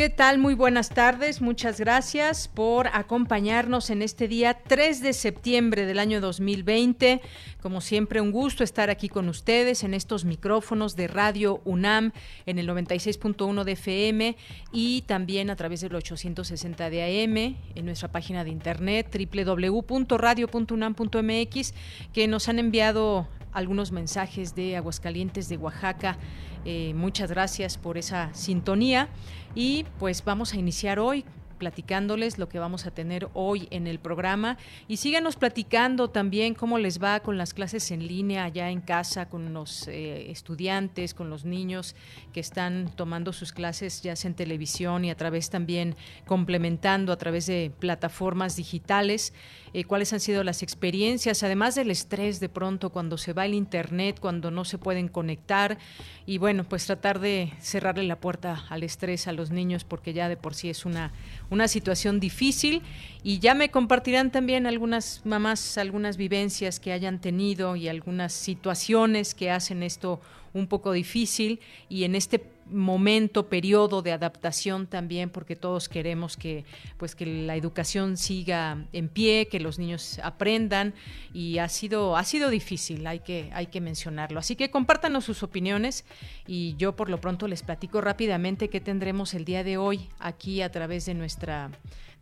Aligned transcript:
¿Qué 0.00 0.08
tal? 0.08 0.38
Muy 0.38 0.54
buenas 0.54 0.88
tardes. 0.88 1.42
Muchas 1.42 1.78
gracias 1.78 2.48
por 2.48 2.86
acompañarnos 2.86 3.90
en 3.90 4.00
este 4.00 4.28
día 4.28 4.56
3 4.66 5.02
de 5.02 5.12
septiembre 5.12 5.84
del 5.84 5.98
año 5.98 6.22
2020. 6.22 7.20
Como 7.60 7.82
siempre, 7.82 8.22
un 8.22 8.32
gusto 8.32 8.64
estar 8.64 8.88
aquí 8.88 9.10
con 9.10 9.28
ustedes 9.28 9.84
en 9.84 9.92
estos 9.92 10.24
micrófonos 10.24 10.96
de 10.96 11.06
Radio 11.06 11.60
UNAM 11.66 12.12
en 12.46 12.58
el 12.58 12.66
96.1 12.66 13.62
de 13.62 13.72
FM 13.72 14.38
y 14.72 15.02
también 15.02 15.50
a 15.50 15.56
través 15.56 15.82
del 15.82 15.94
860 15.94 16.88
de 16.88 17.02
AM 17.02 17.58
en 17.74 17.84
nuestra 17.84 18.10
página 18.10 18.42
de 18.42 18.48
internet 18.48 19.14
www.radio.unam.mx 19.14 21.74
que 22.14 22.26
nos 22.26 22.48
han 22.48 22.58
enviado 22.58 23.28
algunos 23.52 23.92
mensajes 23.92 24.54
de 24.54 24.78
Aguascalientes, 24.78 25.50
de 25.50 25.58
Oaxaca. 25.58 26.16
Eh, 26.64 26.92
muchas 26.94 27.30
gracias 27.30 27.76
por 27.78 27.98
esa 27.98 28.32
sintonía. 28.34 29.08
Y 29.54 29.84
pues 29.98 30.24
vamos 30.24 30.54
a 30.54 30.56
iniciar 30.56 30.98
hoy 30.98 31.24
platicándoles 31.60 32.38
lo 32.38 32.48
que 32.48 32.58
vamos 32.58 32.86
a 32.86 32.90
tener 32.90 33.28
hoy 33.34 33.68
en 33.70 33.86
el 33.86 34.00
programa 34.00 34.56
y 34.88 34.96
síganos 34.96 35.36
platicando 35.36 36.08
también 36.08 36.54
cómo 36.54 36.78
les 36.78 37.00
va 37.00 37.20
con 37.20 37.36
las 37.36 37.52
clases 37.52 37.90
en 37.90 38.08
línea 38.08 38.44
allá 38.44 38.70
en 38.70 38.80
casa, 38.80 39.28
con 39.28 39.52
los 39.52 39.86
eh, 39.86 40.30
estudiantes, 40.30 41.12
con 41.12 41.28
los 41.28 41.44
niños 41.44 41.94
que 42.32 42.40
están 42.40 42.90
tomando 42.96 43.34
sus 43.34 43.52
clases 43.52 44.00
ya 44.00 44.16
sea 44.16 44.30
en 44.30 44.34
televisión 44.34 45.04
y 45.04 45.10
a 45.10 45.16
través 45.16 45.50
también 45.50 45.96
complementando 46.26 47.12
a 47.12 47.18
través 47.18 47.46
de 47.46 47.70
plataformas 47.78 48.56
digitales. 48.56 49.34
Eh, 49.72 49.84
cuáles 49.84 50.12
han 50.12 50.20
sido 50.20 50.42
las 50.42 50.62
experiencias, 50.62 51.42
además 51.42 51.74
del 51.74 51.90
estrés 51.90 52.40
de 52.40 52.48
pronto 52.48 52.90
cuando 52.90 53.16
se 53.18 53.32
va 53.32 53.46
el 53.46 53.54
internet, 53.54 54.18
cuando 54.20 54.50
no 54.50 54.64
se 54.64 54.78
pueden 54.78 55.08
conectar 55.08 55.78
y 56.26 56.38
bueno, 56.38 56.64
pues 56.64 56.86
tratar 56.86 57.20
de 57.20 57.52
cerrarle 57.60 58.04
la 58.04 58.20
puerta 58.20 58.64
al 58.68 58.82
estrés 58.82 59.28
a 59.28 59.32
los 59.32 59.50
niños 59.50 59.84
porque 59.84 60.12
ya 60.12 60.28
de 60.28 60.36
por 60.36 60.54
sí 60.54 60.70
es 60.70 60.84
una, 60.84 61.12
una 61.50 61.68
situación 61.68 62.20
difícil. 62.20 62.82
Y 63.22 63.38
ya 63.38 63.54
me 63.54 63.70
compartirán 63.70 64.30
también 64.30 64.66
algunas 64.66 65.22
mamás, 65.24 65.78
algunas 65.78 66.16
vivencias 66.16 66.80
que 66.80 66.92
hayan 66.92 67.20
tenido 67.20 67.76
y 67.76 67.88
algunas 67.88 68.32
situaciones 68.32 69.34
que 69.34 69.50
hacen 69.50 69.82
esto 69.82 70.20
un 70.52 70.66
poco 70.66 70.92
difícil 70.92 71.60
y 71.88 72.04
en 72.04 72.14
este 72.14 72.40
momento, 72.70 73.48
periodo 73.48 74.02
de 74.02 74.12
adaptación 74.12 74.86
también, 74.86 75.30
porque 75.30 75.56
todos 75.56 75.88
queremos 75.88 76.36
que, 76.36 76.64
pues, 76.96 77.14
que 77.14 77.26
la 77.26 77.56
educación 77.56 78.16
siga 78.16 78.84
en 78.92 79.08
pie, 79.08 79.48
que 79.48 79.60
los 79.60 79.78
niños 79.78 80.20
aprendan 80.22 80.94
y 81.32 81.58
ha 81.58 81.68
sido, 81.68 82.16
ha 82.16 82.24
sido 82.24 82.50
difícil, 82.50 83.06
hay 83.06 83.20
que, 83.20 83.50
hay 83.52 83.66
que 83.66 83.80
mencionarlo. 83.80 84.40
Así 84.40 84.56
que 84.56 84.70
compártanos 84.70 85.24
sus 85.24 85.42
opiniones 85.42 86.04
y 86.46 86.74
yo 86.76 86.96
por 86.96 87.10
lo 87.10 87.20
pronto 87.20 87.48
les 87.48 87.62
platico 87.62 88.00
rápidamente 88.00 88.68
qué 88.68 88.80
tendremos 88.80 89.34
el 89.34 89.44
día 89.44 89.64
de 89.64 89.76
hoy 89.76 90.08
aquí 90.18 90.62
a 90.62 90.70
través 90.70 91.06
de 91.06 91.14
nuestra 91.14 91.70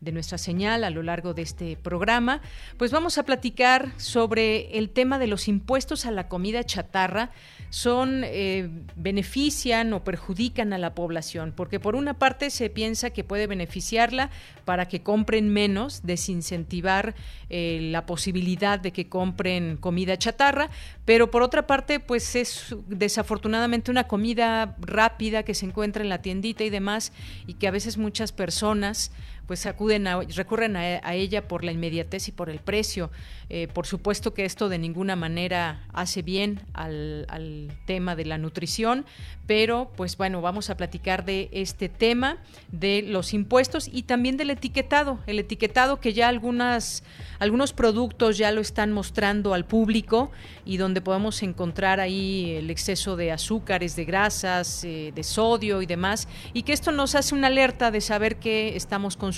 de 0.01 0.13
nuestra 0.13 0.39
señal 0.39 0.85
a 0.85 0.91
lo 0.91 1.03
largo 1.03 1.35
de 1.35 1.43
este 1.43 1.77
programa, 1.77 2.41
pues 2.77 2.93
vamos 2.93 3.19
a 3.19 3.25
platicar 3.25 3.93
sobre 3.97 4.79
el 4.79 4.91
tema 4.91 5.19
de 5.19 5.27
los 5.27 5.49
impuestos 5.49 6.07
a 6.07 6.11
la 6.11 6.29
comida 6.29 6.63
chatarra. 6.65 7.31
Son 7.71 8.23
eh, 8.25 8.71
benefician 8.97 9.93
o 9.93 10.05
perjudican 10.05 10.73
a 10.73 10.79
la 10.79 10.95
población, 10.95 11.53
porque 11.55 11.81
por 11.81 11.97
una 11.97 12.15
parte 12.15 12.51
se 12.51 12.71
piensa 12.71 13.11
que 13.11 13.25
puede 13.25 13.47
beneficiarla 13.47 14.31
para 14.65 14.87
que 14.87 15.03
compren 15.03 15.49
menos, 15.49 16.03
desincentivar 16.05 17.15
eh, 17.51 17.81
la 17.91 18.07
posibilidad 18.07 18.79
de 18.79 18.93
que 18.93 19.09
compren 19.09 19.77
comida 19.77 20.17
chatarra, 20.17 20.71
pero 21.05 21.31
por 21.31 21.43
otra 21.43 21.67
parte, 21.67 22.01
pues 22.01 22.37
es 22.37 22.77
desafortunadamente 22.87 23.91
una 23.91 24.07
comida 24.07 24.77
rápida 24.81 25.43
que 25.43 25.55
se 25.55 25.67
encuentra 25.67 26.03
en 26.03 26.09
la 26.09 26.23
tiendita 26.23 26.65
y 26.65 26.71
demás, 26.71 27.13
y 27.47 27.55
que 27.55 27.67
a 27.67 27.73
veces 27.73 27.99
muchas 27.99 28.33
personas 28.33 29.11
pues 29.49 29.65
acuden 29.65 30.07
a, 30.07 30.21
recurren 30.21 30.77
a, 30.77 31.15
ella 31.15 31.49
por 31.49 31.65
la 31.65 31.73
inmediatez 31.73 32.29
y 32.29 32.33
por 32.33 32.51
el 32.51 32.59
precio. 32.59 33.11
Eh, 33.49 33.67
por 33.67 33.87
supuesto 33.87 34.35
que 34.35 34.45
esto 34.45 34.69
de 34.69 34.79
ninguna 34.79 35.17
manera 35.17 35.87
hace 35.95 36.21
bien 36.21 36.61
al, 36.75 37.27
tema 37.87 38.15
de 38.15 38.27
la 38.27 38.37
nutrición, 38.37 39.07
pero 39.47 39.91
pues 39.97 40.19
bueno, 40.19 40.43
vamos 40.43 40.69
a 40.69 40.77
platicar 40.77 41.25
de 41.25 41.49
este 41.53 41.89
tema, 41.89 42.37
de 42.71 43.01
los 43.01 43.33
impuestos 43.33 43.89
y 43.91 44.03
también 44.03 44.37
del 44.37 44.51
etiquetado. 44.51 45.19
El 45.27 45.39
etiquetado 45.39 45.99
que 45.99 46.13
ya 46.13 46.29
algunas, 46.29 47.03
algunos 47.39 47.73
productos 47.73 48.37
ya 48.37 48.53
lo 48.53 48.61
están 48.61 48.93
mostrando 48.93 49.55
al 49.55 49.65
público 49.65 50.31
y 50.67 50.77
donde 50.77 51.01
podemos 51.01 51.43
encontrar 51.43 52.01
ahí 52.01 52.51
el 52.57 52.69
exceso 52.69 53.17
de 53.17 53.33
azúcares, 53.33 53.97
de 53.97 54.05
grasas, 54.05 54.85
eh, 54.85 55.11
de 55.15 55.23
sodio 55.23 55.81
y 55.81 55.87
demás, 55.87 56.29
y 56.53 56.65
que 56.65 56.75
esto 56.75 56.93
nos 56.93 57.15
hace 57.15 57.35
una 57.35 57.47
alerta 57.47 57.91
de 57.91 58.03
saber 58.03 58.37
que 58.37 58.77
estamos 58.77 59.17
consumiendo 59.17 59.38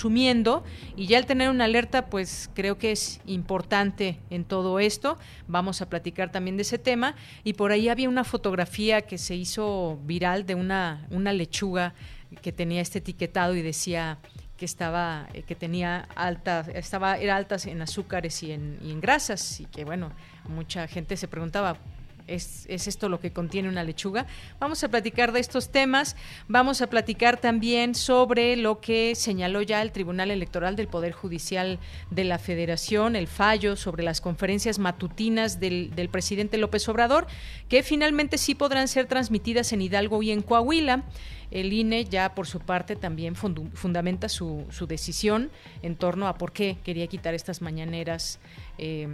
y 0.95 1.05
ya 1.07 1.17
al 1.17 1.25
tener 1.25 1.49
una 1.49 1.65
alerta 1.65 2.07
pues 2.07 2.49
creo 2.53 2.77
que 2.77 2.91
es 2.91 3.21
importante 3.25 4.19
en 4.29 4.45
todo 4.45 4.79
esto. 4.79 5.17
Vamos 5.47 5.81
a 5.81 5.89
platicar 5.89 6.31
también 6.31 6.57
de 6.57 6.63
ese 6.63 6.77
tema. 6.77 7.15
Y 7.43 7.53
por 7.53 7.71
ahí 7.71 7.89
había 7.89 8.09
una 8.09 8.23
fotografía 8.23 9.01
que 9.01 9.17
se 9.17 9.35
hizo 9.35 9.99
viral 10.03 10.45
de 10.45 10.55
una, 10.55 11.05
una 11.11 11.33
lechuga 11.33 11.93
que 12.41 12.51
tenía 12.51 12.81
este 12.81 12.99
etiquetado 12.99 13.55
y 13.55 13.61
decía 13.61 14.17
que 14.57 14.65
estaba 14.65 15.27
eh, 15.33 15.43
que 15.43 15.55
tenía 15.55 16.07
alta 16.15 16.65
estaba 16.73 17.17
era 17.17 17.35
altas 17.35 17.65
en 17.65 17.81
azúcares 17.81 18.43
y 18.43 18.51
en, 18.51 18.79
y 18.81 18.91
en 18.91 19.01
grasas. 19.01 19.59
Y 19.59 19.65
que 19.65 19.85
bueno 19.85 20.11
mucha 20.47 20.87
gente 20.87 21.17
se 21.17 21.27
preguntaba 21.27 21.77
es, 22.27 22.65
esto 22.67 23.09
lo 23.09 23.19
que 23.19 23.31
contiene 23.31 23.69
una 23.69 23.83
lechuga. 23.83 24.25
Vamos 24.59 24.83
a 24.83 24.89
platicar 24.89 25.31
de 25.31 25.39
estos 25.39 25.71
temas. 25.71 26.15
Vamos 26.47 26.81
a 26.81 26.87
platicar 26.87 27.39
también 27.39 27.95
sobre 27.95 28.55
lo 28.55 28.81
que 28.81 29.15
señaló 29.15 29.61
ya 29.61 29.81
el 29.81 29.91
Tribunal 29.91 30.31
Electoral 30.31 30.75
del 30.75 30.87
Poder 30.87 31.11
Judicial 31.11 31.79
de 32.09 32.23
la 32.23 32.39
Federación, 32.39 33.15
el 33.15 33.27
fallo 33.27 33.75
sobre 33.75 34.03
las 34.03 34.21
conferencias 34.21 34.79
matutinas 34.79 35.59
del, 35.59 36.09
presidente 36.11 36.57
López 36.57 36.87
Obrador, 36.89 37.27
que 37.69 37.83
finalmente 37.83 38.37
sí 38.37 38.55
podrán 38.55 38.87
ser 38.87 39.05
transmitidas 39.05 39.71
en 39.73 39.81
Hidalgo 39.81 40.21
y 40.23 40.31
en 40.31 40.41
Coahuila. 40.41 41.03
El 41.51 41.73
INE 41.73 42.05
ya 42.05 42.33
por 42.33 42.47
su 42.47 42.59
parte 42.59 42.95
también 42.95 43.35
fundamenta 43.35 44.29
su, 44.29 44.65
decisión 44.87 45.51
en 45.81 45.97
torno 45.97 46.27
a 46.27 46.37
por 46.37 46.53
qué 46.53 46.77
quería 46.83 47.07
quitar 47.07 47.33
estas 47.33 47.61
mañaneras. 47.61 48.39
Eh, 48.77 49.09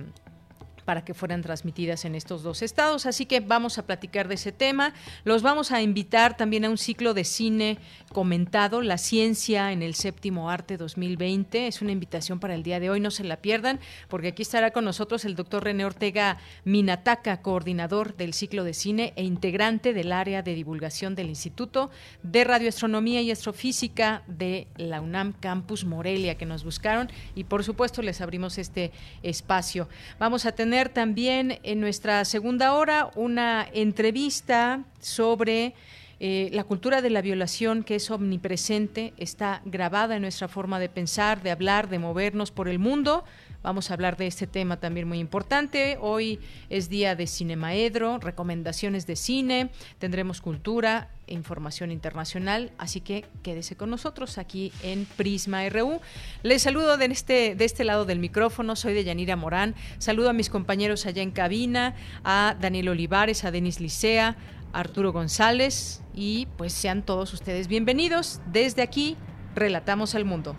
para 0.87 1.03
que 1.03 1.13
fueran 1.13 1.41
transmitidas 1.41 2.05
en 2.05 2.15
estos 2.15 2.43
dos 2.43 2.61
estados. 2.61 3.05
Así 3.05 3.25
que 3.25 3.41
vamos 3.41 3.77
a 3.77 3.85
platicar 3.85 4.29
de 4.29 4.35
ese 4.35 4.53
tema. 4.53 4.93
Los 5.25 5.41
vamos 5.41 5.73
a 5.73 5.81
invitar 5.81 6.37
también 6.37 6.63
a 6.63 6.69
un 6.69 6.77
ciclo 6.77 7.13
de 7.13 7.25
cine 7.25 7.77
comentado, 8.13 8.81
La 8.81 8.97
Ciencia 8.97 9.73
en 9.73 9.81
el 9.81 9.95
Séptimo 9.95 10.49
Arte 10.49 10.77
2020. 10.77 11.67
Es 11.67 11.81
una 11.81 11.91
invitación 11.91 12.39
para 12.39 12.55
el 12.55 12.63
día 12.63 12.79
de 12.79 12.89
hoy, 12.89 13.01
no 13.01 13.11
se 13.11 13.25
la 13.25 13.35
pierdan, 13.35 13.81
porque 14.07 14.29
aquí 14.29 14.43
estará 14.43 14.71
con 14.71 14.85
nosotros 14.85 15.25
el 15.25 15.35
doctor 15.35 15.65
René 15.65 15.83
Ortega 15.83 16.37
Minataca, 16.63 17.41
coordinador 17.41 18.15
del 18.15 18.33
ciclo 18.33 18.63
de 18.63 18.73
cine 18.73 19.11
e 19.17 19.25
integrante 19.25 19.91
del 19.91 20.13
área 20.13 20.41
de 20.41 20.55
divulgación 20.55 21.15
del 21.15 21.27
Instituto 21.27 21.91
de 22.23 22.45
Radioastronomía 22.45 23.21
y 23.21 23.31
Astrofísica 23.31 24.23
de 24.27 24.67
la 24.77 25.01
UNAM 25.01 25.33
Campus 25.33 25.83
Morelia, 25.83 26.37
que 26.37 26.45
nos 26.45 26.63
buscaron 26.63 27.09
y 27.35 27.43
por 27.43 27.65
supuesto 27.65 28.01
les 28.01 28.21
abrimos 28.21 28.57
este 28.57 28.93
espacio. 29.21 29.89
Vamos 30.17 30.45
a 30.45 30.53
tener 30.53 30.76
también 30.85 31.59
en 31.63 31.79
nuestra 31.79 32.23
segunda 32.25 32.73
hora 32.73 33.09
una 33.15 33.67
entrevista 33.73 34.83
sobre 35.01 35.73
Eh, 36.19 36.49
la 36.51 36.63
cultura 36.63 37.03
de 37.03 37.11
la 37.11 37.21
violación, 37.21 37.83
que 37.83 37.93
es 37.93 38.09
omnipresente, 38.09 39.13
está 39.17 39.61
grabada 39.65 40.15
en 40.15 40.23
nuestra 40.23 40.47
forma 40.47 40.79
de 40.79 40.89
pensar, 40.89 41.43
de 41.43 41.51
hablar, 41.51 41.89
de 41.89 41.99
movernos 41.99 42.49
por 42.49 42.67
el 42.67 42.79
mundo. 42.79 43.23
Vamos 43.63 43.89
a 43.89 43.93
hablar 43.93 44.17
de 44.17 44.27
este 44.27 44.47
tema 44.47 44.79
también 44.79 45.07
muy 45.07 45.19
importante. 45.19 45.97
Hoy 45.99 46.39
es 46.69 46.89
día 46.89 47.15
de 47.15 47.27
Cinemaedro, 47.27 48.19
recomendaciones 48.19 49.07
de 49.07 49.15
cine, 49.15 49.69
tendremos 49.99 50.41
cultura, 50.41 51.09
e 51.27 51.33
información 51.33 51.91
internacional, 51.91 52.71
así 52.77 53.01
que 53.01 53.25
quédese 53.43 53.75
con 53.75 53.89
nosotros 53.89 54.37
aquí 54.37 54.71
en 54.83 55.05
Prisma 55.17 55.67
RU. 55.67 55.99
Les 56.41 56.61
saludo 56.61 56.95
de 56.95 57.05
este, 57.05 57.55
de 57.55 57.65
este 57.65 57.83
lado 57.83 58.05
del 58.05 58.19
micrófono, 58.19 58.77
soy 58.77 58.93
de 58.93 59.03
Yanira 59.03 59.35
Morán. 59.35 59.75
Saludo 59.97 60.29
a 60.29 60.33
mis 60.33 60.49
compañeros 60.49 61.05
allá 61.05 61.21
en 61.21 61.31
cabina, 61.31 61.95
a 62.23 62.55
Daniel 62.61 62.89
Olivares, 62.89 63.43
a 63.43 63.51
Denis 63.51 63.81
Licea, 63.81 64.37
Arturo 64.71 65.11
González 65.11 66.01
y 66.13 66.47
pues 66.57 66.71
sean 66.71 67.03
todos 67.03 67.33
ustedes 67.33 67.67
bienvenidos. 67.67 68.39
Desde 68.51 68.81
aquí, 68.81 69.17
Relatamos 69.57 70.13
al 70.13 70.23
Mundo. 70.23 70.55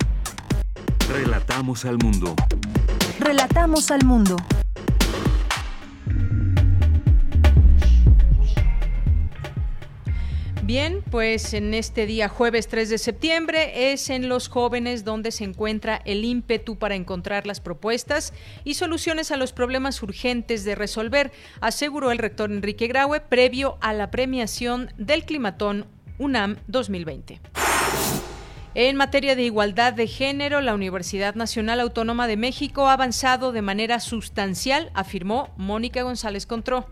Relatamos 1.08 1.86
al 1.86 1.96
Mundo. 1.96 2.36
Relatamos 3.18 3.90
al 3.90 4.04
Mundo. 4.04 4.36
Bien, 10.62 11.02
pues 11.10 11.54
en 11.54 11.72
este 11.72 12.04
día 12.04 12.28
jueves 12.28 12.68
3 12.68 12.90
de 12.90 12.98
septiembre 12.98 13.92
es 13.92 14.10
en 14.10 14.28
los 14.28 14.48
jóvenes 14.48 15.02
donde 15.02 15.30
se 15.30 15.44
encuentra 15.44 15.96
el 16.04 16.26
ímpetu 16.26 16.76
para 16.76 16.94
encontrar 16.94 17.46
las 17.46 17.60
propuestas 17.60 18.34
y 18.64 18.74
soluciones 18.74 19.30
a 19.30 19.38
los 19.38 19.54
problemas 19.54 20.02
urgentes 20.02 20.64
de 20.64 20.74
resolver, 20.74 21.32
aseguró 21.62 22.10
el 22.10 22.18
rector 22.18 22.52
Enrique 22.52 22.86
Graue 22.86 23.20
previo 23.20 23.78
a 23.80 23.94
la 23.94 24.10
premiación 24.10 24.92
del 24.98 25.24
Climatón 25.24 25.86
UNAM 26.18 26.58
2020. 26.66 27.40
En 28.80 28.94
materia 28.94 29.34
de 29.34 29.42
igualdad 29.42 29.92
de 29.92 30.06
género, 30.06 30.60
la 30.60 30.72
Universidad 30.72 31.34
Nacional 31.34 31.80
Autónoma 31.80 32.28
de 32.28 32.36
México 32.36 32.86
ha 32.86 32.92
avanzado 32.92 33.50
de 33.50 33.60
manera 33.60 33.98
sustancial, 33.98 34.92
afirmó 34.94 35.52
Mónica 35.56 36.02
González 36.02 36.46
Contró 36.46 36.86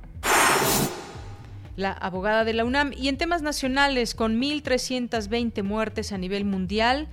la 1.76 1.92
abogada 1.92 2.42
de 2.42 2.54
la 2.54 2.64
UNAM. 2.64 2.92
Y 2.92 3.06
en 3.06 3.18
temas 3.18 3.40
nacionales, 3.40 4.16
con 4.16 4.40
1.320 4.40 5.62
muertes 5.62 6.10
a 6.10 6.18
nivel 6.18 6.44
mundial, 6.44 7.06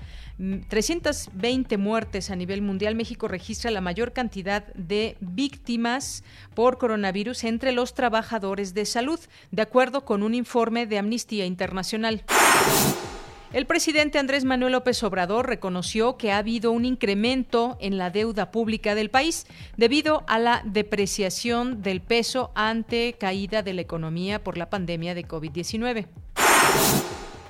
320 0.69 1.77
mm, 1.77 1.79
muertes 1.79 2.31
a 2.31 2.35
nivel 2.35 2.63
mundial, 2.63 2.95
México 2.95 3.27
registra 3.27 3.69
la 3.69 3.81
mayor 3.81 4.11
cantidad 4.11 4.65
de 4.73 5.17
víctimas 5.19 6.23
por 6.55 6.79
coronavirus 6.79 7.43
entre 7.43 7.73
los 7.73 7.93
trabajadores 7.93 8.73
de 8.73 8.85
salud, 8.85 9.19
de 9.51 9.61
acuerdo 9.61 10.03
con 10.03 10.23
un 10.23 10.33
informe 10.33 10.87
de 10.87 10.97
Amnistía 10.97 11.45
Internacional. 11.45 12.23
El 13.53 13.67
presidente 13.67 14.17
Andrés 14.17 14.45
Manuel 14.45 14.71
López 14.71 15.03
Obrador 15.03 15.47
reconoció 15.47 16.17
que 16.17 16.31
ha 16.31 16.39
habido 16.39 16.71
un 16.71 16.85
incremento 16.85 17.77
en 17.79 17.99
la 17.99 18.09
deuda 18.09 18.49
pública 18.49 18.95
del 18.95 19.11
país 19.11 19.45
debido 19.77 20.23
a 20.25 20.39
la 20.39 20.63
depreciación 20.65 21.83
del 21.83 22.01
peso 22.01 22.51
ante 22.55 23.13
caída 23.13 23.61
de 23.61 23.73
la 23.73 23.81
economía 23.81 24.43
por 24.43 24.57
la 24.57 24.71
pandemia 24.71 25.13
de 25.13 25.27
COVID-19. 25.27 26.07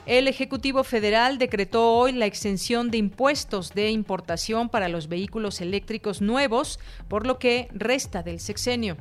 El 0.05 0.27
Ejecutivo 0.27 0.83
Federal 0.83 1.37
decretó 1.37 1.93
hoy 1.93 2.11
la 2.11 2.25
exención 2.25 2.91
de 2.91 2.97
impuestos 2.97 3.73
de 3.73 3.89
importación 3.89 4.67
para 4.67 4.89
los 4.89 5.07
vehículos 5.07 5.61
eléctricos 5.61 6.21
nuevos, 6.21 6.81
por 7.07 7.25
lo 7.25 7.39
que 7.39 7.69
resta 7.71 8.23
del 8.23 8.41
sexenio. 8.41 8.97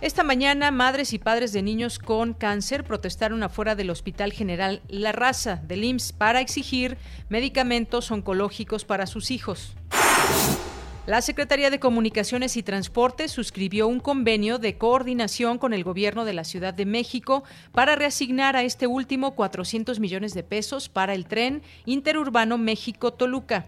Esta 0.00 0.24
mañana, 0.24 0.70
madres 0.70 1.12
y 1.12 1.18
padres 1.18 1.52
de 1.52 1.60
niños 1.60 1.98
con 1.98 2.32
cáncer 2.32 2.84
protestaron 2.84 3.42
afuera 3.42 3.74
del 3.74 3.90
Hospital 3.90 4.32
General 4.32 4.80
La 4.88 5.12
Raza 5.12 5.56
del 5.56 5.84
IMSS 5.84 6.12
para 6.14 6.40
exigir 6.40 6.96
medicamentos 7.28 8.10
oncológicos 8.10 8.86
para 8.86 9.06
sus 9.06 9.30
hijos. 9.30 9.74
La 11.06 11.20
Secretaría 11.20 11.68
de 11.68 11.80
Comunicaciones 11.80 12.56
y 12.56 12.62
Transportes 12.62 13.30
suscribió 13.30 13.88
un 13.88 14.00
convenio 14.00 14.58
de 14.58 14.78
coordinación 14.78 15.58
con 15.58 15.74
el 15.74 15.84
gobierno 15.84 16.24
de 16.24 16.32
la 16.32 16.44
Ciudad 16.44 16.72
de 16.72 16.86
México 16.86 17.44
para 17.72 17.94
reasignar 17.94 18.56
a 18.56 18.62
este 18.62 18.86
último 18.86 19.34
400 19.34 20.00
millones 20.00 20.32
de 20.32 20.44
pesos 20.44 20.88
para 20.88 21.12
el 21.12 21.26
tren 21.26 21.62
interurbano 21.84 22.56
México-Toluca. 22.56 23.66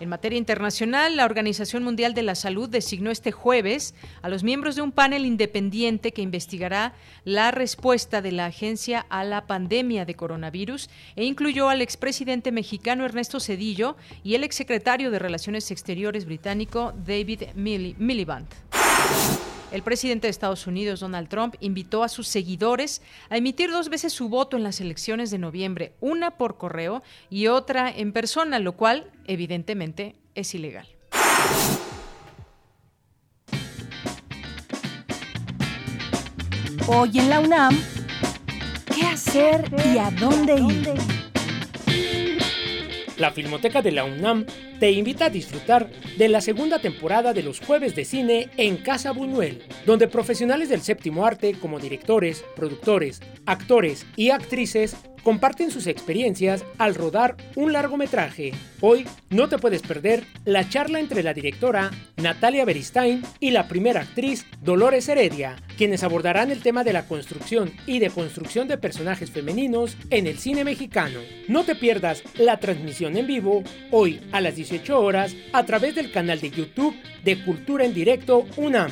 En 0.00 0.08
materia 0.08 0.38
internacional, 0.38 1.16
la 1.16 1.24
Organización 1.24 1.84
Mundial 1.84 2.14
de 2.14 2.22
la 2.22 2.34
Salud 2.34 2.68
designó 2.68 3.10
este 3.10 3.30
jueves 3.30 3.94
a 4.22 4.28
los 4.28 4.42
miembros 4.42 4.74
de 4.74 4.82
un 4.82 4.90
panel 4.90 5.24
independiente 5.24 6.12
que 6.12 6.22
investigará 6.22 6.94
la 7.24 7.52
respuesta 7.52 8.20
de 8.20 8.32
la 8.32 8.46
agencia 8.46 9.06
a 9.08 9.22
la 9.22 9.46
pandemia 9.46 10.04
de 10.04 10.14
coronavirus 10.14 10.90
e 11.14 11.24
incluyó 11.24 11.68
al 11.68 11.80
expresidente 11.80 12.50
mexicano 12.50 13.04
Ernesto 13.04 13.38
Cedillo 13.38 13.96
y 14.24 14.34
el 14.34 14.42
exsecretario 14.42 15.12
de 15.12 15.20
Relaciones 15.20 15.70
Exteriores 15.70 16.24
británico 16.24 16.92
David 17.06 17.42
Miliband. 17.54 18.48
El 19.72 19.82
presidente 19.82 20.26
de 20.26 20.30
Estados 20.30 20.66
Unidos, 20.66 21.00
Donald 21.00 21.28
Trump, 21.28 21.56
invitó 21.60 22.04
a 22.04 22.08
sus 22.08 22.28
seguidores 22.28 23.02
a 23.28 23.36
emitir 23.36 23.70
dos 23.70 23.88
veces 23.88 24.12
su 24.12 24.28
voto 24.28 24.56
en 24.56 24.62
las 24.62 24.80
elecciones 24.80 25.30
de 25.30 25.38
noviembre, 25.38 25.94
una 26.00 26.32
por 26.32 26.58
correo 26.58 27.02
y 27.28 27.48
otra 27.48 27.90
en 27.90 28.12
persona, 28.12 28.58
lo 28.58 28.72
cual, 28.72 29.10
evidentemente, 29.26 30.16
es 30.34 30.54
ilegal. 30.54 30.86
Hoy 36.86 37.18
en 37.18 37.30
la 37.30 37.40
UNAM, 37.40 37.80
¿qué 38.94 39.06
hacer 39.06 39.70
y 39.92 39.98
a 39.98 40.10
dónde 40.10 40.56
ir? 40.56 40.92
La 43.16 43.30
Filmoteca 43.30 43.80
de 43.80 43.92
la 43.92 44.04
UNAM 44.04 44.44
te 44.78 44.90
invita 44.90 45.26
a 45.26 45.30
disfrutar 45.30 45.90
de 46.16 46.28
la 46.28 46.40
segunda 46.40 46.78
temporada 46.78 47.32
de 47.32 47.42
los 47.42 47.60
jueves 47.60 47.94
de 47.94 48.04
cine 48.04 48.48
en 48.56 48.76
Casa 48.76 49.12
Buñuel, 49.12 49.62
donde 49.86 50.08
profesionales 50.08 50.68
del 50.68 50.82
séptimo 50.82 51.26
arte 51.26 51.54
como 51.54 51.78
directores, 51.80 52.44
productores, 52.56 53.20
actores 53.46 54.06
y 54.16 54.30
actrices 54.30 54.96
comparten 55.24 55.70
sus 55.70 55.86
experiencias 55.88 56.64
al 56.78 56.94
rodar 56.94 57.36
un 57.56 57.72
largometraje. 57.72 58.52
Hoy 58.80 59.06
no 59.30 59.48
te 59.48 59.58
puedes 59.58 59.82
perder 59.82 60.24
la 60.44 60.68
charla 60.68 61.00
entre 61.00 61.22
la 61.22 61.32
directora 61.32 61.90
Natalia 62.16 62.66
Beristain 62.66 63.22
y 63.40 63.50
la 63.50 63.66
primera 63.66 64.02
actriz 64.02 64.44
Dolores 64.62 65.08
Heredia, 65.08 65.56
quienes 65.78 66.04
abordarán 66.04 66.50
el 66.50 66.60
tema 66.60 66.84
de 66.84 66.92
la 66.92 67.08
construcción 67.08 67.72
y 67.86 67.98
deconstrucción 67.98 68.68
de 68.68 68.76
personajes 68.76 69.30
femeninos 69.30 69.96
en 70.10 70.26
el 70.26 70.38
cine 70.38 70.62
mexicano. 70.62 71.20
No 71.48 71.64
te 71.64 71.74
pierdas 71.74 72.22
la 72.36 72.60
transmisión 72.60 73.16
en 73.16 73.26
vivo 73.26 73.64
hoy 73.90 74.20
a 74.30 74.42
las 74.42 74.56
18 74.70 74.98
horas 74.98 75.36
a 75.52 75.64
través 75.64 75.94
del 75.94 76.10
canal 76.10 76.40
de 76.40 76.50
YouTube 76.50 76.96
de 77.22 77.42
Cultura 77.44 77.84
en 77.84 77.92
Directo 77.92 78.46
UNAM. 78.56 78.90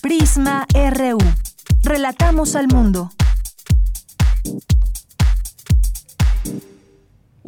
Prisma 0.00 0.64
RU. 0.72 1.18
Relatamos 1.82 2.54
al 2.54 2.68
mundo. 2.68 3.10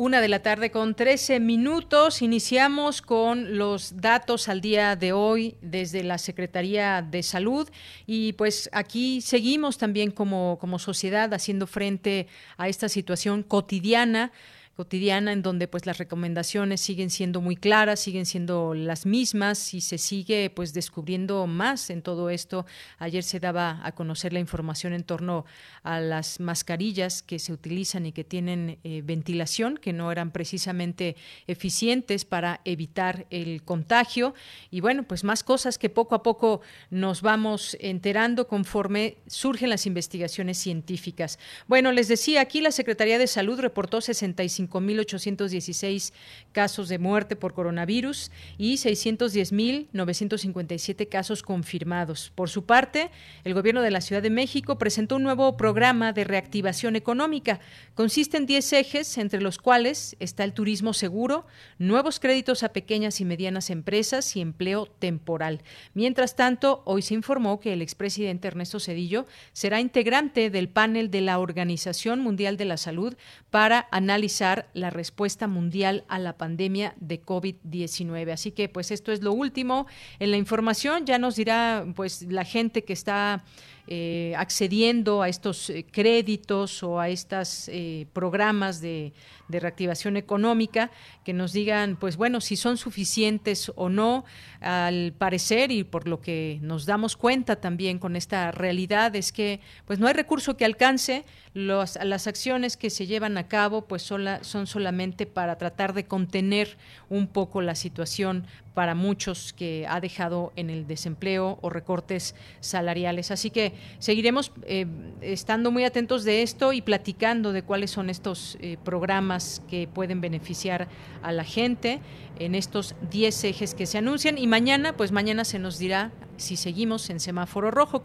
Una 0.01 0.23
de 0.23 0.29
la 0.29 0.39
tarde 0.41 0.71
con 0.71 0.95
13 0.95 1.41
minutos. 1.41 2.23
Iniciamos 2.23 3.03
con 3.03 3.59
los 3.59 4.01
datos 4.01 4.49
al 4.49 4.63
día 4.63 4.97
de 4.97 5.13
hoy 5.13 5.57
desde 5.61 6.03
la 6.03 6.17
Secretaría 6.17 7.03
de 7.03 7.23
Salud 7.23 7.69
y 8.07 8.33
pues 8.33 8.71
aquí 8.73 9.21
seguimos 9.21 9.77
también 9.77 10.11
como, 10.11 10.57
como 10.59 10.79
sociedad 10.79 11.35
haciendo 11.35 11.67
frente 11.67 12.29
a 12.57 12.71
esta 12.71 12.89
situación 12.89 13.43
cotidiana 13.43 14.33
cotidiana 14.81 15.35
en 15.35 15.43
donde 15.43 15.69
pues 15.69 15.85
las 15.85 15.99
recomendaciones 15.99 16.81
siguen 16.81 17.11
siendo 17.11 17.43
muy 17.43 17.55
claras, 17.55 18.01
siguen 18.01 18.25
siendo 18.25 18.73
las 18.73 19.05
mismas 19.05 19.75
y 19.75 19.83
se 19.83 19.99
sigue 19.99 20.49
pues 20.49 20.73
descubriendo 20.73 21.47
más 21.47 21.91
en 21.91 22.01
todo 22.01 22.31
esto. 22.31 22.65
Ayer 22.99 23.23
se 23.23 23.41
daba 23.41 23.81
a 23.85 23.93
conocer 23.93 24.33
la 24.33 24.41
información 24.41 24.95
en 24.95 25.03
torno 25.03 25.45
a 25.83 26.01
las 26.01 26.41
mascarillas 26.41 27.21
que 27.21 27.39
se 27.39 27.53
utilizan 27.53 28.07
y 28.07 28.13
que 28.13 28.25
tienen 28.25 28.79
eh, 28.83 29.03
ventilación, 29.05 29.77
que 29.77 29.93
no 29.93 30.11
eran 30.11 30.31
precisamente 30.31 31.15
eficientes 31.47 32.25
para 32.25 32.63
evitar 32.65 33.27
el 33.29 33.63
contagio 33.65 34.33
y 34.71 34.81
bueno, 34.81 35.03
pues 35.03 35.25
más 35.25 35.45
cosas 35.45 35.77
que 35.77 35.91
poco 35.91 36.15
a 36.15 36.23
poco 36.23 36.63
nos 36.89 37.21
vamos 37.21 37.77
enterando 37.81 38.49
conforme 38.49 39.19
surgen 39.27 39.69
las 39.69 39.85
investigaciones 39.85 40.57
científicas. 40.57 41.39
Bueno, 41.69 41.93
les 41.93 42.09
decía, 42.09 42.41
aquí 42.41 42.63
la 42.63 42.73
Secretaría 42.73 43.19
de 43.19 43.27
Salud 43.27 43.61
reportó 43.61 44.01
65 44.01 44.70
5.816 44.71 46.13
casos 46.53 46.89
de 46.89 46.99
muerte 46.99 47.37
por 47.37 47.55
coronavirus 47.55 48.33
y 48.57 48.75
610.957 48.75 51.09
casos 51.09 51.43
confirmados. 51.43 52.31
Por 52.35 52.49
su 52.49 52.65
parte, 52.65 53.11
el 53.45 53.53
gobierno 53.55 53.83
de 53.83 53.91
la 53.91 54.01
Ciudad 54.01 54.23
de 54.23 54.31
México 54.31 54.79
presentó 54.79 55.17
un 55.17 55.25
nuevo 55.25 55.57
programa 55.57 56.13
de 56.13 56.23
reactivación 56.25 56.95
económica. 56.97 57.61
Consiste 57.95 58.37
en 58.37 58.47
10 58.47 58.73
ejes, 58.75 59.19
entre 59.19 59.41
los 59.41 59.59
cuales 59.59 60.17
está 60.21 60.45
el 60.45 60.53
turismo 60.53 60.95
seguro, 60.95 61.47
nuevos 61.79 62.21
créditos 62.21 62.63
a 62.63 62.73
pequeñas 62.73 63.21
y 63.21 63.25
medianas 63.25 63.71
empresas 63.71 64.37
y 64.37 64.41
empleo 64.41 64.87
temporal. 64.87 65.63
Mientras 65.95 66.37
tanto, 66.37 66.83
hoy 66.85 67.03
se 67.03 67.15
informó 67.15 67.59
que 67.61 67.73
el 67.73 67.83
expresidente 67.83 68.47
Ernesto 68.49 68.81
Cedillo 68.81 69.27
será 69.53 69.81
integrante 69.81 70.51
del 70.51 70.69
panel 70.69 71.11
de 71.11 71.21
la 71.21 71.39
Organización 71.39 72.21
Mundial 72.21 72.57
de 72.57 72.65
la 72.65 72.77
Salud 72.77 73.17
para 73.51 73.89
analizar 73.91 74.50
la 74.75 74.91
respuesta 74.91 75.47
mundial 75.47 76.05
a 76.09 76.19
la 76.19 76.37
pandemia 76.37 76.95
de 76.99 77.21
COVID-19. 77.23 78.33
Así 78.33 78.53
que 78.53 78.69
pues 78.69 78.91
esto 78.91 79.13
es 79.13 79.23
lo 79.23 79.33
último 79.33 79.87
en 80.19 80.31
la 80.31 80.37
información. 80.37 81.07
Ya 81.07 81.19
nos 81.19 81.37
dirá 81.37 81.87
pues 81.95 82.23
la 82.23 82.45
gente 82.45 82.85
que 82.85 82.93
está 82.93 83.45
eh, 83.87 84.35
accediendo 84.37 85.23
a 85.23 85.29
estos 85.29 85.71
eh, 85.71 85.85
créditos 85.91 86.83
o 86.83 87.01
a 87.01 87.09
estos 87.09 87.69
eh, 87.69 88.07
programas 88.13 88.81
de, 88.81 89.13
de, 89.49 89.61
reactivación 89.61 90.17
económica, 90.17 90.91
que 91.25 91.33
nos 91.33 91.53
digan, 91.53 91.97
pues 91.97 92.17
bueno, 92.17 92.41
si 92.41 92.57
son 92.57 92.77
suficientes 92.77 93.73
o 93.75 93.89
no. 93.89 94.25
Al 94.61 95.15
parecer, 95.17 95.73
y 95.73 95.85
por 95.85 96.07
lo 96.07 96.21
que 96.21 96.59
nos 96.61 96.85
damos 96.85 97.17
cuenta 97.17 97.57
también 97.57 97.99
con 97.99 98.15
esta 98.15 98.53
realidad, 98.53 99.17
es 99.17 99.33
que 99.33 99.61
pues 99.87 99.99
no 99.99 100.07
hay 100.07 100.13
recurso 100.13 100.57
que 100.57 100.67
alcance. 100.67 101.25
Las 101.55 102.27
acciones 102.27 102.77
que 102.77 102.91
se 102.91 103.07
llevan 103.07 103.39
a 103.39 103.49
cabo 103.49 103.87
pues 103.87 104.03
son 104.03 104.67
solamente 104.67 105.27
para 105.27 105.57
tratar 105.57 105.95
de 105.95 106.05
contener 106.05 106.77
un 107.09 107.27
poco 107.27 107.61
la 107.61 107.75
situación 107.75 108.47
para 108.75 108.95
muchos 108.95 109.53
que 109.53 109.87
ha 109.89 110.01
dejado 110.01 110.53
en 110.57 110.71
el 110.71 110.87
desempleo 110.87 111.59
o 111.61 111.71
recortes 111.71 112.35
salariales. 112.61 113.31
Así 113.31 113.51
que 113.51 113.75
seguiremos 113.99 114.53
eh, 114.65 114.87
estando 115.21 115.71
muy 115.71 115.85
atentos 115.85 116.25
de 116.25 116.43
esto 116.43 116.73
y 116.73 116.83
platicando 116.83 117.53
de 117.53 117.63
cuáles 117.63 117.91
son 117.91 118.11
estos 118.11 118.57
eh, 118.61 118.77
programas 118.85 119.63
que 119.69 119.89
pueden 119.89 120.21
beneficiar 120.21 120.89
a 121.23 121.33
la 121.33 121.45
gente 121.45 122.01
en 122.39 122.55
estos 122.55 122.95
10 123.11 123.45
ejes 123.45 123.75
que 123.75 123.87
se 123.87 123.99
anuncian 123.99 124.39
y 124.39 124.47
mañana, 124.47 124.97
pues 124.97 125.13
mañana 125.13 125.45
se 125.45 125.59
nos 125.59 125.79
dirá 125.79 126.13
si 126.37 126.57
seguimos 126.57 127.11
en 127.11 127.21
semáforo 127.21 127.71
rojo, 127.71 128.03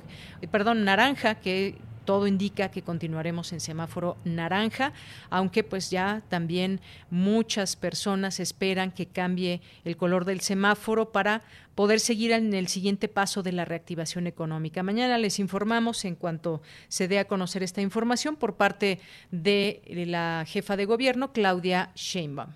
perdón, 0.51 0.84
naranja, 0.84 1.36
que 1.36 1.75
todo 2.05 2.27
indica 2.27 2.69
que 2.69 2.81
continuaremos 2.81 3.51
en 3.51 3.59
semáforo 3.59 4.17
naranja, 4.24 4.93
aunque 5.29 5.63
pues 5.63 5.89
ya 5.89 6.21
también 6.29 6.79
muchas 7.09 7.75
personas 7.75 8.39
esperan 8.39 8.91
que 8.91 9.07
cambie 9.07 9.62
el 9.83 9.97
color 9.97 10.25
del 10.25 10.41
semáforo 10.41 11.12
para 11.12 11.41
poder 11.75 12.00
seguir 12.00 12.31
en 12.31 12.53
el 12.53 12.67
siguiente 12.67 13.07
paso 13.07 13.43
de 13.43 13.51
la 13.51 13.65
reactivación 13.65 14.27
económica. 14.27 14.81
Mañana 14.83 15.17
les 15.17 15.39
informamos 15.39 16.05
en 16.05 16.15
cuanto 16.15 16.62
se 16.88 17.07
dé 17.07 17.19
a 17.19 17.27
conocer 17.27 17.63
esta 17.63 17.81
información 17.81 18.35
por 18.38 18.55
parte 18.55 19.00
de 19.31 19.81
la 20.07 20.45
jefa 20.47 20.77
de 20.77 20.85
gobierno, 20.85 21.33
Claudia 21.33 21.91
Sheinbaum. 21.95 22.53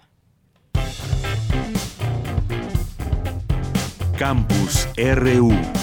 Campus 4.18 4.88
RU. 4.98 5.79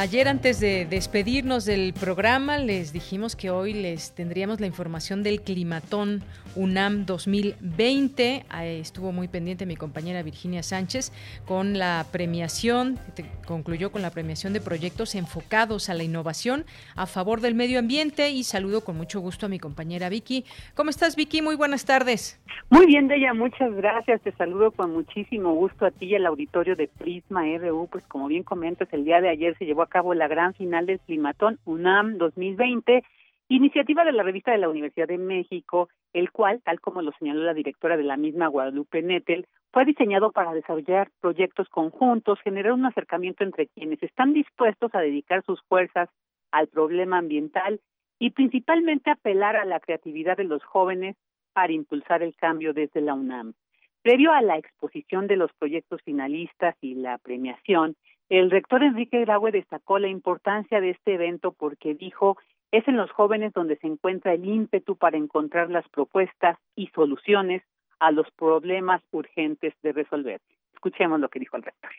Ayer 0.00 0.28
antes 0.28 0.60
de 0.60 0.86
despedirnos 0.86 1.66
del 1.66 1.92
programa 1.92 2.56
les 2.56 2.90
dijimos 2.90 3.36
que 3.36 3.50
hoy 3.50 3.74
les 3.74 4.14
tendríamos 4.14 4.58
la 4.58 4.66
información 4.66 5.22
del 5.22 5.42
climatón 5.42 6.22
UNAM 6.56 7.04
2020. 7.04 8.46
Estuvo 8.80 9.12
muy 9.12 9.28
pendiente 9.28 9.66
mi 9.66 9.76
compañera 9.76 10.22
Virginia 10.22 10.62
Sánchez 10.62 11.12
con 11.44 11.78
la 11.78 12.06
premiación, 12.10 12.98
concluyó 13.46 13.92
con 13.92 14.00
la 14.00 14.08
premiación 14.08 14.54
de 14.54 14.62
proyectos 14.62 15.14
enfocados 15.14 15.90
a 15.90 15.94
la 15.94 16.02
innovación 16.02 16.64
a 16.96 17.04
favor 17.04 17.42
del 17.42 17.54
medio 17.54 17.78
ambiente 17.78 18.30
y 18.30 18.44
saludo 18.44 18.82
con 18.82 18.96
mucho 18.96 19.20
gusto 19.20 19.44
a 19.44 19.48
mi 19.50 19.58
compañera 19.58 20.08
Vicky. 20.08 20.46
¿Cómo 20.74 20.88
estás 20.88 21.14
Vicky? 21.14 21.42
Muy 21.42 21.56
buenas 21.56 21.84
tardes. 21.84 22.40
Muy 22.70 22.86
bien, 22.86 23.06
Deya, 23.06 23.34
muchas 23.34 23.70
gracias. 23.74 24.22
Te 24.22 24.32
saludo 24.32 24.70
con 24.70 24.94
muchísimo 24.94 25.52
gusto 25.52 25.84
a 25.84 25.90
ti 25.90 26.06
y 26.06 26.14
al 26.14 26.24
auditorio 26.24 26.74
de 26.74 26.88
Prisma 26.88 27.42
RU. 27.58 27.86
Pues 27.92 28.06
como 28.06 28.28
bien 28.28 28.44
comentas, 28.44 28.88
el 28.92 29.04
día 29.04 29.20
de 29.20 29.28
ayer 29.28 29.54
se 29.58 29.66
llevó 29.66 29.82
a 29.82 29.89
cabo 29.90 30.14
la 30.14 30.26
gran 30.26 30.54
final 30.54 30.86
del 30.86 31.00
Climatón 31.00 31.58
UNAM 31.66 32.16
2020, 32.16 33.04
iniciativa 33.48 34.04
de 34.04 34.12
la 34.12 34.22
revista 34.22 34.52
de 34.52 34.58
la 34.58 34.70
Universidad 34.70 35.08
de 35.08 35.18
México, 35.18 35.90
el 36.14 36.30
cual, 36.30 36.62
tal 36.64 36.80
como 36.80 37.02
lo 37.02 37.12
señaló 37.18 37.42
la 37.42 37.52
directora 37.52 37.98
de 37.98 38.04
la 38.04 38.16
misma 38.16 38.46
Guadalupe 38.46 39.02
Nettel, 39.02 39.46
fue 39.72 39.84
diseñado 39.84 40.32
para 40.32 40.54
desarrollar 40.54 41.10
proyectos 41.20 41.68
conjuntos, 41.68 42.40
generar 42.40 42.72
un 42.72 42.86
acercamiento 42.86 43.44
entre 43.44 43.68
quienes 43.68 44.02
están 44.02 44.32
dispuestos 44.32 44.94
a 44.94 45.00
dedicar 45.00 45.44
sus 45.44 45.60
fuerzas 45.64 46.08
al 46.50 46.68
problema 46.68 47.18
ambiental 47.18 47.80
y 48.18 48.30
principalmente 48.30 49.10
apelar 49.10 49.56
a 49.56 49.64
la 49.64 49.80
creatividad 49.80 50.36
de 50.36 50.44
los 50.44 50.64
jóvenes 50.64 51.16
para 51.52 51.72
impulsar 51.72 52.22
el 52.22 52.34
cambio 52.36 52.72
desde 52.72 53.00
la 53.00 53.14
UNAM. 53.14 53.54
Previo 54.02 54.32
a 54.32 54.40
la 54.40 54.56
exposición 54.56 55.26
de 55.26 55.36
los 55.36 55.52
proyectos 55.52 56.00
finalistas 56.02 56.74
y 56.80 56.94
la 56.94 57.18
premiación, 57.18 57.96
el 58.30 58.48
rector 58.50 58.84
Enrique 58.84 59.20
Graue 59.20 59.50
destacó 59.50 59.98
la 59.98 60.06
importancia 60.06 60.80
de 60.80 60.90
este 60.90 61.14
evento 61.14 61.50
porque 61.52 61.94
dijo 61.94 62.38
es 62.70 62.86
en 62.86 62.96
los 62.96 63.10
jóvenes 63.10 63.52
donde 63.52 63.76
se 63.78 63.88
encuentra 63.88 64.32
el 64.32 64.44
ímpetu 64.44 64.94
para 64.96 65.16
encontrar 65.16 65.68
las 65.70 65.88
propuestas 65.88 66.56
y 66.76 66.86
soluciones 66.94 67.62
a 67.98 68.12
los 68.12 68.30
problemas 68.38 69.02
urgentes 69.10 69.74
de 69.82 69.92
resolver. 69.92 70.40
Escuchemos 70.72 71.18
lo 71.18 71.28
que 71.28 71.40
dijo 71.40 71.56
el 71.56 71.64
rector. 71.64 71.90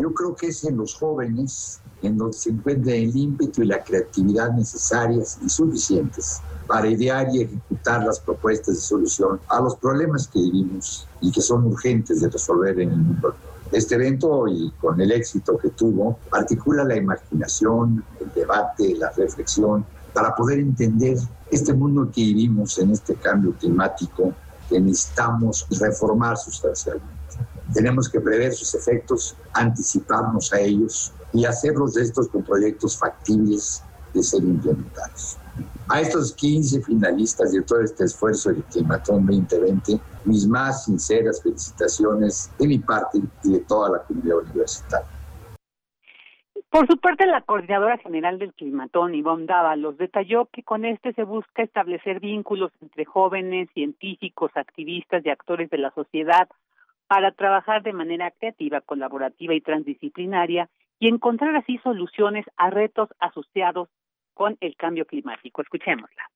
Yo 0.00 0.14
creo 0.14 0.36
que 0.36 0.46
es 0.46 0.64
en 0.64 0.76
los 0.76 0.94
jóvenes 0.94 1.82
en 2.02 2.16
donde 2.16 2.34
se 2.34 2.50
encuentra 2.50 2.94
el 2.94 3.14
ímpetu 3.14 3.62
y 3.62 3.66
la 3.66 3.82
creatividad 3.82 4.52
necesarias 4.52 5.40
y 5.44 5.48
suficientes 5.48 6.40
para 6.68 6.88
idear 6.88 7.26
y 7.32 7.42
ejecutar 7.42 8.04
las 8.04 8.20
propuestas 8.20 8.76
de 8.76 8.80
solución 8.80 9.40
a 9.48 9.60
los 9.60 9.74
problemas 9.76 10.28
que 10.28 10.38
vivimos 10.38 11.08
y 11.20 11.32
que 11.32 11.40
son 11.40 11.66
urgentes 11.66 12.20
de 12.20 12.30
resolver 12.30 12.78
en 12.78 12.92
el 12.92 12.96
mundo 12.96 13.34
este 13.72 13.94
evento 13.94 14.48
y 14.48 14.70
con 14.80 15.00
el 15.00 15.12
éxito 15.12 15.56
que 15.58 15.70
tuvo, 15.70 16.18
articula 16.32 16.84
la 16.84 16.96
imaginación, 16.96 18.04
el 18.20 18.32
debate, 18.34 18.94
la 18.96 19.10
reflexión, 19.10 19.84
para 20.12 20.34
poder 20.34 20.58
entender 20.58 21.16
este 21.50 21.72
mundo 21.72 22.10
que 22.12 22.20
vivimos 22.22 22.78
en 22.78 22.90
este 22.90 23.14
cambio 23.14 23.54
climático 23.58 24.32
que 24.68 24.80
necesitamos 24.80 25.66
reformar 25.80 26.36
sustancialmente. 26.36 27.08
Tenemos 27.72 28.08
que 28.08 28.20
prever 28.20 28.52
sus 28.52 28.74
efectos, 28.74 29.36
anticiparnos 29.52 30.52
a 30.52 30.60
ellos 30.60 31.12
y 31.32 31.44
hacerlos 31.44 31.94
de 31.94 32.02
estos 32.02 32.28
con 32.28 32.42
proyectos 32.42 32.96
factibles 32.96 33.82
de 34.12 34.22
ser 34.22 34.42
implementados. 34.42 35.36
A 35.88 36.00
estos 36.00 36.32
15 36.32 36.82
finalistas 36.82 37.52
de 37.52 37.62
todo 37.62 37.80
este 37.80 38.04
esfuerzo 38.04 38.50
del 38.50 38.62
Climatón 38.64 39.26
2020, 39.26 40.00
mis 40.24 40.46
más 40.46 40.84
sinceras 40.84 41.42
felicitaciones 41.42 42.50
de 42.58 42.68
mi 42.68 42.78
parte 42.78 43.18
y 43.44 43.52
de 43.52 43.60
toda 43.60 43.90
la 43.90 44.02
comunidad 44.04 44.38
universitaria. 44.38 45.06
Por 46.70 46.86
su 46.86 46.98
parte, 46.98 47.26
la 47.26 47.40
coordinadora 47.40 47.98
general 47.98 48.38
del 48.38 48.54
Climatón, 48.54 49.16
Ivonne 49.16 49.46
Dávalos, 49.46 49.98
detalló 49.98 50.46
que 50.52 50.62
con 50.62 50.84
este 50.84 51.12
se 51.14 51.24
busca 51.24 51.64
establecer 51.64 52.20
vínculos 52.20 52.70
entre 52.80 53.04
jóvenes, 53.04 53.68
científicos, 53.74 54.52
activistas 54.54 55.26
y 55.26 55.30
actores 55.30 55.68
de 55.68 55.78
la 55.78 55.90
sociedad 55.90 56.48
para 57.08 57.32
trabajar 57.32 57.82
de 57.82 57.92
manera 57.92 58.30
creativa, 58.30 58.80
colaborativa 58.82 59.52
y 59.52 59.60
transdisciplinaria 59.60 60.68
y 61.00 61.08
encontrar 61.08 61.56
así 61.56 61.78
soluciones 61.78 62.46
a 62.56 62.70
retos 62.70 63.08
asociados 63.18 63.88
con 64.32 64.56
el 64.60 64.76
cambio 64.76 65.06
climático. 65.06 65.62
Escuchémosla. 65.62 66.30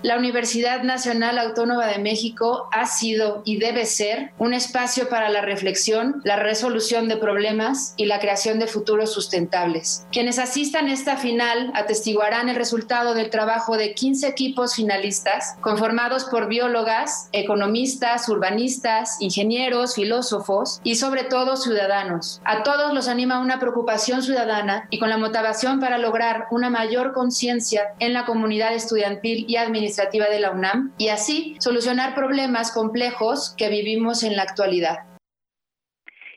La 0.00 0.16
Universidad 0.16 0.84
Nacional 0.84 1.38
Autónoma 1.38 1.88
de 1.88 1.98
México 1.98 2.68
ha 2.70 2.86
sido 2.86 3.42
y 3.44 3.58
debe 3.58 3.84
ser 3.84 4.30
un 4.38 4.54
espacio 4.54 5.08
para 5.08 5.28
la 5.28 5.40
reflexión, 5.40 6.22
la 6.22 6.36
resolución 6.36 7.08
de 7.08 7.16
problemas 7.16 7.94
y 7.96 8.04
la 8.04 8.20
creación 8.20 8.60
de 8.60 8.68
futuros 8.68 9.12
sustentables. 9.12 10.06
Quienes 10.12 10.38
asistan 10.38 10.86
a 10.86 10.92
esta 10.92 11.16
final 11.16 11.72
atestiguarán 11.74 12.48
el 12.48 12.54
resultado 12.54 13.14
del 13.14 13.30
trabajo 13.30 13.76
de 13.76 13.92
15 13.94 14.28
equipos 14.28 14.76
finalistas 14.76 15.56
conformados 15.60 16.26
por 16.26 16.46
biólogas, 16.46 17.28
economistas, 17.32 18.28
urbanistas, 18.28 19.16
ingenieros, 19.18 19.96
filósofos 19.96 20.80
y 20.84 20.94
sobre 20.94 21.24
todo 21.24 21.56
ciudadanos. 21.56 22.40
A 22.44 22.62
todos 22.62 22.94
los 22.94 23.08
anima 23.08 23.40
una 23.40 23.58
preocupación 23.58 24.22
ciudadana 24.22 24.86
y 24.90 25.00
con 25.00 25.10
la 25.10 25.18
motivación 25.18 25.80
para 25.80 25.98
lograr 25.98 26.46
una 26.52 26.70
mayor 26.70 27.12
conciencia 27.12 27.94
en 27.98 28.12
la 28.12 28.24
comunidad 28.26 28.72
estudiantil 28.74 29.44
y 29.48 29.56
administrativa 29.56 29.87
administrativa 29.88 30.26
de 30.28 30.40
la 30.40 30.50
UNAM 30.50 30.92
y 30.98 31.08
así 31.08 31.56
solucionar 31.60 32.14
problemas 32.14 32.72
complejos 32.72 33.54
que 33.56 33.70
vivimos 33.70 34.22
en 34.22 34.36
la 34.36 34.42
actualidad. 34.42 34.98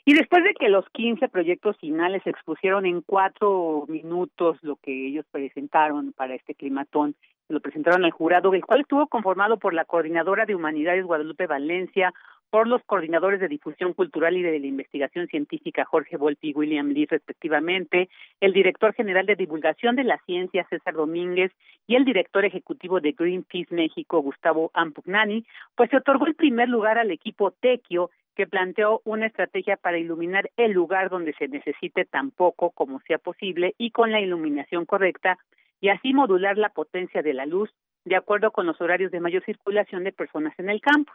Y 0.05 0.13
después 0.13 0.43
de 0.43 0.53
que 0.59 0.69
los 0.69 0.85
15 0.93 1.27
proyectos 1.27 1.77
finales 1.77 2.21
expusieron 2.25 2.85
en 2.85 3.01
cuatro 3.01 3.85
minutos 3.87 4.57
lo 4.61 4.77
que 4.77 5.07
ellos 5.07 5.25
presentaron 5.31 6.13
para 6.13 6.33
este 6.33 6.55
climatón, 6.55 7.15
lo 7.49 7.59
presentaron 7.59 8.05
al 8.05 8.11
jurado, 8.11 8.53
el 8.53 8.65
cual 8.65 8.81
estuvo 8.81 9.07
conformado 9.07 9.57
por 9.57 9.73
la 9.73 9.85
coordinadora 9.85 10.45
de 10.45 10.55
Humanidades 10.55 11.05
Guadalupe 11.05 11.45
Valencia, 11.45 12.13
por 12.51 12.67
los 12.67 12.83
coordinadores 12.83 13.39
de 13.39 13.47
difusión 13.47 13.93
cultural 13.93 14.35
y 14.35 14.43
de 14.43 14.59
la 14.59 14.67
investigación 14.67 15.27
científica 15.27 15.85
Jorge 15.85 16.17
Volpi 16.17 16.49
y 16.49 16.53
William 16.53 16.89
Lee 16.89 17.07
respectivamente, 17.09 18.09
el 18.41 18.51
director 18.51 18.93
general 18.93 19.25
de 19.25 19.37
divulgación 19.37 19.95
de 19.95 20.03
la 20.03 20.19
ciencia 20.25 20.67
César 20.69 20.93
Domínguez 20.93 21.53
y 21.87 21.95
el 21.95 22.03
director 22.03 22.43
ejecutivo 22.43 22.99
de 22.99 23.13
Greenpeace 23.13 23.73
México 23.73 24.19
Gustavo 24.19 24.69
Ampugnani, 24.73 25.45
pues 25.75 25.89
se 25.89 25.97
otorgó 25.97 26.27
el 26.27 26.35
primer 26.35 26.67
lugar 26.67 26.97
al 26.97 27.09
equipo 27.09 27.51
Tequio 27.51 28.11
que 28.35 28.47
planteó 28.47 29.01
una 29.05 29.27
estrategia 29.27 29.77
para 29.77 29.97
iluminar 29.97 30.51
el 30.57 30.73
lugar 30.73 31.09
donde 31.09 31.33
se 31.33 31.47
necesite 31.47 32.03
tan 32.03 32.31
poco 32.31 32.71
como 32.71 32.99
sea 33.01 33.17
posible 33.17 33.75
y 33.77 33.91
con 33.91 34.11
la 34.11 34.19
iluminación 34.19 34.85
correcta 34.85 35.37
y 35.79 35.87
así 35.87 36.13
modular 36.13 36.57
la 36.57 36.69
potencia 36.69 37.21
de 37.21 37.33
la 37.33 37.45
luz 37.45 37.71
de 38.03 38.17
acuerdo 38.17 38.51
con 38.51 38.65
los 38.65 38.81
horarios 38.81 39.11
de 39.11 39.21
mayor 39.21 39.43
circulación 39.45 40.03
de 40.03 40.11
personas 40.11 40.53
en 40.59 40.69
el 40.69 40.81
campo. 40.81 41.13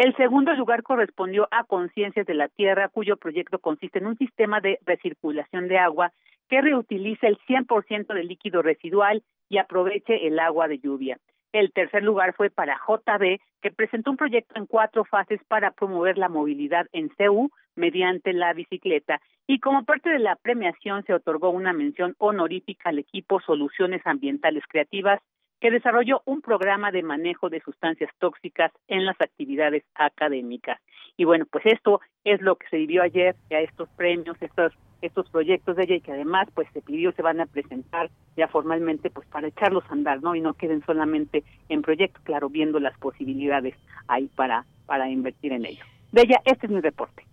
El 0.00 0.16
segundo 0.16 0.54
lugar 0.54 0.82
correspondió 0.82 1.46
a 1.50 1.64
Conciencias 1.64 2.24
de 2.24 2.32
la 2.32 2.48
Tierra, 2.48 2.88
cuyo 2.88 3.18
proyecto 3.18 3.58
consiste 3.58 3.98
en 3.98 4.06
un 4.06 4.16
sistema 4.16 4.58
de 4.58 4.78
recirculación 4.86 5.68
de 5.68 5.76
agua 5.76 6.10
que 6.48 6.62
reutiliza 6.62 7.26
el 7.26 7.36
100% 7.40 8.14
del 8.14 8.28
líquido 8.28 8.62
residual 8.62 9.22
y 9.50 9.58
aproveche 9.58 10.26
el 10.26 10.38
agua 10.38 10.68
de 10.68 10.78
lluvia. 10.78 11.18
El 11.52 11.70
tercer 11.72 12.02
lugar 12.02 12.32
fue 12.32 12.48
para 12.48 12.80
JB, 12.88 13.40
que 13.60 13.70
presentó 13.72 14.10
un 14.10 14.16
proyecto 14.16 14.54
en 14.56 14.64
cuatro 14.64 15.04
fases 15.04 15.38
para 15.48 15.72
promover 15.72 16.16
la 16.16 16.30
movilidad 16.30 16.86
en 16.92 17.10
CEU 17.18 17.50
mediante 17.76 18.32
la 18.32 18.54
bicicleta. 18.54 19.20
Y 19.46 19.58
como 19.58 19.84
parte 19.84 20.08
de 20.08 20.18
la 20.18 20.36
premiación 20.36 21.04
se 21.04 21.12
otorgó 21.12 21.50
una 21.50 21.74
mención 21.74 22.14
honorífica 22.16 22.88
al 22.88 23.00
equipo 23.00 23.38
Soluciones 23.40 24.00
Ambientales 24.06 24.64
Creativas, 24.66 25.20
que 25.60 25.70
desarrolló 25.70 26.22
un 26.24 26.40
programa 26.40 26.90
de 26.90 27.02
manejo 27.02 27.50
de 27.50 27.60
sustancias 27.60 28.10
tóxicas 28.18 28.72
en 28.88 29.04
las 29.04 29.20
actividades 29.20 29.84
académicas. 29.94 30.80
Y 31.16 31.24
bueno, 31.24 31.44
pues 31.50 31.66
esto 31.66 32.00
es 32.24 32.40
lo 32.40 32.56
que 32.56 32.66
se 32.68 32.78
vivió 32.78 33.02
ayer, 33.02 33.36
a 33.50 33.60
estos 33.60 33.88
premios, 33.90 34.36
estos 34.40 34.72
estos 35.02 35.30
proyectos 35.30 35.76
de 35.76 35.84
ella 35.84 35.94
y 35.94 36.00
que 36.02 36.12
además 36.12 36.46
pues 36.54 36.68
se 36.74 36.82
pidió 36.82 37.10
se 37.12 37.22
van 37.22 37.40
a 37.40 37.46
presentar 37.46 38.10
ya 38.36 38.48
formalmente 38.48 39.08
pues 39.08 39.26
para 39.28 39.48
echarlos 39.48 39.82
a 39.88 39.94
andar, 39.94 40.22
¿no? 40.22 40.34
Y 40.34 40.42
no 40.42 40.52
queden 40.52 40.84
solamente 40.84 41.42
en 41.70 41.80
proyectos, 41.80 42.22
claro, 42.22 42.50
viendo 42.50 42.78
las 42.80 42.98
posibilidades 42.98 43.74
ahí 44.08 44.28
para 44.36 44.66
para 44.86 45.08
invertir 45.08 45.52
en 45.52 45.64
ello. 45.64 45.84
De 46.12 46.22
ella, 46.22 46.40
este 46.44 46.66
es 46.66 46.72
mi 46.72 46.80
reporte. 46.80 47.24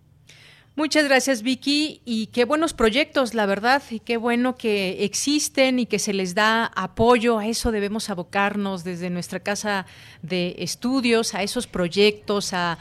Muchas 0.78 1.06
gracias 1.06 1.42
Vicky 1.42 2.02
y 2.04 2.28
qué 2.28 2.44
buenos 2.44 2.72
proyectos, 2.72 3.34
la 3.34 3.46
verdad, 3.46 3.82
y 3.90 3.98
qué 3.98 4.16
bueno 4.16 4.54
que 4.54 5.02
existen 5.04 5.80
y 5.80 5.86
que 5.86 5.98
se 5.98 6.12
les 6.12 6.36
da 6.36 6.66
apoyo. 6.66 7.40
A 7.40 7.48
eso 7.48 7.72
debemos 7.72 8.10
abocarnos 8.10 8.84
desde 8.84 9.10
nuestra 9.10 9.40
casa 9.40 9.86
de 10.22 10.54
estudios, 10.58 11.34
a 11.34 11.42
esos 11.42 11.66
proyectos, 11.66 12.52
a, 12.52 12.78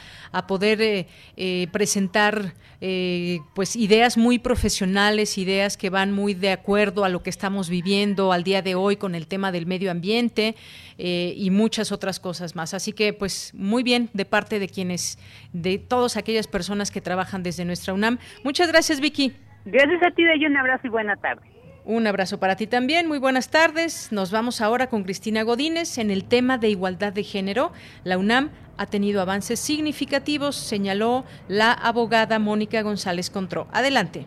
poder 0.47 0.79
eh, 0.79 1.07
eh, 1.37 1.69
presentar 1.71 2.53
eh, 2.81 3.39
pues 3.55 3.75
ideas 3.75 4.17
muy 4.17 4.39
profesionales, 4.39 5.37
ideas 5.37 5.77
que 5.77 5.89
van 5.89 6.11
muy 6.11 6.33
de 6.33 6.51
acuerdo 6.51 7.05
a 7.05 7.09
lo 7.09 7.23
que 7.23 7.29
estamos 7.29 7.69
viviendo 7.69 8.31
al 8.31 8.43
día 8.43 8.61
de 8.61 8.75
hoy 8.75 8.97
con 8.97 9.15
el 9.15 9.27
tema 9.27 9.51
del 9.51 9.65
medio 9.65 9.91
ambiente. 9.91 10.55
Eh, 10.99 11.33
y 11.37 11.51
muchas 11.51 11.91
otras 11.91 12.19
cosas 12.19 12.55
más. 12.55 12.73
Así 12.73 12.91
que, 12.91 13.13
pues, 13.13 13.53
muy 13.53 13.83
bien 13.83 14.09
de 14.13 14.25
parte 14.25 14.57
de 14.59 14.67
quienes, 14.67 15.19
de 15.53 15.77
todas 15.77 16.17
aquellas 16.17 16.47
personas 16.47 16.89
que 16.89 17.01
trabajan 17.01 17.43
desde 17.43 17.65
nuestra 17.65 17.93
UNAM. 17.93 18.17
Muchas 18.43 18.69
gracias, 18.69 18.99
Vicky. 18.99 19.33
Gracias 19.65 20.01
a 20.01 20.11
ti, 20.11 20.23
de 20.23 20.47
un 20.47 20.57
abrazo 20.57 20.87
y 20.87 20.89
buena 20.89 21.15
tarde. 21.17 21.56
Un 21.89 22.05
abrazo 22.05 22.37
para 22.37 22.57
ti 22.57 22.67
también, 22.67 23.07
muy 23.07 23.17
buenas 23.17 23.49
tardes. 23.49 24.11
Nos 24.11 24.29
vamos 24.29 24.59
ahora 24.59 24.87
con 24.87 25.03
Cristina 25.03 25.43
Godínez 25.43 25.97
en 25.99 26.11
el 26.11 26.25
tema 26.25 26.57
de 26.57 26.67
igualdad 26.67 27.13
de 27.13 27.23
género. 27.23 27.71
La 28.03 28.17
UNAM 28.17 28.49
ha 28.77 28.87
tenido 28.87 29.21
avances 29.21 29.61
significativos, 29.61 30.57
señaló 30.57 31.23
la 31.47 31.71
abogada 31.71 32.39
Mónica 32.39 32.81
González 32.81 33.29
Contró. 33.29 33.67
Adelante. 33.71 34.25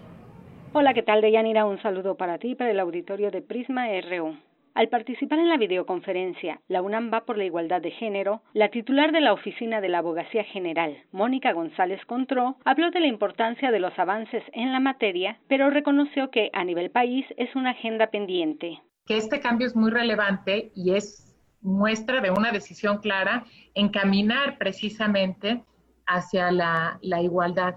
Hola, 0.73 0.95
¿qué 0.95 1.03
tal, 1.03 1.21
Deyanira? 1.21 1.67
Un 1.67 1.83
saludo 1.83 2.15
para 2.15 2.39
ti, 2.39 2.55
para 2.55 2.71
el 2.71 2.81
auditorio 2.81 3.31
de 3.31 3.43
Prisma 3.43 3.89
RU. 4.09 4.39
Al 4.75 4.89
participar 4.89 5.39
en 5.39 5.49
la 5.49 5.57
videoconferencia 5.57 6.61
La 6.69 6.83
UNAM 6.83 7.11
va 7.13 7.25
por 7.25 7.37
la 7.37 7.45
igualdad 7.45 7.83
de 7.83 7.91
género, 7.91 8.43
la 8.53 8.69
titular 8.69 9.13
de 9.13 9.21
la 9.21 9.33
Oficina 9.33 9.81
de 9.81 9.89
la 9.89 9.99
Abogacía 9.99 10.45
General, 10.45 10.97
Mónica 11.13 11.53
González 11.53 12.01
Contró, 12.07 12.57
habló 12.65 12.91
de 12.91 13.01
la 13.01 13.07
importancia 13.07 13.71
de 13.71 13.81
los 13.81 13.99
avances 13.99 14.43
en 14.53 14.73
la 14.73 14.81
materia, 14.81 15.39
pero 15.49 15.71
reconoció 15.71 16.31
que 16.31 16.51
a 16.53 16.65
nivel 16.65 16.91
país 16.91 17.27
es 17.37 17.55
una 17.57 17.71
agenda 17.71 18.09
pendiente. 18.09 18.81
Que 19.07 19.17
este 19.17 19.41
cambio 19.41 19.67
es 19.67 19.75
muy 19.75 19.91
relevante 19.91 20.71
y 20.75 20.95
es 20.95 21.37
muestra 21.63 22.21
de 22.21 22.31
una 22.31 22.53
decisión 22.53 22.99
clara 22.99 23.45
en 23.75 23.89
caminar 23.89 24.57
precisamente 24.57 25.63
hacia 26.07 26.51
la, 26.51 26.99
la 27.03 27.21
igualdad 27.21 27.77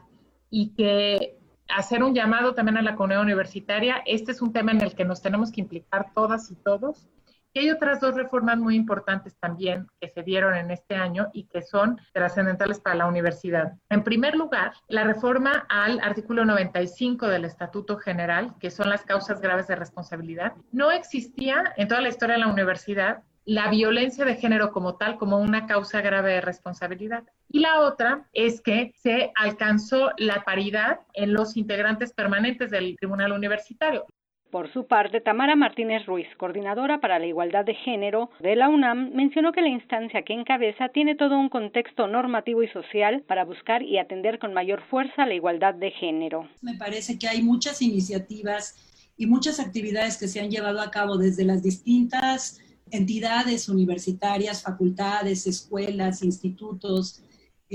y 0.49 0.73
que 0.75 1.37
hacer 1.75 2.03
un 2.03 2.13
llamado 2.13 2.53
también 2.53 2.77
a 2.77 2.81
la 2.81 2.95
comunidad 2.95 3.21
universitaria. 3.21 4.01
Este 4.05 4.31
es 4.31 4.41
un 4.41 4.53
tema 4.53 4.71
en 4.71 4.81
el 4.81 4.95
que 4.95 5.05
nos 5.05 5.21
tenemos 5.21 5.51
que 5.51 5.61
implicar 5.61 6.11
todas 6.13 6.51
y 6.51 6.55
todos. 6.55 7.07
Y 7.55 7.59
hay 7.59 7.69
otras 7.69 7.99
dos 7.99 8.15
reformas 8.15 8.57
muy 8.57 8.75
importantes 8.75 9.35
también 9.39 9.87
que 10.01 10.09
se 10.09 10.23
dieron 10.23 10.55
en 10.55 10.71
este 10.71 10.95
año 10.95 11.29
y 11.33 11.43
que 11.43 11.61
son 11.61 11.99
trascendentales 12.11 12.79
para 12.79 12.95
la 12.95 13.05
universidad. 13.05 13.73
En 13.91 14.03
primer 14.03 14.35
lugar, 14.35 14.73
la 14.87 15.03
reforma 15.03 15.67
al 15.69 15.99
artículo 15.99 16.45
95 16.45 17.27
del 17.27 17.45
Estatuto 17.45 17.97
General, 17.97 18.55
que 18.59 18.71
son 18.71 18.89
las 18.89 19.03
causas 19.05 19.39
graves 19.39 19.67
de 19.67 19.75
responsabilidad. 19.75 20.53
No 20.71 20.89
existía 20.91 21.73
en 21.77 21.87
toda 21.87 22.01
la 22.01 22.09
historia 22.09 22.35
de 22.35 22.41
la 22.41 22.47
universidad 22.47 23.21
la 23.45 23.69
violencia 23.69 24.25
de 24.25 24.35
género 24.35 24.71
como 24.71 24.95
tal, 24.95 25.17
como 25.17 25.37
una 25.37 25.67
causa 25.67 26.01
grave 26.01 26.33
de 26.33 26.41
responsabilidad. 26.41 27.23
Y 27.53 27.59
la 27.59 27.81
otra 27.81 28.27
es 28.33 28.61
que 28.61 28.93
se 28.97 29.31
alcanzó 29.35 30.09
la 30.17 30.43
paridad 30.43 31.01
en 31.13 31.33
los 31.33 31.55
integrantes 31.55 32.11
permanentes 32.11 32.71
del 32.71 32.97
Tribunal 32.97 33.31
Universitario. 33.31 34.07
Por 34.49 34.73
su 34.73 34.87
parte, 34.87 35.21
Tamara 35.21 35.55
Martínez 35.55 36.03
Ruiz, 36.07 36.25
coordinadora 36.37 36.99
para 36.99 37.19
la 37.19 37.27
igualdad 37.27 37.63
de 37.63 37.75
género 37.75 38.31
de 38.39 38.55
la 38.55 38.69
UNAM, 38.69 39.11
mencionó 39.13 39.51
que 39.51 39.61
la 39.61 39.67
instancia 39.67 40.23
que 40.23 40.33
encabeza 40.33 40.89
tiene 40.89 41.13
todo 41.13 41.37
un 41.37 41.49
contexto 41.49 42.07
normativo 42.07 42.63
y 42.63 42.69
social 42.69 43.21
para 43.27 43.45
buscar 43.45 43.83
y 43.83 43.99
atender 43.99 44.39
con 44.39 44.55
mayor 44.55 44.81
fuerza 44.89 45.27
la 45.27 45.35
igualdad 45.35 45.75
de 45.75 45.91
género. 45.91 46.49
Me 46.63 46.73
parece 46.73 47.19
que 47.19 47.27
hay 47.27 47.43
muchas 47.43 47.83
iniciativas 47.83 49.11
y 49.15 49.27
muchas 49.27 49.59
actividades 49.59 50.17
que 50.17 50.27
se 50.27 50.39
han 50.39 50.49
llevado 50.49 50.81
a 50.81 50.89
cabo 50.89 51.17
desde 51.17 51.45
las 51.45 51.61
distintas 51.61 52.59
entidades 52.89 53.69
universitarias, 53.69 54.63
facultades, 54.63 55.45
escuelas, 55.45 56.23
institutos, 56.23 57.23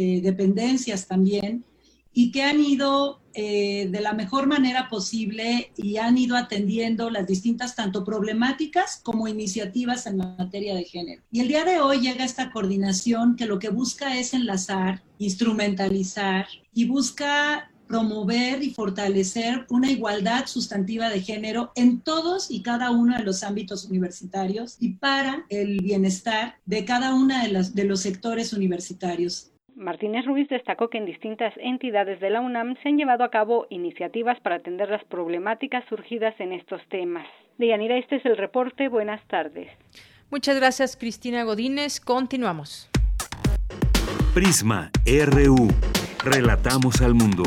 eh, 0.00 0.20
dependencias 0.22 1.08
también, 1.08 1.64
y 2.12 2.30
que 2.30 2.44
han 2.44 2.60
ido 2.60 3.20
eh, 3.34 3.88
de 3.90 4.00
la 4.00 4.12
mejor 4.12 4.46
manera 4.46 4.88
posible 4.88 5.72
y 5.76 5.96
han 5.96 6.16
ido 6.16 6.36
atendiendo 6.36 7.10
las 7.10 7.26
distintas 7.26 7.74
tanto 7.74 8.04
problemáticas 8.04 9.00
como 9.02 9.26
iniciativas 9.26 10.06
en 10.06 10.18
materia 10.18 10.76
de 10.76 10.84
género. 10.84 11.22
Y 11.32 11.40
el 11.40 11.48
día 11.48 11.64
de 11.64 11.80
hoy 11.80 12.00
llega 12.00 12.24
esta 12.24 12.52
coordinación 12.52 13.34
que 13.34 13.46
lo 13.46 13.58
que 13.58 13.70
busca 13.70 14.18
es 14.18 14.34
enlazar, 14.34 15.02
instrumentalizar 15.18 16.46
y 16.72 16.84
busca 16.86 17.72
promover 17.88 18.62
y 18.62 18.70
fortalecer 18.70 19.66
una 19.68 19.90
igualdad 19.90 20.46
sustantiva 20.46 21.08
de 21.08 21.22
género 21.22 21.72
en 21.74 22.00
todos 22.00 22.50
y 22.50 22.62
cada 22.62 22.92
uno 22.92 23.16
de 23.16 23.24
los 23.24 23.42
ámbitos 23.42 23.86
universitarios 23.86 24.76
y 24.78 24.94
para 24.94 25.44
el 25.48 25.80
bienestar 25.80 26.56
de 26.66 26.84
cada 26.84 27.14
uno 27.14 27.34
de, 27.42 27.70
de 27.72 27.84
los 27.84 28.00
sectores 28.00 28.52
universitarios. 28.52 29.50
Martínez 29.78 30.26
Ruiz 30.26 30.46
destacó 30.48 30.90
que 30.90 30.98
en 30.98 31.06
distintas 31.06 31.54
entidades 31.56 32.20
de 32.20 32.30
la 32.30 32.40
UNAM 32.40 32.74
se 32.82 32.88
han 32.88 32.96
llevado 32.96 33.22
a 33.22 33.30
cabo 33.30 33.68
iniciativas 33.70 34.40
para 34.40 34.56
atender 34.56 34.90
las 34.90 35.04
problemáticas 35.04 35.84
surgidas 35.88 36.34
en 36.40 36.52
estos 36.52 36.80
temas. 36.88 37.28
Deyanira, 37.58 37.96
este 37.96 38.16
es 38.16 38.26
el 38.26 38.36
reporte. 38.36 38.88
Buenas 38.88 39.24
tardes. 39.28 39.70
Muchas 40.30 40.56
gracias, 40.56 40.96
Cristina 40.96 41.44
Godínez. 41.44 42.00
Continuamos. 42.00 42.90
Prisma 44.34 44.90
RU. 45.06 45.68
Relatamos 46.24 47.00
al 47.00 47.14
mundo. 47.14 47.44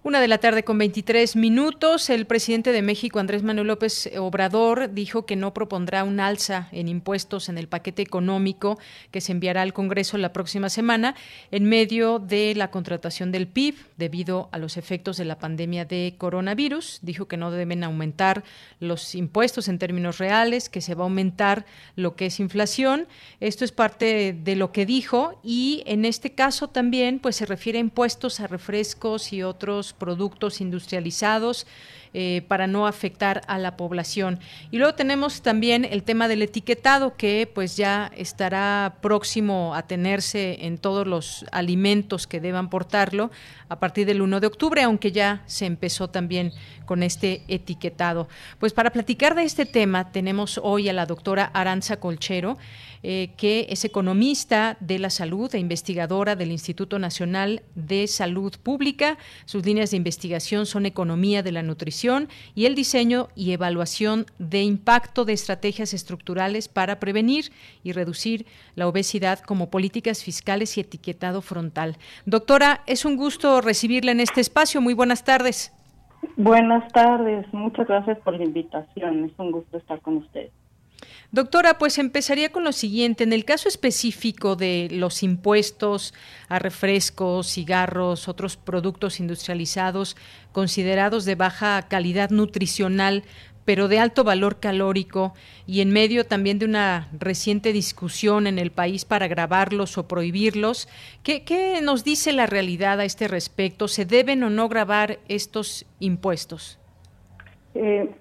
Una 0.07 0.21
de 0.21 0.29
la 0.29 0.37
tarde 0.37 0.65
con 0.65 0.77
23 0.77 1.35
minutos, 1.35 2.11
el 2.11 2.27
presidente 2.27 2.73
de 2.73 2.83
México, 2.83 3.21
Andrés 3.21 3.43
Manuel 3.43 3.69
López 3.69 4.11
Obrador, 4.19 4.93
dijo 4.93 5.25
que 5.25 5.35
no 5.35 5.55
propondrá 5.55 6.05
un 6.05 6.21
alza 6.21 6.69
en 6.73 6.89
impuestos 6.89 7.49
en 7.49 7.57
el 7.57 7.69
paquete 7.69 8.03
económico 8.03 8.79
que 9.11 9.23
se 9.23 9.33
enviará 9.33 9.63
al 9.63 9.73
Congreso 9.73 10.19
la 10.19 10.35
próxima 10.35 10.69
semana 10.69 11.15
en 11.51 11.65
medio 11.65 12.19
de 12.19 12.55
la 12.55 12.71
contratación 12.71 13.33
del 13.33 13.47
PIB 13.47 13.77
debido 13.97 14.51
a 14.53 14.59
los 14.59 14.77
efectos 14.77 15.17
de 15.17 15.25
la 15.25 15.39
pandemia 15.39 15.87
de 15.87 16.17
coronavirus. 16.19 16.99
Dijo 17.01 17.27
que 17.27 17.39
no 17.39 17.51
deben 17.51 17.83
aumentar 17.83 18.45
los 18.81 19.15
impuestos 19.15 19.69
en 19.69 19.79
términos 19.79 20.19
reales, 20.19 20.69
que 20.69 20.83
se 20.83 20.95
va 20.95 21.05
a 21.05 21.07
aumentar 21.07 21.65
lo 21.97 22.15
que 22.15 22.27
es 22.27 22.41
inflación. 22.41 23.09
Esto 23.41 23.65
es 23.65 23.73
parte 23.73 24.35
de 24.39 24.55
lo 24.55 24.71
que 24.71 24.85
dijo 24.85 25.41
y 25.43 25.83
en 25.87 26.05
este 26.05 26.35
caso 26.35 26.69
también 26.69 27.21
pues 27.21 27.37
se 27.37 27.47
refiere 27.47 27.79
a 27.79 27.81
impuestos 27.81 28.41
a 28.41 28.47
refrescos 28.49 29.33
y 29.33 29.43
otros 29.43 29.94
productos 29.99 30.61
industrializados 30.61 31.67
eh, 32.17 32.43
para 32.47 32.69
no 32.69 32.87
afectar 32.87 33.43
a 33.49 33.59
la 33.59 33.77
población. 33.77 34.39
Y 34.71 34.79
luego 34.79 34.95
tenemos 34.95 35.43
también 35.43 35.85
el 35.85 36.05
tema 36.05 36.29
del 36.29 36.43
etiquetado 36.43 37.17
que 37.17 37.51
pues 37.53 37.77
ya 37.77 38.13
estará 38.17 38.99
próximo 39.01 39.75
a 39.75 39.83
tenerse 39.83 40.65
en 40.65 40.79
todos 40.79 41.09
los 41.09 41.45
alimentos 41.51 42.29
que 42.29 42.41
deban 42.41 42.71
portarlo 42.71 43.33
a 43.69 43.81
partir 43.81 44.07
del 44.07 44.23
1 44.23 44.39
de 44.39 44.47
octubre, 44.47 44.81
aunque 44.83 45.11
ya 45.11 45.43
se 45.47 45.67
empezó 45.67 46.09
también 46.09 46.53
con 46.87 47.03
este 47.03 47.43
etiquetado. 47.49 48.29
Pues 48.61 48.73
para 48.73 48.91
platicar 48.91 49.35
de 49.35 49.43
este 49.43 49.67
tema 49.67 50.13
tenemos 50.13 50.61
hoy 50.63 50.89
a 50.89 50.93
la 50.93 51.07
doctora 51.07 51.51
Aranza 51.53 51.99
Colchero. 51.99 52.59
Eh, 53.07 53.33
que 53.37 53.67
es 53.69 53.85
economista 53.85 54.79
de 54.81 54.99
la 54.99 55.11
salud 55.11 55.55
e 55.55 55.59
investigadora 55.59 56.37
del 56.37 56.51
Instituto 56.51 56.99
Nacional 56.99 57.61
de 57.75 58.07
Salud 58.07 58.55
Pública. 58.63 59.19
Sus 59.45 59.67
líneas 59.67 59.91
de 59.91 59.99
investigación 59.99 60.65
son 60.65 60.87
economía 60.87 61.43
de 61.43 61.53
la 61.53 61.63
nutrición 61.63 62.31
y 62.55 62.65
el 62.65 62.75
diseño 62.75 63.29
y 63.35 63.53
evaluación 63.53 64.25
de 64.39 64.63
impacto 64.63 65.27
de 65.27 65.35
estrategias 65.35 65.93
estructurales 65.93 66.69
para 66.69 66.99
prevenir 66.99 67.53
y 67.83 67.93
reducir 67.93 68.47
la 68.75 68.89
obesidad 68.89 69.41
como 69.41 69.69
políticas 69.69 70.25
fiscales 70.25 70.79
y 70.79 70.81
etiquetado 70.81 71.43
frontal. 71.43 71.99
Doctora, 72.25 72.81
es 72.87 73.05
un 73.05 73.19
gusto 73.19 73.61
recibirla 73.61 74.13
en 74.13 74.21
este 74.21 74.41
espacio. 74.41 74.81
Muy 74.81 74.95
buenas 74.95 75.25
tardes. 75.25 75.75
Buenas 76.39 76.91
tardes, 76.93 77.45
muchas 77.53 77.87
gracias 77.87 78.17
por 78.21 78.35
la 78.35 78.45
invitación. 78.45 79.27
Es 79.27 79.33
un 79.37 79.51
gusto 79.51 79.77
estar 79.77 80.01
con 80.01 80.17
ustedes. 80.17 80.64
Doctora, 81.35 81.79
pues 81.79 81.99
empezaría 81.99 82.53
con 82.53 82.63
lo 82.63 82.71
siguiente. 82.71 83.25
En 83.25 83.33
el 83.33 83.45
caso 83.45 83.69
específico 83.69 84.55
de 84.55 84.87
los 84.93 85.25
impuestos 85.25 86.15
a 86.49 86.61
refrescos, 86.61 87.53
cigarros, 87.53 88.29
otros 88.29 88.57
productos 88.57 89.19
industrializados 89.19 90.17
considerados 90.53 91.25
de 91.25 91.35
baja 91.35 91.89
calidad 91.89 92.31
nutricional, 92.31 93.25
pero 93.65 93.89
de 93.89 93.99
alto 93.99 94.23
valor 94.23 94.61
calórico, 94.61 95.35
y 95.67 95.81
en 95.81 95.91
medio 95.91 96.25
también 96.25 96.61
de 96.61 96.67
una 96.67 97.09
reciente 97.19 97.73
discusión 97.73 98.47
en 98.47 98.61
el 98.61 98.71
país 98.71 99.05
para 99.05 99.27
grabarlos 99.27 99.99
o 99.99 100.07
prohibirlos, 100.07 100.87
¿qué, 101.25 101.81
nos 101.83 102.05
dice 102.05 102.33
la 102.33 102.47
realidad 102.47 103.01
a 103.01 103.05
este 103.05 103.27
respecto? 103.27 103.89
¿Se 103.89 104.05
deben 104.05 104.45
o 104.45 104.51
no 104.51 104.69
grabar 104.69 105.19
estos 105.27 105.85
impuestos? 105.99 106.79
Eh, 107.75 108.15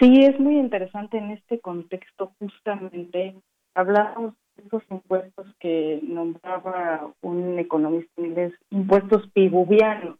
sí, 0.00 0.24
es 0.24 0.40
muy 0.40 0.58
interesante 0.58 1.18
en 1.18 1.30
este 1.30 1.60
contexto 1.60 2.32
justamente. 2.38 3.34
Hablamos 3.74 4.34
de 4.56 4.62
estos 4.62 4.82
impuestos 4.90 5.46
que 5.60 6.00
nombraba 6.02 7.12
un 7.20 7.58
economista 7.58 8.20
inglés, 8.20 8.52
impuestos 8.70 9.28
piguvianos, 9.32 10.18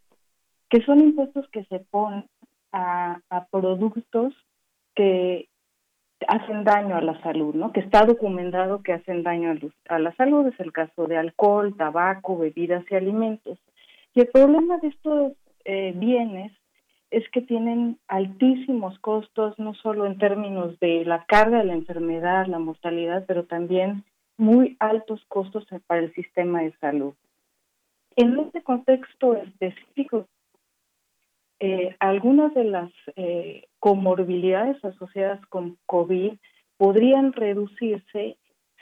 que 0.69 0.83
son 0.83 1.01
impuestos 1.01 1.49
que 1.49 1.65
se 1.65 1.81
ponen 1.91 2.27
a, 2.73 3.21
productos 3.51 4.35
que 4.95 5.49
hacen 6.27 6.65
daño 6.65 6.97
a 6.97 7.01
la 7.01 7.21
salud, 7.23 7.55
¿no? 7.55 7.73
Que 7.73 7.81
está 7.81 8.05
documentado 8.05 8.83
que 8.83 8.93
hacen 8.93 9.23
daño 9.23 9.55
a, 9.89 9.99
la 9.99 10.15
salud, 10.17 10.47
es 10.47 10.59
el 10.59 10.73
caso 10.73 11.07
de 11.07 11.17
alcohol, 11.17 11.77
tabaco, 11.77 12.39
bebidas 12.39 12.85
y 12.91 12.97
alimentos. 12.97 13.59
Y 14.15 14.21
el 14.21 14.29
problema 14.29 14.79
de 14.79 14.89
estos 14.89 15.33
eh, 15.65 15.93
bienes 15.97 16.53
es 17.15 17.29
que 17.31 17.41
tienen 17.41 17.99
altísimos 18.09 18.99
costos, 18.99 19.59
no 19.59 19.75
solo 19.75 20.07
en 20.07 20.19
términos 20.19 20.79
de 20.81 21.05
la 21.05 21.25
carga 21.27 21.59
de 21.59 21.65
la 21.65 21.75
enfermedad, 21.75 22.47
la 22.47 22.59
mortalidad, 22.59 23.25
pero 23.27 23.45
también 23.45 24.05
muy 24.37 24.77
altos 24.81 25.25
costos 25.29 25.65
para 25.87 26.01
el 26.01 26.13
sistema 26.15 26.63
de 26.63 26.73
salud. 26.79 27.15
En 28.17 28.39
este 28.39 28.63
contexto 28.63 29.37
específico, 29.37 30.27
eh, 31.61 31.95
algunas 32.01 32.53
de 32.55 32.65
las 32.65 32.91
eh, 33.17 33.69
comorbilidades 33.79 34.85
asociadas 34.85 35.45
con 35.47 35.79
COVID 35.87 36.33
podrían 36.77 37.33
reducirse 37.33 38.37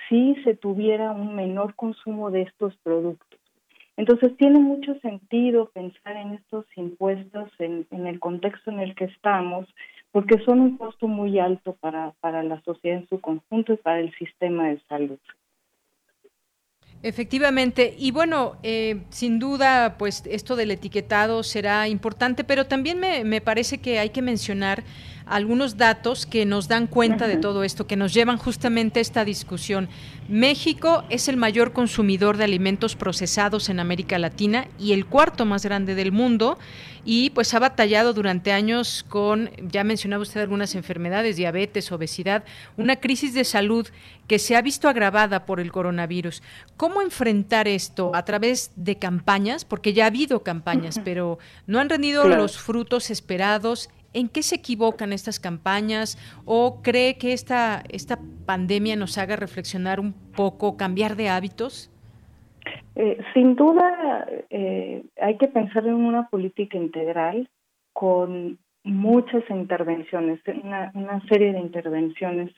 si 0.09 0.35
se 0.45 0.57
tuviera 0.57 1.13
un 1.13 1.35
menor 1.35 1.75
consumo 1.75 2.31
de 2.31 2.43
estos 2.43 2.77
productos. 2.79 3.32
Entonces 3.97 4.37
tiene 4.37 4.59
mucho 4.59 4.99
sentido 5.01 5.71
pensar 5.71 6.17
en 6.17 6.35
estos 6.35 6.65
impuestos 6.77 7.51
en, 7.59 7.87
el 7.91 8.19
contexto 8.19 8.71
en 8.71 8.81
el 8.81 8.95
que 8.95 9.05
estamos, 9.05 9.67
porque 10.11 10.43
son 10.45 10.61
un 10.61 10.77
costo 10.79 11.09
muy 11.09 11.39
alto 11.39 11.77
para, 11.81 12.13
para 12.21 12.43
la 12.43 12.61
sociedad 12.63 12.99
en 12.99 13.09
su 13.09 13.21
conjunto 13.21 13.75
y 13.75 13.77
para 13.77 14.01
el 14.01 14.15
sistema 14.15 14.69
de 14.69 14.81
salud. 14.89 15.19
Efectivamente, 17.03 17.97
y 17.99 18.13
bueno, 18.13 18.57
eh, 18.63 19.03
sin 19.09 19.41
duda, 19.41 19.97
pues 19.99 20.25
esto 20.27 20.55
del 20.55 20.71
etiquetado 20.71 21.43
será 21.43 21.89
importante, 21.89 22.45
pero 22.45 22.67
también 22.67 23.01
me, 23.01 23.25
me 23.25 23.41
parece 23.41 23.79
que 23.79 23.99
hay 23.99 24.11
que 24.11 24.23
mencionar 24.23 24.85
algunos 25.27 25.77
datos 25.77 26.27
que 26.27 26.45
nos 26.45 26.69
dan 26.69 26.87
cuenta 26.87 27.27
de 27.27 27.37
todo 27.37 27.65
esto, 27.65 27.87
que 27.87 27.97
nos 27.97 28.15
llevan 28.15 28.39
justamente 28.39 28.99
a 28.99 29.03
esta 29.03 29.25
discusión. 29.25 29.89
México 30.29 31.05
es 31.11 31.29
el 31.29 31.37
mayor 31.37 31.73
consumidor 31.73 32.37
de 32.37 32.45
alimentos 32.45 32.97
procesados 32.97 33.69
en 33.69 33.81
América 33.81 34.19
Latina 34.19 34.67
y 34.79 34.93
el 34.93 35.07
cuarto 35.07 35.45
más 35.45 35.65
grande 35.65 35.95
del 35.95 36.13
mundo 36.13 36.59
y 37.05 37.31
pues 37.31 37.53
ha 37.55 37.59
batallado 37.59 38.13
durante 38.13 38.53
años 38.53 39.05
con, 39.09 39.51
ya 39.61 39.83
mencionaba 39.83 40.23
usted 40.23 40.41
algunas 40.41 40.75
enfermedades, 40.75 41.37
diabetes, 41.37 41.91
obesidad, 41.91 42.45
una 42.77 42.97
crisis 42.97 43.35
de 43.35 43.45
salud 43.45 43.89
que 44.29 44.39
se 44.39 44.57
ha 44.57 44.63
visto 44.63 44.89
agravada 44.89 45.45
por 45.45 45.59
el 45.59 45.73
coronavirus. 45.73 46.43
¿Cómo 46.77 47.03
enfrentar 47.03 47.67
esto 47.67 48.13
a 48.15 48.25
través 48.25 48.71
de 48.77 48.99
campañas? 48.99 49.65
Porque 49.65 49.93
ya 49.93 50.05
ha 50.05 50.09
habido 50.09 50.43
campañas, 50.43 51.01
pero 51.05 51.39
no 51.67 51.81
han 51.81 51.89
rendido 51.89 52.29
los 52.29 52.59
frutos 52.59 53.11
esperados 53.11 53.91
¿En 54.15 54.29
qué 54.29 54.43
se 54.43 54.57
equivocan 54.57 55.13
estas 55.13 55.41
campañas 55.41 56.19
o 56.45 56.83
cree 56.83 57.17
que 57.19 57.33
esta, 57.33 57.83
esta 57.89 58.19
pandemia 58.47 58.97
nos 58.97 59.17
haga 59.19 59.37
reflexionar 59.37 60.01
un 60.01 60.13
poco, 60.37 60.77
cambiar 60.77 61.17
de 61.17 61.29
hábitos? 61.29 61.91
Eh, 62.95 63.19
sin 63.33 63.57
duda, 63.57 64.27
eh, 64.51 65.03
hay 65.21 65.39
que 65.39 65.49
pensar 65.49 65.87
en 65.87 65.95
una 65.95 66.29
política 66.29 66.77
integral 66.77 67.49
con 67.93 68.59
muchas 68.85 69.43
intervenciones, 69.49 70.41
una, 70.63 70.91
una 70.95 71.21
serie 71.29 71.53
de 71.53 71.61
intervenciones 71.61 72.53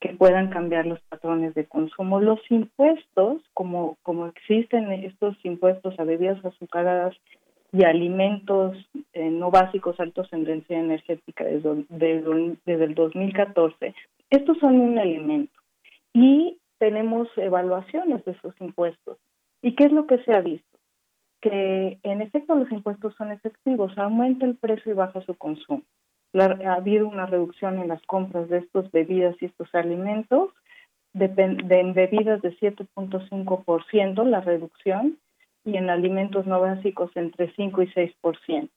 que 0.00 0.10
puedan 0.10 0.50
cambiar 0.50 0.86
los 0.86 1.00
patrones 1.08 1.54
de 1.54 1.66
consumo. 1.66 2.20
Los 2.20 2.40
impuestos, 2.50 3.42
como, 3.54 3.96
como 4.02 4.26
existen 4.26 4.90
estos 4.92 5.36
impuestos 5.44 5.98
a 5.98 6.04
bebidas 6.04 6.44
azucaradas 6.44 7.14
y 7.76 7.84
alimentos 7.84 8.74
eh, 9.12 9.30
no 9.30 9.50
básicos 9.50 10.00
altos 10.00 10.32
en 10.32 10.44
densidad 10.44 10.80
energética 10.80 11.44
desde, 11.44 11.84
desde, 11.90 12.84
el 12.84 12.94
2014. 12.94 13.94
Estos 14.30 14.58
son 14.58 14.80
un 14.80 14.98
elemento 14.98 15.52
y 16.14 16.58
tenemos 16.78 17.28
evaluaciones 17.36 18.24
de 18.24 18.32
esos 18.32 18.54
impuestos. 18.60 19.18
¿Y 19.60 19.74
qué 19.74 19.84
es 19.84 19.92
lo 19.92 20.06
que 20.06 20.18
se 20.24 20.32
ha 20.32 20.40
visto? 20.40 20.78
Que 21.42 21.98
en 22.02 22.22
efecto 22.22 22.54
los 22.54 22.72
impuestos 22.72 23.14
son 23.16 23.30
efectivos, 23.30 23.96
aumenta 23.98 24.46
el 24.46 24.56
precio 24.56 24.92
y 24.92 24.94
baja 24.94 25.20
su 25.20 25.34
consumo. 25.34 25.82
ha 26.32 26.72
habido 26.72 27.06
una 27.06 27.26
reducción 27.26 27.78
en 27.78 27.88
las 27.88 28.00
compras 28.06 28.48
de 28.48 28.58
estas 28.58 28.90
bebidas 28.90 29.36
y 29.40 29.46
estos 29.46 29.74
alimentos, 29.74 30.50
de, 31.12 31.28
de 31.28 31.80
en 31.80 31.92
bebidas 31.92 32.40
de 32.40 32.56
7.5% 32.56 34.24
la 34.24 34.40
reducción, 34.40 35.18
y 35.66 35.76
en 35.76 35.90
alimentos 35.90 36.46
no 36.46 36.60
básicos 36.60 37.10
entre 37.16 37.52
5 37.54 37.82
y 37.82 37.86
6%. 37.88 38.70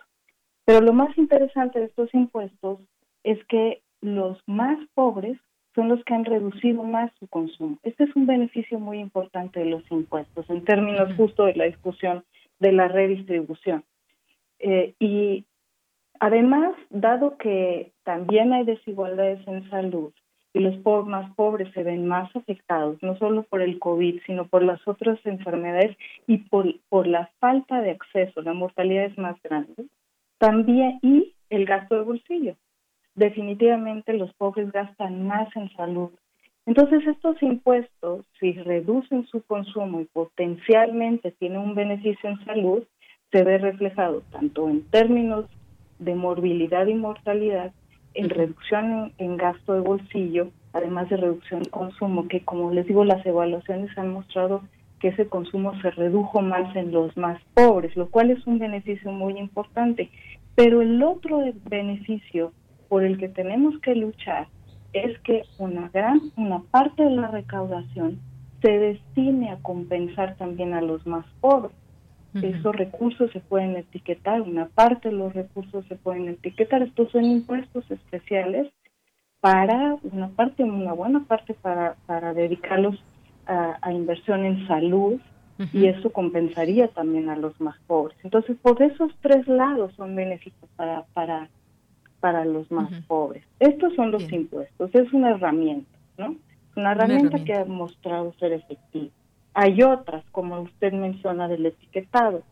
Pero 0.65 0.81
lo 0.81 0.91
más 0.91 1.17
interesante 1.17 1.79
de 1.79 1.85
estos 1.85 2.13
impuestos 2.13 2.79
es 3.23 3.43
que 3.45 3.81
los 4.01 4.37
más 4.47 4.77
pobres 4.93 5.37
son 5.75 5.87
los 5.87 6.03
que 6.03 6.15
han 6.15 6.25
reducido 6.25 6.83
más 6.83 7.11
su 7.19 7.27
consumo. 7.27 7.77
Este 7.83 8.03
es 8.03 8.15
un 8.15 8.25
beneficio 8.25 8.79
muy 8.79 8.99
importante 8.99 9.59
de 9.59 9.67
los 9.67 9.89
impuestos 9.91 10.49
en 10.49 10.65
términos 10.65 11.15
justo 11.15 11.45
de 11.45 11.55
la 11.55 11.65
discusión 11.65 12.25
de 12.59 12.71
la 12.71 12.87
redistribución. 12.87 13.83
Eh, 14.59 14.95
y 14.99 15.45
además, 16.19 16.75
dado 16.89 17.37
que 17.37 17.91
también 18.03 18.51
hay 18.51 18.65
desigualdades 18.65 19.47
en 19.47 19.69
salud 19.69 20.11
y 20.59 20.63
los 20.63 21.07
más 21.07 21.33
pobres 21.35 21.71
se 21.73 21.83
ven 21.83 22.07
más 22.07 22.33
afectados, 22.35 23.01
no 23.01 23.17
solo 23.17 23.43
por 23.43 23.61
el 23.61 23.79
COVID, 23.79 24.21
sino 24.25 24.47
por 24.47 24.63
las 24.63 24.85
otras 24.87 25.19
enfermedades 25.25 25.97
y 26.27 26.37
por, 26.37 26.73
por 26.89 27.07
la 27.07 27.29
falta 27.39 27.81
de 27.81 27.91
acceso, 27.91 28.41
la 28.41 28.53
mortalidad 28.53 29.05
es 29.05 29.17
más 29.17 29.41
grande, 29.41 29.85
también, 30.37 30.99
y 31.01 31.33
el 31.49 31.65
gasto 31.65 31.95
de 31.95 32.01
bolsillo 32.01 32.55
definitivamente 33.19 34.13
los 34.13 34.33
pobres 34.33 34.71
gastan 34.71 35.27
más 35.27 35.53
en 35.55 35.69
salud. 35.73 36.09
Entonces 36.65 37.05
estos 37.05 37.41
impuestos, 37.43 38.25
si 38.39 38.53
reducen 38.53 39.27
su 39.27 39.43
consumo 39.43 40.01
y 40.01 40.05
potencialmente 40.05 41.31
tienen 41.31 41.59
un 41.59 41.75
beneficio 41.75 42.29
en 42.29 42.43
salud, 42.45 42.83
se 43.31 43.43
ve 43.43 43.57
reflejado 43.57 44.23
tanto 44.31 44.69
en 44.69 44.83
términos 44.89 45.45
de 45.99 46.15
morbilidad 46.15 46.87
y 46.87 46.93
mortalidad, 46.93 47.73
en 48.13 48.29
reducción 48.29 49.13
en, 49.17 49.37
gasto 49.37 49.73
de 49.73 49.81
bolsillo, 49.81 50.49
además 50.73 51.09
de 51.09 51.17
reducción 51.17 51.63
de 51.63 51.69
consumo, 51.69 52.27
que 52.27 52.43
como 52.43 52.71
les 52.71 52.87
digo, 52.87 53.03
las 53.03 53.25
evaluaciones 53.25 53.95
han 53.97 54.13
mostrado 54.13 54.61
que 54.99 55.09
ese 55.09 55.27
consumo 55.27 55.79
se 55.81 55.91
redujo 55.91 56.41
más 56.41 56.75
en 56.75 56.91
los 56.91 57.15
más 57.15 57.41
pobres, 57.53 57.95
lo 57.95 58.09
cual 58.09 58.31
es 58.31 58.45
un 58.45 58.59
beneficio 58.59 59.11
muy 59.11 59.37
importante. 59.37 60.09
Pero 60.55 60.81
el 60.81 61.01
otro 61.01 61.41
beneficio 61.69 62.51
por 62.89 63.03
el 63.03 63.17
que 63.17 63.29
tenemos 63.29 63.79
que 63.79 63.95
luchar 63.95 64.47
es 64.93 65.17
que 65.19 65.43
una 65.57 65.89
gran, 65.89 66.19
una 66.35 66.59
parte 66.71 67.03
de 67.03 67.11
la 67.11 67.27
recaudación 67.27 68.19
se 68.61 68.71
destine 68.71 69.51
a 69.51 69.57
compensar 69.61 70.35
también 70.35 70.73
a 70.73 70.81
los 70.81 71.05
más 71.07 71.25
pobres. 71.39 71.71
Esos 72.33 72.75
recursos 72.75 73.31
se 73.31 73.39
pueden 73.39 73.75
etiquetar, 73.75 74.41
una 74.41 74.67
parte 74.67 75.09
de 75.09 75.15
los 75.15 75.33
recursos 75.33 75.83
se 75.87 75.95
pueden 75.95 76.29
etiquetar. 76.29 76.83
Estos 76.83 77.11
son 77.11 77.25
impuestos 77.25 77.89
especiales 77.89 78.71
para 79.41 79.97
una 80.03 80.27
parte, 80.29 80.63
una 80.63 80.93
buena 80.93 81.23
parte 81.23 81.55
para, 81.55 81.95
para 82.05 82.33
dedicarlos 82.33 83.01
a, 83.47 83.91
inversión 83.91 84.45
en 84.45 84.67
salud 84.67 85.19
y 85.73 85.87
eso 85.87 86.11
compensaría 86.11 86.87
también 86.89 87.29
a 87.29 87.35
los 87.35 87.59
más 87.59 87.77
pobres. 87.87 88.17
Entonces, 88.23 88.55
por 88.61 88.81
esos 88.81 89.11
tres 89.21 89.47
lados 89.47 89.91
son 89.95 90.15
benéficos 90.15 90.69
para, 90.77 91.03
para 91.13 91.49
para 92.19 92.45
los 92.45 92.69
más 92.71 92.89
pobres. 93.05 93.43
Estos 93.59 93.95
son 93.95 94.11
los 94.11 94.31
impuestos, 94.31 94.93
es 94.93 95.11
una 95.13 95.31
herramienta, 95.31 95.97
¿no? 96.17 96.35
Una 96.75 96.91
herramienta, 96.91 97.43
que 97.43 97.53
ha 97.53 97.65
mostrado 97.65 98.33
ser 98.39 98.53
efectiva. 98.53 99.11
Hay 99.61 99.83
otras, 99.83 100.23
como 100.31 100.61
usted 100.61 100.93
menciona, 100.93 101.49
del 101.49 101.65
etiquetado. 101.65 102.43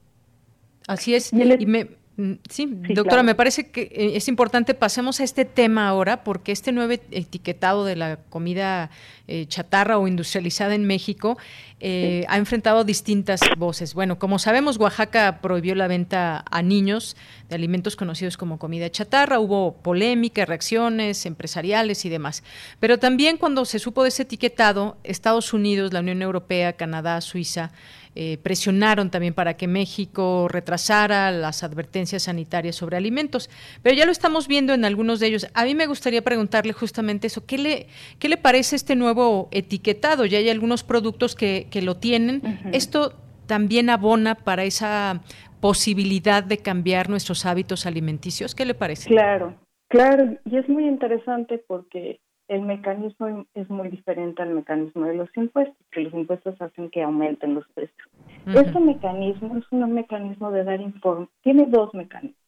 Así 0.89 1.15
es. 1.15 1.31
y 1.31 1.65
me, 1.65 1.87
Mm, 2.17 2.33
sí, 2.49 2.67
doctora, 2.95 3.21
me 3.21 3.35
parece 3.35 3.69
que 3.69 3.83
eh, 3.83 4.15
es 4.15 4.27
importante 4.27 4.73
pasemos 4.73 5.19
a 5.19 5.23
este 5.23 5.45
tema 5.45 5.87
ahora 5.87 6.23
porque 6.23 6.51
este 6.51 6.71
nuevo 6.71 6.91
etiquetado 6.91 7.85
de 7.85 7.95
la 7.95 8.17
comida 8.17 8.89
eh, 9.27 9.45
chatarra 9.47 9.99
o 9.99 10.07
industrializada 10.07 10.73
en 10.73 10.85
México 10.85 11.37
eh, 11.79 12.25
ha 12.27 12.37
enfrentado 12.37 12.83
distintas 12.83 13.39
voces. 13.55 13.93
Bueno, 13.93 14.17
como 14.17 14.39
sabemos, 14.39 14.77
Oaxaca 14.79 15.41
prohibió 15.41 15.75
la 15.75 15.87
venta 15.87 16.43
a 16.49 16.63
niños 16.63 17.15
de 17.49 17.55
alimentos 17.55 17.95
conocidos 17.95 18.35
como 18.35 18.57
comida 18.57 18.89
chatarra. 18.89 19.39
Hubo 19.39 19.75
polémica, 19.83 20.43
reacciones 20.43 21.23
empresariales 21.27 22.03
y 22.03 22.09
demás. 22.09 22.41
Pero 22.79 22.97
también 22.97 23.37
cuando 23.37 23.63
se 23.65 23.77
supo 23.77 24.01
de 24.01 24.09
ese 24.09 24.23
etiquetado, 24.23 24.97
Estados 25.03 25.53
Unidos, 25.53 25.93
la 25.93 25.99
Unión 25.99 26.23
Europea, 26.23 26.73
Canadá, 26.73 27.21
Suiza, 27.21 27.71
eh, 28.19 28.39
presionaron 28.41 29.11
también 29.11 29.35
para 29.35 29.57
que 29.57 29.67
México 29.67 30.47
retrasara 30.47 31.29
las 31.29 31.61
advertencias 31.61 32.23
sanitarias 32.23 32.75
sobre 32.75 32.97
alimentos. 32.97 33.47
Pero 33.83 33.95
ya 33.95 34.07
lo 34.07 34.11
estamos 34.11 34.47
viendo 34.47 34.73
en 34.73 34.85
algunos 34.85 35.19
de 35.19 35.27
ellos. 35.27 35.45
A 35.53 35.65
mí 35.65 35.75
me 35.75 35.85
gustaría 35.85 36.23
preguntarle 36.23 36.73
justamente 36.73 37.27
eso. 37.27 37.45
¿Qué 37.45 37.59
le, 37.59 37.85
qué 38.17 38.27
le 38.27 38.37
parece 38.37 38.75
este 38.75 38.95
nuevo 38.95 39.49
etiquetado? 39.51 40.25
Ya 40.25 40.39
hay 40.39 40.49
algunos 40.49 40.83
productos 40.83 41.35
que, 41.35 41.67
que 41.69 41.83
lo 41.83 41.97
tienen. 41.97 42.41
Esto 42.73 43.13
también 43.45 43.87
abona 43.91 44.33
para 44.33 44.63
esa 44.63 45.21
posibilidad 45.59 46.43
de 46.43 46.57
cambiar 46.57 47.11
nuestros 47.11 47.45
hábitos 47.45 47.85
alimenticios. 47.85 48.55
¿Qué 48.55 48.65
le 48.65 48.73
parece? 48.73 49.09
Claro, 49.09 49.53
claro. 49.89 50.39
Y 50.43 50.57
es 50.57 50.67
muy 50.67 50.87
interesante 50.87 51.63
porque 51.67 52.19
el 52.47 52.61
mecanismo 52.61 53.45
es 53.53 53.69
muy 53.69 53.89
diferente 53.89 54.41
al 54.41 54.53
mecanismo 54.53 55.05
de 55.05 55.15
los 55.15 55.29
impuestos, 55.35 55.75
que 55.91 56.01
los 56.01 56.13
impuestos 56.13 56.59
hacen 56.61 56.89
que 56.89 57.03
aumenten 57.03 57.55
los 57.55 57.67
precios. 57.69 58.07
Este 58.45 58.79
mecanismo 58.79 59.57
es 59.57 59.65
un 59.71 59.93
mecanismo 59.93 60.51
de 60.51 60.63
dar 60.63 60.79
información, 60.79 61.29
tiene 61.41 61.65
dos 61.65 61.93
mecanismos. 61.93 62.39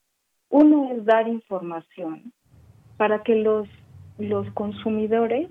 Uno 0.49 0.91
es 0.93 1.05
dar 1.05 1.27
información 1.27 2.31
para 2.97 3.23
que 3.23 3.35
los, 3.35 3.67
los 4.17 4.49
consumidores 4.53 5.49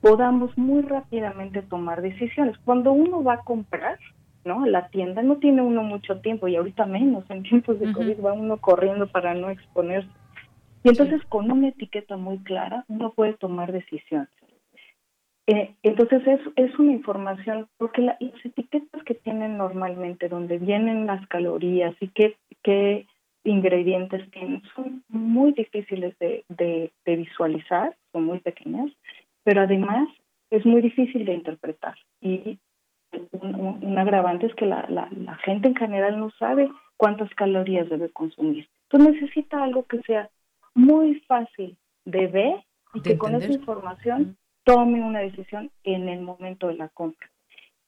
podamos 0.00 0.56
muy 0.56 0.82
rápidamente 0.82 1.62
tomar 1.62 2.00
decisiones. 2.00 2.56
Cuando 2.64 2.92
uno 2.92 3.22
va 3.22 3.34
a 3.34 3.42
comprar, 3.42 3.98
¿no? 4.44 4.64
A 4.64 4.66
la 4.66 4.88
tienda 4.88 5.22
no 5.22 5.36
tiene 5.36 5.60
uno 5.60 5.82
mucho 5.82 6.20
tiempo 6.20 6.48
y 6.48 6.56
ahorita 6.56 6.86
menos, 6.86 7.24
en 7.28 7.42
tiempos 7.42 7.78
de 7.78 7.92
COVID 7.92 8.24
va 8.24 8.32
uno 8.32 8.56
corriendo 8.56 9.06
para 9.06 9.34
no 9.34 9.50
exponerse 9.50 10.08
y 10.82 10.88
entonces 10.88 11.22
con 11.28 11.50
una 11.50 11.68
etiqueta 11.68 12.16
muy 12.16 12.38
clara 12.38 12.84
uno 12.88 13.12
puede 13.12 13.34
tomar 13.34 13.72
decisiones. 13.72 14.28
Eh, 15.46 15.74
entonces 15.82 16.22
es, 16.26 16.40
es 16.54 16.78
una 16.78 16.92
información, 16.92 17.66
porque 17.76 18.02
las 18.02 18.16
etiquetas 18.20 19.02
que 19.04 19.14
tienen 19.14 19.58
normalmente, 19.58 20.28
donde 20.28 20.58
vienen 20.58 21.06
las 21.06 21.26
calorías 21.26 21.94
y 21.98 22.08
qué, 22.08 22.36
qué 22.62 23.06
ingredientes 23.42 24.30
tienen, 24.30 24.62
son 24.76 25.02
muy 25.08 25.52
difíciles 25.52 26.16
de, 26.20 26.44
de, 26.48 26.92
visualizar, 27.16 27.96
son 28.12 28.26
muy 28.26 28.38
pequeñas, 28.38 28.92
pero 29.42 29.62
además 29.62 30.08
es 30.50 30.64
muy 30.64 30.82
difícil 30.82 31.24
de 31.24 31.34
interpretar. 31.34 31.96
Y 32.20 32.58
un, 33.32 33.80
un 33.82 33.98
agravante 33.98 34.46
es 34.46 34.54
que 34.54 34.66
la, 34.66 34.86
la, 34.88 35.08
la, 35.10 35.34
gente 35.36 35.66
en 35.66 35.74
general 35.74 36.20
no 36.20 36.30
sabe 36.38 36.70
cuántas 36.96 37.28
calorías 37.34 37.88
debe 37.88 38.10
consumir. 38.10 38.68
Entonces 38.84 39.20
necesita 39.20 39.64
algo 39.64 39.84
que 39.84 40.00
sea 40.02 40.30
muy 40.74 41.20
fácil 41.20 41.76
de 42.04 42.26
ver 42.26 42.64
y 42.94 43.00
que 43.02 43.18
con 43.18 43.34
esa 43.34 43.52
información 43.52 44.36
tome 44.64 45.02
una 45.02 45.20
decisión 45.20 45.70
en 45.84 46.08
el 46.08 46.20
momento 46.20 46.68
de 46.68 46.74
la 46.74 46.88
compra. 46.88 47.30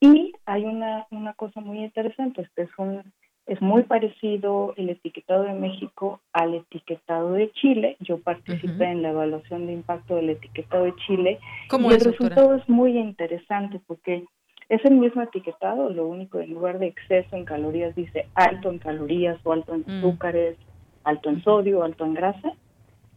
Y 0.00 0.32
hay 0.46 0.64
una, 0.64 1.06
una 1.10 1.34
cosa 1.34 1.60
muy 1.60 1.78
interesante, 1.78 2.42
este 2.42 2.62
es 2.62 2.70
un 2.76 3.02
es 3.46 3.60
muy 3.60 3.82
parecido 3.82 4.72
el 4.76 4.90
etiquetado 4.90 5.42
de 5.42 5.54
México 5.54 6.20
al 6.32 6.54
etiquetado 6.54 7.32
de 7.32 7.50
Chile. 7.52 7.96
Yo 8.00 8.18
participé 8.18 8.84
en 8.84 9.02
la 9.02 9.10
evaluación 9.10 9.66
de 9.66 9.72
impacto 9.72 10.16
del 10.16 10.30
etiquetado 10.30 10.84
de 10.84 10.94
Chile 11.06 11.40
y 11.70 11.92
el 11.92 12.00
resultado 12.00 12.54
es 12.54 12.68
muy 12.68 12.96
interesante 12.98 13.80
porque 13.86 14.24
es 14.68 14.84
el 14.84 14.94
mismo 14.94 15.22
etiquetado, 15.22 15.90
lo 15.90 16.06
único 16.06 16.38
en 16.38 16.54
lugar 16.54 16.78
de 16.78 16.86
exceso 16.86 17.36
en 17.36 17.44
calorías 17.44 17.94
dice 17.96 18.26
alto 18.34 18.70
en 18.70 18.78
calorías 18.78 19.38
o 19.44 19.52
alto 19.52 19.74
en 19.74 19.84
mm. 19.86 19.98
azúcares, 19.98 20.56
alto 21.04 21.28
en 21.28 21.42
sodio, 21.42 21.82
alto 21.82 22.04
en 22.04 22.14
grasa, 22.14 22.52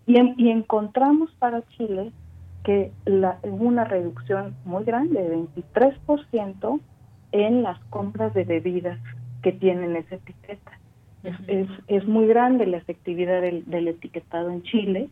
y, 0.08 0.50
encontramos 0.50 1.32
para 1.40 1.64
Chile 1.78 2.12
que 2.64 2.92
la, 3.06 3.40
una 3.44 3.86
reducción 3.86 4.56
muy 4.66 4.84
grande, 4.84 5.22
de 5.22 5.38
23% 5.38 6.80
en 7.32 7.64
las 7.64 7.80
compras 7.86 8.34
de 8.34 8.44
bebidas 8.44 9.00
que 9.42 9.52
tienen 9.52 9.96
esa 9.96 10.16
etiqueta. 10.16 10.72
es, 11.48 11.68
es, 11.88 12.08
muy 12.08 12.28
grande 12.28 12.66
la 12.66 12.78
efectividad 12.78 13.42
del, 13.42 13.66
del 13.66 13.88
etiquetado 13.88 14.50
en 14.50 14.64
Chile. 14.64 15.10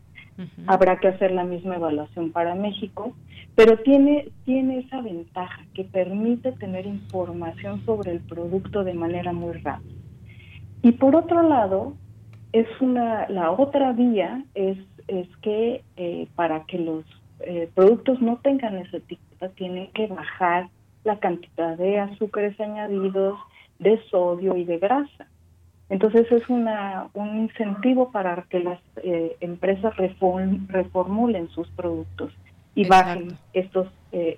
Habrá 0.66 0.98
que 0.98 1.08
hacer 1.08 1.30
la 1.30 1.44
misma 1.44 1.76
evaluación 1.76 2.32
para 2.32 2.56
México, 2.56 3.14
pero 3.54 3.78
tiene, 3.78 4.30
tiene 4.44 4.80
esa 4.80 5.00
ventaja 5.00 5.62
que 5.74 5.84
permite 5.84 6.50
tener 6.52 6.86
información 6.86 7.84
sobre 7.84 8.10
el 8.10 8.20
producto 8.20 8.82
de 8.82 8.94
manera 8.94 9.32
muy 9.32 9.52
rápida. 9.52 9.94
Y 10.82 10.92
por 10.92 11.14
otro 11.14 11.42
lado, 11.42 11.94
es 12.54 12.68
una, 12.80 13.28
la 13.28 13.50
otra 13.50 13.92
vía 13.92 14.44
es, 14.54 14.78
es 15.08 15.26
que 15.42 15.82
eh, 15.96 16.28
para 16.36 16.64
que 16.66 16.78
los 16.78 17.04
eh, 17.40 17.68
productos 17.74 18.22
no 18.22 18.36
tengan 18.44 18.78
esa 18.78 18.98
etiqueta 18.98 19.48
tienen 19.48 19.88
que 19.88 20.06
bajar 20.06 20.68
la 21.02 21.18
cantidad 21.18 21.76
de 21.76 21.98
azúcares 21.98 22.58
añadidos, 22.60 23.36
de 23.80 24.00
sodio 24.08 24.56
y 24.56 24.64
de 24.64 24.78
grasa. 24.78 25.26
Entonces 25.88 26.30
es 26.30 26.48
una, 26.48 27.08
un 27.12 27.38
incentivo 27.38 28.12
para 28.12 28.42
que 28.48 28.60
las 28.60 28.80
eh, 29.02 29.36
empresas 29.40 29.92
reformulen 29.96 31.48
sus 31.48 31.68
productos 31.70 32.32
y 32.76 32.86
bajen 32.86 33.36
estos 33.52 33.88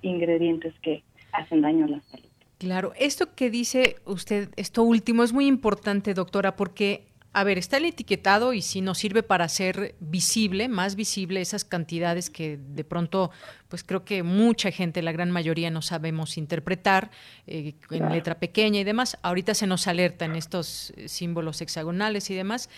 ingredientes 0.01 0.73
que 0.81 1.03
hacen 1.33 1.61
daño 1.61 1.85
a 1.85 1.89
la 1.89 2.01
salud. 2.01 2.27
Claro, 2.59 2.93
esto 2.99 3.35
que 3.35 3.51
dice 3.51 3.97
usted, 4.07 4.49
esto 4.57 4.83
último, 4.83 5.23
es 5.23 5.35
muy 5.35 5.47
importante, 5.47 6.15
doctora, 6.15 6.57
porque 6.57 7.05
a 7.37 7.45
ver, 7.45 7.59
está 7.59 7.77
el 7.77 7.85
etiquetado 7.85 8.55
y 8.55 8.63
si 8.63 8.81
nos 8.81 8.97
sirve 8.97 9.23
para 9.23 9.45
hacer 9.45 9.95
visible, 10.01 10.69
más 10.69 10.97
visible 10.97 11.43
esas 11.43 11.67
cantidades 11.67 12.31
que 12.31 12.57
de 12.57 12.83
pronto, 12.83 13.31
pues 13.69 13.85
creo 13.85 14.07
que 14.07 14.23
mucha 14.23 14.71
gente, 14.71 15.03
la 15.03 15.13
gran 15.13 15.31
mayoría, 15.31 15.69
no 15.71 15.83
sabemos 15.83 16.39
interpretar 16.39 17.11
eh, 17.47 17.75
en 17.91 18.09
letra 18.11 18.39
pequeña 18.39 18.81
y 18.81 18.85
demás. 18.85 19.19
Ahorita 19.21 19.53
se 19.53 19.67
nos 19.67 19.87
alerta 19.87 20.25
en 20.25 20.35
estos 20.35 20.95
eh, 20.97 21.09
símbolos 21.09 21.61
hexagonales 21.61 22.31
y 22.31 22.35
demás, 22.35 22.71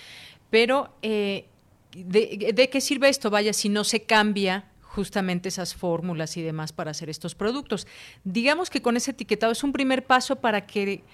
pero 0.51 0.93
eh, 1.03 1.47
¿de, 1.93 2.53
¿de 2.53 2.69
qué 2.69 2.81
sirve 2.81 3.09
esto? 3.09 3.31
Vaya, 3.31 3.53
si 3.53 3.69
no 3.69 3.85
se 3.85 4.03
cambia 4.03 4.65
justamente 4.83 5.51
esas 5.51 5.77
fórmulas 5.77 6.37
y 6.37 6.43
demás 6.43 6.73
para 6.73 6.91
hacer 6.91 7.09
estos 7.09 7.37
productos. 7.37 7.87
Digamos 8.25 8.71
que 8.71 8.83
con 8.83 8.97
ese 8.97 9.13
etiquetado 9.13 9.53
es 9.53 9.63
un 9.63 9.71
primer 9.71 10.05
paso 10.05 10.41
para 10.41 10.67
que 10.67 11.05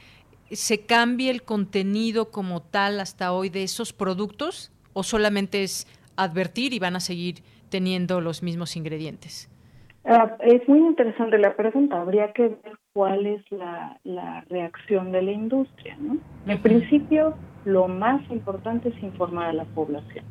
se 0.56 0.86
cambie 0.86 1.30
el 1.30 1.42
contenido 1.42 2.30
como 2.30 2.62
tal 2.62 3.00
hasta 3.00 3.32
hoy 3.32 3.48
de 3.48 3.62
esos 3.62 3.92
productos 3.92 4.72
o 4.92 5.02
solamente 5.02 5.62
es 5.62 5.86
advertir 6.16 6.72
y 6.72 6.78
van 6.78 6.96
a 6.96 7.00
seguir 7.00 7.42
teniendo 7.68 8.20
los 8.20 8.42
mismos 8.42 8.76
ingredientes? 8.76 9.50
Ah, 10.04 10.36
es 10.40 10.68
muy 10.68 10.80
interesante 10.80 11.38
la 11.38 11.56
pregunta. 11.56 12.00
Habría 12.00 12.32
que 12.32 12.48
ver 12.48 12.78
cuál 12.92 13.26
es 13.26 13.42
la, 13.50 13.98
reacción 14.48 15.12
de 15.12 15.22
la 15.22 15.32
industria. 15.32 15.96
¿no? 15.98 16.18
En 16.46 16.60
principio, 16.60 17.34
lo 17.64 17.88
más 17.88 18.22
importante 18.30 18.90
es 18.90 19.02
informar 19.02 19.48
a 19.48 19.52
la 19.52 19.64
población. 19.64 20.24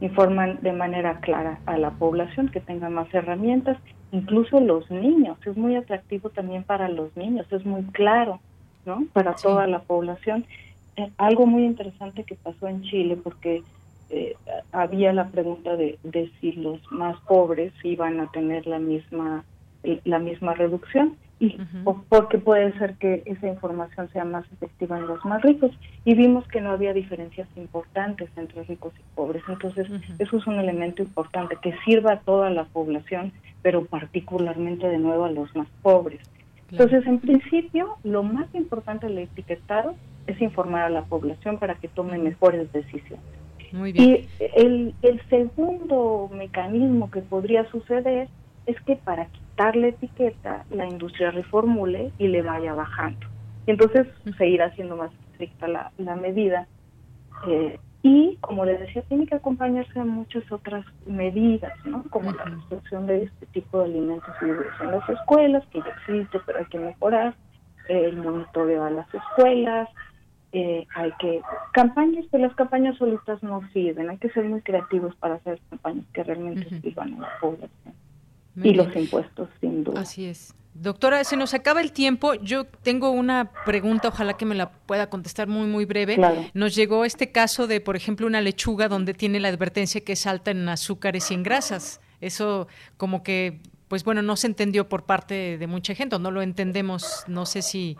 Informan 0.00 0.58
de 0.62 0.72
manera 0.72 1.20
clara 1.20 1.60
a 1.66 1.76
la 1.76 1.90
población 1.90 2.48
que 2.48 2.60
tenga 2.60 2.88
más 2.88 3.12
herramientas, 3.14 3.78
incluso 4.10 4.58
los 4.58 4.90
niños. 4.90 5.38
Es 5.46 5.56
muy 5.56 5.76
atractivo 5.76 6.30
también 6.30 6.64
para 6.64 6.88
los 6.88 7.16
niños, 7.16 7.46
es 7.52 7.64
muy 7.64 7.82
claro 7.92 8.40
¿no? 8.84 9.06
Para 9.12 9.34
toda 9.34 9.66
la 9.66 9.80
población. 9.80 10.44
Eh, 10.96 11.10
algo 11.18 11.46
muy 11.46 11.64
interesante 11.64 12.24
que 12.24 12.34
pasó 12.34 12.68
en 12.68 12.82
Chile, 12.82 13.18
porque 13.22 13.62
eh, 14.10 14.36
había 14.72 15.12
la 15.12 15.28
pregunta 15.28 15.76
de, 15.76 15.98
de, 16.02 16.30
si 16.40 16.52
los 16.52 16.80
más 16.90 17.18
pobres 17.20 17.72
iban 17.82 18.20
a 18.20 18.30
tener 18.30 18.66
la 18.66 18.78
misma 18.78 19.44
la 20.04 20.20
misma 20.20 20.54
reducción 20.54 21.16
y 21.40 21.58
porque 22.08 22.38
puede 22.38 22.72
ser 22.78 22.94
que 22.98 23.24
esa 23.26 23.48
información 23.48 24.08
sea 24.12 24.24
más 24.24 24.44
efectiva 24.52 24.96
en 24.96 25.08
los 25.08 25.24
más 25.24 25.42
ricos. 25.42 25.72
Y 26.04 26.14
vimos 26.14 26.46
que 26.46 26.60
no 26.60 26.70
había 26.70 26.92
diferencias 26.92 27.48
importantes 27.56 28.30
entre 28.36 28.62
ricos 28.62 28.92
y 28.96 29.02
pobres. 29.16 29.42
Entonces 29.48 29.88
eso 30.20 30.36
es 30.36 30.46
un 30.46 30.60
elemento 30.60 31.02
importante 31.02 31.56
que 31.60 31.74
sirva 31.84 32.12
a 32.12 32.20
toda 32.20 32.48
la 32.50 32.62
población 32.62 33.32
pero 33.62 33.84
particularmente 33.84 34.88
de 34.88 34.98
nuevo 34.98 35.24
a 35.24 35.30
los 35.30 35.54
más 35.54 35.68
pobres 35.82 36.20
entonces, 36.72 37.06
en 37.06 37.20
principio, 37.20 37.96
lo 38.02 38.22
más 38.22 38.52
importante 38.54 39.06
del 39.06 39.18
etiquetado 39.18 39.94
es 40.26 40.40
informar 40.40 40.84
a 40.84 40.90
la 40.90 41.04
población 41.04 41.58
para 41.58 41.74
que 41.74 41.88
tome 41.88 42.18
mejores 42.18 42.72
decisiones. 42.72 43.24
Muy 43.72 43.92
bien. 43.92 44.08
Y 44.10 44.28
el, 44.56 44.94
el 45.02 45.20
segundo 45.28 46.30
mecanismo 46.32 47.10
que 47.10 47.20
podría 47.20 47.70
suceder 47.70 48.28
es 48.66 48.80
que 48.82 48.96
para 48.96 49.26
quitar 49.26 49.76
la 49.76 49.88
etiqueta, 49.88 50.64
la 50.70 50.86
industria 50.86 51.30
reformule 51.30 52.10
y 52.18 52.28
le 52.28 52.42
vaya 52.42 52.74
bajando. 52.74 53.26
Y 53.66 53.70
entonces 53.72 54.06
se 54.38 54.48
irá 54.48 54.66
haciendo 54.66 54.96
más 54.96 55.10
estricta 55.32 55.68
la, 55.68 55.92
la 55.98 56.16
medida. 56.16 56.66
Eh, 57.48 57.78
y, 58.02 58.36
como 58.40 58.64
les 58.64 58.80
decía, 58.80 59.02
tiene 59.02 59.26
que 59.26 59.36
acompañarse 59.36 59.92
de 59.96 60.04
muchas 60.04 60.50
otras 60.50 60.84
medidas, 61.06 61.72
¿no? 61.84 62.02
Como 62.10 62.32
la 62.32 62.44
restricción 62.44 63.06
de 63.06 63.24
este 63.24 63.46
tipo 63.46 63.78
de 63.78 63.84
alimentos 63.84 64.34
bebidas 64.40 64.80
en 64.80 64.90
las 64.90 65.08
escuelas, 65.08 65.64
que 65.68 65.78
ya 65.78 65.94
existe, 66.00 66.40
pero 66.44 66.58
hay 66.58 66.64
que 66.64 66.78
mejorar, 66.80 67.34
el 67.88 68.16
monitoreo 68.16 68.84
a 68.84 68.90
las 68.90 69.06
escuelas, 69.14 69.88
eh, 70.50 70.84
hay 70.96 71.12
que... 71.20 71.42
Campañas, 71.72 72.26
pero 72.30 72.46
las 72.46 72.56
campañas 72.56 72.98
solitas 72.98 73.40
no 73.42 73.60
sirven, 73.72 74.10
hay 74.10 74.18
que 74.18 74.30
ser 74.30 74.44
muy 74.44 74.62
creativos 74.62 75.14
para 75.16 75.34
hacer 75.34 75.60
campañas 75.70 76.04
que 76.12 76.24
realmente 76.24 76.80
sirvan 76.80 77.14
a 77.14 77.20
la 77.20 77.38
población. 77.40 77.94
y 78.56 78.74
los 78.74 78.94
impuestos, 78.96 79.48
sin 79.60 79.84
duda. 79.84 80.00
Así 80.00 80.26
es. 80.26 80.54
Doctora, 80.74 81.22
se 81.24 81.36
nos 81.36 81.52
acaba 81.52 81.80
el 81.80 81.92
tiempo. 81.92 82.34
Yo 82.34 82.64
tengo 82.64 83.10
una 83.10 83.50
pregunta, 83.66 84.08
ojalá 84.08 84.34
que 84.34 84.46
me 84.46 84.54
la 84.54 84.70
pueda 84.70 85.10
contestar 85.10 85.46
muy, 85.46 85.66
muy 85.66 85.84
breve. 85.84 86.18
Nos 86.54 86.74
llegó 86.74 87.04
este 87.04 87.30
caso 87.30 87.66
de, 87.66 87.80
por 87.80 87.94
ejemplo, 87.94 88.26
una 88.26 88.40
lechuga 88.40 88.88
donde 88.88 89.12
tiene 89.12 89.38
la 89.38 89.48
advertencia 89.48 90.02
que 90.02 90.12
es 90.14 90.26
alta 90.26 90.50
en 90.50 90.68
azúcares 90.68 91.30
y 91.30 91.34
en 91.34 91.42
grasas. 91.42 92.00
Eso 92.20 92.68
como 92.96 93.22
que, 93.22 93.60
pues 93.88 94.02
bueno, 94.02 94.22
no 94.22 94.36
se 94.36 94.46
entendió 94.46 94.88
por 94.88 95.04
parte 95.04 95.58
de 95.58 95.66
mucha 95.66 95.94
gente, 95.94 96.16
o 96.16 96.18
no 96.18 96.30
lo 96.30 96.40
entendemos. 96.40 97.24
No 97.26 97.44
sé 97.44 97.60
si 97.60 97.98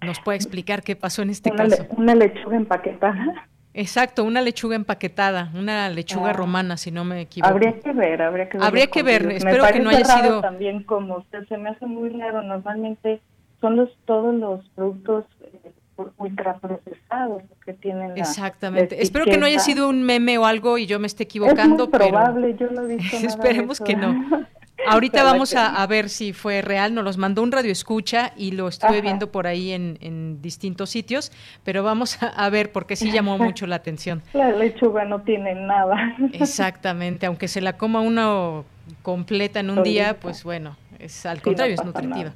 nos 0.00 0.18
puede 0.20 0.36
explicar 0.36 0.82
qué 0.82 0.96
pasó 0.96 1.22
en 1.22 1.30
este 1.30 1.52
caso. 1.52 1.86
una 1.96 2.14
lechuga 2.14 2.56
empaquetada. 2.56 3.48
Exacto, 3.72 4.24
una 4.24 4.40
lechuga 4.40 4.74
empaquetada, 4.74 5.50
una 5.54 5.88
lechuga 5.88 6.30
ah. 6.30 6.32
romana, 6.32 6.76
si 6.76 6.90
no 6.90 7.04
me 7.04 7.20
equivoco. 7.20 7.52
Habría 7.52 7.78
que 7.78 7.92
ver, 7.92 8.20
habría 8.20 8.48
que 8.48 8.58
ver. 8.58 8.66
Habría 8.66 8.86
que 8.88 9.02
ver, 9.02 9.30
espero 9.30 9.64
que 9.72 9.80
no 9.80 9.90
haya 9.90 10.04
sido. 10.04 10.40
También 10.40 10.82
como 10.82 11.18
usted 11.18 11.46
se 11.48 11.56
me 11.56 11.70
hace 11.70 11.86
muy 11.86 12.10
raro, 12.10 12.42
normalmente 12.42 13.20
son 13.60 13.76
los 13.76 13.90
todos 14.06 14.34
los 14.34 14.68
productos 14.70 15.24
eh, 15.42 15.72
ultraprocesados 16.16 17.42
que 17.64 17.74
tienen. 17.74 18.18
Exactamente, 18.18 19.02
espero 19.02 19.24
que 19.24 19.38
no 19.38 19.46
haya 19.46 19.60
sido 19.60 19.88
un 19.88 20.02
meme 20.02 20.36
o 20.38 20.46
algo 20.46 20.76
y 20.76 20.86
yo 20.86 20.98
me 20.98 21.06
esté 21.06 21.24
equivocando. 21.24 21.84
Es 21.84 21.90
probable, 21.90 22.56
yo 22.58 22.66
lo 22.66 22.88
he 22.88 22.96
visto. 22.96 23.16
Esperemos 23.24 23.78
que 23.80 23.94
no. 23.94 24.46
Ahorita 24.86 25.22
vamos 25.22 25.54
a, 25.54 25.86
ver 25.86 26.08
si 26.08 26.32
fue 26.32 26.62
real, 26.62 26.94
nos 26.94 27.04
los 27.04 27.16
mandó 27.16 27.42
un 27.42 27.52
radio 27.52 27.70
escucha 27.70 28.32
y 28.36 28.52
lo 28.52 28.68
estuve 28.68 29.00
viendo 29.00 29.30
por 29.30 29.46
ahí 29.46 29.72
en, 29.72 30.42
distintos 30.42 30.90
sitios, 30.90 31.32
pero 31.64 31.82
vamos 31.82 32.18
a, 32.22 32.48
ver 32.50 32.72
porque 32.72 32.96
sí 32.96 33.10
llamó 33.12 33.38
mucho 33.38 33.66
la 33.66 33.76
atención. 33.76 34.22
La 34.32 34.50
lechuga 34.50 35.04
no 35.04 35.22
tiene 35.22 35.54
nada. 35.54 36.16
Exactamente, 36.32 37.26
aunque 37.26 37.48
se 37.48 37.60
la 37.60 37.76
coma 37.76 38.00
uno 38.00 38.64
completa 39.02 39.60
en 39.60 39.70
un 39.70 39.82
día, 39.82 40.18
pues 40.18 40.44
bueno, 40.44 40.76
es 40.98 41.26
al 41.26 41.42
contrario, 41.42 41.74
es 41.74 41.84
nutritiva. 41.84 42.32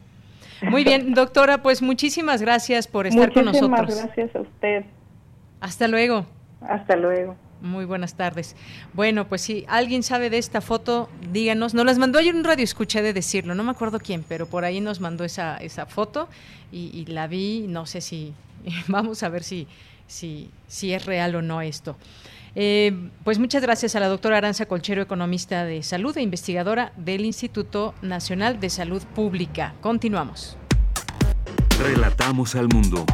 Muy 0.62 0.84
bien, 0.84 1.14
doctora, 1.14 1.62
pues 1.62 1.82
muchísimas 1.82 2.40
gracias 2.40 2.86
por 2.86 3.06
estar 3.06 3.32
con 3.32 3.46
nosotros. 3.46 3.70
Muchísimas 3.70 4.14
gracias 4.14 4.36
a 4.36 4.40
usted. 4.40 4.84
Hasta 5.60 5.88
luego. 5.88 6.26
Hasta 6.60 6.96
luego. 6.96 7.36
Muy 7.60 7.84
buenas 7.84 8.14
tardes. 8.14 8.56
Bueno, 8.92 9.26
pues 9.28 9.42
si 9.42 9.64
alguien 9.68 10.02
sabe 10.02 10.30
de 10.30 10.38
esta 10.38 10.60
foto, 10.60 11.08
díganos. 11.32 11.74
Nos 11.74 11.86
las 11.86 11.98
mandó 11.98 12.18
ayer 12.18 12.34
un 12.34 12.44
radio, 12.44 12.64
escuché 12.64 13.02
de 13.02 13.12
decirlo, 13.12 13.54
no 13.54 13.64
me 13.64 13.70
acuerdo 13.70 13.98
quién, 14.00 14.24
pero 14.28 14.46
por 14.46 14.64
ahí 14.64 14.80
nos 14.80 15.00
mandó 15.00 15.24
esa, 15.24 15.56
esa 15.56 15.86
foto 15.86 16.28
y, 16.70 17.04
la 17.06 17.26
vi, 17.26 17.66
no 17.68 17.86
sé 17.86 18.00
si, 18.00 18.32
vamos 18.88 19.22
a 19.22 19.28
ver 19.28 19.42
si, 19.42 19.66
si, 20.06 20.50
si 20.68 20.92
es 20.92 21.06
real 21.06 21.34
o 21.36 21.42
no 21.42 21.62
esto. 21.62 21.96
Eh, 22.56 23.10
pues 23.24 23.38
muchas 23.38 23.62
gracias 23.62 23.96
a 23.96 24.00
la 24.00 24.08
doctora 24.08 24.36
Aranza 24.36 24.66
Colchero, 24.66 25.02
economista 25.02 25.64
de 25.64 25.82
salud 25.82 26.16
e 26.16 26.22
investigadora 26.22 26.92
del 26.96 27.24
Instituto 27.24 27.94
Nacional 28.02 28.60
de 28.60 28.70
Salud 28.70 29.02
Pública. 29.14 29.74
Continuamos. 29.80 30.56
Relatamos 31.80 32.54
al 32.54 32.68
mundo. 32.68 33.04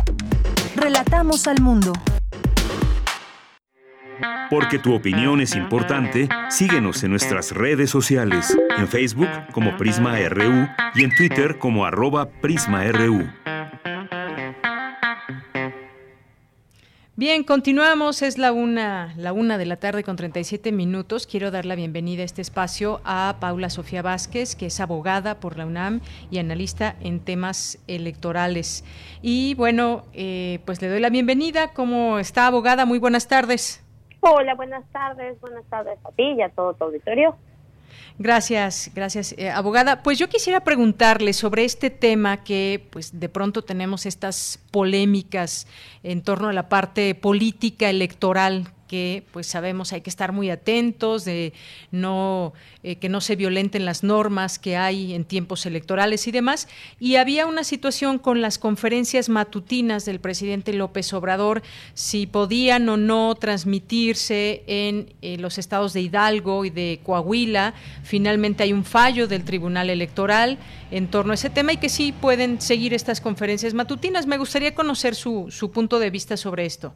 Relatamos 0.76 1.46
al 1.46 1.60
mundo. 1.60 1.92
Porque 4.50 4.78
tu 4.78 4.94
opinión 4.94 5.40
es 5.40 5.54
importante, 5.54 6.28
síguenos 6.48 7.02
en 7.04 7.10
nuestras 7.10 7.52
redes 7.52 7.90
sociales, 7.90 8.56
en 8.76 8.88
Facebook 8.88 9.28
como 9.52 9.76
Prisma 9.76 10.18
RU 10.28 10.68
y 10.94 11.04
en 11.04 11.14
Twitter 11.14 11.58
como 11.58 11.84
arroba 11.84 12.28
PrismaRU. 12.40 13.28
Bien, 17.20 17.44
continuamos, 17.44 18.22
es 18.22 18.38
la 18.38 18.50
una, 18.50 19.12
la 19.18 19.34
una 19.34 19.58
de 19.58 19.66
la 19.66 19.76
tarde 19.76 20.02
con 20.02 20.16
37 20.16 20.72
minutos. 20.72 21.26
Quiero 21.26 21.50
dar 21.50 21.66
la 21.66 21.74
bienvenida 21.74 22.22
a 22.22 22.24
este 22.24 22.40
espacio 22.40 23.02
a 23.04 23.36
Paula 23.40 23.68
Sofía 23.68 24.00
Vázquez, 24.00 24.56
que 24.56 24.64
es 24.64 24.80
abogada 24.80 25.38
por 25.38 25.58
la 25.58 25.66
UNAM 25.66 26.00
y 26.30 26.38
analista 26.38 26.96
en 27.02 27.20
temas 27.20 27.78
electorales. 27.88 28.84
Y 29.20 29.52
bueno, 29.52 30.06
eh, 30.14 30.60
pues 30.64 30.80
le 30.80 30.88
doy 30.88 31.00
la 31.00 31.10
bienvenida. 31.10 31.74
¿Cómo 31.74 32.18
está, 32.18 32.46
abogada? 32.46 32.86
Muy 32.86 32.98
buenas 32.98 33.28
tardes. 33.28 33.82
Hola, 34.20 34.54
buenas 34.54 34.84
tardes, 34.92 35.40
buenas 35.40 35.64
tardes 35.66 35.98
a 36.04 36.12
ti 36.12 36.34
y 36.36 36.42
a 36.42 36.50
todo 36.50 36.74
tu 36.74 36.84
auditorio. 36.84 37.36
Gracias, 38.18 38.90
gracias, 38.94 39.34
eh, 39.38 39.50
abogada. 39.50 40.02
Pues 40.02 40.18
yo 40.18 40.28
quisiera 40.28 40.60
preguntarle 40.60 41.32
sobre 41.32 41.64
este 41.64 41.88
tema 41.88 42.44
que, 42.44 42.86
pues, 42.90 43.18
de 43.18 43.28
pronto 43.28 43.62
tenemos 43.62 44.04
estas 44.04 44.60
polémicas 44.70 45.66
en 46.02 46.22
torno 46.22 46.48
a 46.48 46.52
la 46.52 46.68
parte 46.68 47.14
política 47.14 47.88
electoral 47.88 48.68
que 48.90 49.22
pues 49.30 49.46
sabemos 49.46 49.92
hay 49.92 50.00
que 50.00 50.10
estar 50.10 50.32
muy 50.32 50.50
atentos 50.50 51.24
de 51.24 51.52
no 51.92 52.54
eh, 52.82 52.96
que 52.96 53.08
no 53.08 53.20
se 53.20 53.36
violenten 53.36 53.84
las 53.84 54.02
normas 54.02 54.58
que 54.58 54.76
hay 54.76 55.14
en 55.14 55.24
tiempos 55.24 55.64
electorales 55.64 56.26
y 56.26 56.32
demás. 56.32 56.66
Y 56.98 57.14
había 57.14 57.46
una 57.46 57.62
situación 57.62 58.18
con 58.18 58.40
las 58.40 58.58
conferencias 58.58 59.28
matutinas 59.28 60.06
del 60.06 60.18
presidente 60.18 60.72
López 60.72 61.12
Obrador, 61.12 61.62
si 61.94 62.26
podían 62.26 62.88
o 62.88 62.96
no 62.96 63.36
transmitirse 63.36 64.64
en 64.66 65.14
eh, 65.22 65.36
los 65.38 65.58
estados 65.58 65.92
de 65.92 66.00
Hidalgo 66.00 66.64
y 66.64 66.70
de 66.70 66.98
Coahuila. 67.04 67.74
Finalmente 68.02 68.64
hay 68.64 68.72
un 68.72 68.84
fallo 68.84 69.28
del 69.28 69.44
Tribunal 69.44 69.88
Electoral 69.88 70.58
en 70.90 71.06
torno 71.06 71.30
a 71.30 71.34
ese 71.34 71.50
tema 71.50 71.74
y 71.74 71.76
que 71.76 71.88
sí 71.88 72.10
pueden 72.10 72.60
seguir 72.60 72.92
estas 72.92 73.20
conferencias 73.20 73.72
matutinas. 73.72 74.26
Me 74.26 74.36
gustaría 74.36 74.74
conocer 74.74 75.14
su, 75.14 75.46
su 75.48 75.70
punto 75.70 76.00
de 76.00 76.10
vista 76.10 76.36
sobre 76.36 76.66
esto. 76.66 76.92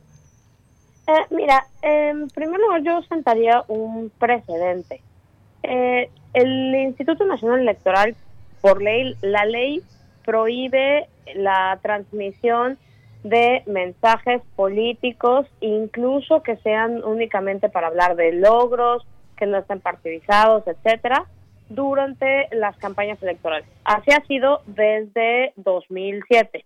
Eh, 1.06 1.26
mira, 1.30 1.66
en 1.82 2.28
primer 2.28 2.58
lugar 2.60 2.82
yo 2.82 3.02
sentaría 3.02 3.62
un 3.68 4.10
precedente. 4.18 5.02
Eh, 5.62 6.10
el 6.32 6.74
Instituto 6.74 7.24
Nacional 7.24 7.60
Electoral, 7.60 8.16
por 8.60 8.82
ley, 8.82 9.14
la 9.20 9.44
ley 9.44 9.82
prohíbe 10.24 11.08
la 11.34 11.78
transmisión 11.82 12.78
de 13.22 13.62
mensajes 13.66 14.42
políticos, 14.56 15.46
incluso 15.60 16.42
que 16.42 16.56
sean 16.58 17.04
únicamente 17.04 17.68
para 17.68 17.88
hablar 17.88 18.16
de 18.16 18.32
logros, 18.32 19.06
que 19.36 19.46
no 19.46 19.58
estén 19.58 19.80
partidizados, 19.80 20.66
etcétera, 20.66 21.26
durante 21.68 22.48
las 22.52 22.76
campañas 22.76 23.22
electorales. 23.22 23.68
Así 23.84 24.10
ha 24.12 24.24
sido 24.26 24.62
desde 24.66 25.52
2007 25.56 26.64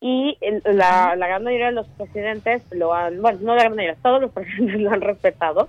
y 0.00 0.36
la, 0.64 1.16
la 1.16 1.26
gran 1.26 1.44
mayoría 1.44 1.66
de 1.66 1.72
los 1.72 1.88
presidentes 1.88 2.62
lo 2.70 2.92
han, 2.94 3.20
bueno, 3.20 3.38
no 3.42 3.54
la 3.54 3.62
gran 3.62 3.76
mayoría, 3.76 3.98
todos 4.02 4.20
los 4.20 4.30
presidentes 4.32 4.80
lo 4.80 4.90
han 4.90 5.00
respetado. 5.00 5.68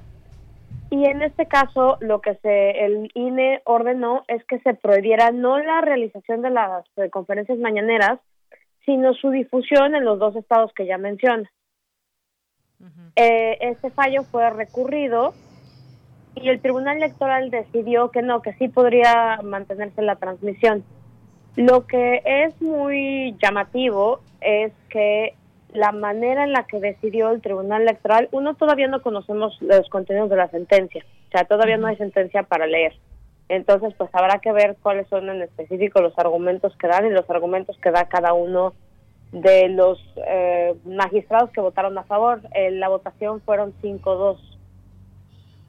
Y 0.90 1.06
en 1.06 1.22
este 1.22 1.48
caso, 1.48 1.98
lo 2.00 2.22
que 2.22 2.36
se 2.36 2.86
el 2.86 3.12
INE 3.14 3.62
ordenó 3.66 4.24
es 4.28 4.44
que 4.46 4.60
se 4.60 4.74
prohibiera 4.74 5.32
no 5.32 5.60
la 5.60 5.82
realización 5.82 6.42
de 6.42 6.50
las 6.50 6.86
conferencias 7.12 7.58
mañaneras, 7.58 8.20
sino 8.86 9.14
su 9.14 9.30
difusión 9.32 9.96
en 9.96 10.06
los 10.06 10.18
dos 10.18 10.36
estados 10.38 10.72
que 10.74 10.86
ya 10.86 10.98
menciona. 10.98 11.52
Eh, 13.16 13.58
este 13.60 13.90
fallo 13.90 14.24
fue 14.24 14.50
recurrido 14.50 15.34
y 16.36 16.50
el 16.50 16.62
Tribunal 16.62 16.98
Electoral 16.98 17.50
decidió 17.50 18.12
que 18.12 18.22
no, 18.22 18.42
que 18.42 18.54
sí 18.54 18.70
podría 18.70 19.42
mantenerse 19.44 20.02
la 20.02 20.16
transmisión. 20.16 20.86
Lo 21.58 21.88
que 21.88 22.22
es 22.24 22.62
muy 22.62 23.36
llamativo 23.42 24.22
es 24.42 24.72
que 24.90 25.34
la 25.74 25.92
manera 25.92 26.44
en 26.44 26.54
la 26.54 26.68
que 26.68 26.80
decidió 26.80 27.32
el 27.32 27.42
Tribunal 27.42 27.82
Electoral, 27.82 28.30
uno 28.32 28.54
todavía 28.54 28.88
no 28.88 29.02
conocemos 29.02 29.60
los 29.62 29.90
contenidos 29.90 30.30
de 30.30 30.36
la 30.36 30.50
sentencia, 30.50 31.04
o 31.28 31.32
sea, 31.32 31.46
todavía 31.46 31.78
no 31.78 31.88
hay 31.88 31.98
sentencia 31.98 32.44
para 32.44 32.68
leer. 32.68 32.94
Entonces, 33.50 33.92
pues 33.98 34.12
habrá 34.14 34.38
que 34.38 34.52
ver 34.52 34.78
cuáles 34.84 35.08
son 35.08 35.30
en 35.30 35.42
específico 35.42 36.00
los 36.00 36.16
argumentos 36.20 36.78
que 36.78 36.88
dan 36.88 37.08
y 37.08 37.10
los 37.10 37.28
argumentos 37.28 37.76
que 37.80 37.90
da 37.90 38.08
cada 38.08 38.34
uno 38.34 38.74
de 39.32 39.70
los 39.70 40.00
eh, 40.28 40.76
magistrados 40.86 41.50
que 41.50 41.62
votaron 41.62 41.98
a 41.98 42.04
favor. 42.04 42.40
la 42.54 42.88
votación 42.88 43.42
fueron 43.42 43.74
5-2. 43.82 44.38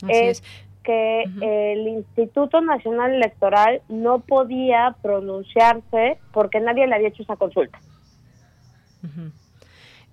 Es, 0.08 0.42
que 0.88 1.24
el 1.42 1.86
Instituto 1.86 2.62
Nacional 2.62 3.12
Electoral 3.12 3.82
no 3.90 4.20
podía 4.20 4.96
pronunciarse 5.02 6.18
porque 6.32 6.60
nadie 6.60 6.86
le 6.86 6.94
había 6.94 7.08
hecho 7.08 7.24
esa 7.24 7.36
consulta. 7.36 7.78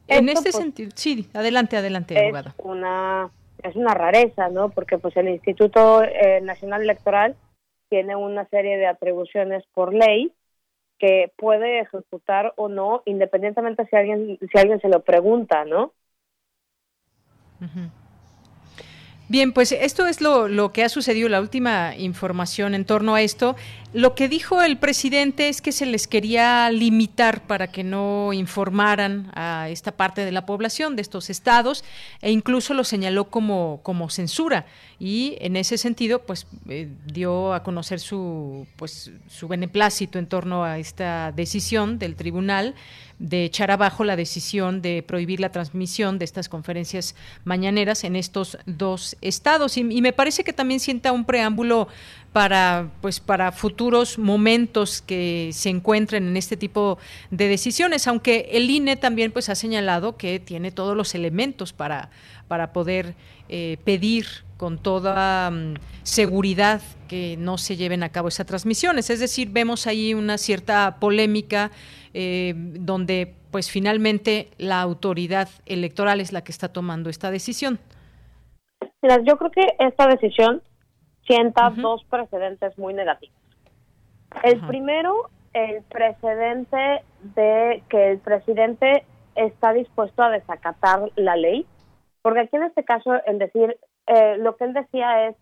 En 0.07 0.27
este 0.27 0.51
pues, 0.51 0.55
sentido, 0.57 0.91
sí, 0.93 1.29
adelante, 1.33 1.77
adelante, 1.77 2.27
es 2.27 2.45
Una, 2.57 3.29
es 3.63 3.73
una 3.77 3.93
rareza, 3.93 4.49
¿no? 4.49 4.67
Porque 4.67 4.97
pues 4.97 5.15
el 5.15 5.29
Instituto 5.29 6.03
eh, 6.03 6.41
Nacional 6.41 6.81
Electoral 6.81 7.37
tiene 7.87 8.17
una 8.17 8.45
serie 8.49 8.75
de 8.77 8.87
atribuciones 8.87 9.63
por 9.73 9.93
ley 9.93 10.33
que 10.99 11.31
puede 11.37 11.79
ejecutar 11.79 12.51
o 12.57 12.67
no, 12.67 13.01
independientemente 13.05 13.85
si 13.85 13.95
alguien 13.95 14.37
si 14.39 14.57
alguien 14.57 14.81
se 14.81 14.89
lo 14.89 15.03
pregunta, 15.03 15.63
¿no? 15.63 15.93
Bien, 19.27 19.53
pues 19.53 19.71
esto 19.71 20.05
es 20.05 20.21
lo, 20.21 20.47
lo, 20.47 20.71
que 20.71 20.83
ha 20.83 20.89
sucedido, 20.89 21.29
la 21.29 21.41
última 21.41 21.95
información 21.97 22.75
en 22.75 22.85
torno 22.85 23.15
a 23.15 23.21
esto. 23.23 23.55
Lo 23.91 24.13
que 24.13 24.27
dijo 24.27 24.61
el 24.61 24.77
presidente 24.77 25.47
es 25.47 25.61
que 25.61 25.71
se 25.71 25.85
les 25.85 26.05
quería 26.05 26.69
limitar 26.69 27.47
para 27.47 27.67
que 27.67 27.83
no 27.83 28.33
informaran 28.33 29.31
a 29.33 29.69
esta 29.69 29.93
parte 29.93 30.25
de 30.25 30.33
la 30.33 30.45
población 30.45 30.95
de 30.95 31.01
estos 31.01 31.29
estados 31.29 31.85
e 32.21 32.29
incluso 32.29 32.73
lo 32.73 32.83
señaló 32.83 33.29
como, 33.29 33.79
como 33.83 34.09
censura 34.09 34.65
y 34.99 35.37
en 35.39 35.55
ese 35.55 35.77
sentido 35.77 36.19
pues 36.23 36.45
eh, 36.67 36.89
dio 37.05 37.53
a 37.53 37.63
conocer 37.63 38.01
su 38.01 38.67
pues 38.75 39.11
su 39.29 39.47
beneplácito 39.47 40.19
en 40.19 40.27
torno 40.27 40.65
a 40.65 40.77
esta 40.77 41.31
decisión 41.31 41.97
del 41.97 42.15
tribunal 42.15 42.75
de 43.19 43.45
echar 43.45 43.71
abajo 43.71 44.03
la 44.03 44.15
decisión 44.15 44.81
de 44.81 45.03
prohibir 45.03 45.39
la 45.39 45.51
transmisión 45.51 46.19
de 46.19 46.25
estas 46.25 46.49
conferencias 46.49 47.15
mañaneras 47.43 48.03
en 48.03 48.15
estos 48.15 48.57
dos 48.65 49.15
estados. 49.21 49.77
Y, 49.77 49.83
me 49.83 50.13
parece 50.13 50.43
que 50.43 50.53
también 50.53 50.79
sienta 50.79 51.11
un 51.11 51.25
preámbulo 51.25 51.87
para 52.33 52.89
pues 52.99 53.21
para 53.21 53.53
futuros 53.53 54.17
momentos 54.17 55.01
que 55.01 55.51
se 55.53 55.69
encuentren 55.69 56.27
en 56.27 56.35
este 56.35 56.57
tipo 56.57 56.97
de 57.31 57.47
decisiones 57.47 58.07
aunque 58.07 58.49
el 58.51 58.69
INE 58.69 58.97
también 58.97 59.31
pues 59.31 59.47
ha 59.47 59.55
señalado 59.55 60.17
que 60.17 60.41
tiene 60.41 60.71
todos 60.71 60.97
los 60.97 61.15
elementos 61.15 61.71
para 61.71 62.09
para 62.49 62.73
poder 62.73 63.15
eh, 63.49 63.77
pedir 63.83 64.25
con 64.57 64.77
toda 64.77 65.51
mm, 65.51 65.75
seguridad 66.03 66.81
que 67.07 67.35
no 67.37 67.57
se 67.57 67.75
lleven 67.75 68.03
a 68.03 68.09
cabo 68.09 68.29
esas 68.29 68.45
transmisiones 68.45 69.09
es 69.09 69.19
decir 69.19 69.49
vemos 69.51 69.87
ahí 69.87 70.13
una 70.13 70.37
cierta 70.37 70.97
polémica 70.99 71.71
eh, 72.13 72.53
donde 72.55 73.33
pues 73.51 73.69
finalmente 73.69 74.49
la 74.57 74.81
autoridad 74.81 75.49
electoral 75.65 76.19
es 76.19 76.31
la 76.31 76.43
que 76.43 76.51
está 76.51 76.73
tomando 76.73 77.09
esta 77.09 77.31
decisión. 77.31 77.79
Mira, 79.01 79.21
yo 79.23 79.37
creo 79.37 79.51
que 79.51 79.65
esta 79.79 80.07
decisión 80.07 80.61
sienta 81.25 81.69
dos 81.69 82.03
precedentes 82.09 82.77
muy 82.77 82.93
negativos. 82.93 83.35
El 84.43 84.59
primero, 84.67 85.29
el 85.53 85.83
precedente 85.83 87.03
de 87.35 87.83
que 87.89 88.11
el 88.11 88.19
presidente 88.19 89.05
está 89.35 89.73
dispuesto 89.73 90.23
a 90.23 90.29
desacatar 90.29 91.11
la 91.15 91.35
ley, 91.35 91.65
porque 92.25 92.39
aquí 92.39 92.55
en 92.55 92.63
este 92.63 92.83
caso, 92.83 93.13
el 93.27 93.37
decir, 93.37 93.77
eh, 94.07 94.37
lo 94.39 94.57
que 94.57 94.63
él 94.63 94.73
decía 94.73 95.27
es, 95.27 95.35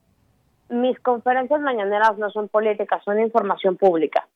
mis 0.68 1.00
conferencias 1.00 1.62
mañaneras 1.62 2.18
no 2.18 2.30
son 2.30 2.50
políticas, 2.50 3.02
son 3.06 3.22
información 3.22 3.78
pública. 3.78 4.28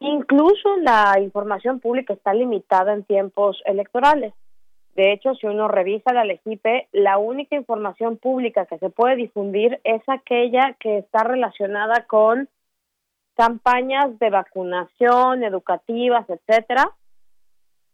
Incluso 0.00 0.78
la 0.78 1.20
información 1.20 1.80
pública 1.80 2.14
está 2.14 2.32
limitada 2.32 2.94
en 2.94 3.04
tiempos 3.04 3.60
electorales. 3.66 4.32
De 4.94 5.12
hecho, 5.12 5.34
si 5.34 5.46
uno 5.46 5.68
revisa 5.68 6.14
la 6.14 6.24
LEGIPE, 6.24 6.88
la 6.92 7.18
única 7.18 7.56
información 7.56 8.16
pública 8.16 8.64
que 8.64 8.78
se 8.78 8.88
puede 8.88 9.16
difundir 9.16 9.78
es 9.84 10.00
aquella 10.06 10.74
que 10.80 10.96
está 10.96 11.24
relacionada 11.24 12.06
con 12.06 12.48
campañas 13.36 14.18
de 14.18 14.30
vacunación, 14.30 15.44
educativas, 15.44 16.24
etcétera, 16.30 16.90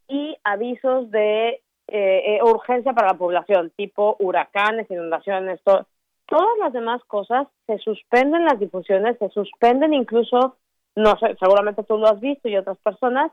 y 0.07 0.37
avisos 0.45 1.11
de 1.11 1.63
eh, 1.89 2.37
eh, 2.37 2.43
urgencia 2.43 2.93
para 2.93 3.09
la 3.09 3.19
población, 3.19 3.73
tipo 3.77 4.17
huracanes, 4.19 4.91
inundaciones, 4.91 5.61
todas 5.65 6.59
las 6.59 6.73
demás 6.73 7.03
cosas 7.07 7.47
se 7.67 7.79
suspenden 7.79 8.45
las 8.45 8.59
difusiones, 8.59 9.19
se 9.19 9.29
suspenden 9.31 9.95
incluso 9.95 10.57
no 10.99 11.17
sé, 11.19 11.37
seguramente 11.39 11.85
tú 11.85 11.97
lo 11.97 12.09
has 12.09 12.21
visto 12.21 12.49
y 12.49 12.57
otras 12.57 12.77
personas, 12.79 13.31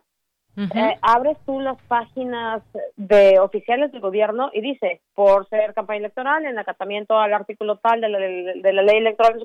eh, 0.58 0.98
abres 1.02 1.38
tú 1.46 1.60
las 1.60 1.82
páginas 1.84 2.64
de 2.96 3.40
oficiales 3.40 3.92
del 3.92 4.00
gobierno 4.00 4.50
y 4.54 4.62
dice, 4.62 5.02
por 5.14 5.50
ser 5.50 5.74
campaña 5.74 6.00
electoral, 6.00 6.46
en 6.46 6.58
acatamiento 6.58 7.20
al 7.20 7.34
artículo 7.34 7.78
tal 7.78 8.00
de 8.00 8.10
la, 8.10 8.20
de 8.20 8.74
la 8.74 8.82
ley 8.84 8.98
electoral, 8.98 9.44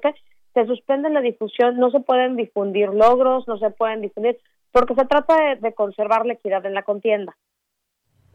se 0.55 0.67
suspende 0.67 1.11
la 1.11 1.21
difusión, 1.21 1.79
no 1.79 1.91
se 1.91 2.01
pueden 2.01 2.37
difundir 2.37 2.91
logros, 2.91 3.49
no 3.49 3.59
se 3.59 3.71
pueden 3.71 4.03
difundir, 4.03 4.39
porque 4.71 4.95
se 4.95 5.05
trata 5.05 5.57
de, 5.57 5.75
conservar 5.75 6.27
la 6.27 6.35
equidad 6.35 6.65
en 6.67 6.75
la 6.75 6.83
contienda. 6.83 7.37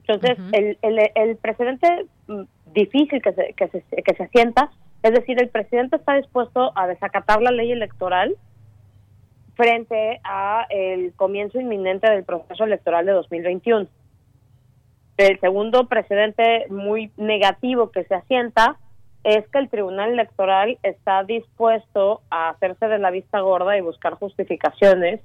Entonces, 0.08 0.38
el, 0.52 0.78
el, 0.82 1.12
el 1.16 1.36
precedente 1.38 2.06
mm, 2.28 2.44
difícil 2.74 3.22
que 3.22 3.34
se, 3.34 3.54
que, 3.54 3.68
se, 3.70 3.82
que 3.82 4.16
se 4.16 4.24
asienta, 4.24 4.72
es 5.04 5.14
decir, 5.14 5.42
el 5.42 5.50
presidente 5.50 5.96
está 5.96 6.16
dispuesto 6.16 6.72
a 6.76 6.88
desacatar 6.88 7.42
la 7.42 7.52
ley 7.52 7.72
electoral, 7.72 8.36
frente 9.56 10.20
a 10.24 10.66
el 10.70 11.14
comienzo 11.14 11.60
inminente 11.60 12.10
del 12.10 12.24
proceso 12.24 12.66
electoral 12.66 13.06
de 13.06 13.14
2021. 13.14 13.88
El 15.18 15.40
segundo 15.40 15.88
precedente 15.88 16.68
muy 16.70 17.12
negativo 17.16 17.90
que 17.92 18.04
se 18.04 18.16
asienta 18.16 18.78
es 19.24 19.48
que 19.48 19.60
el 19.60 19.70
Tribunal 19.70 20.12
Electoral 20.12 20.78
está 20.84 21.24
dispuesto 21.24 22.22
a 22.30 22.50
hacerse 22.50 22.88
de 22.88 23.00
la 23.00 23.12
vista 23.12 23.40
gorda 23.40 23.78
y 23.78 23.82
buscar 23.82 24.16
justificaciones 24.16 25.22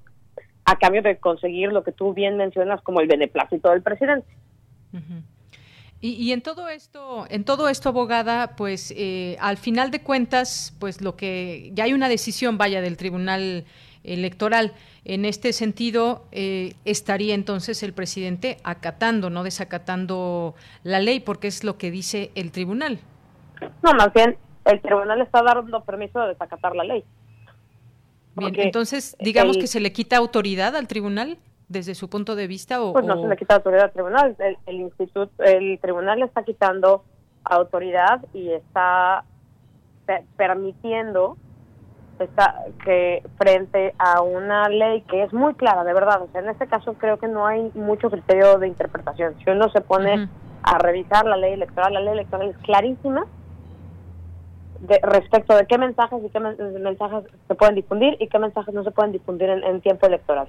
a 0.65 0.77
cambio 0.77 1.03
de 1.03 1.17
conseguir 1.17 1.73
lo 1.73 1.83
que 1.83 1.93
tú 1.93 2.15
bien 2.15 2.37
mencionas 2.37 2.81
como 2.83 3.01
el 3.01 3.09
beneplácito 3.09 3.71
del 3.71 3.83
presidente. 3.83 4.27
Y, 6.03 6.33
en 6.33 6.41
todo 6.41 6.69
esto, 6.71 7.27
en 7.29 7.45
todo 7.45 7.69
esto, 7.69 7.91
abogada, 7.91 8.57
pues 8.57 8.95
eh, 8.97 9.37
al 9.39 9.59
final 9.59 9.91
de 9.91 10.01
cuentas, 10.01 10.75
pues 10.81 11.03
lo 11.03 11.15
que 11.15 11.73
ya 11.75 11.85
hay 11.85 11.93
una 11.93 12.09
decisión, 12.09 12.57
vaya, 12.57 12.81
del 12.81 12.97
Tribunal 12.97 13.67
Electoral. 14.03 14.73
En 15.05 15.27
este 15.27 15.53
sentido, 15.53 16.25
eh, 16.33 16.73
estaría 16.87 17.35
entonces 17.35 17.83
el 17.83 17.93
presidente 17.93 18.57
acatando, 18.65 19.29
no 19.29 19.43
desacatando 19.43 20.55
la 20.85 21.01
ley, 21.01 21.21
porque 21.21 21.49
es 21.49 21.65
lo 21.65 21.77
que 21.77 21.91
dice 21.91 22.31
el 22.35 22.51
tribunal. 22.51 22.99
No, 23.83 23.93
más 23.93 24.11
bien, 24.15 24.39
el 24.65 24.81
tribunal 24.81 25.21
está 25.21 25.43
dando 25.43 25.85
permiso 25.85 26.19
de 26.21 26.29
desacatar 26.29 26.75
la 26.75 26.85
ley. 26.85 27.05
Bien, 28.37 28.55
entonces, 28.59 29.17
digamos 29.21 29.59
que 29.59 29.67
se 29.67 29.81
le 29.81 29.93
quita 29.93 30.17
autoridad 30.17 30.75
al 30.77 30.89
tribunal 30.89 31.37
desde 31.71 31.95
su 31.95 32.11
punto 32.11 32.35
de 32.35 32.49
vista 32.49 32.83
o 32.83 32.93
pues 32.93 33.07
no 33.07 33.23
se 33.23 33.29
le 33.29 33.37
quita 33.37 33.55
autoridad 33.55 33.85
al 33.85 33.93
tribunal. 33.93 34.37
El, 34.67 34.81
instituto 34.81 35.31
el 35.45 35.79
tribunal 35.79 36.19
le 36.19 36.27
está 36.27 36.43
quitando 36.43 37.05
autoridad 37.45 38.21
y 38.35 38.51
está 38.51 39.25
permitiendo 40.37 41.37
está, 42.19 42.65
que 42.85 43.23
frente 43.39 43.95
a 43.99 44.21
una 44.21 44.69
ley 44.69 45.03
que 45.03 45.23
es 45.23 45.33
muy 45.33 45.55
clara 45.55 45.85
de 45.85 45.95
verdad. 45.95 46.21
O 46.23 46.29
sea 46.33 46.41
en 46.41 46.49
este 46.49 46.67
caso 46.67 46.95
creo 46.95 47.19
que 47.19 47.29
no 47.29 47.47
hay 47.47 47.71
mucho 47.75 48.11
criterio 48.11 48.59
de 48.59 48.67
interpretación. 48.67 49.37
Si 49.39 49.49
uno 49.49 49.71
se 49.71 49.81
pone 49.81 50.29
a 50.65 50.79
revisar 50.79 51.25
la 51.25 51.37
ley 51.37 51.53
electoral 51.53 51.95
la 51.95 52.01
ley 52.01 52.15
electoral 52.15 52.49
es 52.49 52.59
clarísima 52.59 53.27
de, 54.81 54.99
respecto 55.05 55.55
de 55.55 55.67
qué 55.67 55.79
mensajes 55.79 56.19
y 56.23 56.29
qué 56.31 56.41
mensajes 56.41 57.25
se 57.47 57.55
pueden 57.55 57.77
difundir 57.77 58.17
y 58.19 58.27
qué 58.27 58.41
mensajes 58.41 58.75
no 58.75 58.83
se 58.83 58.91
pueden 58.91 59.13
difundir 59.13 59.49
en 59.51 59.81
tiempo 59.81 60.09
electoral 60.09 60.49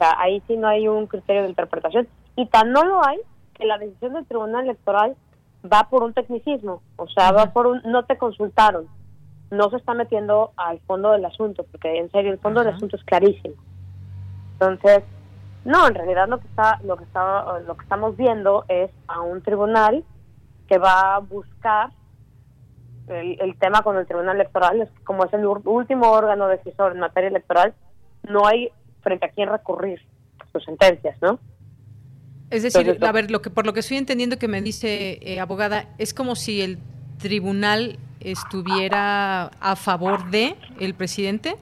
sea, 0.00 0.14
ahí 0.18 0.42
sí 0.46 0.56
no 0.56 0.68
hay 0.68 0.88
un 0.88 1.06
criterio 1.06 1.42
de 1.42 1.50
interpretación. 1.50 2.08
Y 2.36 2.46
tan 2.46 2.72
no 2.72 2.84
lo 2.84 3.06
hay 3.06 3.18
que 3.54 3.66
la 3.66 3.78
decisión 3.78 4.14
del 4.14 4.26
Tribunal 4.26 4.64
Electoral 4.64 5.16
va 5.70 5.88
por 5.90 6.02
un 6.02 6.14
tecnicismo, 6.14 6.82
o 6.96 7.06
sea, 7.08 7.32
va 7.32 7.52
por 7.52 7.66
un 7.66 7.82
no 7.84 8.04
te 8.06 8.16
consultaron, 8.16 8.86
no 9.50 9.68
se 9.68 9.76
está 9.76 9.92
metiendo 9.94 10.52
al 10.56 10.80
fondo 10.80 11.12
del 11.12 11.24
asunto, 11.24 11.66
porque 11.70 11.98
en 11.98 12.10
serio 12.10 12.32
el 12.32 12.38
fondo 12.38 12.60
del 12.64 12.74
asunto 12.74 12.96
es 12.96 13.04
clarísimo. 13.04 13.54
Entonces, 14.52 15.02
no, 15.64 15.86
en 15.86 15.94
realidad 15.94 16.28
lo 16.28 16.38
que 16.38 16.46
está 16.48 16.80
lo 16.82 16.96
que 16.96 17.04
está 17.04 17.60
lo 17.60 17.76
que 17.76 17.82
estamos 17.82 18.16
viendo 18.16 18.64
es 18.68 18.90
a 19.08 19.20
un 19.20 19.42
tribunal 19.42 20.04
que 20.66 20.78
va 20.78 21.16
a 21.16 21.18
buscar 21.18 21.90
el, 23.08 23.38
el 23.40 23.58
tema 23.58 23.82
con 23.82 23.96
el 23.98 24.06
Tribunal 24.06 24.36
Electoral, 24.36 24.80
es 24.80 24.90
como 25.04 25.24
es 25.24 25.32
el 25.34 25.44
último 25.46 26.10
órgano 26.10 26.48
decisor 26.48 26.92
en 26.92 27.00
materia 27.00 27.28
electoral, 27.28 27.74
no 28.28 28.46
hay 28.46 28.70
frente 29.02 29.26
a 29.26 29.28
quién 29.30 29.48
recurrir 29.48 30.00
sus 30.52 30.64
sentencias, 30.64 31.16
¿no? 31.20 31.38
Es 32.50 32.64
decir, 32.64 32.98
a 33.00 33.12
ver, 33.12 33.30
lo 33.30 33.42
que 33.42 33.50
por 33.50 33.64
lo 33.64 33.72
que 33.72 33.80
estoy 33.80 33.96
entendiendo 33.96 34.38
que 34.38 34.48
me 34.48 34.60
dice 34.60 35.20
eh, 35.22 35.38
abogada, 35.38 35.86
es 35.98 36.12
como 36.12 36.34
si 36.34 36.60
el 36.62 36.78
tribunal 37.18 37.98
estuviera 38.18 39.46
a 39.60 39.76
favor 39.76 40.30
de 40.30 40.56
el 40.80 40.94
presidente. 40.94 41.56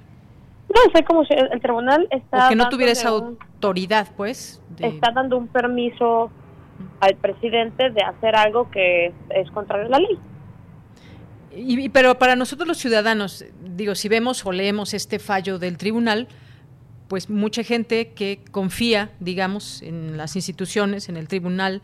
No, 0.68 0.80
es 0.98 1.06
como 1.06 1.24
si 1.24 1.34
el, 1.34 1.60
tribunal 1.60 2.08
está. 2.10 2.46
O 2.46 2.48
que 2.48 2.56
no 2.56 2.68
tuviera 2.68 2.92
esa 2.92 3.10
autoridad, 3.10 4.08
pues. 4.16 4.62
Está 4.78 5.12
dando 5.12 5.36
un 5.36 5.48
permiso 5.48 6.30
al 7.00 7.16
presidente 7.16 7.90
de 7.90 8.02
hacer 8.02 8.36
algo 8.36 8.70
que 8.70 9.12
es 9.30 9.50
contrario 9.50 9.86
a 9.86 9.90
la 9.90 9.98
ley. 9.98 10.18
Y, 11.54 11.88
pero 11.88 12.18
para 12.18 12.36
nosotros 12.36 12.68
los 12.68 12.78
ciudadanos, 12.78 13.44
digo, 13.62 13.94
si 13.94 14.08
vemos 14.08 14.44
o 14.46 14.52
leemos 14.52 14.94
este 14.94 15.18
fallo 15.18 15.58
del 15.58 15.76
tribunal, 15.76 16.28
pues 17.08 17.30
mucha 17.30 17.62
gente 17.62 18.12
que 18.12 18.40
confía, 18.50 19.10
digamos, 19.18 19.82
en 19.82 20.16
las 20.16 20.36
instituciones, 20.36 21.08
en 21.08 21.16
el 21.16 21.26
tribunal, 21.26 21.82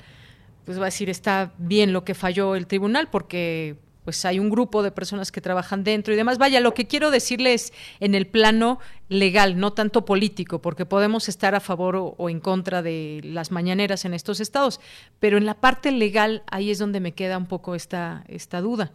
pues 0.65 0.79
va 0.79 0.83
a 0.83 0.87
decir 0.87 1.11
está 1.11 1.53
bien 1.59 1.93
lo 1.93 2.05
que 2.05 2.15
falló 2.15 2.55
el 2.55 2.67
tribunal 2.67 3.09
porque 3.11 3.77
pues 4.05 4.25
hay 4.27 4.39
un 4.39 4.51
grupo 4.51 4.83
de 4.83 4.91
personas 4.91 5.33
que 5.33 5.41
trabajan 5.41 5.83
dentro 5.83 6.13
y 6.13 6.17
demás. 6.17 6.39
Vaya, 6.39 6.61
lo 6.61 6.75
que 6.75 6.87
quiero 6.87 7.11
decirles 7.11 7.73
en 8.01 8.15
el 8.15 8.27
plano 8.27 8.79
legal, 9.09 9.59
no 9.59 9.73
tanto 9.73 10.05
político, 10.05 10.61
porque 10.61 10.85
podemos 10.85 11.29
estar 11.29 11.55
a 11.55 11.61
favor 11.61 11.97
o, 11.97 12.29
en 12.29 12.41
contra 12.41 12.83
de 12.83 13.21
las 13.25 13.51
mañaneras 13.51 14.05
en 14.05 14.13
estos 14.13 14.41
estados, 14.41 14.81
pero 15.21 15.39
en 15.39 15.47
la 15.47 15.55
parte 15.55 15.91
legal 15.91 16.43
ahí 16.51 16.71
es 16.71 16.79
donde 16.79 17.01
me 17.01 17.13
queda 17.13 17.39
un 17.39 17.47
poco 17.47 17.75
esta, 17.75 18.25
esta 18.29 18.61
duda. 18.61 18.91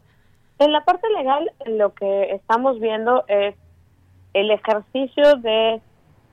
En 0.60 0.72
la 0.72 0.84
parte 0.84 1.08
legal 1.18 1.52
lo 1.66 1.94
que 1.94 2.32
estamos 2.32 2.80
viendo 2.80 3.24
es 3.28 3.56
el 4.34 4.52
ejercicio 4.52 5.38
de 5.38 5.82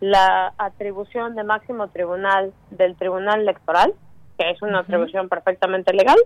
la 0.01 0.53
atribución 0.59 1.34
de 1.34 1.44
máximo 1.44 1.88
tribunal 1.88 2.53
del 2.70 2.97
Tribunal 2.97 3.40
Electoral, 3.40 3.94
que 4.38 4.51
es 4.51 4.61
una 4.62 4.80
atribución 4.80 5.28
perfectamente 5.28 5.92
legal, 5.92 6.18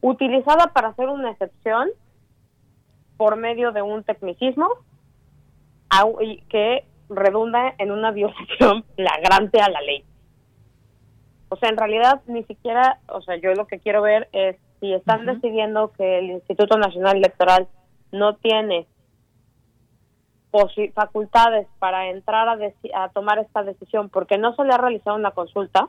utilizada 0.00 0.68
para 0.72 0.88
hacer 0.88 1.08
una 1.08 1.30
excepción 1.32 1.88
por 3.16 3.36
medio 3.36 3.72
de 3.72 3.82
un 3.82 4.04
tecnicismo 4.04 4.68
que 6.48 6.84
redunda 7.08 7.74
en 7.78 7.90
una 7.90 8.10
violación 8.12 8.84
flagrante 8.94 9.60
a 9.60 9.70
la 9.70 9.80
ley. 9.80 10.04
O 11.48 11.56
sea, 11.56 11.68
en 11.68 11.76
realidad 11.76 12.22
ni 12.26 12.42
siquiera, 12.44 12.98
o 13.08 13.22
sea, 13.22 13.36
yo 13.36 13.54
lo 13.54 13.66
que 13.66 13.78
quiero 13.78 14.02
ver 14.02 14.28
es 14.32 14.56
si 14.80 14.92
están 14.92 15.24
decidiendo 15.26 15.92
que 15.92 16.18
el 16.18 16.30
Instituto 16.30 16.76
Nacional 16.76 17.16
Electoral 17.16 17.68
no 18.12 18.34
tiene 18.36 18.86
facultades 20.94 21.66
para 21.78 22.08
entrar 22.08 22.48
a, 22.48 22.58
a 22.94 23.08
tomar 23.10 23.38
esta 23.38 23.62
decisión 23.62 24.08
porque 24.08 24.38
no 24.38 24.54
se 24.54 24.64
le 24.64 24.72
ha 24.72 24.78
realizado 24.78 25.16
una 25.16 25.32
consulta, 25.32 25.88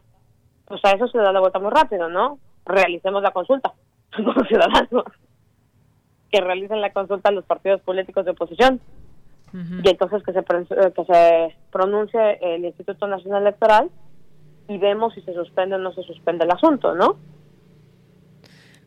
pues 0.65 0.83
a 0.83 0.91
eso 0.91 1.07
se 1.07 1.17
da 1.17 1.31
la 1.31 1.39
vuelta 1.39 1.59
muy 1.59 1.71
rápido, 1.71 2.09
¿no? 2.09 2.39
Realicemos 2.65 3.23
la 3.23 3.31
consulta 3.31 3.73
como 4.15 4.33
ciudadanos. 4.45 5.05
Que 6.31 6.41
realicen 6.41 6.81
la 6.81 6.91
consulta 6.91 7.31
los 7.31 7.45
partidos 7.45 7.81
políticos 7.81 8.25
de 8.25 8.31
oposición. 8.31 8.81
Y 9.53 9.89
entonces 9.89 10.21
que 10.23 10.33
se, 10.33 10.43
que 10.43 11.05
se 11.05 11.55
pronuncie 11.71 12.37
el 12.41 12.65
Instituto 12.65 13.07
Nacional 13.07 13.43
Electoral 13.43 13.89
y 14.67 14.77
vemos 14.77 15.13
si 15.13 15.21
se 15.21 15.33
suspende 15.33 15.75
o 15.75 15.79
no 15.79 15.93
se 15.93 16.03
suspende 16.03 16.43
el 16.43 16.51
asunto, 16.51 16.93
¿no? 16.93 17.15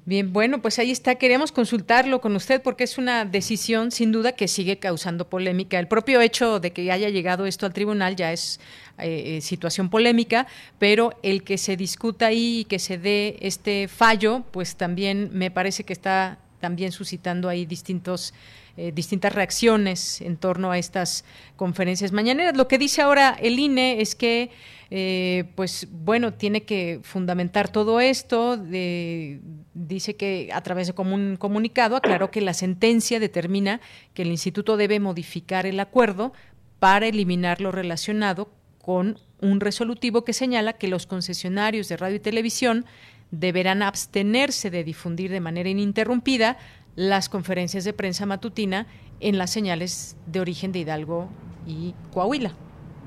Bien, 0.07 0.33
bueno, 0.33 0.63
pues 0.63 0.79
ahí 0.79 0.91
está. 0.91 1.17
Queremos 1.17 1.53
consultarlo 1.53 2.21
con 2.21 2.35
usted 2.35 2.63
porque 2.63 2.85
es 2.85 2.97
una 2.97 3.27
decisión 3.27 3.91
sin 3.91 4.13
duda 4.13 4.33
que 4.33 4.49
sigue 4.49 4.79
causando 4.79 5.29
polémica. 5.29 5.79
El 5.79 5.89
propio 5.89 6.21
hecho 6.23 6.59
de 6.59 6.73
que 6.73 6.91
haya 6.91 7.11
llegado 7.11 7.45
esto 7.45 7.67
al 7.67 7.75
tribunal 7.75 8.17
ya 8.17 8.33
es 8.33 8.61
eh, 8.99 9.37
eh, 9.37 9.41
situación 9.43 9.91
polémica, 9.91 10.47
pero 10.79 11.13
el 11.23 11.43
que 11.45 11.59
se 11.59 11.77
discuta 11.77 12.27
ahí 12.27 12.61
y 12.61 12.65
que 12.65 12.79
se 12.79 12.97
dé 12.97 13.37
este 13.41 13.89
fallo, 13.89 14.43
pues 14.51 14.77
también 14.77 15.29
me 15.33 15.51
parece 15.51 15.85
que 15.85 15.93
está 15.93 16.39
también 16.61 16.93
suscitando 16.93 17.49
ahí 17.49 17.67
distintos 17.67 18.33
eh, 18.77 18.93
distintas 18.95 19.35
reacciones 19.35 20.23
en 20.23 20.37
torno 20.39 20.71
a 20.71 20.79
estas 20.79 21.25
conferencias 21.57 22.13
mañaneras. 22.13 22.57
Lo 22.57 22.69
que 22.69 22.79
dice 22.79 23.03
ahora 23.03 23.37
el 23.39 23.59
INE 23.59 24.01
es 24.01 24.15
que 24.15 24.51
eh, 24.91 25.45
pues 25.55 25.87
bueno, 25.91 26.35
tiene 26.35 26.65
que 26.65 27.01
fundamentar 27.03 27.69
todo 27.71 28.01
esto. 28.01 28.57
dice 28.57 30.17
que 30.17 30.51
a 30.53 30.61
través 30.63 30.89
de 30.89 31.01
un 31.01 31.37
comunicado 31.37 31.97
aclaró 31.97 32.31
que 32.31 32.41
la 32.41 32.55
sentencia 32.55 33.21
determina 33.21 33.81
que 34.15 34.23
el 34.23 34.29
instituto 34.29 34.77
debe 34.77 34.99
modificar 34.99 35.67
el 35.67 35.79
acuerdo 35.79 36.33
para 36.81 37.07
eliminar 37.07 37.61
lo 37.61 37.71
relacionado 37.71 38.51
con 38.83 39.19
un 39.41 39.61
resolutivo 39.61 40.25
que 40.25 40.33
señala 40.33 40.73
que 40.73 40.89
los 40.89 41.07
concesionarios 41.07 41.89
de 41.89 41.97
radio 41.97 42.17
y 42.17 42.21
televisión 42.21 42.85
deberán 43.31 43.83
abstenerse 43.83 44.71
de 44.71 44.83
difundir 44.83 45.31
de 45.31 45.41
manera 45.41 45.69
ininterrumpida 45.69 46.59
las 46.97 47.29
conferencias 47.29 47.85
de 47.85 47.93
prensa 47.93 48.27
matutina 48.27 48.87
en 49.21 49.39
las 49.39 49.51
señales 49.51 50.17
de 50.27 50.41
origen 50.41 50.73
de 50.73 50.81
Hidalgo 50.81 51.29
y 51.67 51.95
Coahuila. 52.13 52.55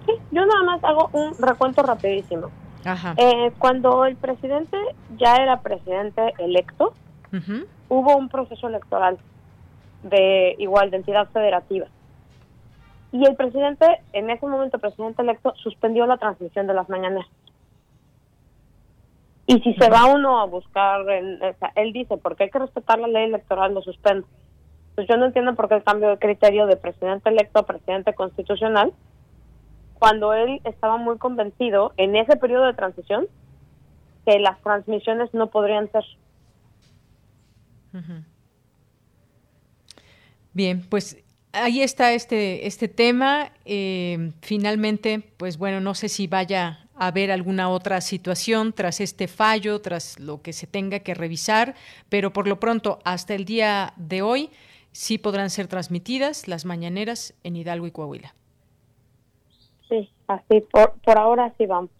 Sí, 0.06 0.14
yo 0.32 0.46
nada 0.46 0.64
más 0.64 0.84
hago 0.84 1.10
un 1.14 1.34
recuento 1.38 1.82
rapidísimo. 1.84 2.50
Eh, 3.18 3.52
cuando 3.60 4.06
el 4.06 4.18
presidente 4.18 4.78
ya 5.18 5.38
era 5.38 5.62
presidente 5.62 6.34
electo, 6.38 6.94
hubo 7.90 8.18
un 8.18 8.30
proceso 8.30 8.68
electoral 8.68 9.18
de 10.04 10.56
igual 10.60 10.92
de 10.92 10.98
entidad 10.98 11.30
federativa. 11.30 11.88
Y 13.12 13.26
el 13.26 13.36
presidente, 13.36 13.86
en 14.12 14.30
ese 14.30 14.46
momento, 14.46 14.80
presidente 14.80 15.22
electo, 15.22 15.54
suspendió 15.56 16.06
la 16.06 16.18
transmisión 16.18 16.68
de 16.68 16.74
las 16.74 16.90
mañanas. 16.90 17.26
Y 19.46 19.60
si 19.60 19.74
se 19.76 19.90
va 19.90 20.06
uno 20.06 20.40
a 20.40 20.46
buscar, 20.46 21.02
él 21.10 21.94
dice, 21.94 22.18
porque 22.18 22.44
hay 22.44 22.50
que 22.50 22.60
respetar 22.60 23.00
la 23.00 23.08
ley 23.08 23.26
electoral, 23.26 23.74
lo 23.74 23.82
suspende. 23.82 24.26
Pues 24.96 25.08
yo 25.08 25.18
no 25.18 25.26
entiendo 25.26 25.56
por 25.56 25.70
qué 25.70 25.76
el 25.76 25.84
cambio 25.84 26.10
de 26.10 26.18
criterio 26.18 26.66
de 26.66 26.76
presidente 26.76 27.30
electo 27.30 27.60
a 27.60 27.66
presidente 27.66 28.14
constitucional 28.14 28.94
cuando 30.04 30.34
él 30.34 30.60
estaba 30.66 30.98
muy 30.98 31.18
convencido 31.18 31.94
en 31.96 32.18
ese 32.18 32.36
periodo 32.36 32.66
de 32.66 32.74
transición 32.74 33.26
que 34.26 34.38
las 34.38 34.62
transmisiones 34.62 35.34
no 35.34 35.50
podrían 35.50 35.90
ser. 35.94 36.04
Bien, 40.52 40.86
pues 40.90 41.24
ahí 41.54 41.82
está 41.82 42.12
este, 42.12 42.68
este 42.68 42.90
tema. 42.90 43.54
Eh, 43.64 44.34
finalmente, 44.42 45.24
pues 45.38 45.58
bueno, 45.58 45.80
no 45.80 45.94
sé 45.94 46.10
si 46.10 46.28
vaya 46.28 46.80
haber 46.96 47.32
alguna 47.32 47.70
otra 47.70 48.02
situación 48.02 48.74
tras 48.74 49.00
este 49.00 49.30
fallo, 49.30 49.80
tras 49.80 50.20
lo 50.20 50.42
que 50.42 50.52
se 50.52 50.68
tenga 50.68 51.00
que 51.00 51.14
revisar, 51.14 51.76
pero 52.10 52.34
por 52.34 52.50
lo 52.50 52.60
pronto, 52.60 53.00
hasta 53.06 53.36
el 53.36 53.46
día 53.46 53.94
de 53.96 54.22
hoy, 54.22 54.50
sí 54.92 55.18
podrán 55.18 55.50
ser 55.50 55.68
transmitidas 55.68 56.50
las 56.50 56.66
mañaneras 56.66 57.36
en 57.46 57.56
Hidalgo 57.56 57.88
y 57.88 57.92
Coahuila. 57.92 58.36
Sí, 59.94 60.10
así, 60.28 60.62
por, 60.72 60.96
por 61.06 61.20
ahora 61.20 61.54
sí 61.56 61.68
vamos. 61.68 61.92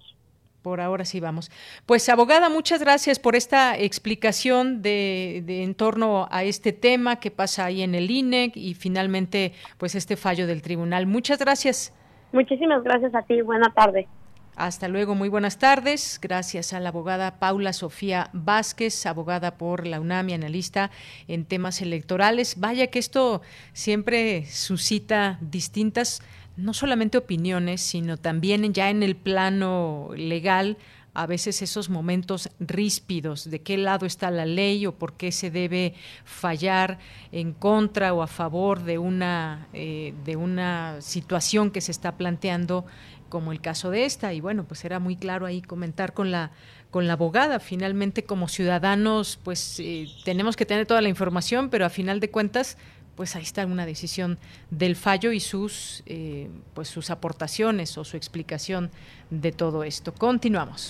Por 0.64 0.82
ahora 0.82 1.06
sí 1.06 1.20
vamos. 1.20 1.52
Pues 1.86 2.10
abogada, 2.10 2.50
muchas 2.50 2.82
gracias 2.82 3.20
por 3.20 3.36
esta 3.36 3.78
explicación 3.78 4.82
de, 4.82 5.44
de, 5.46 5.62
en 5.62 5.76
torno 5.76 6.28
a 6.32 6.44
este 6.44 6.74
tema 6.74 7.18
que 7.20 7.30
pasa 7.30 7.66
ahí 7.66 7.84
en 7.84 7.94
el 7.94 8.10
INEC 8.10 8.58
y 8.58 8.74
finalmente 8.74 9.54
pues 9.78 9.94
este 9.94 10.16
fallo 10.16 10.48
del 10.48 10.64
tribunal. 10.64 11.06
Muchas 11.06 11.38
gracias. 11.38 11.94
Muchísimas 12.32 12.84
gracias 12.84 13.14
a 13.14 13.22
ti. 13.22 13.42
Buena 13.42 13.72
tarde. 13.76 14.08
Hasta 14.56 14.88
luego, 14.88 15.16
muy 15.16 15.30
buenas 15.30 15.58
tardes. 15.58 16.20
Gracias 16.22 16.74
a 16.74 16.80
la 16.80 16.90
abogada 16.90 17.40
Paula 17.40 17.74
Sofía 17.74 18.30
Vázquez, 18.34 19.06
abogada 19.08 19.58
por 19.58 19.88
la 19.88 20.00
UNAM 20.00 20.30
y 20.30 20.34
analista 20.34 20.92
en 21.28 21.46
temas 21.46 21.82
electorales. 21.82 22.60
Vaya 22.60 22.88
que 22.88 23.00
esto 23.00 23.42
siempre 23.74 24.46
suscita 24.46 25.40
distintas 25.42 26.22
no 26.56 26.74
solamente 26.74 27.18
opiniones, 27.18 27.82
sino 27.82 28.18
también 28.18 28.74
ya 28.74 28.90
en 28.90 29.04
el 29.04 29.16
plano 29.16 30.10
legal, 30.16 30.78
a 31.14 31.28
veces 31.28 31.62
esos 31.62 31.90
momentos 31.90 32.50
ríspidos 32.60 33.50
de 33.50 33.62
qué 33.62 33.78
lado 33.78 34.06
está 34.06 34.32
la 34.32 34.46
ley 34.46 34.86
o 34.88 34.96
por 34.96 35.14
qué 35.14 35.32
se 35.32 35.52
debe 35.52 35.94
fallar 36.26 36.98
en 37.32 37.54
contra 37.54 38.14
o 38.14 38.24
a 38.24 38.28
favor 38.28 38.84
de 38.84 38.98
una, 38.98 39.68
eh, 39.74 40.14
de 40.26 40.36
una 40.36 41.02
situación 41.02 41.70
que 41.70 41.82
se 41.82 41.92
está 41.92 42.18
planteando 42.18 42.86
como 43.30 43.52
el 43.52 43.62
caso 43.62 43.92
de 43.92 44.06
esta. 44.06 44.34
Y 44.34 44.42
bueno 44.42 44.64
pues 44.64 44.86
era 44.86 45.00
muy 45.00 45.16
claro 45.16 45.46
ahí 45.46 45.62
comentar 45.62 46.14
con 46.14 46.32
la 46.32 46.52
con 46.90 47.08
la 47.08 47.14
abogada. 47.14 47.60
Finalmente 47.60 48.24
como 48.24 48.48
ciudadanos 48.48 49.40
pues 49.44 49.80
eh, 49.80 50.08
tenemos 50.26 50.56
que 50.56 50.66
tener 50.66 50.88
toda 50.88 51.02
la 51.02 51.10
información 51.10 51.70
pero 51.70 51.86
a 51.86 51.90
final 51.90 52.20
de 52.20 52.32
cuentas 52.32 52.78
pues 53.16 53.36
ahí 53.36 53.44
está 53.44 53.66
una 53.66 53.86
decisión 53.86 54.38
del 54.70 54.96
fallo 54.96 55.32
y 55.32 55.40
sus, 55.40 56.04
eh, 56.06 56.50
pues 56.74 56.88
sus 56.88 57.10
aportaciones 57.10 57.98
o 57.98 58.04
su 58.04 58.18
explicación 58.18 58.92
de 59.30 59.52
todo 59.52 59.84
esto. 59.84 60.14
Continuamos. 60.14 60.90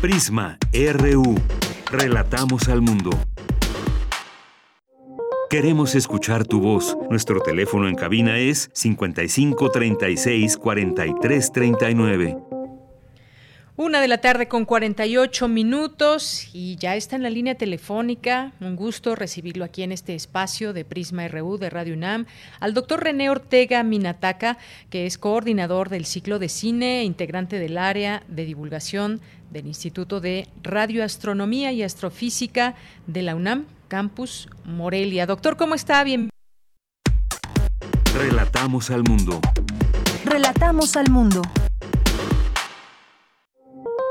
Prisma 0.00 0.58
RU. 0.72 1.34
Relatamos 1.90 2.68
al 2.68 2.82
mundo. 2.82 3.10
Queremos 5.48 5.94
escuchar 5.94 6.44
tu 6.44 6.60
voz. 6.60 6.96
Nuestro 7.10 7.40
teléfono 7.40 7.88
en 7.88 7.94
cabina 7.94 8.38
es 8.38 8.70
55 8.72 9.70
36 9.70 10.56
43 10.56 11.52
39. 11.52 12.36
Una 13.76 14.00
de 14.00 14.06
la 14.06 14.18
tarde 14.18 14.46
con 14.46 14.66
48 14.66 15.48
minutos 15.48 16.48
y 16.52 16.76
ya 16.76 16.94
está 16.94 17.16
en 17.16 17.24
la 17.24 17.30
línea 17.30 17.56
telefónica. 17.56 18.52
Un 18.60 18.76
gusto 18.76 19.16
recibirlo 19.16 19.64
aquí 19.64 19.82
en 19.82 19.90
este 19.90 20.14
espacio 20.14 20.72
de 20.72 20.84
Prisma 20.84 21.26
RU 21.26 21.58
de 21.58 21.70
Radio 21.70 21.94
UNAM 21.94 22.26
al 22.60 22.72
doctor 22.72 23.02
René 23.02 23.30
Ortega 23.30 23.82
Minataca, 23.82 24.58
que 24.90 25.06
es 25.06 25.18
coordinador 25.18 25.88
del 25.88 26.04
ciclo 26.04 26.38
de 26.38 26.48
cine 26.48 27.00
e 27.00 27.02
integrante 27.02 27.58
del 27.58 27.76
área 27.76 28.22
de 28.28 28.44
divulgación 28.44 29.20
del 29.50 29.66
Instituto 29.66 30.20
de 30.20 30.46
Radioastronomía 30.62 31.72
y 31.72 31.82
Astrofísica 31.82 32.76
de 33.08 33.22
la 33.22 33.34
UNAM, 33.34 33.66
Campus 33.88 34.48
Morelia. 34.64 35.26
Doctor, 35.26 35.56
¿cómo 35.56 35.74
está? 35.74 36.04
Bien. 36.04 36.30
Relatamos 38.14 38.90
al 38.90 39.02
mundo. 39.02 39.40
Relatamos 40.24 40.96
al 40.96 41.10
mundo. 41.10 41.42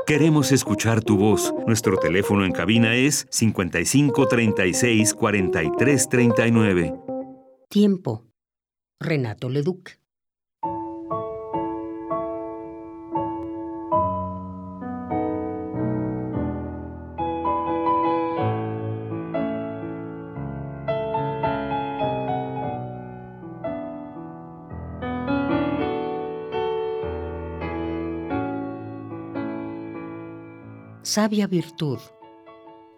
Queremos 0.06 0.52
escuchar 0.52 1.02
tu 1.02 1.16
voz. 1.16 1.54
Nuestro 1.66 1.96
teléfono 1.96 2.44
en 2.44 2.52
cabina 2.52 2.94
es 2.94 3.26
55 3.30 4.28
36 4.28 5.14
43 5.14 6.08
39. 6.10 6.94
Tiempo. 7.70 8.26
Renato 9.00 9.48
Leduc. 9.48 9.92
Sabia 31.14 31.46
virtud 31.46 32.00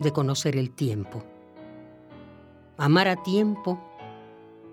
de 0.01 0.11
conocer 0.11 0.57
el 0.57 0.71
tiempo, 0.71 1.23
amar 2.79 3.09
a 3.09 3.23
tiempo 3.23 3.79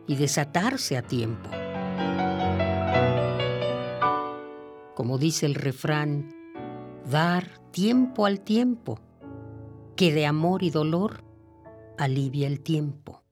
y 0.08 0.16
desatarse 0.16 0.96
a 0.96 1.02
tiempo. 1.02 1.50
Como 4.96 5.18
dice 5.18 5.46
el 5.46 5.56
refrán, 5.56 6.34
dar 7.12 7.60
tiempo 7.72 8.26
al 8.26 8.40
tiempo, 8.40 9.02
que 9.98 10.14
de 10.14 10.26
amor 10.26 10.64
y 10.64 10.70
dolor 10.70 11.22
alivia 11.98 12.48
el 12.48 12.62
tiempo. 12.62 13.23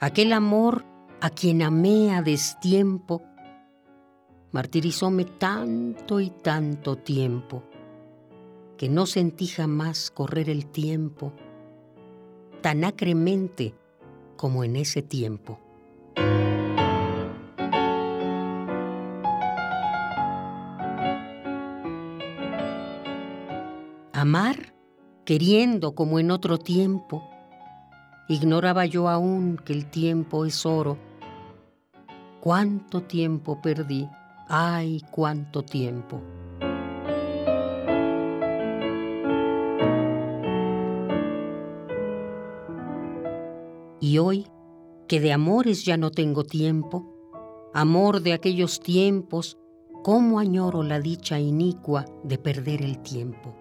Aquel 0.00 0.32
amor 0.32 0.86
a 1.20 1.28
quien 1.28 1.60
amé 1.60 2.14
a 2.14 2.22
destiempo, 2.22 3.22
martirizóme 4.50 5.26
tanto 5.26 6.20
y 6.20 6.30
tanto 6.30 6.96
tiempo, 6.96 7.62
que 8.78 8.88
no 8.88 9.04
sentí 9.04 9.46
jamás 9.46 10.10
correr 10.10 10.48
el 10.48 10.66
tiempo 10.66 11.34
tan 12.62 12.84
acremente 12.84 13.74
como 14.36 14.64
en 14.64 14.76
ese 14.76 15.02
tiempo. 15.02 15.58
Amar 24.12 24.74
queriendo 25.24 25.94
como 25.94 26.18
en 26.18 26.30
otro 26.30 26.58
tiempo, 26.58 27.22
Ignoraba 28.30 28.86
yo 28.86 29.08
aún 29.08 29.56
que 29.56 29.72
el 29.72 29.90
tiempo 29.90 30.46
es 30.46 30.64
oro. 30.64 30.96
¿Cuánto 32.40 33.02
tiempo 33.02 33.60
perdí? 33.60 34.08
¡Ay, 34.48 35.02
cuánto 35.10 35.64
tiempo! 35.64 36.22
Y 43.98 44.18
hoy, 44.18 44.46
que 45.08 45.18
de 45.18 45.32
amores 45.32 45.84
ya 45.84 45.96
no 45.96 46.12
tengo 46.12 46.44
tiempo, 46.44 47.12
amor 47.74 48.20
de 48.20 48.32
aquellos 48.32 48.78
tiempos, 48.78 49.58
cómo 50.04 50.38
añoro 50.38 50.84
la 50.84 51.00
dicha 51.00 51.40
inicua 51.40 52.04
de 52.22 52.38
perder 52.38 52.82
el 52.82 53.02
tiempo. 53.02 53.59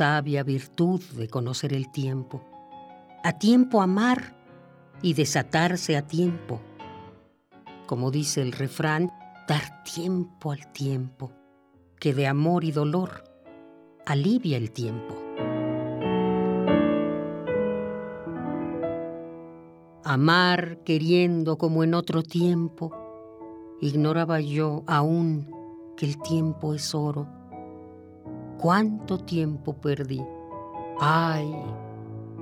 Sabia 0.00 0.42
virtud 0.42 1.02
de 1.18 1.28
conocer 1.28 1.74
el 1.74 1.92
tiempo, 1.92 2.42
a 3.22 3.38
tiempo 3.38 3.82
amar 3.82 4.34
y 5.02 5.12
desatarse 5.12 5.94
a 5.94 6.06
tiempo. 6.06 6.58
Como 7.86 8.10
dice 8.10 8.40
el 8.40 8.52
refrán, 8.52 9.12
dar 9.46 9.84
tiempo 9.84 10.52
al 10.52 10.72
tiempo, 10.72 11.32
que 11.98 12.14
de 12.14 12.26
amor 12.26 12.64
y 12.64 12.72
dolor 12.72 13.24
alivia 14.06 14.56
el 14.56 14.70
tiempo. 14.70 15.14
Amar 20.02 20.78
queriendo 20.82 21.58
como 21.58 21.84
en 21.84 21.92
otro 21.92 22.22
tiempo, 22.22 22.90
ignoraba 23.82 24.40
yo 24.40 24.82
aún 24.86 25.46
que 25.94 26.06
el 26.06 26.16
tiempo 26.22 26.72
es 26.72 26.94
oro 26.94 27.39
cuánto 28.60 29.16
tiempo 29.16 29.72
perdí. 29.72 30.20
Ay, 31.00 31.50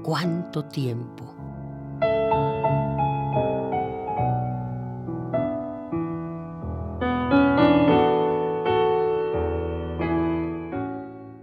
cuánto 0.03 0.65
tiempo. 0.65 1.25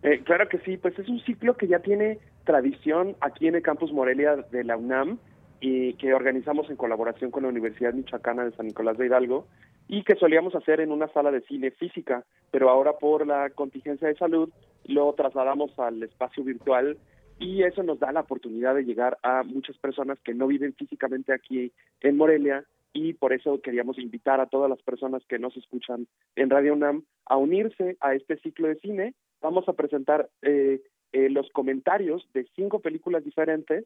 Eh, 0.01 0.22
claro 0.26 0.49
que 0.49 0.57
sí, 0.59 0.78
pues 0.78 0.97
es 0.97 1.07
un 1.07 1.20
ciclo 1.22 1.55
que 1.55 1.67
ya 1.67 1.80
tiene 1.80 2.17
tradición 2.45 3.15
aquí 3.22 3.47
en 3.47 3.53
el 3.53 3.61
Campus 3.61 3.93
Morelia 3.93 4.38
de 4.38 4.63
la 4.63 4.76
UNAM 4.76 5.20
y 5.61 5.93
que 5.93 6.15
organizamos 6.15 6.67
en 6.72 6.78
colaboración 6.78 7.30
con 7.30 7.43
la 7.43 7.49
Universidad 7.49 7.93
Michoacana 7.93 8.43
de 8.43 8.55
San 8.55 8.65
Nicolás 8.65 8.97
de 8.97 9.05
Hidalgo 9.05 9.45
y 9.90 10.04
que 10.04 10.16
solíamos 10.16 10.54
hacer 10.54 10.80
en 10.80 10.92
una 10.92 11.08
sala 11.10 11.32
de 11.32 11.42
cine 11.42 11.72
física, 11.72 12.24
pero 12.52 12.70
ahora 12.70 12.94
por 12.94 13.26
la 13.26 13.50
contingencia 13.50 14.08
de 14.08 14.16
salud 14.16 14.50
lo 14.86 15.12
trasladamos 15.14 15.78
al 15.80 16.02
espacio 16.04 16.44
virtual 16.44 16.96
y 17.40 17.64
eso 17.64 17.82
nos 17.82 18.00
da 18.00 18.12
la 18.12 18.22
oportunidad 18.22 18.76
de 18.76 18.84
llegar 18.84 19.18
a 19.24 19.42
muchas 19.42 19.78
personas 19.80 20.20
que 20.20 20.36
no 20.36 20.46
viven 20.46 20.76
físicamente 20.76 21.34
aquí 21.34 21.74
en 22.02 22.18
Morelia 22.18 22.66
y 22.94 23.14
por 23.14 23.34
eso 23.34 23.62
queríamos 23.62 23.98
invitar 23.98 24.40
a 24.40 24.46
todas 24.46 24.70
las 24.70 24.82
personas 24.84 25.24
que 25.28 25.40
nos 25.40 25.58
escuchan 25.58 26.06
en 26.36 26.52
Radio 26.52 26.74
UNAM 26.74 27.04
a 27.26 27.38
unirse 27.38 27.98
a 28.00 28.14
este 28.14 28.38
ciclo 28.38 28.68
de 28.68 28.76
cine. 28.76 29.16
Vamos 29.42 29.68
a 29.68 29.74
presentar 29.74 30.30
eh, 30.44 30.82
eh, 31.14 31.30
los 31.30 31.50
comentarios 31.50 32.28
de 32.34 32.46
cinco 32.56 32.80
películas 32.80 33.24
diferentes 33.24 33.86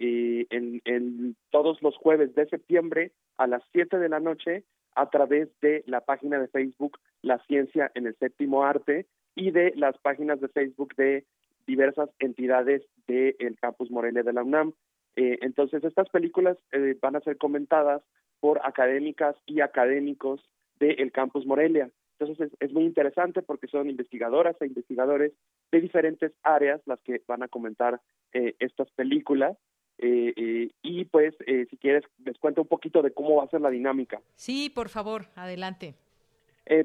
eh, 0.00 0.46
en, 0.50 0.82
en 0.84 1.36
todos 1.50 1.80
los 1.82 1.96
jueves 1.96 2.34
de 2.34 2.48
septiembre 2.48 3.12
a 3.36 3.46
las 3.46 3.62
7 3.72 3.98
de 3.98 4.08
la 4.08 4.18
noche 4.18 4.64
a 4.96 5.10
través 5.10 5.48
de 5.60 5.84
la 5.86 6.00
página 6.00 6.40
de 6.40 6.48
Facebook 6.48 6.98
La 7.22 7.38
Ciencia 7.46 7.90
en 7.94 8.06
el 8.06 8.16
Séptimo 8.16 8.64
Arte 8.64 9.06
y 9.34 9.50
de 9.50 9.72
las 9.76 9.96
páginas 9.98 10.40
de 10.40 10.48
Facebook 10.48 10.94
de 10.96 11.24
diversas 11.66 12.10
entidades 12.18 12.82
del 13.06 13.56
Campus 13.60 13.90
Morelia 13.90 14.22
de 14.22 14.32
la 14.32 14.42
UNAM. 14.42 14.72
Eh, 15.16 15.38
entonces, 15.42 15.84
estas 15.84 16.08
películas 16.08 16.56
eh, 16.72 16.96
van 17.00 17.16
a 17.16 17.20
ser 17.20 17.36
comentadas 17.36 18.02
por 18.40 18.60
académicas 18.64 19.36
y 19.46 19.60
académicos 19.60 20.40
del 20.78 21.12
Campus 21.12 21.46
Morelia. 21.46 21.90
Entonces, 22.18 22.50
es, 22.60 22.72
muy 22.72 22.84
interesante 22.84 23.42
porque 23.42 23.66
son 23.66 23.90
investigadoras 23.90 24.56
e 24.60 24.66
investigadores 24.66 25.32
de 25.70 25.80
diferentes 25.80 26.32
áreas 26.42 26.80
las 26.86 27.00
que 27.00 27.22
van 27.26 27.42
a 27.42 27.48
comentar 27.48 28.00
eh, 28.32 28.54
estas 28.58 28.90
películas 28.92 29.56
eh, 29.98 30.32
eh, 30.36 30.70
y 30.82 31.04
pues, 31.06 31.34
eh, 31.46 31.66
si 31.70 31.76
quieres, 31.76 32.04
les 32.24 32.38
cuento 32.38 32.62
un 32.62 32.68
poquito 32.68 33.02
de 33.02 33.12
cómo 33.12 33.36
va 33.36 33.44
a 33.44 33.48
ser 33.48 33.60
la 33.60 33.70
dinámica. 33.70 34.20
Sí, 34.34 34.70
por 34.74 34.88
favor, 34.88 35.26
adelante. 35.34 35.94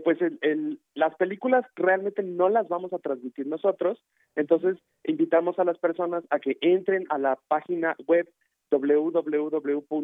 pues 0.03 0.19
el, 0.21 0.79
las 0.93 1.15
películas 1.15 1.65
realmente 1.75 2.21
no 2.23 2.49
las 2.49 2.67
vamos 2.67 2.93
a 2.93 2.99
transmitir 2.99 3.47
nosotros, 3.47 4.03
entonces 4.35 4.77
invitamos 5.03 5.57
a 5.59 5.63
las 5.63 5.77
personas 5.79 6.23
a 6.29 6.39
que 6.39 6.57
entren 6.61 7.05
a 7.09 7.17
la 7.17 7.37
página 7.47 7.95
web 8.07 8.29
www.iria, 8.71 9.95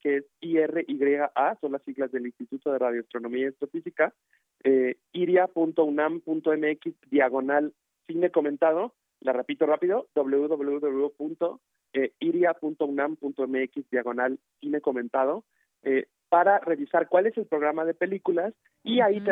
que 0.00 0.16
es 0.16 0.24
I-R-Y-A, 0.40 1.58
son 1.60 1.72
las 1.72 1.82
siglas 1.82 2.12
del 2.12 2.26
Instituto 2.26 2.72
de 2.72 2.78
Radioastronomía 2.78 3.42
y 3.42 3.46
Astrofísica, 3.46 4.14
eh, 4.62 4.96
iria.unam.mx, 5.12 7.10
diagonal 7.10 7.74
cine 8.06 8.30
comentado, 8.30 8.94
la 9.20 9.32
repito 9.32 9.66
rápido, 9.66 10.06
www.iria.unam.mx 11.94 13.90
diagonal 13.90 14.38
cine 14.60 14.80
comentado, 14.80 15.44
eh, 15.82 16.06
para 16.28 16.58
revisar 16.58 17.08
cuál 17.08 17.26
es 17.26 17.36
el 17.38 17.46
programa 17.46 17.84
de 17.84 17.94
películas 17.94 18.52
y 18.82 19.00
ahí 19.00 19.22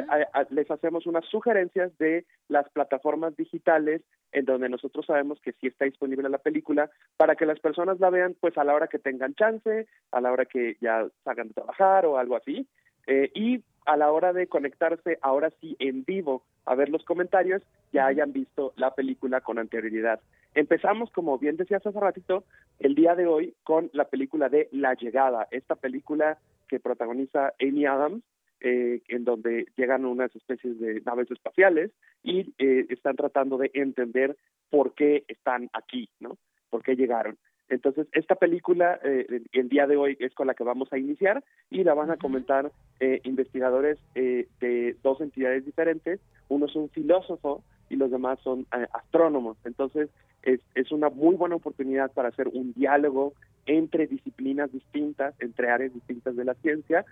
les 0.51 0.71
hacemos 0.71 1.07
unas 1.07 1.25
sugerencias 1.25 1.97
de 1.99 2.25
las 2.49 2.69
plataformas 2.71 3.37
digitales 3.37 4.03
en 4.31 4.45
donde 4.45 4.69
nosotros 4.69 5.07
sabemos 5.07 5.41
que 5.41 5.53
sí 5.53 5.67
está 5.67 5.85
disponible 5.85 6.29
la 6.29 6.39
película 6.39 6.91
para 7.17 7.35
que 7.35 7.45
las 7.45 7.59
personas 7.59 7.99
la 7.99 8.11
vean 8.11 8.37
pues 8.39 8.57
a 8.57 8.65
la 8.65 8.75
hora 8.75 8.87
que 8.87 9.01
tengan 9.01 9.35
chance, 9.35 9.89
a 10.13 10.21
la 10.21 10.31
hora 10.31 10.45
que 10.45 10.77
ya 10.81 11.07
salgan 11.25 11.49
de 11.49 11.55
trabajar 11.55 12.07
o 12.07 12.19
algo 12.19 12.37
así. 12.37 12.69
Eh, 13.09 13.33
y 13.35 13.65
a 13.85 13.97
la 13.97 14.13
hora 14.13 14.33
de 14.33 14.47
conectarse 14.47 15.19
ahora 15.23 15.51
sí 15.61 15.75
en 15.81 16.05
vivo 16.05 16.45
a 16.65 16.77
ver 16.77 16.89
los 16.89 17.05
comentarios, 17.05 17.63
ya 17.93 18.07
hayan 18.07 18.33
visto 18.33 18.73
la 18.77 18.95
película 18.95 19.41
con 19.41 19.59
anterioridad. 19.59 20.21
Empezamos, 20.55 21.11
como 21.11 21.39
bien 21.39 21.57
decías 21.57 21.87
hace 21.87 21.99
ratito, 21.99 22.45
el 22.79 22.95
día 22.95 23.15
de 23.15 23.27
hoy 23.27 23.55
con 23.63 23.91
la 23.93 24.05
película 24.05 24.49
de 24.49 24.69
La 24.73 24.95
Llegada, 24.95 25.49
esta 25.51 25.77
película 25.77 26.39
que 26.69 26.81
protagoniza 26.81 27.55
Amy 27.61 27.87
Adams, 27.87 28.23
eh, 28.61 29.01
en 29.09 29.25
donde 29.25 29.67
llegan 29.77 30.05
unas 30.05 30.35
especies 30.37 30.79
de 30.79 31.01
naves 31.05 31.31
espaciales 31.31 31.91
y 32.23 32.55
eh, 32.59 32.87
están 32.91 33.17
tratando 33.17 33.59
de 33.59 33.71
entender 33.75 34.37
por 34.71 34.95
qué 34.95 35.25
están 35.27 35.69
aquí, 35.73 36.09
¿no? 36.21 36.39
¿Por 36.71 36.83
qué 36.83 36.95
llegaron? 36.95 37.37
Entonces, 37.73 38.07
esta 38.13 38.35
película, 38.35 39.01
eh, 39.03 39.41
el 39.53 39.69
día 39.71 39.87
de 39.87 39.97
hoy, 39.97 40.17
es 40.21 40.35
con 40.35 40.47
la 40.47 40.53
que 40.53 40.63
vamos 40.63 40.93
a 40.93 40.99
iniciar 40.99 41.43
y 41.71 41.85
la 41.85 41.95
van 41.95 42.11
a 42.11 42.19
comentar 42.19 42.71
eh, 43.01 43.21
investigadores 43.25 43.99
eh, 44.15 44.47
de 44.61 44.95
dos 45.03 45.23
entidades 45.23 45.65
diferentes. 45.65 46.21
Uno 46.51 46.67
es 46.67 46.77
un 46.77 46.91
filósofo 46.91 47.65
y 47.93 47.97
los 47.97 48.11
demás 48.11 48.39
son 48.41 48.67
astrónomos. 48.93 49.57
Entonces, 49.65 50.09
es, 50.43 50.61
es 50.75 50.91
una 50.91 51.11
muy 51.11 51.37
buena 51.37 51.57
oportunidad 51.57 52.11
para 52.13 52.29
hacer 52.31 52.49
un 52.49 52.73
diálogo 52.73 53.35
entre 53.67 54.07
disciplinas 54.07 54.73
distintas, 54.73 55.35
entre 55.41 55.71
áreas 55.71 55.95
distintas 55.95 56.35
de 56.35 56.45
la 56.45 56.55
ciencia, 56.55 57.05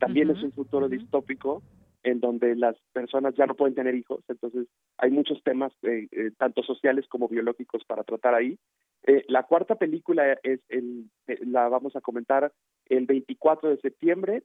también 0.00 0.28
es 0.30 0.42
un 0.42 0.50
futuro 0.50 0.88
distópico 0.88 1.62
en 2.08 2.20
donde 2.20 2.56
las 2.56 2.76
personas 2.92 3.34
ya 3.36 3.46
no 3.46 3.54
pueden 3.54 3.74
tener 3.74 3.94
hijos, 3.94 4.24
entonces 4.28 4.66
hay 4.96 5.10
muchos 5.10 5.42
temas, 5.42 5.72
eh, 5.82 6.08
eh, 6.10 6.30
tanto 6.36 6.62
sociales 6.62 7.06
como 7.08 7.28
biológicos, 7.28 7.84
para 7.84 8.04
tratar 8.04 8.34
ahí. 8.34 8.58
Eh, 9.06 9.24
la 9.28 9.44
cuarta 9.44 9.76
película 9.76 10.32
es 10.42 10.60
el, 10.68 11.10
la 11.46 11.68
vamos 11.68 11.94
a 11.96 12.00
comentar 12.00 12.52
el 12.86 13.06
24 13.06 13.70
de 13.70 13.76
septiembre, 13.78 14.42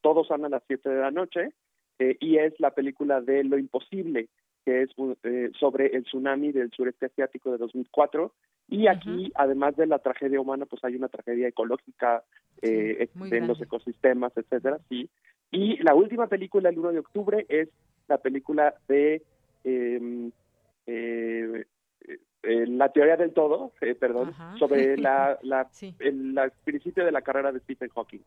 todos 0.00 0.26
son 0.28 0.44
a 0.44 0.48
las 0.48 0.62
7 0.66 0.88
de 0.88 1.00
la 1.00 1.10
noche, 1.10 1.52
y 2.18 2.38
es 2.38 2.58
la 2.60 2.70
película 2.70 3.20
de 3.20 3.44
Lo 3.44 3.58
Imposible, 3.58 4.28
que 4.64 4.82
es 4.82 4.90
sobre 5.58 5.94
el 5.94 6.04
tsunami 6.04 6.50
del 6.50 6.70
sureste 6.70 7.06
asiático 7.06 7.52
de 7.52 7.58
2004. 7.58 8.32
Y 8.68 8.86
aquí, 8.86 9.32
además 9.34 9.76
de 9.76 9.86
la 9.86 9.98
tragedia 9.98 10.40
humana, 10.40 10.64
pues 10.64 10.82
hay 10.84 10.94
una 10.94 11.08
tragedia 11.08 11.48
ecológica 11.48 12.22
eh, 12.62 13.08
en 13.30 13.46
los 13.48 13.60
ecosistemas, 13.60 14.32
etcétera, 14.36 14.78
sí. 14.88 15.10
Y 15.50 15.76
la 15.82 15.94
última 15.94 16.26
película, 16.28 16.68
el 16.68 16.78
1 16.78 16.92
de 16.92 16.98
octubre, 17.00 17.46
es 17.48 17.68
la 18.08 18.18
película 18.18 18.74
de 18.88 19.22
em, 19.64 20.30
eh, 20.86 21.64
La 22.42 22.90
teoría 22.92 23.16
del 23.16 23.32
todo, 23.32 23.72
perdón, 23.98 24.34
sobre 24.58 24.96
la, 24.96 25.38
la 25.42 25.68
el 25.98 26.34
principio 26.64 27.04
de 27.04 27.12
la 27.12 27.22
carrera 27.22 27.52
de 27.52 27.60
Stephen 27.60 27.90
Hawking. 27.90 28.20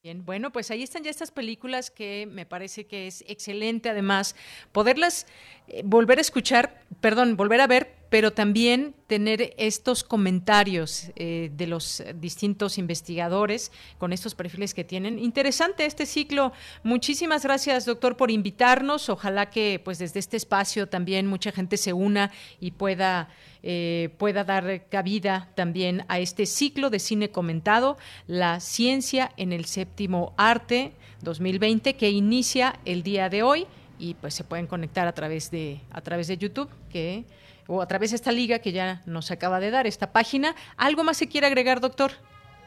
Bien, 0.00 0.24
bueno, 0.24 0.52
pues 0.52 0.70
ahí 0.70 0.84
están 0.84 1.02
ya 1.02 1.10
estas 1.10 1.32
películas 1.32 1.90
que 1.90 2.28
me 2.30 2.46
parece 2.46 2.86
que 2.86 3.08
es 3.08 3.24
excelente 3.26 3.88
además 3.88 4.36
poderlas 4.70 5.26
eh, 5.66 5.82
volver 5.84 6.18
a 6.18 6.20
escuchar, 6.20 6.82
perdón, 7.00 7.36
volver 7.36 7.60
a 7.60 7.66
ver, 7.66 7.97
pero 8.10 8.32
también 8.32 8.94
tener 9.06 9.54
estos 9.58 10.04
comentarios 10.04 11.10
eh, 11.16 11.50
de 11.54 11.66
los 11.66 12.02
distintos 12.16 12.78
investigadores 12.78 13.70
con 13.98 14.12
estos 14.12 14.34
perfiles 14.34 14.74
que 14.74 14.84
tienen. 14.84 15.18
Interesante 15.18 15.84
este 15.84 16.06
ciclo. 16.06 16.52
Muchísimas 16.82 17.42
gracias, 17.42 17.84
doctor, 17.84 18.16
por 18.16 18.30
invitarnos. 18.30 19.08
Ojalá 19.08 19.50
que 19.50 19.80
pues 19.84 19.98
desde 19.98 20.20
este 20.20 20.36
espacio 20.36 20.88
también 20.88 21.26
mucha 21.26 21.52
gente 21.52 21.76
se 21.76 21.92
una 21.92 22.30
y 22.60 22.72
pueda, 22.72 23.28
eh, 23.62 24.10
pueda 24.18 24.44
dar 24.44 24.86
cabida 24.88 25.50
también 25.54 26.04
a 26.08 26.18
este 26.18 26.46
ciclo 26.46 26.90
de 26.90 26.98
cine 26.98 27.30
comentado, 27.30 27.98
La 28.26 28.60
ciencia 28.60 29.32
en 29.36 29.52
el 29.52 29.66
séptimo 29.66 30.34
arte 30.36 30.92
2020, 31.22 31.96
que 31.96 32.10
inicia 32.10 32.78
el 32.84 33.02
día 33.02 33.28
de 33.28 33.42
hoy 33.42 33.66
y 33.98 34.14
pues 34.14 34.34
se 34.34 34.44
pueden 34.44 34.66
conectar 34.66 35.06
a 35.08 35.12
través 35.12 35.50
de, 35.50 35.80
a 35.90 36.00
través 36.00 36.28
de 36.28 36.38
YouTube, 36.38 36.70
que 36.90 37.24
o 37.68 37.80
a 37.80 37.86
través 37.86 38.10
de 38.10 38.16
esta 38.16 38.32
liga 38.32 38.58
que 38.58 38.72
ya 38.72 39.02
nos 39.06 39.30
acaba 39.30 39.60
de 39.60 39.70
dar, 39.70 39.86
esta 39.86 40.10
página. 40.10 40.56
¿Algo 40.76 41.04
más 41.04 41.18
se 41.18 41.28
quiere 41.28 41.46
agregar, 41.46 41.80
doctor? 41.80 42.10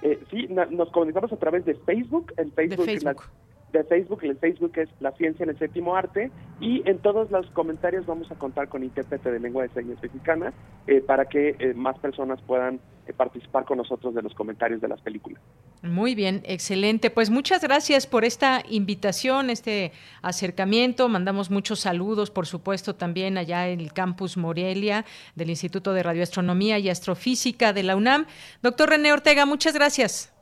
Eh, 0.03 0.23
sí, 0.31 0.47
nos 0.47 0.89
comunicamos 0.91 1.33
a 1.33 1.37
través 1.37 1.65
de 1.65 1.75
Facebook, 1.75 2.33
el 2.37 2.51
Facebook, 2.53 2.85
Facebook. 2.85 3.23
De 3.71 3.83
Facebook, 3.83 4.23
el 4.23 4.37
Facebook 4.37 4.73
es 4.75 4.89
La 4.99 5.11
Ciencia 5.13 5.43
en 5.43 5.49
el 5.49 5.59
Séptimo 5.59 5.95
Arte, 5.95 6.31
y 6.59 6.87
en 6.89 6.99
todos 6.99 7.31
los 7.31 7.49
comentarios 7.51 8.05
vamos 8.05 8.31
a 8.31 8.35
contar 8.35 8.69
con 8.69 8.83
intérprete 8.83 9.31
de 9.31 9.39
lengua 9.39 9.63
de 9.63 9.69
señas 9.69 10.01
mexicana 10.01 10.53
eh, 10.87 11.01
para 11.01 11.25
que 11.25 11.55
eh, 11.59 11.73
más 11.73 11.97
personas 11.99 12.41
puedan 12.41 12.79
participar 13.13 13.65
con 13.65 13.77
nosotros 13.77 14.13
de 14.15 14.21
los 14.21 14.33
comentarios 14.33 14.81
de 14.81 14.87
las 14.87 15.01
películas. 15.01 15.41
Muy 15.81 16.15
bien, 16.15 16.41
excelente. 16.45 17.09
Pues 17.09 17.29
muchas 17.29 17.61
gracias 17.61 18.07
por 18.07 18.23
esta 18.23 18.63
invitación, 18.69 19.49
este 19.49 19.91
acercamiento. 20.21 21.09
Mandamos 21.09 21.49
muchos 21.49 21.79
saludos, 21.79 22.31
por 22.31 22.45
supuesto, 22.45 22.95
también 22.95 23.37
allá 23.37 23.67
en 23.67 23.79
el 23.79 23.93
campus 23.93 24.37
Morelia 24.37 25.05
del 25.35 25.49
Instituto 25.49 25.93
de 25.93 26.03
Radioastronomía 26.03 26.79
y 26.79 26.89
Astrofísica 26.89 27.73
de 27.73 27.83
la 27.83 27.95
UNAM. 27.95 28.25
Doctor 28.61 28.89
René 28.89 29.11
Ortega, 29.13 29.45
muchas 29.45 29.73
gracias. 29.73 30.33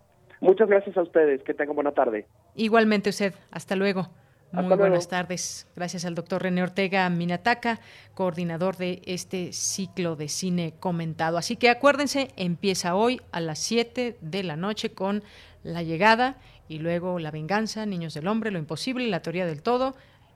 Muchas 0.42 0.70
gracias 0.70 0.96
a 0.98 1.02
ustedes. 1.02 1.44
Que 1.44 1.54
tengan 1.54 1.76
buena 1.76 1.92
tarde. 1.92 2.26
Igualmente 2.60 3.10
usted. 3.10 3.34
Hasta 3.52 3.78
luego. 3.78 4.10
Muy 4.52 4.76
buenas 4.76 5.08
tardes. 5.08 5.66
Gracias 5.78 6.04
al 6.04 6.14
doctor 6.14 6.44
René 6.44 6.62
Ortega 6.62 7.10
Minataca, 7.10 7.80
coordinador 8.14 8.76
de 8.76 9.02
este 9.06 9.54
ciclo 9.54 10.18
de 10.18 10.28
cine 10.28 10.74
comentado. 10.78 11.38
Así 11.38 11.56
que 11.56 11.70
acuérdense, 11.70 12.32
empieza 12.36 12.96
hoy 12.96 13.22
a 13.32 13.40
las 13.40 13.60
7 13.60 14.18
de 14.20 14.44
la 14.44 14.58
noche 14.58 14.92
con 14.92 15.24
La 15.64 15.84
llegada 15.84 16.36
y 16.68 16.80
luego 16.80 17.18
La 17.18 17.32
venganza, 17.32 17.86
Niños 17.86 18.14
del 18.14 18.28
Hombre, 18.28 18.52
Lo 18.52 18.60
Imposible, 18.60 19.08
La 19.08 19.22
teoría 19.22 19.46
del 19.46 19.62
todo. 19.62 19.96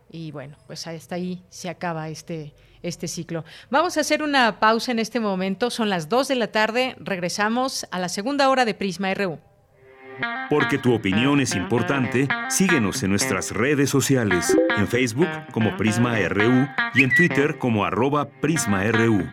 Y 0.09 0.31
bueno, 0.31 0.55
pues 0.65 0.87
hasta 0.87 1.15
ahí 1.15 1.43
se 1.49 1.67
acaba 1.67 2.07
este, 2.07 2.53
este 2.83 3.09
ciclo. 3.09 3.43
Vamos 3.69 3.97
a 3.97 4.01
hacer 4.01 4.23
una 4.23 4.61
pausa 4.61 4.93
en 4.93 4.99
este 4.99 5.19
momento. 5.19 5.69
Son 5.69 5.89
las 5.89 6.07
2 6.07 6.29
de 6.29 6.35
la 6.35 6.47
tarde. 6.53 6.95
Regresamos 6.99 7.85
a 7.91 7.99
la 7.99 8.07
segunda 8.07 8.49
hora 8.49 8.63
de 8.63 8.75
Prisma 8.75 9.13
RU. 9.13 9.39
Porque 10.49 10.77
tu 10.77 10.93
opinión 10.93 11.39
es 11.39 11.55
importante, 11.55 12.27
síguenos 12.49 13.01
en 13.03 13.09
nuestras 13.09 13.51
redes 13.51 13.89
sociales, 13.89 14.55
en 14.77 14.87
Facebook 14.87 15.29
como 15.51 15.75
Prisma 15.77 16.17
RU 16.29 16.67
y 16.93 17.03
en 17.03 17.15
Twitter 17.15 17.57
como 17.57 17.85
arroba 17.85 18.29
PrismaRU. 18.29 19.23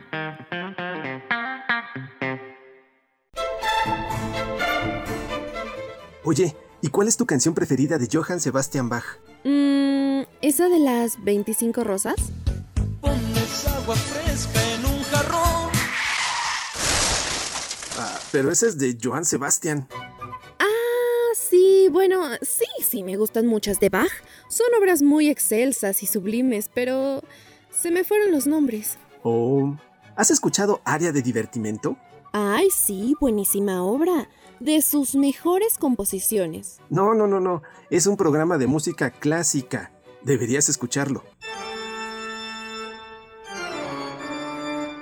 Oye, 6.24 6.54
¿y 6.80 6.88
cuál 6.88 7.08
es 7.08 7.16
tu 7.16 7.26
canción 7.26 7.54
preferida 7.54 7.98
de 7.98 8.08
Johann 8.12 8.40
Sebastian 8.40 8.88
Bach? 8.88 9.04
Mmm, 9.42 10.22
¿esa 10.42 10.68
de 10.68 10.78
las 10.78 11.22
25 11.24 11.82
rosas? 11.82 12.14
Pones 13.00 13.66
agua 13.66 13.96
fresca 13.96 14.74
en 14.74 14.84
un 14.84 15.02
jarrón. 15.02 15.70
Ah, 17.98 18.18
pero 18.30 18.52
esa 18.52 18.66
es 18.66 18.78
de 18.78 18.96
Johann 19.02 19.24
Sebastian. 19.24 19.88
Bueno, 21.90 22.22
sí, 22.40 22.66
sí, 22.88 23.02
me 23.02 23.16
gustan 23.16 23.48
muchas 23.48 23.80
de 23.80 23.88
Bach. 23.88 24.12
Son 24.48 24.68
obras 24.78 25.02
muy 25.02 25.28
excelsas 25.28 26.04
y 26.04 26.06
sublimes, 26.06 26.70
pero 26.72 27.20
se 27.70 27.90
me 27.90 28.04
fueron 28.04 28.30
los 28.30 28.46
nombres. 28.46 28.96
Oh, 29.24 29.74
¿has 30.14 30.30
escuchado 30.30 30.80
Área 30.84 31.10
de 31.10 31.20
Divertimento? 31.20 31.96
Ay, 32.32 32.68
sí, 32.70 33.16
buenísima 33.20 33.82
obra. 33.82 34.28
De 34.60 34.82
sus 34.82 35.16
mejores 35.16 35.78
composiciones. 35.78 36.78
No, 36.90 37.12
no, 37.12 37.26
no, 37.26 37.40
no. 37.40 37.62
Es 37.90 38.06
un 38.06 38.16
programa 38.16 38.56
de 38.56 38.68
música 38.68 39.10
clásica. 39.10 39.90
Deberías 40.22 40.68
escucharlo. 40.68 41.24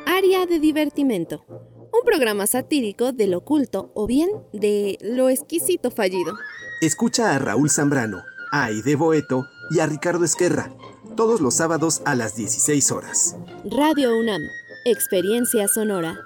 Área 0.07 0.47
de 0.47 0.59
Divertimento 0.59 1.45
un 1.99 2.05
programa 2.05 2.47
satírico 2.47 3.13
de 3.13 3.27
lo 3.27 3.39
oculto 3.39 3.91
o 3.95 4.07
bien 4.07 4.29
de 4.53 4.99
lo 5.01 5.29
exquisito 5.29 5.91
fallido. 5.91 6.35
Escucha 6.81 7.35
a 7.35 7.39
Raúl 7.41 7.71
Zambrano, 7.71 8.23
a 8.53 8.67
Aide 8.67 8.95
Boeto 8.95 9.49
y 9.69 9.81
a 9.81 9.87
Ricardo 9.87 10.25
Esquerra, 10.25 10.71
todos 11.17 11.41
los 11.41 11.55
sábados 11.55 12.03
a 12.05 12.15
las 12.15 12.37
16 12.37 12.93
horas. 12.93 13.37
Radio 13.65 14.17
UNAM, 14.17 14.43
Experiencia 14.85 15.67
Sonora. 15.67 16.21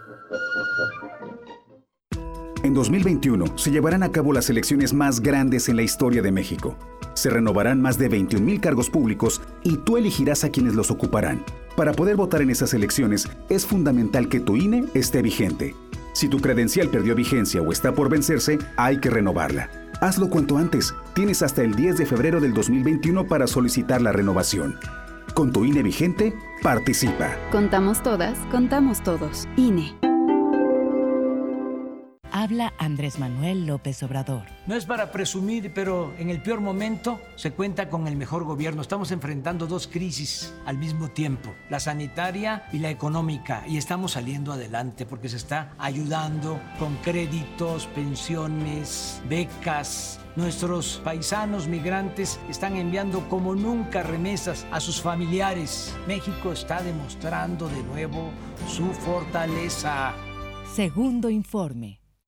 En 2.63 2.75
2021 2.75 3.57
se 3.57 3.71
llevarán 3.71 4.03
a 4.03 4.13
cabo 4.13 4.35
las 4.35 4.51
elecciones 4.51 4.93
más 4.93 5.21
grandes 5.21 5.71
en 5.71 5.77
la 5.77 5.85
historia 5.85 6.21
de 6.21 6.33
México. 6.33 6.77
Se 7.15 7.31
renovarán 7.31 7.81
más 7.81 7.97
de 7.97 8.11
21.000 8.11 8.61
cargos 8.61 8.91
públicos 8.91 9.41
y 9.65 9.79
tú 9.79 9.97
elegirás 9.97 10.45
a 10.45 10.51
quienes 10.51 10.75
los 10.75 10.91
ocuparán. 10.91 11.43
Para 11.79 11.93
poder 11.93 12.17
votar 12.17 12.43
en 12.43 12.51
esas 12.51 12.75
elecciones 12.75 13.27
es 13.49 13.65
fundamental 13.65 14.29
que 14.29 14.41
tu 14.41 14.59
INE 14.59 14.85
esté 14.93 15.23
vigente. 15.23 15.75
Si 16.13 16.29
tu 16.29 16.41
credencial 16.41 16.91
perdió 16.91 17.15
vigencia 17.15 17.63
o 17.63 17.73
está 17.73 17.95
por 17.95 18.11
vencerse, 18.11 18.59
hay 18.77 18.99
que 18.99 19.09
renovarla. 19.09 19.82
Hazlo 20.03 20.29
cuanto 20.29 20.59
antes. 20.59 20.93
Tienes 21.15 21.43
hasta 21.43 21.63
el 21.63 21.77
10 21.77 21.97
de 21.99 22.07
febrero 22.07 22.41
del 22.41 22.53
2021 22.53 23.29
para 23.29 23.47
solicitar 23.47 24.03
la 24.03 24.11
renovación. 24.11 24.77
Con 25.33 25.53
tu 25.53 25.65
INE 25.65 25.85
vigente, 25.85 26.35
participa. 26.61 27.37
Contamos 27.53 28.03
todas, 28.03 28.37
contamos 28.51 29.01
todos. 29.05 29.47
INE. 29.57 30.12
Habla 32.35 32.73
Andrés 32.79 33.19
Manuel 33.19 33.67
López 33.67 34.03
Obrador. 34.03 34.47
No 34.67 34.75
es 34.75 34.87
para 34.87 35.13
presumir, 35.13 35.75
pero 35.75 36.15
en 36.19 36.31
el 36.31 36.41
peor 36.41 36.63
momento 36.63 37.21
se 37.37 37.51
cuenta 37.51 37.91
con 37.91 38.09
el 38.09 38.17
mejor 38.17 38.45
gobierno. 38.45 38.81
Estamos 38.81 39.13
enfrentando 39.13 39.67
dos 39.67 39.87
crisis 39.87 40.55
al 40.65 40.79
mismo 40.79 41.09
tiempo, 41.09 41.55
la 41.69 41.79
sanitaria 41.79 42.65
y 42.73 42.79
la 42.79 42.89
económica, 42.89 43.65
y 43.69 43.77
estamos 43.77 44.13
saliendo 44.13 44.51
adelante 44.51 45.05
porque 45.05 45.29
se 45.29 45.37
está 45.37 45.75
ayudando 45.77 46.59
con 46.79 46.97
créditos, 46.97 47.87
pensiones, 47.89 49.21
becas. 49.29 50.19
Nuestros 50.35 51.03
paisanos 51.05 51.69
migrantes 51.69 52.41
están 52.49 52.77
enviando 52.77 53.29
como 53.29 53.55
nunca 53.55 54.03
remesas 54.03 54.67
a 54.73 54.81
sus 54.81 55.03
familiares. 55.03 55.95
México 56.09 56.53
está 56.53 56.83
demostrando 56.83 57.69
de 57.69 57.83
nuevo 57.83 58.31
su 58.67 58.87
fortaleza. 58.87 60.15
Segundo 60.75 61.29
informe. 61.29 62.02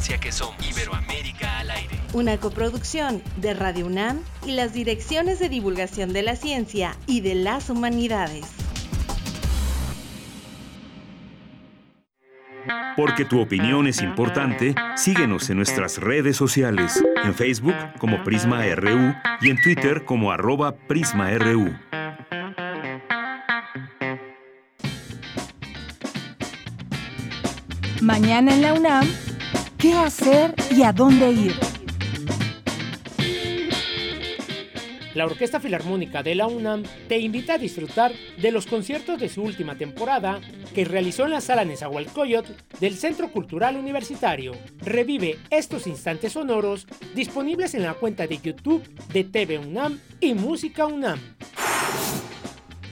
ciencia 0.00 0.20
que 0.20 0.30
somos. 0.30 0.54
Iberoamérica 0.64 1.58
al 1.58 1.70
aire. 1.70 1.96
Una 2.12 2.38
coproducción 2.38 3.20
de 3.36 3.52
Radio 3.52 3.86
UNAM 3.86 4.20
y 4.46 4.52
las 4.52 4.72
direcciones 4.72 5.40
de 5.40 5.48
divulgación 5.48 6.12
de 6.12 6.22
la 6.22 6.36
ciencia 6.36 6.96
y 7.06 7.20
de 7.20 7.34
las 7.34 7.68
humanidades. 7.68 8.46
Porque 12.96 13.24
tu 13.24 13.40
opinión 13.40 13.88
es 13.88 14.00
importante, 14.00 14.74
síguenos 14.96 15.50
en 15.50 15.56
nuestras 15.56 15.98
redes 15.98 16.36
sociales, 16.36 17.02
en 17.24 17.34
Facebook 17.34 17.74
como 17.98 18.22
Prisma 18.22 18.62
RU 18.74 19.14
y 19.40 19.50
en 19.50 19.60
Twitter 19.60 20.04
como 20.04 20.30
arroba 20.30 20.76
PrismaRU. 20.76 21.76
Mañana 28.00 28.54
en 28.54 28.62
la 28.62 28.74
UNAM, 28.74 29.08
¿qué 29.78 29.94
hacer 29.94 30.54
y 30.70 30.82
a 30.82 30.92
dónde 30.92 31.30
ir? 31.30 31.54
La 35.14 35.24
Orquesta 35.24 35.58
Filarmónica 35.58 36.22
de 36.22 36.34
la 36.34 36.46
UNAM 36.46 36.84
te 37.08 37.18
invita 37.18 37.54
a 37.54 37.58
disfrutar 37.58 38.12
de 38.40 38.52
los 38.52 38.66
conciertos 38.66 39.18
de 39.18 39.28
su 39.28 39.42
última 39.42 39.76
temporada 39.76 40.40
que 40.74 40.84
realizó 40.84 41.24
en 41.24 41.30
la 41.30 41.40
sala 41.40 41.64
Nezahualcóyotl 41.64 42.52
del 42.78 42.94
Centro 42.94 43.32
Cultural 43.32 43.76
Universitario. 43.76 44.52
Revive 44.78 45.38
estos 45.50 45.86
instantes 45.86 46.34
sonoros 46.34 46.86
disponibles 47.14 47.74
en 47.74 47.82
la 47.82 47.94
cuenta 47.94 48.26
de 48.26 48.38
YouTube 48.38 48.82
de 49.12 49.24
TV 49.24 49.58
UNAM 49.58 49.98
y 50.20 50.34
Música 50.34 50.86
UNAM. 50.86 51.18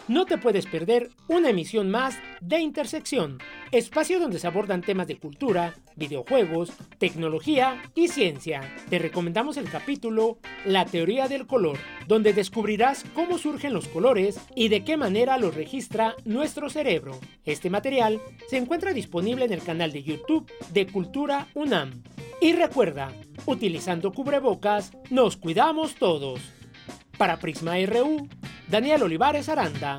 No 0.08 0.26
te 0.26 0.36
puedes 0.36 0.66
perder 0.66 1.10
una 1.28 1.50
emisión 1.50 1.88
más 1.88 2.18
de 2.40 2.58
Intersección, 2.58 3.38
espacio 3.70 4.18
donde 4.18 4.40
se 4.40 4.48
abordan 4.48 4.82
temas 4.82 5.06
de 5.06 5.16
cultura, 5.16 5.74
videojuegos, 5.94 6.72
tecnología 6.98 7.80
y 7.94 8.08
ciencia. 8.08 8.62
Te 8.90 8.98
recomendamos 8.98 9.56
el 9.56 9.70
capítulo 9.70 10.38
La 10.64 10.86
teoría 10.86 11.28
del 11.28 11.46
color, 11.46 11.78
donde 12.08 12.32
descubrirás 12.32 13.04
cómo 13.14 13.38
surgen 13.38 13.72
los 13.72 13.86
colores 13.86 14.40
y 14.56 14.68
de 14.68 14.82
qué 14.82 14.96
manera 14.96 15.38
los 15.38 15.54
registra 15.54 16.16
nuestro 16.24 16.68
cerebro. 16.68 17.20
Este 17.44 17.70
material 17.70 18.20
se 18.48 18.56
encuentra 18.56 18.92
disponible 18.92 19.44
en 19.44 19.52
el 19.52 19.62
canal 19.62 19.92
de 19.92 20.02
YouTube 20.02 20.50
de 20.72 20.88
Cultura 20.88 21.46
UNAM. 21.54 22.02
Y 22.40 22.54
recuerda, 22.54 23.12
utilizando 23.46 24.12
cubrebocas, 24.12 24.90
nos 25.10 25.36
cuidamos 25.36 25.94
todos. 25.94 26.40
Para 27.18 27.38
Prisma 27.38 27.74
RU, 27.86 28.28
Daniel 28.68 29.02
Olivares 29.02 29.48
Aranda. 29.48 29.98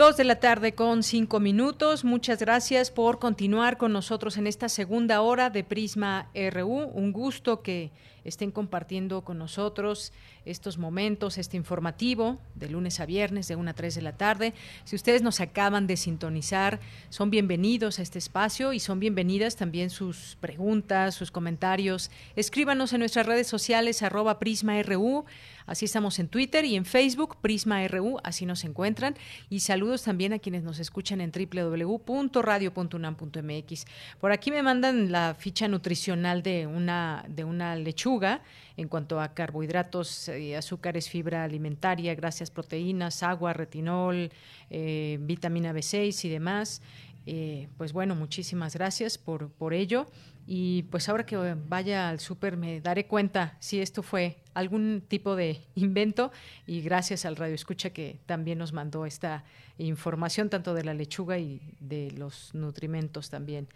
Dos 0.00 0.16
de 0.16 0.24
la 0.24 0.36
tarde 0.36 0.74
con 0.74 1.02
cinco 1.02 1.40
minutos. 1.40 2.04
Muchas 2.04 2.38
gracias 2.38 2.90
por 2.90 3.18
continuar 3.18 3.76
con 3.76 3.92
nosotros 3.92 4.38
en 4.38 4.46
esta 4.46 4.70
segunda 4.70 5.20
hora 5.20 5.50
de 5.50 5.62
Prisma 5.62 6.30
RU. 6.34 6.84
Un 6.94 7.12
gusto 7.12 7.62
que 7.62 7.92
estén 8.24 8.50
compartiendo 8.50 9.24
con 9.24 9.36
nosotros 9.36 10.14
estos 10.44 10.78
momentos, 10.78 11.38
este 11.38 11.56
informativo 11.56 12.38
de 12.54 12.68
lunes 12.68 13.00
a 13.00 13.06
viernes 13.06 13.48
de 13.48 13.56
1 13.56 13.70
a 13.70 13.74
3 13.74 13.94
de 13.94 14.02
la 14.02 14.16
tarde. 14.16 14.54
Si 14.84 14.96
ustedes 14.96 15.22
nos 15.22 15.40
acaban 15.40 15.86
de 15.86 15.96
sintonizar, 15.96 16.80
son 17.08 17.30
bienvenidos 17.30 17.98
a 17.98 18.02
este 18.02 18.18
espacio 18.18 18.72
y 18.72 18.80
son 18.80 19.00
bienvenidas 19.00 19.56
también 19.56 19.90
sus 19.90 20.36
preguntas, 20.40 21.14
sus 21.14 21.30
comentarios. 21.30 22.10
Escríbanos 22.36 22.92
en 22.92 23.00
nuestras 23.00 23.26
redes 23.26 23.46
sociales 23.46 24.02
arroba 24.02 24.38
PrismaRU. 24.38 25.24
Así 25.70 25.84
estamos 25.84 26.18
en 26.18 26.26
Twitter 26.26 26.64
y 26.64 26.74
en 26.74 26.84
Facebook, 26.84 27.36
Prisma 27.40 27.86
RU, 27.86 28.18
así 28.24 28.44
nos 28.44 28.64
encuentran. 28.64 29.14
Y 29.50 29.60
saludos 29.60 30.02
también 30.02 30.32
a 30.32 30.40
quienes 30.40 30.64
nos 30.64 30.80
escuchan 30.80 31.20
en 31.20 31.30
www.radio.unam.mx. 31.30 33.84
Por 34.20 34.32
aquí 34.32 34.50
me 34.50 34.64
mandan 34.64 35.12
la 35.12 35.36
ficha 35.38 35.68
nutricional 35.68 36.42
de 36.42 36.66
una, 36.66 37.24
de 37.28 37.44
una 37.44 37.76
lechuga 37.76 38.42
en 38.80 38.88
cuanto 38.88 39.20
a 39.20 39.34
carbohidratos, 39.34 40.28
y 40.28 40.54
azúcares, 40.54 41.10
fibra 41.10 41.44
alimentaria, 41.44 42.14
grasas, 42.14 42.50
proteínas, 42.50 43.22
agua, 43.22 43.52
retinol, 43.52 44.30
eh, 44.70 45.18
vitamina 45.20 45.74
B6 45.74 46.24
y 46.24 46.28
demás. 46.30 46.80
Eh, 47.26 47.68
pues 47.76 47.92
bueno, 47.92 48.14
muchísimas 48.14 48.74
gracias 48.74 49.18
por, 49.18 49.50
por 49.50 49.74
ello. 49.74 50.06
Y 50.46 50.84
pues 50.84 51.10
ahora 51.10 51.26
que 51.26 51.36
vaya 51.68 52.08
al 52.08 52.20
súper 52.20 52.56
me 52.56 52.80
daré 52.80 53.06
cuenta 53.06 53.58
si 53.60 53.80
esto 53.80 54.02
fue 54.02 54.38
algún 54.54 55.02
tipo 55.06 55.36
de 55.36 55.60
invento 55.74 56.32
y 56.66 56.80
gracias 56.80 57.26
al 57.26 57.36
Radio 57.36 57.54
Escucha 57.54 57.90
que 57.90 58.18
también 58.24 58.56
nos 58.56 58.72
mandó 58.72 59.04
esta 59.04 59.44
información 59.76 60.48
tanto 60.48 60.72
de 60.72 60.84
la 60.84 60.94
lechuga 60.94 61.38
y 61.38 61.60
de 61.80 62.12
los 62.12 62.54
nutrimentos 62.54 63.28
también. 63.28 63.68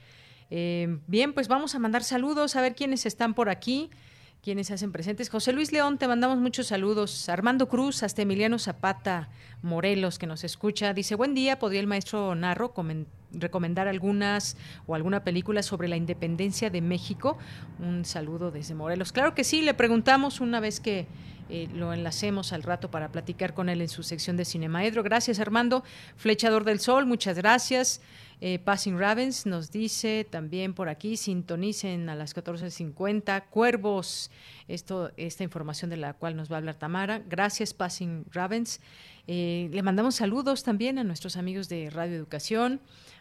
Eh, 0.49 0.99
bien, 1.07 1.35
pues 1.35 1.47
vamos 1.47 1.75
a 1.75 1.79
mandar 1.79 2.03
saludos 2.05 2.57
a 2.57 2.63
ver 2.63 2.75
quiénes 2.75 3.05
están 3.05 3.35
por 3.35 3.51
aquí 3.51 3.91
quienes 4.45 4.71
hacen 4.71 4.93
presentes. 4.93 5.31
José 5.31 5.55
Luis 5.55 5.73
León, 5.73 5.97
te 5.97 6.07
mandamos 6.07 6.37
muchos 6.37 6.67
saludos. 6.67 7.31
Armando 7.31 7.67
Cruz, 7.67 8.03
hasta 8.03 8.21
Emiliano 8.21 8.59
Zapata, 8.59 9.31
Morelos, 9.63 10.19
que 10.19 10.27
nos 10.27 10.45
escucha. 10.45 10.93
Dice, 10.93 11.15
buen 11.15 11.35
día, 11.35 11.59
¿podría 11.59 11.81
el 11.81 11.87
maestro 11.87 12.35
Narro 12.35 12.75
recomendar 13.33 13.89
algunas 13.89 14.59
o 14.87 14.95
alguna 14.95 15.25
película 15.25 15.63
sobre 15.63 15.89
la 15.89 15.97
independencia 15.97 16.69
de 16.69 16.83
México? 16.83 17.39
Un 17.79 18.05
saludo 18.05 18.51
desde 18.51 18.75
Morelos. 18.75 19.13
Claro 19.13 19.35
que 19.35 19.45
sí, 19.45 19.63
le 19.63 19.73
preguntamos 19.73 20.41
una 20.41 20.61
vez 20.61 20.79
que 20.79 21.07
eh, 21.49 21.69
lo 21.75 21.95
enlacemos 21.95 22.53
al 22.53 22.65
rato 22.65 22.91
para 22.91 23.11
platicar 23.13 23.55
con 23.55 23.71
él 23.71 23.81
en 23.81 23.89
su 23.89 24.03
sección 24.03 24.37
de 24.37 24.45
Cinemaedro. 24.45 25.03
Gracias, 25.03 25.41
Armando. 25.41 25.85
Flechador 26.17 26.65
del 26.65 26.81
Sol, 26.81 27.07
muchas 27.07 27.39
gracias. 27.39 28.03
Eh, 28.41 28.59
Passing 28.59 28.99
Ravens 28.99 29.47
nos 29.47 29.71
dice 29.71 30.27
también 30.29 30.75
por 30.75 30.89
aquí, 30.89 31.17
sintonicen 31.17 32.09
a 32.09 32.15
las 32.15 32.35
14.50. 32.35 33.45
Cuervos, 33.49 34.31
esto, 34.69 35.13
esta 35.17 35.45
información 35.45 35.91
de 35.91 35.97
la 35.97 36.15
cual 36.15 36.37
nos 36.37 36.51
va 36.51 36.57
a 36.57 36.59
hablar 36.59 36.75
Tamara. 36.75 37.23
Gracias, 37.29 37.75
Passing 37.75 38.27
Ravens. 38.33 38.81
Eh, 39.27 39.71
le 39.73 39.83
mandamos 39.83 40.17
saludos 40.17 40.63
también 40.63 40.99
a 40.99 41.05
nuestros 41.05 41.37
amigos 41.37 41.69
de 41.69 41.89
Radio 41.91 42.17
Educación. 42.17 42.81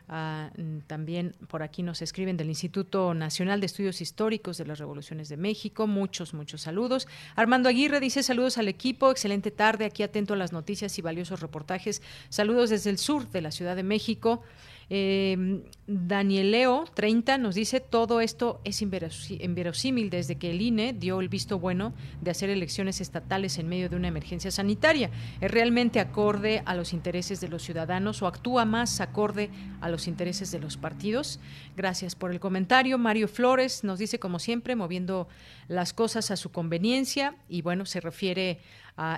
Ah, 0.10 0.52
mm, 0.58 0.80
también 0.80 1.34
por 1.48 1.64
aquí 1.64 1.82
nos 1.82 2.02
escriben 2.02 2.36
del 2.36 2.50
Instituto 2.50 3.14
Nacional 3.14 3.62
de 3.62 3.68
Estudios 3.68 4.02
Históricos 4.02 4.58
de 4.58 4.66
las 4.66 4.80
Revoluciones 4.80 5.30
de 5.30 5.38
México. 5.38 5.88
Muchos, 5.88 6.34
muchos 6.34 6.62
saludos. 6.62 7.08
Armando 7.36 7.70
Aguirre 7.70 8.02
dice 8.02 8.22
saludos 8.22 8.58
al 8.58 8.68
equipo. 8.68 9.12
Excelente 9.12 9.50
tarde. 9.50 9.86
Aquí 9.86 10.04
atento 10.04 10.34
a 10.34 10.38
las 10.38 10.52
noticias 10.52 10.98
y 11.00 11.02
valiosos 11.02 11.40
reportajes. 11.40 12.02
Saludos 12.28 12.70
desde 12.70 12.90
el 12.90 12.98
sur 12.98 13.30
de 13.30 13.42
la 13.42 13.52
Ciudad 13.52 13.78
de 13.78 13.84
México. 13.84 14.44
Eh, 14.90 15.64
Danieleo 15.86 16.86
30 16.94 17.38
nos 17.38 17.56
dice 17.56 17.82
todo 17.82 18.22
esto 18.22 18.62
es 18.64 18.82
inverosímil 18.82 20.10
desde 20.10 20.38
que 20.38 20.52
el 20.52 20.62
INE 20.62 20.94
dio 20.94 21.20
el 21.20 21.28
visto 21.28 21.60
bueno 21.60 21.94
de 22.22 22.32
hacer 22.32 22.50
elecciones 22.50 23.02
estatales 23.02 23.58
en 23.58 23.68
medio 23.68 23.90
de 23.90 23.98
una 23.98 24.08
emergencia 24.08 24.50
sanitaria. 24.50 25.10
¿Es 25.42 25.52
realmente 25.52 26.00
acorde 26.00 26.64
a 26.66 26.76
los 26.76 26.94
intereses 26.94 27.42
de 27.42 27.50
los 27.50 27.64
ciudadanos 27.64 28.22
o 28.22 28.28
actúa 28.28 28.64
más 28.64 29.02
acorde 29.02 29.50
a 29.82 29.90
los 29.90 30.08
intereses 30.08 30.52
de 30.52 30.60
los 30.60 30.78
partidos? 30.78 31.40
Gracias 31.76 32.16
por 32.16 32.32
el 32.32 32.40
comentario. 32.40 32.98
Mario 32.98 33.28
Flores 33.28 33.84
nos 33.84 34.00
dice 34.00 34.20
como 34.20 34.40
siempre 34.40 34.76
moviendo 34.76 35.28
las 35.68 35.92
cosas 35.92 36.32
a 36.32 36.38
su 36.38 36.52
conveniencia 36.52 37.36
y 37.50 37.62
bueno, 37.62 37.86
se 37.86 38.00
refiere 38.00 38.60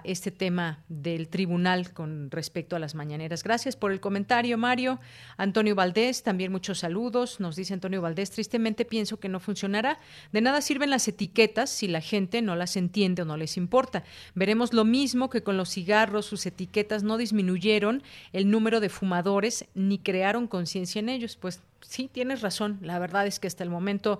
este 0.03 0.31
tema 0.31 0.83
del 0.87 1.27
tribunal 1.27 1.91
con 1.91 2.31
respecto 2.31 2.75
a 2.75 2.79
las 2.79 2.95
mañaneras. 2.95 3.43
Gracias 3.43 3.75
por 3.75 3.91
el 3.91 3.99
comentario, 3.99 4.57
Mario. 4.57 4.99
Antonio 5.37 5.75
Valdés, 5.75 6.23
también 6.23 6.51
muchos 6.51 6.79
saludos. 6.79 7.39
Nos 7.39 7.55
dice 7.55 7.73
Antonio 7.73 8.01
Valdés, 8.01 8.31
tristemente 8.31 8.85
pienso 8.85 9.19
que 9.19 9.29
no 9.29 9.39
funcionará. 9.39 9.99
De 10.31 10.41
nada 10.41 10.61
sirven 10.61 10.89
las 10.89 11.07
etiquetas 11.07 11.69
si 11.69 11.87
la 11.87 12.01
gente 12.01 12.41
no 12.41 12.55
las 12.55 12.77
entiende 12.77 13.23
o 13.23 13.25
no 13.25 13.37
les 13.37 13.57
importa. 13.57 14.03
Veremos 14.33 14.73
lo 14.73 14.85
mismo 14.85 15.29
que 15.29 15.43
con 15.43 15.57
los 15.57 15.69
cigarros, 15.69 16.25
sus 16.25 16.45
etiquetas 16.45 17.03
no 17.03 17.17
disminuyeron 17.17 18.03
el 18.31 18.49
número 18.49 18.79
de 18.79 18.89
fumadores 18.89 19.65
ni 19.73 19.99
crearon 19.99 20.47
conciencia 20.47 20.99
en 20.99 21.09
ellos. 21.09 21.35
Pues 21.35 21.61
sí, 21.81 22.09
tienes 22.11 22.41
razón. 22.41 22.79
La 22.81 22.99
verdad 22.99 23.27
es 23.27 23.39
que 23.39 23.47
hasta 23.47 23.63
el 23.63 23.69
momento 23.69 24.19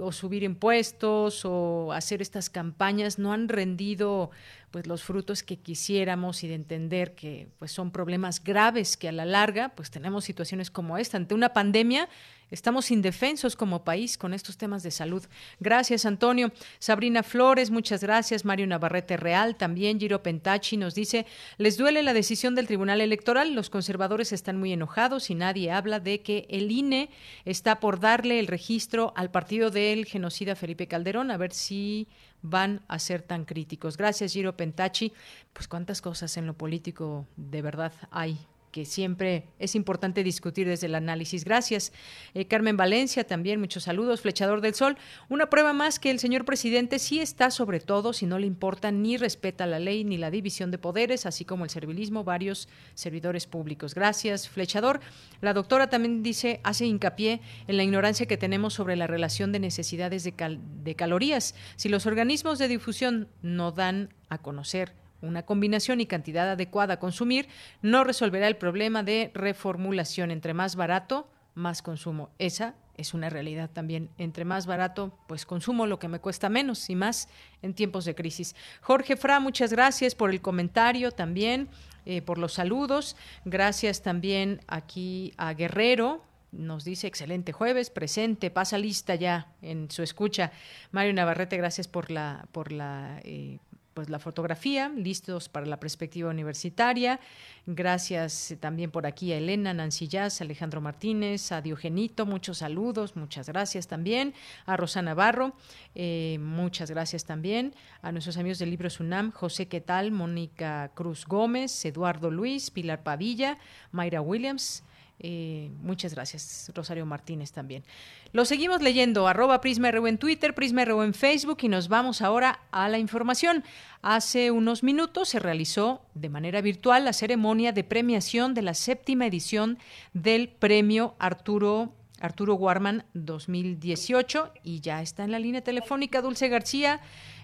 o 0.00 0.12
subir 0.12 0.42
impuestos 0.42 1.44
o 1.44 1.92
hacer 1.92 2.22
estas 2.22 2.50
campañas 2.50 3.18
no 3.18 3.32
han 3.32 3.48
rendido 3.48 4.30
pues 4.72 4.88
los 4.88 5.04
frutos 5.04 5.44
que 5.44 5.58
quisiéramos 5.58 6.42
y 6.42 6.48
de 6.48 6.54
entender 6.54 7.14
que 7.14 7.46
pues 7.60 7.70
son 7.70 7.92
problemas 7.92 8.42
graves 8.42 8.96
que 8.96 9.08
a 9.08 9.12
la 9.12 9.24
larga 9.24 9.68
pues 9.76 9.90
tenemos 9.90 10.24
situaciones 10.24 10.70
como 10.70 10.98
esta 10.98 11.16
ante 11.16 11.34
una 11.34 11.52
pandemia 11.52 12.08
Estamos 12.52 12.90
indefensos 12.90 13.56
como 13.56 13.82
país 13.82 14.18
con 14.18 14.34
estos 14.34 14.58
temas 14.58 14.82
de 14.82 14.90
salud. 14.90 15.24
Gracias, 15.58 16.04
Antonio. 16.04 16.52
Sabrina 16.78 17.22
Flores, 17.22 17.70
muchas 17.70 18.02
gracias. 18.02 18.44
Mario 18.44 18.66
Navarrete 18.66 19.16
Real, 19.16 19.56
también 19.56 19.98
Giro 19.98 20.22
Pentachi 20.22 20.76
nos 20.76 20.94
dice, 20.94 21.24
les 21.56 21.78
duele 21.78 22.02
la 22.02 22.12
decisión 22.12 22.54
del 22.54 22.66
Tribunal 22.66 23.00
Electoral. 23.00 23.54
Los 23.54 23.70
conservadores 23.70 24.32
están 24.32 24.58
muy 24.58 24.70
enojados 24.70 25.30
y 25.30 25.34
nadie 25.34 25.70
habla 25.70 25.98
de 25.98 26.20
que 26.20 26.46
el 26.50 26.70
INE 26.70 27.08
está 27.46 27.80
por 27.80 28.00
darle 28.00 28.38
el 28.38 28.46
registro 28.46 29.14
al 29.16 29.30
partido 29.30 29.70
del 29.70 30.04
genocida 30.04 30.54
Felipe 30.54 30.86
Calderón. 30.86 31.30
A 31.30 31.38
ver 31.38 31.54
si 31.54 32.06
van 32.42 32.82
a 32.88 32.98
ser 32.98 33.22
tan 33.22 33.44
críticos. 33.44 33.96
Gracias, 33.96 34.32
Giro 34.32 34.56
Pentachi. 34.56 35.12
Pues 35.52 35.68
cuántas 35.68 36.02
cosas 36.02 36.36
en 36.36 36.46
lo 36.46 36.54
político 36.54 37.26
de 37.36 37.62
verdad 37.62 37.92
hay 38.10 38.38
que 38.72 38.86
siempre 38.86 39.44
es 39.58 39.74
importante 39.74 40.24
discutir 40.24 40.66
desde 40.66 40.86
el 40.86 40.94
análisis. 40.94 41.44
Gracias. 41.44 41.92
Eh, 42.34 42.46
Carmen 42.46 42.76
Valencia, 42.76 43.24
también 43.24 43.60
muchos 43.60 43.84
saludos. 43.84 44.22
Flechador 44.22 44.62
del 44.62 44.74
Sol, 44.74 44.96
una 45.28 45.50
prueba 45.50 45.74
más 45.74 45.98
que 45.98 46.10
el 46.10 46.18
señor 46.18 46.46
presidente 46.46 46.98
sí 46.98 47.20
está 47.20 47.50
sobre 47.50 47.80
todo, 47.80 48.14
si 48.14 48.24
no 48.24 48.38
le 48.38 48.46
importa 48.46 48.90
ni 48.90 49.18
respeta 49.18 49.66
la 49.66 49.78
ley 49.78 50.04
ni 50.04 50.16
la 50.16 50.30
división 50.30 50.70
de 50.70 50.78
poderes, 50.78 51.26
así 51.26 51.44
como 51.44 51.64
el 51.64 51.70
servilismo, 51.70 52.24
varios 52.24 52.68
servidores 52.94 53.46
públicos. 53.46 53.94
Gracias, 53.94 54.48
Flechador. 54.48 55.00
La 55.42 55.52
doctora 55.52 55.90
también 55.90 56.22
dice, 56.22 56.60
hace 56.64 56.86
hincapié 56.86 57.42
en 57.68 57.76
la 57.76 57.84
ignorancia 57.84 58.26
que 58.26 58.38
tenemos 58.38 58.72
sobre 58.72 58.96
la 58.96 59.06
relación 59.06 59.52
de 59.52 59.60
necesidades 59.60 60.24
de, 60.24 60.58
de 60.82 60.94
calorías. 60.94 61.54
Si 61.76 61.90
los 61.90 62.06
organismos 62.06 62.58
de 62.58 62.68
difusión 62.68 63.28
no 63.42 63.70
dan 63.70 64.14
a 64.30 64.38
conocer 64.38 65.01
una 65.22 65.44
combinación 65.44 66.00
y 66.00 66.06
cantidad 66.06 66.50
adecuada 66.50 66.94
a 66.94 66.98
consumir 66.98 67.48
no 67.80 68.04
resolverá 68.04 68.48
el 68.48 68.56
problema 68.56 69.02
de 69.02 69.30
reformulación. 69.34 70.30
Entre 70.30 70.54
más 70.54 70.76
barato, 70.76 71.28
más 71.54 71.82
consumo. 71.82 72.30
Esa 72.38 72.74
es 72.96 73.14
una 73.14 73.30
realidad 73.30 73.70
también. 73.70 74.10
Entre 74.18 74.44
más 74.44 74.66
barato, 74.66 75.18
pues 75.26 75.46
consumo 75.46 75.86
lo 75.86 75.98
que 75.98 76.08
me 76.08 76.20
cuesta 76.20 76.48
menos 76.48 76.88
y 76.90 76.96
más 76.96 77.28
en 77.62 77.74
tiempos 77.74 78.04
de 78.04 78.14
crisis. 78.14 78.54
Jorge 78.80 79.16
Fra, 79.16 79.40
muchas 79.40 79.72
gracias 79.72 80.14
por 80.14 80.30
el 80.30 80.40
comentario 80.40 81.10
también, 81.10 81.68
eh, 82.04 82.22
por 82.22 82.38
los 82.38 82.54
saludos. 82.54 83.16
Gracias 83.44 84.02
también 84.02 84.60
aquí 84.66 85.32
a 85.36 85.54
Guerrero, 85.54 86.22
nos 86.52 86.84
dice 86.84 87.06
excelente 87.06 87.52
jueves, 87.52 87.88
presente, 87.88 88.50
pasa 88.50 88.76
lista 88.76 89.14
ya 89.14 89.48
en 89.62 89.90
su 89.90 90.02
escucha. 90.02 90.52
Mario 90.90 91.14
Navarrete, 91.14 91.56
gracias 91.56 91.88
por 91.88 92.10
la, 92.10 92.46
por 92.52 92.72
la 92.72 93.20
eh, 93.24 93.58
pues 93.94 94.08
la 94.10 94.18
fotografía, 94.18 94.88
listos 94.88 95.48
para 95.48 95.66
la 95.66 95.78
perspectiva 95.78 96.30
universitaria. 96.30 97.20
Gracias 97.66 98.54
también 98.60 98.90
por 98.90 99.06
aquí 99.06 99.32
a 99.32 99.38
Elena, 99.38 99.72
Nancy 99.72 100.08
Jazz, 100.08 100.40
Alejandro 100.40 100.80
Martínez, 100.80 101.52
a 101.52 101.60
Diogenito, 101.60 102.26
muchos 102.26 102.58
saludos, 102.58 103.14
muchas 103.16 103.48
gracias 103.48 103.86
también, 103.86 104.34
a 104.66 104.76
Rosana 104.76 105.12
Navarro, 105.12 105.54
eh, 105.94 106.38
muchas 106.40 106.90
gracias 106.90 107.24
también, 107.24 107.74
a 108.02 108.10
nuestros 108.12 108.36
amigos 108.36 108.58
del 108.58 108.70
libro 108.70 108.90
Sunam, 108.90 109.30
José 109.30 109.68
Quetal, 109.68 110.10
Mónica 110.10 110.90
Cruz 110.94 111.26
Gómez, 111.26 111.84
Eduardo 111.84 112.30
Luis, 112.30 112.70
Pilar 112.70 113.02
Padilla, 113.02 113.58
Mayra 113.92 114.20
Williams, 114.20 114.82
eh, 115.22 115.70
muchas 115.82 116.14
gracias, 116.14 116.70
Rosario 116.74 117.06
Martínez 117.06 117.52
también. 117.52 117.84
Lo 118.32 118.44
seguimos 118.44 118.82
leyendo, 118.82 119.28
arroba 119.28 119.60
PrismaRU 119.60 120.08
en 120.08 120.18
Twitter, 120.18 120.52
PrismaRU 120.52 121.02
en 121.02 121.14
Facebook 121.14 121.58
y 121.62 121.68
nos 121.68 121.88
vamos 121.88 122.22
ahora 122.22 122.60
a 122.72 122.88
la 122.88 122.98
información. 122.98 123.62
Hace 124.02 124.50
unos 124.50 124.82
minutos 124.82 125.28
se 125.28 125.38
realizó 125.38 126.02
de 126.14 126.28
manera 126.28 126.60
virtual 126.60 127.04
la 127.04 127.12
ceremonia 127.12 127.70
de 127.72 127.84
premiación 127.84 128.52
de 128.52 128.62
la 128.62 128.74
séptima 128.74 129.26
edición 129.26 129.78
del 130.12 130.48
premio 130.48 131.14
Arturo 131.20 131.92
Arturo 132.20 132.54
Warman 132.54 133.04
2018 133.14 134.52
y 134.62 134.80
ya 134.80 135.02
está 135.02 135.24
en 135.24 135.32
la 135.32 135.40
línea 135.40 135.62
telefónica 135.62 136.20
Dulce 136.20 136.48
García. 136.48 137.00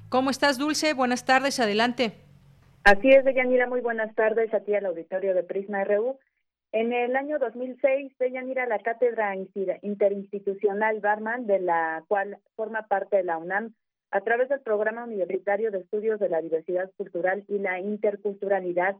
¿Cómo 0.08 0.30
estás, 0.30 0.56
Dulce? 0.56 0.94
Buenas 0.94 1.24
tardes, 1.24 1.58
adelante. 1.60 2.12
Así 2.84 3.10
es, 3.10 3.24
Deyanira, 3.24 3.68
muy 3.68 3.80
buenas 3.80 4.14
tardes 4.14 4.54
a 4.54 4.60
ti 4.60 4.74
al 4.74 4.86
auditorio 4.86 5.34
de 5.34 5.42
Prisma 5.42 5.84
RU. 5.84 6.16
En 6.72 6.92
el 6.92 7.16
año 7.16 7.38
2006, 7.38 8.12
ir 8.20 8.60
a 8.60 8.66
la 8.66 8.78
Cátedra 8.80 9.34
Interinstitucional 9.34 11.00
Barman, 11.00 11.46
de 11.46 11.60
la 11.60 12.04
cual 12.08 12.38
forma 12.56 12.86
parte 12.86 13.16
de 13.16 13.24
la 13.24 13.38
UNAM, 13.38 13.74
a 14.10 14.20
través 14.20 14.50
del 14.50 14.60
Programa 14.60 15.04
Universitario 15.04 15.70
de 15.70 15.78
Estudios 15.78 16.20
de 16.20 16.28
la 16.28 16.42
Diversidad 16.42 16.90
Cultural 16.98 17.44
y 17.48 17.58
la 17.58 17.80
Interculturalidad, 17.80 18.96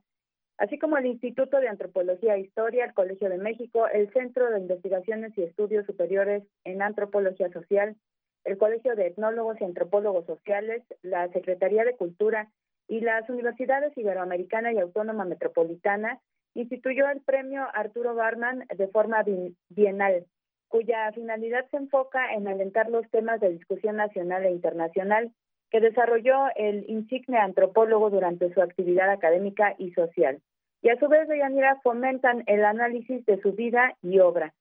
así 0.56 0.78
como 0.78 0.96
el 0.96 1.06
Instituto 1.06 1.60
de 1.60 1.68
Antropología 1.68 2.36
e 2.36 2.40
Historia, 2.40 2.86
el 2.86 2.94
Colegio 2.94 3.28
de 3.28 3.36
México, 3.36 3.86
el 3.86 4.10
Centro 4.14 4.50
de 4.50 4.60
Investigaciones 4.60 5.36
y 5.36 5.42
Estudios 5.42 5.84
Superiores 5.84 6.44
en 6.64 6.80
Antropología 6.80 7.50
Social, 7.50 7.96
el 8.44 8.56
Colegio 8.56 8.96
de 8.96 9.08
Etnólogos 9.08 9.60
y 9.60 9.64
Antropólogos 9.64 10.24
Sociales, 10.24 10.82
la 11.02 11.28
Secretaría 11.28 11.84
de 11.84 11.96
Cultura 11.96 12.50
y 12.86 13.00
las 13.00 13.28
Universidades 13.28 13.96
Iberoamericana 13.96 14.72
y 14.72 14.78
Autónoma 14.78 15.26
Metropolitana 15.26 16.18
instituyó 16.60 17.08
el 17.08 17.20
premio 17.20 17.66
Arturo 17.72 18.16
Barman 18.16 18.64
de 18.76 18.88
forma 18.88 19.24
bienal, 19.68 20.26
cuya 20.66 21.12
finalidad 21.12 21.64
se 21.70 21.76
enfoca 21.76 22.32
en 22.34 22.48
alentar 22.48 22.90
los 22.90 23.08
temas 23.10 23.40
de 23.40 23.50
discusión 23.50 23.96
nacional 23.96 24.44
e 24.44 24.50
internacional 24.50 25.30
que 25.70 25.80
desarrolló 25.80 26.46
el 26.56 26.84
insigne 26.88 27.38
antropólogo 27.38 28.10
durante 28.10 28.52
su 28.52 28.60
actividad 28.60 29.08
académica 29.10 29.76
y 29.78 29.92
social. 29.92 30.40
Y 30.82 30.88
a 30.88 30.98
su 30.98 31.08
vez, 31.08 31.28
Deyanira, 31.28 31.78
fomentan 31.82 32.42
el 32.46 32.64
análisis 32.64 33.24
de 33.26 33.40
su 33.40 33.52
vida 33.52 33.96
y 34.02 34.18
obra. 34.18 34.52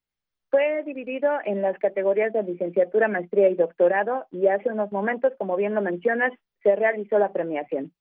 Fue 0.51 0.83
dividido 0.83 1.31
en 1.45 1.61
las 1.61 1.79
categorías 1.79 2.31
de 2.31 2.43
licenciatura, 2.43 3.07
maestría 3.07 3.49
y 3.49 3.55
doctorado 3.55 4.25
y 4.31 4.47
hace 4.47 4.69
unos 4.69 4.91
momentos, 4.91 5.33
como 5.37 5.55
bien 5.55 5.73
lo 5.73 5.81
mencionas, 5.81 6.31
se 6.61 6.75
realizó 6.75 7.17
la 7.17 7.33
premiación. 7.33 7.91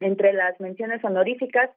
Entre 0.00 0.32
las 0.32 0.58
menciones 0.60 1.04
honoríficas 1.04 1.70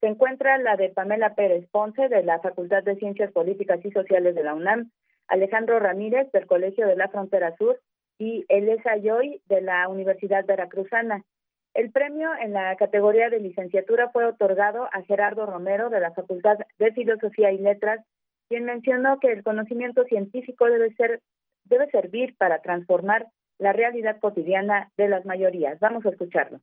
se 0.00 0.06
encuentra 0.06 0.58
la 0.58 0.76
de 0.76 0.90
Pamela 0.90 1.34
Pérez 1.34 1.66
Ponce, 1.70 2.08
de 2.08 2.22
la 2.22 2.40
Facultad 2.40 2.82
de 2.82 2.96
Ciencias 2.96 3.32
Políticas 3.32 3.80
y 3.84 3.90
Sociales 3.90 4.34
de 4.34 4.44
la 4.44 4.54
UNAM, 4.54 4.90
Alejandro 5.28 5.78
Ramírez, 5.78 6.30
del 6.32 6.46
Colegio 6.46 6.86
de 6.86 6.96
la 6.96 7.08
Frontera 7.08 7.56
Sur, 7.56 7.80
y 8.18 8.44
Elisa 8.48 8.96
Yoy, 8.96 9.40
de 9.46 9.60
la 9.60 9.88
Universidad 9.88 10.44
Veracruzana. 10.44 11.24
El 11.72 11.90
premio 11.90 12.30
en 12.40 12.52
la 12.52 12.76
categoría 12.76 13.30
de 13.30 13.40
licenciatura 13.40 14.10
fue 14.10 14.24
otorgado 14.26 14.84
a 14.92 15.02
Gerardo 15.02 15.46
Romero, 15.46 15.90
de 15.90 16.00
la 16.00 16.12
Facultad 16.12 16.58
de 16.78 16.92
Filosofía 16.92 17.50
y 17.50 17.58
Letras, 17.58 18.04
quien 18.48 18.64
mencionó 18.64 19.18
que 19.18 19.32
el 19.32 19.42
conocimiento 19.42 20.04
científico 20.04 20.66
debe 20.66 20.94
ser 20.94 21.20
debe 21.64 21.90
servir 21.90 22.36
para 22.36 22.60
transformar 22.60 23.26
la 23.58 23.72
realidad 23.72 24.18
cotidiana 24.20 24.90
de 24.96 25.08
las 25.08 25.24
mayorías. 25.24 25.78
Vamos 25.80 26.04
a 26.04 26.10
escucharlo. 26.10 26.60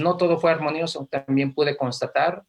No 0.00 0.16
todo 0.16 0.38
fue 0.38 0.50
armonioso, 0.50 1.06
también 1.06 1.54
pude 1.54 1.76
constatar 1.76 2.42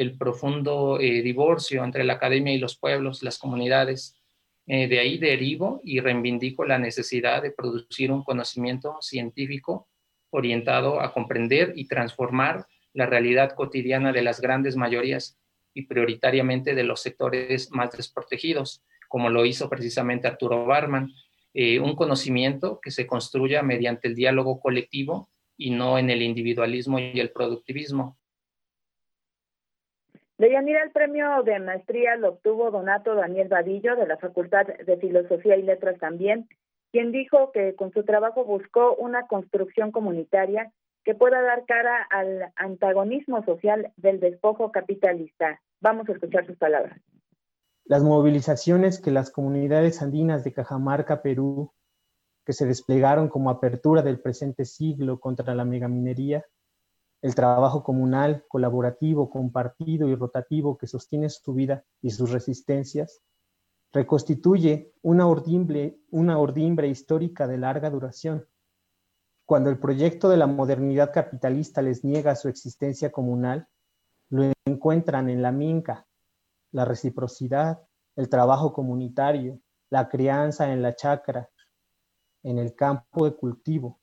el 0.00 0.16
profundo 0.16 0.98
eh, 1.00 1.22
divorcio 1.22 1.84
entre 1.84 2.04
la 2.04 2.14
academia 2.14 2.54
y 2.54 2.58
los 2.58 2.76
pueblos, 2.78 3.22
las 3.22 3.38
comunidades. 3.38 4.16
Eh, 4.66 4.88
de 4.88 4.98
ahí 4.98 5.18
derivo 5.18 5.80
y 5.84 6.00
reivindico 6.00 6.64
la 6.64 6.78
necesidad 6.78 7.42
de 7.42 7.50
producir 7.50 8.12
un 8.12 8.22
conocimiento 8.22 8.96
científico 9.00 9.88
orientado 10.30 11.00
a 11.00 11.12
comprender 11.12 11.72
y 11.74 11.88
transformar 11.88 12.66
la 12.92 13.06
realidad 13.06 13.54
cotidiana 13.54 14.12
de 14.12 14.22
las 14.22 14.40
grandes 14.40 14.76
mayorías, 14.76 15.40
y 15.74 15.82
prioritariamente 15.82 16.74
de 16.74 16.84
los 16.84 17.00
sectores 17.00 17.70
más 17.70 17.92
desprotegidos, 17.92 18.82
como 19.08 19.30
lo 19.30 19.44
hizo 19.46 19.68
precisamente 19.68 20.28
Arturo 20.28 20.66
Barman, 20.66 21.12
eh, 21.54 21.80
un 21.80 21.96
conocimiento 21.96 22.80
que 22.80 22.90
se 22.90 23.06
construya 23.06 23.62
mediante 23.62 24.08
el 24.08 24.14
diálogo 24.14 24.60
colectivo 24.60 25.28
y 25.56 25.70
no 25.70 25.98
en 25.98 26.10
el 26.10 26.22
individualismo 26.22 26.98
y 26.98 27.18
el 27.18 27.30
productivismo. 27.30 28.18
De 30.40 30.50
Yanira, 30.50 30.82
el 30.82 30.90
premio 30.90 31.42
de 31.42 31.58
maestría 31.58 32.16
lo 32.16 32.30
obtuvo 32.30 32.70
Donato 32.70 33.14
Daniel 33.14 33.48
Vadillo 33.48 33.94
de 33.94 34.06
la 34.06 34.16
Facultad 34.16 34.66
de 34.68 34.96
Filosofía 34.96 35.54
y 35.58 35.62
Letras 35.62 35.98
también, 35.98 36.48
quien 36.92 37.12
dijo 37.12 37.52
que 37.52 37.74
con 37.74 37.92
su 37.92 38.04
trabajo 38.04 38.46
buscó 38.46 38.94
una 38.94 39.26
construcción 39.26 39.92
comunitaria 39.92 40.72
que 41.04 41.14
pueda 41.14 41.42
dar 41.42 41.66
cara 41.66 42.06
al 42.08 42.54
antagonismo 42.56 43.44
social 43.44 43.92
del 43.98 44.18
despojo 44.18 44.72
capitalista. 44.72 45.60
Vamos 45.82 46.08
a 46.08 46.12
escuchar 46.12 46.46
sus 46.46 46.56
palabras. 46.56 46.98
Las 47.84 48.02
movilizaciones 48.02 48.98
que 48.98 49.10
las 49.10 49.30
comunidades 49.30 50.00
andinas 50.00 50.42
de 50.42 50.54
Cajamarca, 50.54 51.20
Perú, 51.20 51.70
que 52.46 52.54
se 52.54 52.64
desplegaron 52.64 53.28
como 53.28 53.50
apertura 53.50 54.00
del 54.00 54.18
presente 54.18 54.64
siglo 54.64 55.20
contra 55.20 55.54
la 55.54 55.66
megaminería, 55.66 56.46
el 57.22 57.34
trabajo 57.34 57.82
comunal, 57.82 58.44
colaborativo, 58.48 59.30
compartido 59.30 60.08
y 60.08 60.14
rotativo 60.14 60.78
que 60.78 60.86
sostiene 60.86 61.28
su 61.28 61.54
vida 61.54 61.84
y 62.00 62.10
sus 62.10 62.30
resistencias, 62.30 63.20
reconstituye 63.92 64.92
una 65.02 65.26
ordimbre, 65.28 66.88
histórica 66.88 67.46
de 67.46 67.58
larga 67.58 67.90
duración 67.90 68.46
cuando 69.50 69.68
el 69.68 69.80
proyecto 69.80 70.28
de 70.28 70.36
la 70.36 70.46
modernidad 70.46 71.12
capitalista 71.12 71.82
les 71.82 72.04
niega 72.04 72.36
su 72.36 72.48
existencia 72.48 73.10
comunal, 73.10 73.66
lo 74.28 74.44
encuentran 74.64 75.28
en 75.28 75.42
la 75.42 75.50
minca, 75.50 76.06
la 76.70 76.84
reciprocidad, 76.84 77.82
el 78.14 78.28
trabajo 78.28 78.72
comunitario, 78.72 79.58
la 79.88 80.08
crianza 80.08 80.72
en 80.72 80.82
la 80.82 80.94
chacra, 80.94 81.50
en 82.44 82.58
el 82.60 82.76
campo 82.76 83.24
de 83.24 83.34
cultivo. 83.34 83.98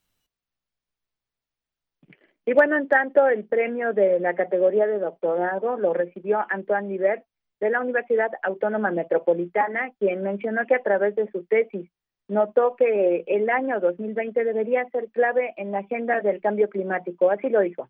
Y 2.48 2.54
bueno, 2.54 2.78
en 2.78 2.88
tanto, 2.88 3.28
el 3.28 3.44
premio 3.44 3.92
de 3.92 4.22
la 4.22 4.34
categoría 4.34 4.88
de 4.88 5.00
doctorado 5.00 5.78
lo 5.78 5.94
recibió 5.94 6.46
Antoine 6.50 6.88
Libert 6.88 7.26
de 7.60 7.70
la 7.70 7.82
Universidad 7.82 8.32
Autónoma 8.42 8.90
Metropolitana, 8.90 9.92
quien 10.00 10.24
mencionó 10.24 10.66
que 10.66 10.76
a 10.76 10.82
través 10.82 11.14
de 11.16 11.30
su 11.30 11.44
tesis 11.44 11.92
notó 12.30 12.78
que 12.78 13.26
el 13.28 13.50
año 13.50 13.82
2020 13.82 14.46
debería 14.46 14.88
ser 14.92 15.10
clave 15.10 15.56
en 15.58 15.74
la 15.74 15.80
agenda 15.80 16.22
del 16.22 16.40
cambio 16.40 16.70
climático. 16.70 17.30
Así 17.30 17.50
lo 17.50 17.60
dijo. 17.60 17.90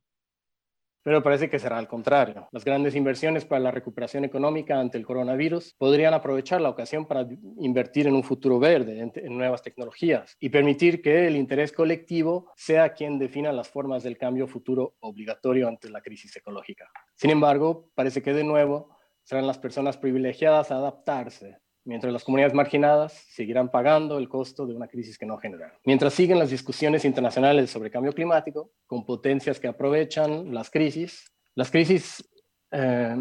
Pero 1.08 1.24
parece 1.24 1.50
que 1.50 1.58
será 1.58 1.78
al 1.78 1.88
contrario. 1.88 2.50
Las 2.52 2.66
grandes 2.66 2.94
inversiones 2.94 3.46
para 3.46 3.62
la 3.62 3.72
recuperación 3.72 4.26
económica 4.26 4.78
ante 4.78 4.98
el 4.98 5.06
coronavirus 5.06 5.74
podrían 5.78 6.14
aprovechar 6.14 6.60
la 6.60 6.68
ocasión 6.68 7.06
para 7.06 7.26
invertir 7.62 8.08
en 8.08 8.16
un 8.16 8.26
futuro 8.26 8.60
verde, 8.60 9.00
en, 9.00 9.38
nuevas 9.38 9.62
tecnologías 9.62 10.36
y 10.38 10.50
permitir 10.50 11.02
que 11.02 11.26
el 11.28 11.38
interés 11.38 11.72
colectivo 11.72 12.52
sea 12.58 12.92
quien 12.92 13.20
defina 13.20 13.54
las 13.54 13.70
formas 13.70 14.04
del 14.04 14.18
cambio 14.18 14.48
futuro 14.48 14.98
obligatorio 15.00 15.70
ante 15.70 15.90
la 15.90 16.02
crisis 16.02 16.36
ecológica. 16.36 16.92
Sin 17.16 17.30
embargo, 17.30 17.90
parece 17.96 18.22
que 18.22 18.34
de 18.34 18.44
nuevo 18.44 18.90
serán 19.24 19.48
las 19.48 19.60
personas 19.60 19.96
privilegiadas 19.96 20.72
a 20.72 20.76
adaptarse 20.76 21.58
mientras 21.88 22.12
las 22.12 22.24
comunidades 22.24 22.54
marginadas 22.54 23.14
seguirán 23.30 23.72
pagando 23.72 24.18
el 24.18 24.28
costo 24.28 24.68
de 24.68 24.76
una 24.76 24.88
crisis 24.88 25.18
que 25.18 25.26
no 25.26 25.38
generaron. 25.38 25.78
Mientras 25.86 26.14
siguen 26.14 26.38
las 26.38 26.50
discusiones 26.50 27.06
internacionales 27.06 27.72
sobre 27.72 27.90
cambio 27.90 28.14
climático, 28.14 28.72
con 28.86 29.06
potencias 29.06 29.60
que 29.60 29.70
aprovechan 29.70 30.54
las 30.54 30.70
crisis, 30.70 31.32
las 31.56 31.72
crisis 31.72 32.30
eh, 32.72 33.16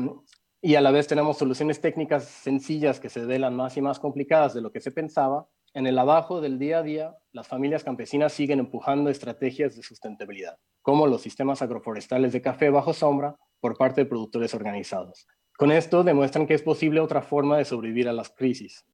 y 0.60 0.74
a 0.74 0.80
la 0.80 0.90
vez 0.90 1.06
tenemos 1.06 1.38
soluciones 1.38 1.80
técnicas 1.80 2.24
sencillas 2.24 2.98
que 2.98 3.09
se 3.09 3.24
delan 3.24 3.55
más 3.55 3.76
y 3.76 3.80
más 3.80 4.01
complicadas 4.01 4.52
de 4.52 4.60
lo 4.60 4.72
que 4.72 4.80
se 4.80 4.90
pensaba, 4.90 5.47
en 5.72 5.86
el 5.86 5.98
abajo 5.98 6.40
del 6.40 6.59
día 6.59 6.78
a 6.78 6.82
día, 6.82 7.16
las 7.32 7.47
familias 7.47 7.84
campesinas 7.84 8.32
siguen 8.32 8.59
empujando 8.59 9.10
estrategias 9.10 9.76
de 9.76 9.82
sustentabilidad, 9.82 10.59
como 10.82 11.06
los 11.06 11.22
sistemas 11.22 11.62
agroforestales 11.62 12.32
de 12.32 12.43
café 12.43 12.70
bajo 12.70 12.94
sombra 12.94 13.36
por 13.60 13.76
parte 13.76 14.01
de 14.01 14.06
productores 14.06 14.55
organizados, 14.55 15.28
con 15.56 15.72
esto 15.72 16.04
demuestran 16.04 16.46
que 16.46 16.54
es 16.54 16.62
posible 16.62 17.00
otra 17.00 17.22
forma 17.22 17.58
de 17.58 17.64
sobrevivir 17.64 18.08
a 18.08 18.12
las 18.12 18.30
crisis. 18.30 18.84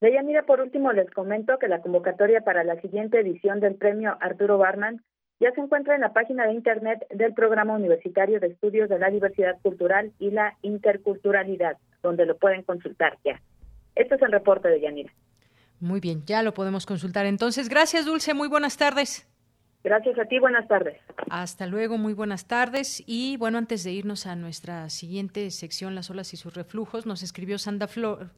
Deyanira, 0.00 0.44
por 0.44 0.60
último, 0.60 0.92
les 0.92 1.10
comento 1.10 1.58
que 1.58 1.66
la 1.66 1.80
convocatoria 1.80 2.42
para 2.42 2.62
la 2.62 2.80
siguiente 2.80 3.18
edición 3.18 3.58
del 3.58 3.74
premio 3.74 4.16
Arturo 4.20 4.56
Barman 4.56 5.02
ya 5.40 5.50
se 5.52 5.60
encuentra 5.60 5.94
en 5.94 6.00
la 6.00 6.12
página 6.12 6.46
de 6.46 6.52
internet 6.52 7.06
del 7.10 7.34
Programa 7.34 7.74
Universitario 7.74 8.40
de 8.40 8.48
Estudios 8.48 8.88
de 8.88 8.98
la 8.98 9.10
Diversidad 9.10 9.60
Cultural 9.62 10.12
y 10.18 10.30
la 10.30 10.56
Interculturalidad, 10.62 11.78
donde 12.02 12.26
lo 12.26 12.36
pueden 12.36 12.62
consultar 12.62 13.18
ya. 13.24 13.40
Este 13.94 14.14
es 14.14 14.22
el 14.22 14.32
reporte 14.32 14.68
de 14.68 14.80
Yanira. 14.80 15.12
Muy 15.80 16.00
bien, 16.00 16.22
ya 16.26 16.42
lo 16.42 16.54
podemos 16.54 16.86
consultar. 16.86 17.26
Entonces, 17.26 17.68
gracias, 17.68 18.04
Dulce. 18.04 18.34
Muy 18.34 18.48
buenas 18.48 18.76
tardes. 18.76 19.28
Gracias 19.84 20.18
a 20.18 20.24
ti, 20.24 20.38
buenas 20.38 20.66
tardes. 20.66 21.00
Hasta 21.30 21.66
luego, 21.66 21.98
muy 21.98 22.12
buenas 22.12 22.46
tardes. 22.46 23.02
Y 23.06 23.36
bueno, 23.36 23.58
antes 23.58 23.84
de 23.84 23.92
irnos 23.92 24.26
a 24.26 24.34
nuestra 24.34 24.90
siguiente 24.90 25.50
sección, 25.50 25.94
las 25.94 26.10
olas 26.10 26.34
y 26.34 26.36
sus 26.36 26.54
reflujos, 26.54 27.06
nos 27.06 27.22
escribió 27.22 27.58
Sandra, 27.58 27.88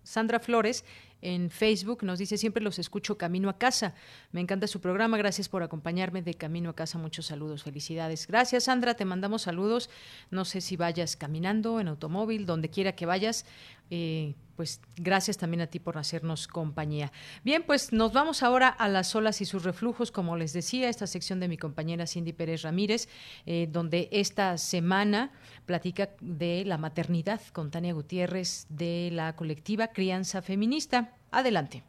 Sandra 0.02 0.40
Flores 0.40 0.84
en 1.22 1.50
Facebook. 1.50 2.02
Nos 2.02 2.18
dice, 2.18 2.38
siempre 2.38 2.62
los 2.62 2.78
escucho 2.78 3.18
camino 3.18 3.48
a 3.48 3.58
casa. 3.58 3.94
Me 4.32 4.40
encanta 4.40 4.66
su 4.66 4.80
programa. 4.80 5.18
Gracias 5.18 5.48
por 5.48 5.62
acompañarme 5.62 6.22
de 6.22 6.34
camino 6.34 6.70
a 6.70 6.74
casa. 6.74 6.98
Muchos 6.98 7.26
saludos, 7.26 7.62
felicidades. 7.62 8.26
Gracias, 8.26 8.64
Sandra. 8.64 8.94
Te 8.94 9.04
mandamos 9.04 9.42
saludos. 9.42 9.90
No 10.30 10.44
sé 10.44 10.60
si 10.60 10.76
vayas 10.76 11.16
caminando, 11.16 11.80
en 11.80 11.88
automóvil, 11.88 12.46
donde 12.46 12.70
quiera 12.70 12.92
que 12.92 13.06
vayas. 13.06 13.44
Eh, 13.90 14.34
pues 14.60 14.80
gracias 14.96 15.38
también 15.38 15.62
a 15.62 15.68
ti 15.68 15.78
por 15.78 15.96
hacernos 15.96 16.46
compañía. 16.46 17.12
Bien, 17.44 17.62
pues 17.66 17.94
nos 17.94 18.12
vamos 18.12 18.42
ahora 18.42 18.68
a 18.68 18.88
las 18.88 19.16
olas 19.16 19.40
y 19.40 19.46
sus 19.46 19.64
reflujos, 19.64 20.12
como 20.12 20.36
les 20.36 20.52
decía, 20.52 20.90
esta 20.90 21.06
sección 21.06 21.40
de 21.40 21.48
mi 21.48 21.56
compañera 21.56 22.06
Cindy 22.06 22.34
Pérez 22.34 22.60
Ramírez, 22.60 23.08
eh, 23.46 23.68
donde 23.72 24.10
esta 24.12 24.58
semana 24.58 25.32
platica 25.64 26.10
de 26.20 26.64
la 26.66 26.76
maternidad 26.76 27.40
con 27.54 27.70
Tania 27.70 27.94
Gutiérrez 27.94 28.66
de 28.68 29.08
la 29.12 29.34
colectiva 29.34 29.88
Crianza 29.88 30.42
Feminista. 30.42 31.09
Adelante. 31.30 31.82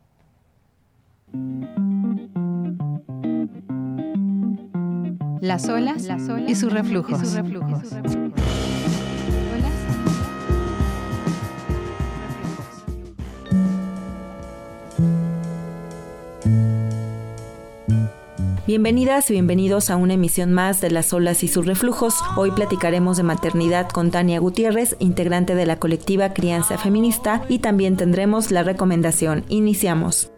Las 5.42 5.68
olas, 5.68 6.08
y 6.48 6.56
sus 6.56 6.72
reflujos. 6.72 7.20
Y 7.20 7.26
sus 7.26 7.34
reflujos. 7.34 7.90
Bienvenidas 18.72 19.30
y 19.30 19.34
bienvenidos 19.34 19.90
a 19.90 19.98
una 19.98 20.14
emisión 20.14 20.54
más 20.54 20.80
de 20.80 20.90
Las 20.90 21.12
olas 21.12 21.44
y 21.44 21.50
sus 21.50 21.66
reflujos. 21.66 22.16
Hoy 22.38 22.52
platicaremos 22.52 23.18
de 23.18 23.24
maternidad 23.24 23.90
con 23.90 24.12
Tania 24.12 24.40
Gutiérrez, 24.40 24.96
integrante 25.00 25.56
de 25.56 25.66
la 25.66 25.76
colectiva 25.76 26.34
Crianza 26.34 26.78
Feminista, 26.78 27.44
y 27.50 27.60
también 27.60 27.98
tendremos 27.98 28.50
la 28.50 28.64
recomendación. 28.64 29.44
Iniciamos. 29.50 30.32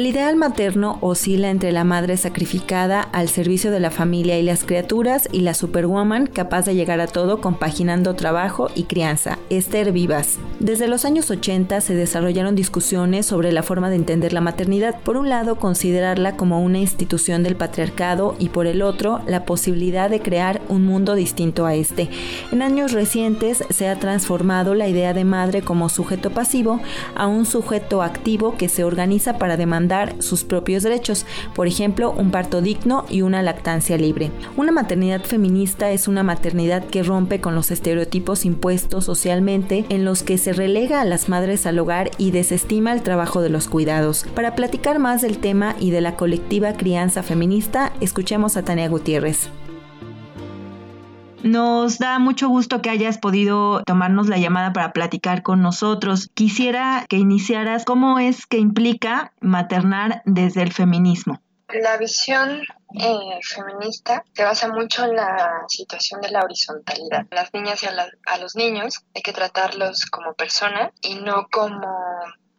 El 0.00 0.06
ideal 0.06 0.34
materno 0.36 0.96
oscila 1.02 1.50
entre 1.50 1.72
la 1.72 1.84
madre 1.84 2.16
sacrificada 2.16 3.02
al 3.02 3.28
servicio 3.28 3.70
de 3.70 3.80
la 3.80 3.90
familia 3.90 4.38
y 4.38 4.42
las 4.42 4.64
criaturas 4.64 5.28
y 5.30 5.40
la 5.40 5.52
superwoman 5.52 6.26
capaz 6.26 6.64
de 6.64 6.74
llegar 6.74 7.00
a 7.00 7.06
todo 7.06 7.42
compaginando 7.42 8.14
trabajo 8.14 8.70
y 8.74 8.84
crianza, 8.84 9.38
Esther 9.50 9.92
Vivas. 9.92 10.38
Desde 10.58 10.88
los 10.88 11.04
años 11.04 11.30
80 11.30 11.82
se 11.82 11.94
desarrollaron 11.94 12.54
discusiones 12.54 13.26
sobre 13.26 13.52
la 13.52 13.62
forma 13.62 13.90
de 13.90 13.96
entender 13.96 14.32
la 14.32 14.40
maternidad. 14.40 14.98
Por 15.00 15.18
un 15.18 15.28
lado, 15.28 15.56
considerarla 15.56 16.34
como 16.34 16.62
una 16.62 16.78
institución 16.78 17.42
del 17.42 17.56
patriarcado 17.56 18.36
y 18.38 18.48
por 18.48 18.66
el 18.66 18.80
otro, 18.80 19.20
la 19.26 19.44
posibilidad 19.44 20.08
de 20.08 20.22
crear 20.22 20.62
un 20.70 20.82
mundo 20.82 21.14
distinto 21.14 21.66
a 21.66 21.74
este. 21.74 22.08
En 22.52 22.62
años 22.62 22.92
recientes 22.92 23.64
se 23.68 23.86
ha 23.86 23.98
transformado 23.98 24.74
la 24.74 24.88
idea 24.88 25.12
de 25.12 25.24
madre 25.26 25.60
como 25.60 25.90
sujeto 25.90 26.30
pasivo 26.30 26.80
a 27.14 27.26
un 27.26 27.44
sujeto 27.44 28.02
activo 28.02 28.56
que 28.56 28.70
se 28.70 28.82
organiza 28.82 29.36
para 29.36 29.58
demandar 29.58 29.89
sus 30.20 30.44
propios 30.44 30.82
derechos, 30.82 31.26
por 31.54 31.66
ejemplo, 31.66 32.12
un 32.12 32.30
parto 32.30 32.60
digno 32.60 33.04
y 33.08 33.22
una 33.22 33.42
lactancia 33.42 33.96
libre. 33.96 34.30
Una 34.56 34.72
maternidad 34.72 35.22
feminista 35.22 35.90
es 35.90 36.08
una 36.08 36.22
maternidad 36.22 36.84
que 36.84 37.02
rompe 37.02 37.40
con 37.40 37.54
los 37.54 37.70
estereotipos 37.70 38.44
impuestos 38.44 39.04
socialmente 39.04 39.84
en 39.88 40.04
los 40.04 40.22
que 40.22 40.38
se 40.38 40.52
relega 40.52 41.00
a 41.00 41.04
las 41.04 41.28
madres 41.28 41.66
al 41.66 41.78
hogar 41.78 42.10
y 42.18 42.30
desestima 42.30 42.92
el 42.92 43.02
trabajo 43.02 43.42
de 43.42 43.50
los 43.50 43.68
cuidados. 43.68 44.24
Para 44.34 44.54
platicar 44.54 44.98
más 44.98 45.22
del 45.22 45.38
tema 45.38 45.74
y 45.80 45.90
de 45.90 46.00
la 46.00 46.16
colectiva 46.16 46.74
crianza 46.74 47.22
feminista, 47.22 47.92
escuchemos 48.00 48.56
a 48.56 48.62
Tania 48.62 48.88
Gutiérrez. 48.88 49.50
Nos 51.42 51.98
da 51.98 52.18
mucho 52.18 52.48
gusto 52.48 52.82
que 52.82 52.90
hayas 52.90 53.18
podido 53.18 53.82
tomarnos 53.84 54.28
la 54.28 54.36
llamada 54.36 54.72
para 54.72 54.92
platicar 54.92 55.42
con 55.42 55.62
nosotros. 55.62 56.30
Quisiera 56.34 57.06
que 57.08 57.16
iniciaras 57.16 57.84
cómo 57.84 58.18
es 58.18 58.46
que 58.46 58.58
implica 58.58 59.32
maternar 59.40 60.22
desde 60.26 60.62
el 60.62 60.72
feminismo. 60.72 61.40
La 61.68 61.96
visión 61.96 62.62
eh, 62.98 63.38
feminista 63.42 64.24
se 64.34 64.44
basa 64.44 64.68
mucho 64.68 65.04
en 65.04 65.16
la 65.16 65.64
situación 65.68 66.20
de 66.20 66.30
la 66.30 66.42
horizontalidad. 66.42 67.26
Las 67.30 67.54
niñas 67.54 67.82
y 67.82 67.86
a 67.86 68.38
los 68.38 68.56
niños 68.56 69.04
hay 69.14 69.22
que 69.22 69.32
tratarlos 69.32 70.06
como 70.06 70.34
personas 70.34 70.90
y 71.00 71.14
no 71.14 71.46
como 71.50 71.86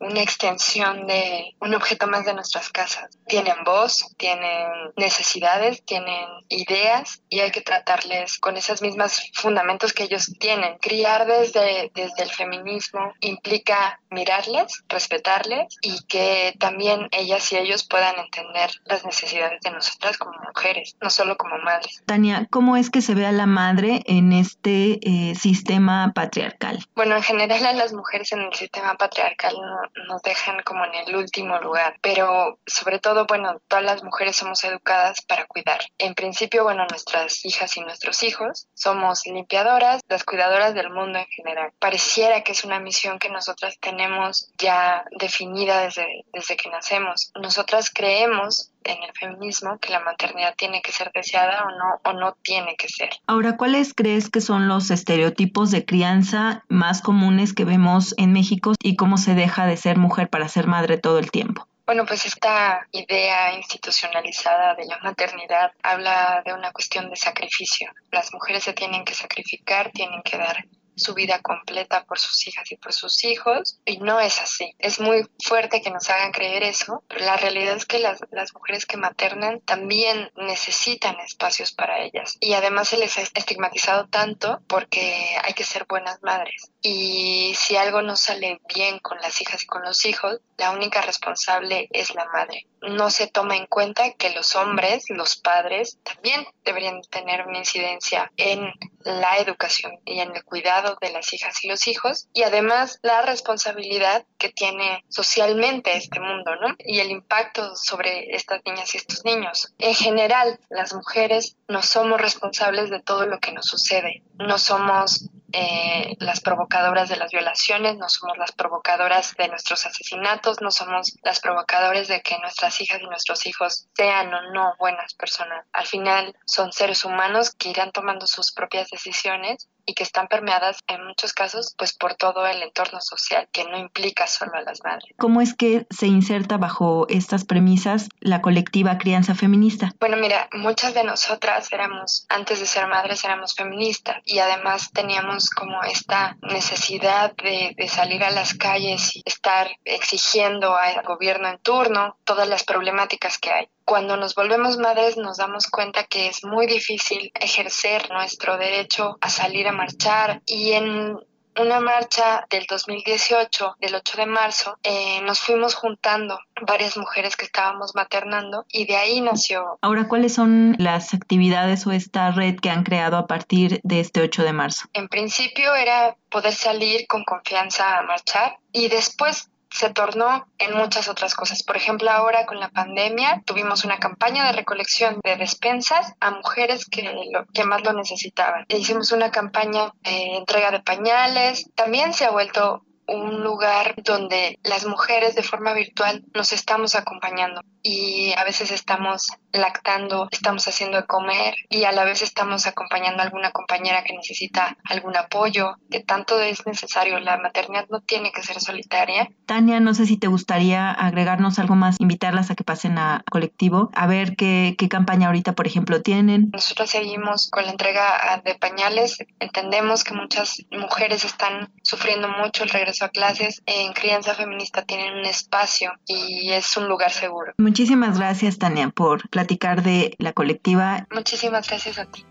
una 0.02 0.22
extensión 0.22 1.06
de 1.08 1.56
un 1.60 1.74
objeto 1.76 2.08
más 2.08 2.26
de 2.26 2.34
nuestras 2.34 2.70
casas. 2.70 3.18
Tienen 3.28 3.64
voz, 3.64 4.08
tienen 4.18 4.68
necesidades, 4.98 5.84
tienen 5.86 6.26
ideas 6.50 7.22
y 7.30 7.40
hay 7.40 7.52
que 7.52 7.62
tratarles 7.62 8.40
con 8.40 8.58
esos 8.58 8.82
mismos 8.82 9.32
fundamentos 9.34 9.94
que 9.94 10.04
ellos 10.04 10.34
tienen. 10.40 10.78
Criar 10.80 11.28
desde, 11.28 11.92
desde 11.94 12.24
el 12.24 12.32
feminismo 12.32 13.14
implica 13.22 14.00
mirarles, 14.10 14.84
respetarles 14.90 15.78
y 15.82 16.04
que 16.06 16.56
también 16.60 17.08
ellas 17.12 17.52
y 17.52 17.58
ellos 17.58 17.88
puedan 17.88 18.18
entender 18.18 18.72
las 18.86 19.06
necesidades 19.06 19.62
de 19.62 19.72
nosotras 19.72 20.18
como 20.18 20.34
mujeres, 20.48 20.96
no 21.00 21.10
solo 21.10 21.38
como 21.38 21.58
madres. 21.60 22.02
Tania, 22.06 22.48
¿cómo 22.50 22.76
es 22.76 22.90
que 22.90 23.02
se 23.02 23.14
ve 23.14 23.26
a 23.26 23.32
la 23.32 23.46
madre 23.46 24.02
en 24.06 24.34
este 24.34 25.00
eh, 25.04 25.36
sistema 25.36 26.12
patriarcal? 26.14 26.84
Bueno, 26.96 27.16
en 27.16 27.24
general 27.24 27.66
a 27.66 27.74
las 27.74 27.94
mujeres 27.94 28.32
en 28.32 28.42
el 28.42 28.54
sistema 28.54 28.96
patriarcal 28.96 29.54
no, 29.54 29.91
nos 30.08 30.22
dejan 30.22 30.62
como 30.64 30.86
en 30.86 30.96
el 30.96 31.16
último 31.16 31.60
lugar. 31.60 31.98
Pero 32.02 32.60
sobre 32.66 33.00
todo, 33.00 33.26
bueno, 33.26 33.60
todas 33.68 33.84
las 33.84 34.04
mujeres 34.04 34.36
somos 34.36 34.64
educadas 34.64 35.22
para 35.22 35.46
cuidar. 35.46 35.82
En 35.98 36.14
principio, 36.16 36.64
bueno, 36.64 36.86
nuestras 36.90 37.46
hijas 37.46 37.76
y 37.78 37.82
nuestros 37.82 38.24
hijos 38.24 38.68
somos 38.74 39.26
limpiadoras, 39.26 40.02
las 40.08 40.24
cuidadoras 40.24 40.74
del 40.74 40.90
mundo 40.90 41.20
en 41.20 41.28
general. 41.28 41.72
Pareciera 41.80 42.44
que 42.44 42.52
es 42.52 42.64
una 42.64 42.80
misión 42.80 43.20
que 43.20 43.30
nosotras 43.30 43.78
tenemos 43.80 44.52
ya 44.58 45.06
definida 45.20 45.82
desde, 45.82 46.26
desde 46.34 46.58
que 46.58 46.70
nacemos. 46.70 47.32
Nosotras 47.36 47.90
creemos 47.94 48.72
en 48.84 49.04
el 49.04 49.12
feminismo 49.14 49.78
que 49.80 49.92
la 49.92 50.00
maternidad 50.00 50.56
tiene 50.56 50.82
que 50.82 50.92
ser 50.92 51.12
deseada 51.14 51.66
o 51.66 51.72
no 51.72 52.02
o 52.04 52.14
no 52.14 52.34
tiene 52.42 52.76
que 52.76 52.88
ser. 52.88 53.10
Ahora, 53.28 53.58
¿cuáles 53.58 53.94
crees 53.94 54.30
que 54.30 54.42
son 54.42 54.68
los 54.68 54.92
estereotipos 54.92 55.72
de 55.72 55.86
crianza 55.86 56.64
más 56.70 57.02
comunes 57.02 57.54
que 57.54 57.66
vemos 57.66 58.14
en 58.18 58.34
México 58.34 58.74
y 58.82 58.96
cómo 58.96 59.18
se 59.18 59.36
deja 59.36 59.66
de 59.66 59.78
ser 59.78 59.98
mujer 59.98 60.30
para 60.30 60.48
ser 60.48 60.68
madre 60.68 60.98
todo 60.98 61.20
el 61.20 61.32
tiempo? 61.32 61.68
Bueno, 61.86 62.06
pues 62.06 62.26
esta 62.26 62.88
idea 62.92 63.54
institucionalizada 63.54 64.76
de 64.76 64.86
la 64.86 64.98
maternidad 65.00 65.72
habla 65.84 66.42
de 66.46 66.54
una 66.54 66.72
cuestión 66.72 67.10
de 67.10 67.16
sacrificio. 67.16 67.92
Las 68.12 68.32
mujeres 68.34 68.64
se 68.64 68.74
tienen 68.74 69.04
que 69.04 69.14
sacrificar, 69.14 69.92
tienen 69.92 70.22
que 70.24 70.38
dar 70.38 70.66
su 70.96 71.14
vida 71.14 71.40
completa 71.42 72.06
por 72.06 72.20
sus 72.20 72.48
hijas 72.48 72.72
y 72.72 72.78
por 72.78 72.94
sus 72.94 73.24
hijos 73.24 73.80
y 73.86 73.98
no 73.98 74.20
es 74.20 74.40
así. 74.40 74.74
Es 74.80 75.00
muy 75.00 75.28
fuerte 75.44 75.82
que 75.82 75.92
nos 75.92 76.10
hagan 76.10 76.32
creer 76.32 76.64
eso, 76.64 77.04
pero 77.08 77.26
la 77.26 77.38
realidad 77.38 77.76
es 77.76 77.86
que 77.86 78.00
las, 78.00 78.20
las 78.32 78.54
mujeres 78.54 78.86
que 78.86 78.98
maternan 78.98 79.62
también 79.62 80.32
necesitan 80.36 81.20
espacios 81.20 81.72
para 81.72 82.02
ellas 82.02 82.38
y 82.40 82.54
además 82.54 82.90
se 82.90 82.98
les 82.98 83.18
ha 83.18 83.22
estigmatizado 83.22 84.08
tanto 84.08 84.62
porque 84.68 85.38
hay 85.44 85.54
que 85.54 85.64
ser 85.64 85.86
buenas 85.88 86.22
madres 86.22 86.71
y 86.82 87.54
si 87.56 87.78
algo 87.78 88.02
no 88.02 88.16
sale 88.16 88.60
bien 88.74 89.00
con 89.00 89.20
las 89.20 89.40
hijas 89.42 89.64
y 89.64 89.68
con 89.68 89.84
los 89.84 90.06
hijos, 90.06 90.40
la 90.58 90.72
única 90.72 91.02
responsable 91.02 91.88
es 91.92 92.14
la 92.16 92.26
madre. 92.26 92.68
No 92.82 93.12
se 93.12 93.28
toma 93.28 93.56
en 93.56 93.68
cuenta 93.68 94.14
que 94.14 94.32
los 94.32 94.56
hombres, 94.56 95.06
los 95.10 95.36
padres, 95.36 96.00
también 96.04 96.46
deberían 96.64 97.02
tener 97.04 97.46
una 97.46 97.60
incidencia 97.60 98.32
en 98.38 98.74
la 99.04 99.38
educación 99.38 100.00
y 100.06 100.20
en 100.20 100.36
el 100.36 100.44
cuidado 100.44 100.98
de 101.02 101.12
las 101.12 101.32
hijas 101.34 101.64
y 101.64 101.68
los 101.68 101.88
hijos 101.88 102.28
y 102.34 102.44
además 102.44 103.00
la 103.02 103.22
responsabilidad 103.22 104.26
que 104.38 104.50
tiene 104.50 105.04
socialmente 105.10 105.96
este 105.96 106.20
mundo, 106.20 106.56
¿no? 106.56 106.76
Y 106.80 107.00
el 107.00 107.12
impacto 107.12 107.76
sobre 107.76 108.36
estas 108.36 108.62
niñas 108.66 108.94
y 108.94 108.98
estos 108.98 109.24
niños. 109.26 109.74
En 109.78 109.94
general, 109.94 110.60
las 110.70 110.94
mujeres 110.94 111.58
no 111.68 111.84
somos 111.84 112.20
responsables 112.20 112.90
de 112.90 113.02
todo 113.02 113.26
lo 113.26 113.40
que 113.40 113.52
nos 113.52 113.66
sucede. 113.66 114.24
No 114.36 114.58
somos 114.58 115.30
eh, 115.54 116.16
las 116.20 116.42
provocadoras 116.42 117.10
de 117.10 117.18
las 117.18 117.32
violaciones, 117.32 117.98
no 117.98 118.10
somos 118.10 118.38
las 118.38 118.52
provocadoras 118.52 119.36
de 119.38 119.48
nuestros 119.48 119.86
asesinatos, 119.86 120.62
no 120.62 120.72
somos 120.72 121.14
las 121.24 121.40
provocadoras 121.40 122.08
de 122.08 122.22
que 122.22 122.38
nuestras 122.40 122.80
hijas 122.82 123.02
y 123.02 123.06
nuestros 123.06 123.46
hijos 123.46 123.88
sean 123.96 124.34
o 124.34 124.52
no 124.54 124.76
buenas 124.80 125.14
personas. 125.14 125.66
Al 125.74 125.86
final 125.86 126.36
son 126.46 126.72
seres 126.72 127.06
humanos 127.06 127.52
que 127.52 127.70
irán 127.70 127.92
tomando 127.92 128.28
sus 128.28 128.52
propias 128.52 128.90
decisiones 128.90 129.68
y 129.86 129.94
que 129.94 130.04
están 130.04 130.28
permeadas 130.28 130.80
en 130.88 131.06
muchos 131.06 131.34
casos 131.34 131.76
pues 131.78 131.94
por 131.94 132.16
todo 132.16 132.46
el 132.46 132.62
entorno 132.62 133.02
social 133.02 133.48
que 133.52 133.64
no 133.66 133.78
implica 133.78 134.28
solo 134.28 134.56
a 134.56 134.62
las 134.62 134.84
madres. 134.84 135.14
¿Cómo 135.18 135.42
es 135.42 135.54
que 135.54 135.86
se 135.90 136.08
inserta 136.08 136.58
bajo 136.58 137.08
estas 137.10 137.46
premisas 137.46 138.10
la 138.20 138.42
colectiva 138.42 138.98
crianza 138.98 139.36
feminista? 139.36 139.94
Bueno, 140.00 140.18
mira, 140.18 140.50
muchas 140.54 140.94
de 140.94 141.04
nosotras 141.04 141.72
éramos 141.72 142.26
antes 142.30 142.60
de 142.60 142.66
ser 142.66 142.88
madres 142.88 143.24
éramos 143.24 143.56
feministas 143.56 144.18
y 144.26 144.40
además 144.40 144.92
teníamos 144.94 145.50
como 145.50 145.84
esta 145.84 146.38
necesidad 146.42 147.34
de, 147.36 147.74
de 147.78 147.88
salir 147.88 148.24
a 148.24 148.32
las 148.32 148.54
calles 148.54 149.16
y 149.16 149.24
estar 149.26 149.70
exigiendo 149.86 150.76
al 150.76 151.04
gobierno 151.04 151.50
en 151.50 151.60
turno 151.60 152.18
todas 152.24 152.48
las 152.48 152.64
problemáticas 152.64 153.38
que 153.38 153.52
hay 153.52 153.70
cuando 153.86 154.18
nos 154.18 154.36
volvemos 154.36 154.78
madres 154.78 155.18
nos 155.18 155.38
damos 155.38 155.68
cuenta 155.68 156.04
que 156.04 156.28
es 156.28 156.44
muy 156.44 156.68
difícil 156.68 157.32
ejercer 157.36 158.10
nuestro 158.12 158.58
derecho 158.58 159.18
a 159.22 159.30
salir 159.30 159.68
a 159.68 159.72
marchar 159.72 160.42
y 160.46 160.72
en 160.72 161.18
una 161.60 161.80
marcha 161.80 162.46
del 162.50 162.66
2018, 162.66 163.76
del 163.80 163.96
8 163.96 164.18
de 164.18 164.26
marzo, 164.26 164.78
eh, 164.84 165.22
nos 165.24 165.40
fuimos 165.40 165.76
juntando 165.76 166.40
varias 166.62 166.98
mujeres 166.98 167.36
que 167.36 167.46
estábamos 167.46 167.94
maternando 167.94 168.66
y 168.70 168.86
de 168.86 168.96
ahí 168.96 169.22
nació. 169.22 169.78
Ahora, 169.82 170.08
¿cuáles 170.08 170.34
son 170.34 170.76
las 170.80 171.14
actividades 171.14 171.86
o 171.88 171.92
esta 171.92 172.32
red 172.32 172.60
que 172.60 172.70
han 172.70 172.84
creado 172.84 173.18
a 173.18 173.28
partir 173.28 173.82
de 173.84 174.00
este 174.00 174.22
8 174.22 174.44
de 174.44 174.54
marzo? 174.54 174.88
En 174.94 175.08
principio 175.08 175.76
era 175.76 176.16
poder 176.30 176.54
salir 176.54 177.06
con 177.08 177.24
confianza 177.24 177.98
a 177.98 178.04
marchar 178.04 178.58
y 178.72 178.88
después 178.88 179.51
se 179.72 179.90
tornó 179.90 180.48
en 180.58 180.76
muchas 180.76 181.08
otras 181.08 181.34
cosas. 181.34 181.64
Por 181.64 181.78
ejemplo, 181.78 182.12
ahora 182.12 182.46
con 182.46 182.60
la 182.60 182.70
pandemia 182.70 183.42
tuvimos 183.46 183.86
una 183.86 184.00
campaña 184.00 184.46
de 184.46 184.52
recolección 184.52 185.20
de 185.24 185.38
despensas 185.38 186.14
a 186.20 186.32
mujeres 186.32 186.86
que, 186.86 187.04
lo, 187.04 187.46
que 187.54 187.64
más 187.64 187.82
lo 187.84 187.94
necesitaban. 187.94 188.66
Hicimos 188.68 189.12
una 189.12 189.32
campaña 189.32 189.94
de 190.02 190.38
entrega 190.38 190.72
de 190.72 190.82
pañales. 190.82 191.70
También 191.74 192.14
se 192.14 192.26
ha 192.26 192.32
vuelto 192.32 192.84
un 193.08 193.44
lugar 193.44 193.96
donde 194.04 194.60
las 194.64 194.86
mujeres 194.86 195.36
de 195.36 195.44
forma 195.44 195.74
virtual 195.74 196.24
nos 196.34 196.54
estamos 196.54 196.96
acompañando 196.96 197.62
y 197.84 198.34
a 198.38 198.44
veces 198.44 198.72
estamos 198.72 199.28
lactando, 199.52 200.28
estamos 200.32 200.68
haciendo 200.68 200.98
de 200.98 201.06
comer 201.06 201.56
y 201.70 201.84
a 201.84 201.92
la 201.92 202.04
vez 202.04 202.22
estamos 202.22 202.68
acompañando 202.68 203.22
a 203.22 203.26
alguna 203.26 203.52
compañera 203.52 204.04
que 204.04 204.14
necesita 204.14 204.78
algún 204.86 205.18
apoyo, 205.18 205.76
que 205.90 206.00
tanto 206.00 206.40
es 206.40 206.66
necesario. 206.66 207.20
La 207.20 207.38
maternidad 207.38 207.88
no 207.90 208.02
tiene 208.02 208.32
que 208.32 208.44
ser 208.44 208.60
solitaria. 208.60 209.30
Tania, 209.46 209.80
no 209.80 209.94
sé 209.94 210.06
si 210.06 210.18
te 210.18 210.28
gustaría 210.28 210.92
agregarnos 210.92 211.60
algo 211.60 211.76
más, 211.76 212.00
invitarlas 212.00 212.52
a 212.52 212.56
que 212.56 212.64
pasen 212.64 212.98
a 212.98 213.24
colectivo, 213.30 213.90
a 213.94 214.08
ver 214.08 214.36
qué, 214.36 214.76
qué 214.78 214.88
campaña 214.88 215.28
ahorita, 215.28 215.54
por 215.54 215.68
ejemplo, 215.68 216.02
tienen. 216.02 216.50
Nosotros 216.54 216.90
seguimos 216.90 217.50
con 217.50 217.66
la 217.66 217.72
entrega 217.72 218.42
de 218.46 218.56
pañales. 218.56 219.18
Entendemos 219.40 220.04
que 220.04 220.14
muchas 220.14 220.64
mujeres 220.72 221.26
están 221.26 221.72
sufriendo 221.84 222.28
mucho 222.30 222.64
el 222.64 222.70
regreso 222.70 223.01
a 223.02 223.10
clases. 223.10 223.62
En 223.66 223.94
Crianza 223.94 224.34
Feminista 224.34 224.84
tienen 224.84 225.14
un 225.14 225.26
espacio 225.26 225.94
y 226.06 226.52
es 226.52 226.76
un 226.78 226.88
lugar 226.88 227.12
seguro. 227.12 227.54
Muchísimas 227.58 228.18
gracias, 228.18 228.58
Tania, 228.58 228.90
por 228.90 229.30
platicar 229.30 229.84
de 229.84 230.16
la 230.18 230.34
colectiva. 230.34 231.08
Muchísimas 231.12 231.68
gracias 231.68 231.98
a 232.00 232.06
ti. 232.06 232.26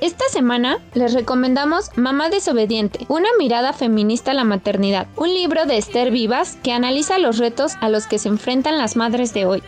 Esta 0.00 0.28
semana 0.28 0.78
les 0.92 1.14
recomendamos 1.14 1.90
Mamá 1.96 2.28
Desobediente, 2.28 3.06
una 3.08 3.28
mirada 3.38 3.72
feminista 3.72 4.32
a 4.32 4.34
la 4.34 4.44
maternidad, 4.44 5.06
un 5.16 5.32
libro 5.32 5.64
de 5.64 5.78
Esther 5.78 6.10
Vivas 6.10 6.58
que 6.62 6.72
analiza 6.72 7.18
los 7.18 7.38
retos 7.38 7.76
a 7.80 7.88
los 7.88 8.06
que 8.06 8.18
se 8.18 8.28
enfrentan 8.28 8.76
las 8.76 8.96
madres 8.96 9.32
de 9.32 9.46
hoy. 9.46 9.62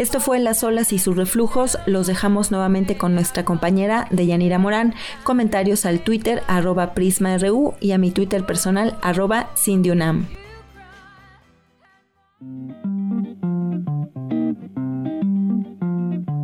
Esto 0.00 0.18
fue 0.18 0.38
Las 0.38 0.64
olas 0.64 0.94
y 0.94 0.98
sus 0.98 1.14
reflujos. 1.14 1.76
Los 1.84 2.06
dejamos 2.06 2.50
nuevamente 2.50 2.96
con 2.96 3.14
nuestra 3.14 3.44
compañera 3.44 4.08
Deyanira 4.10 4.58
Morán. 4.58 4.94
Comentarios 5.24 5.84
al 5.84 6.00
Twitter 6.00 6.42
arroba 6.46 6.94
PrismaRU 6.94 7.74
y 7.80 7.92
a 7.92 7.98
mi 7.98 8.10
Twitter 8.10 8.46
personal 8.46 8.96
arroba 9.02 9.50
Cindyunam. 9.62 10.24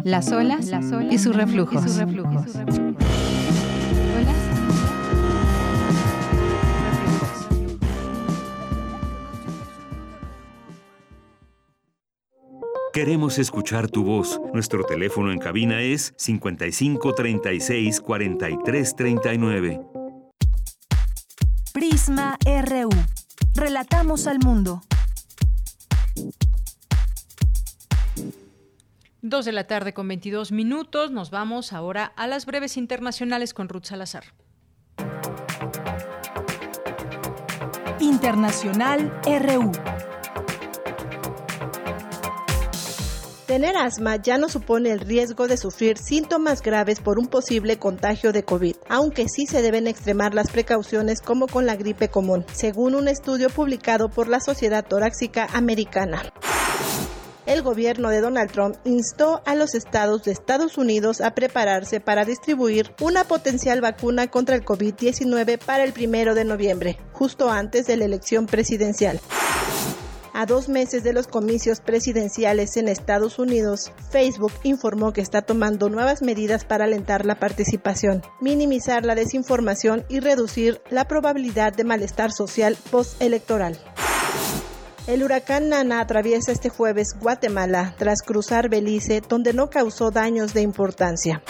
Las 0.05 0.31
olas, 0.33 0.70
y 1.11 1.16
sus 1.16 1.35
reflujos. 1.35 1.83
Queremos 12.97 13.39
escuchar 13.39 13.90
tu 13.90 14.05
voz. 14.05 14.40
Nuestro 14.55 14.82
teléfono 14.82 15.31
en 15.31 15.39
cabina 15.39 15.82
es 15.82 16.14
55 16.16 17.14
36 17.14 18.01
43 18.01 18.97
39. 18.97 19.81
Prisma 21.74 22.39
RU. 22.47 22.89
Relatamos 23.55 24.27
al 24.27 24.39
mundo. 24.39 24.81
Dos 29.20 29.44
de 29.44 29.52
la 29.52 29.66
tarde 29.66 29.93
con 29.93 30.09
22 30.09 30.51
minutos. 30.51 31.10
Nos 31.10 31.31
vamos 31.31 31.74
ahora 31.74 32.14
a 32.16 32.27
las 32.27 32.47
breves 32.47 32.78
internacionales 32.78 33.52
con 33.52 33.68
Ruth 33.68 33.85
Salazar. 33.85 34.24
Internacional 38.01 39.12
RU. 39.23 39.70
Tener 43.47 43.77
asma 43.77 44.16
ya 44.16 44.39
no 44.39 44.48
supone 44.48 44.90
el 44.90 44.98
riesgo 44.98 45.47
de 45.47 45.56
sufrir 45.56 45.98
síntomas 45.98 46.62
graves 46.62 46.98
por 47.01 47.18
un 47.18 47.28
posible 47.28 47.78
contagio 47.78 48.32
de 48.32 48.44
COVID, 48.44 48.74
aunque 48.89 49.28
sí 49.28 49.47
se 49.47 49.62
deben 49.62 49.86
extremar 49.86 50.35
las 50.35 50.51
precauciones 50.51 51.20
como 51.20 51.47
con 51.47 51.64
la 51.64 51.77
gripe 51.77 52.09
común, 52.09 52.44
según 52.52 52.97
un 52.97 53.06
estudio 53.06 53.48
publicado 53.48 54.09
por 54.09 54.27
la 54.27 54.40
Sociedad 54.40 54.85
Torácica 54.85 55.47
Americana 55.52 56.23
el 57.47 57.62
gobierno 57.62 58.10
de 58.10 58.20
Donald 58.20 58.51
Trump 58.51 58.77
instó 58.85 59.40
a 59.47 59.55
los 59.55 59.74
estados 59.74 60.24
de 60.24 60.32
Estados 60.32 60.77
Unidos 60.77 61.20
a 61.20 61.35
prepararse 61.35 62.01
para 62.01 62.24
distribuir 62.24 62.93
una 63.01 63.24
potencial 63.24 63.81
vacuna 63.81 64.27
contra 64.28 64.56
el 64.56 64.64
COVID-19 64.64 65.59
para 65.59 65.85
el 65.85 65.93
primero 65.93 66.35
de 66.35 66.44
noviembre, 66.44 66.98
justo 67.12 67.51
antes 67.51 67.86
de 67.86 67.97
la 67.97 68.05
elección 68.05 68.47
presidencial. 68.47 69.20
A 70.38 70.44
dos 70.44 70.68
meses 70.68 71.02
de 71.02 71.14
los 71.14 71.28
comicios 71.28 71.80
presidenciales 71.80 72.76
en 72.76 72.88
Estados 72.88 73.38
Unidos, 73.38 73.90
Facebook 74.10 74.52
informó 74.64 75.14
que 75.14 75.22
está 75.22 75.40
tomando 75.40 75.88
nuevas 75.88 76.20
medidas 76.20 76.66
para 76.66 76.84
alentar 76.84 77.24
la 77.24 77.36
participación, 77.36 78.20
minimizar 78.38 79.06
la 79.06 79.14
desinformación 79.14 80.04
y 80.10 80.20
reducir 80.20 80.82
la 80.90 81.08
probabilidad 81.08 81.72
de 81.72 81.84
malestar 81.84 82.32
social 82.32 82.76
postelectoral. 82.90 83.78
El 85.06 85.22
huracán 85.22 85.70
Nana 85.70 86.00
atraviesa 86.00 86.52
este 86.52 86.68
jueves 86.68 87.16
Guatemala 87.18 87.94
tras 87.96 88.20
cruzar 88.20 88.68
Belice, 88.68 89.22
donde 89.26 89.54
no 89.54 89.70
causó 89.70 90.10
daños 90.10 90.52
de 90.52 90.60
importancia. 90.60 91.42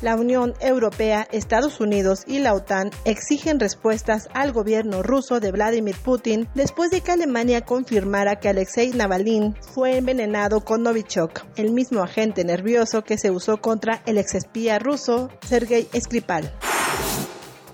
La 0.00 0.14
Unión 0.14 0.54
Europea, 0.60 1.26
Estados 1.32 1.80
Unidos 1.80 2.22
y 2.26 2.38
la 2.38 2.54
OTAN 2.54 2.90
exigen 3.04 3.58
respuestas 3.58 4.28
al 4.32 4.52
gobierno 4.52 5.02
ruso 5.02 5.40
de 5.40 5.50
Vladimir 5.50 5.96
Putin 5.96 6.48
después 6.54 6.90
de 6.90 7.00
que 7.00 7.12
Alemania 7.12 7.62
confirmara 7.62 8.36
que 8.36 8.48
Alexei 8.48 8.90
Navalny 8.90 9.54
fue 9.74 9.96
envenenado 9.96 10.64
con 10.64 10.82
Novichok, 10.82 11.44
el 11.56 11.72
mismo 11.72 12.02
agente 12.02 12.44
nervioso 12.44 13.02
que 13.02 13.18
se 13.18 13.30
usó 13.30 13.60
contra 13.60 14.02
el 14.06 14.18
exespía 14.18 14.78
ruso 14.78 15.30
Sergei 15.42 15.88
Skripal 15.98 16.52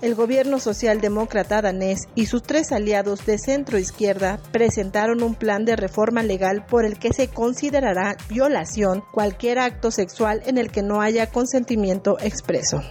el 0.01 0.15
gobierno 0.15 0.59
socialdemócrata 0.59 1.61
danés 1.61 2.07
y 2.15 2.25
sus 2.25 2.43
tres 2.43 2.71
aliados 2.71 3.25
de 3.25 3.37
centro 3.37 3.77
izquierda 3.77 4.39
presentaron 4.51 5.23
un 5.23 5.35
plan 5.35 5.65
de 5.65 5.75
reforma 5.75 6.23
legal 6.23 6.65
por 6.65 6.85
el 6.85 6.99
que 6.99 7.13
se 7.13 7.27
considerará 7.27 8.17
violación 8.29 9.03
cualquier 9.11 9.59
acto 9.59 9.91
sexual 9.91 10.41
en 10.45 10.57
el 10.57 10.71
que 10.71 10.83
no 10.83 11.01
haya 11.01 11.27
consentimiento 11.31 12.17
expreso. 12.19 12.81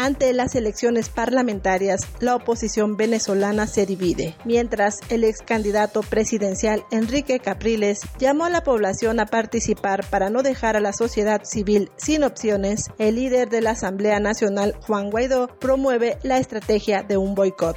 Ante 0.00 0.32
las 0.32 0.54
elecciones 0.54 1.08
parlamentarias, 1.08 2.02
la 2.20 2.36
oposición 2.36 2.96
venezolana 2.96 3.66
se 3.66 3.84
divide, 3.84 4.36
mientras 4.44 5.00
el 5.08 5.24
ex 5.24 5.42
candidato 5.42 6.02
presidencial 6.02 6.84
Enrique 6.92 7.40
Capriles 7.40 8.02
llamó 8.16 8.44
a 8.44 8.50
la 8.50 8.62
población 8.62 9.18
a 9.18 9.26
participar 9.26 10.06
para 10.08 10.30
no 10.30 10.44
dejar 10.44 10.76
a 10.76 10.80
la 10.80 10.92
sociedad 10.92 11.42
civil 11.42 11.90
sin 11.96 12.22
opciones, 12.22 12.84
el 12.98 13.16
líder 13.16 13.48
de 13.48 13.60
la 13.60 13.70
Asamblea 13.70 14.20
Nacional, 14.20 14.76
Juan 14.82 15.10
Guaidó, 15.10 15.48
promueve 15.58 16.16
la 16.22 16.38
estrategia 16.38 17.02
de 17.02 17.16
un 17.16 17.34
boicot. 17.34 17.76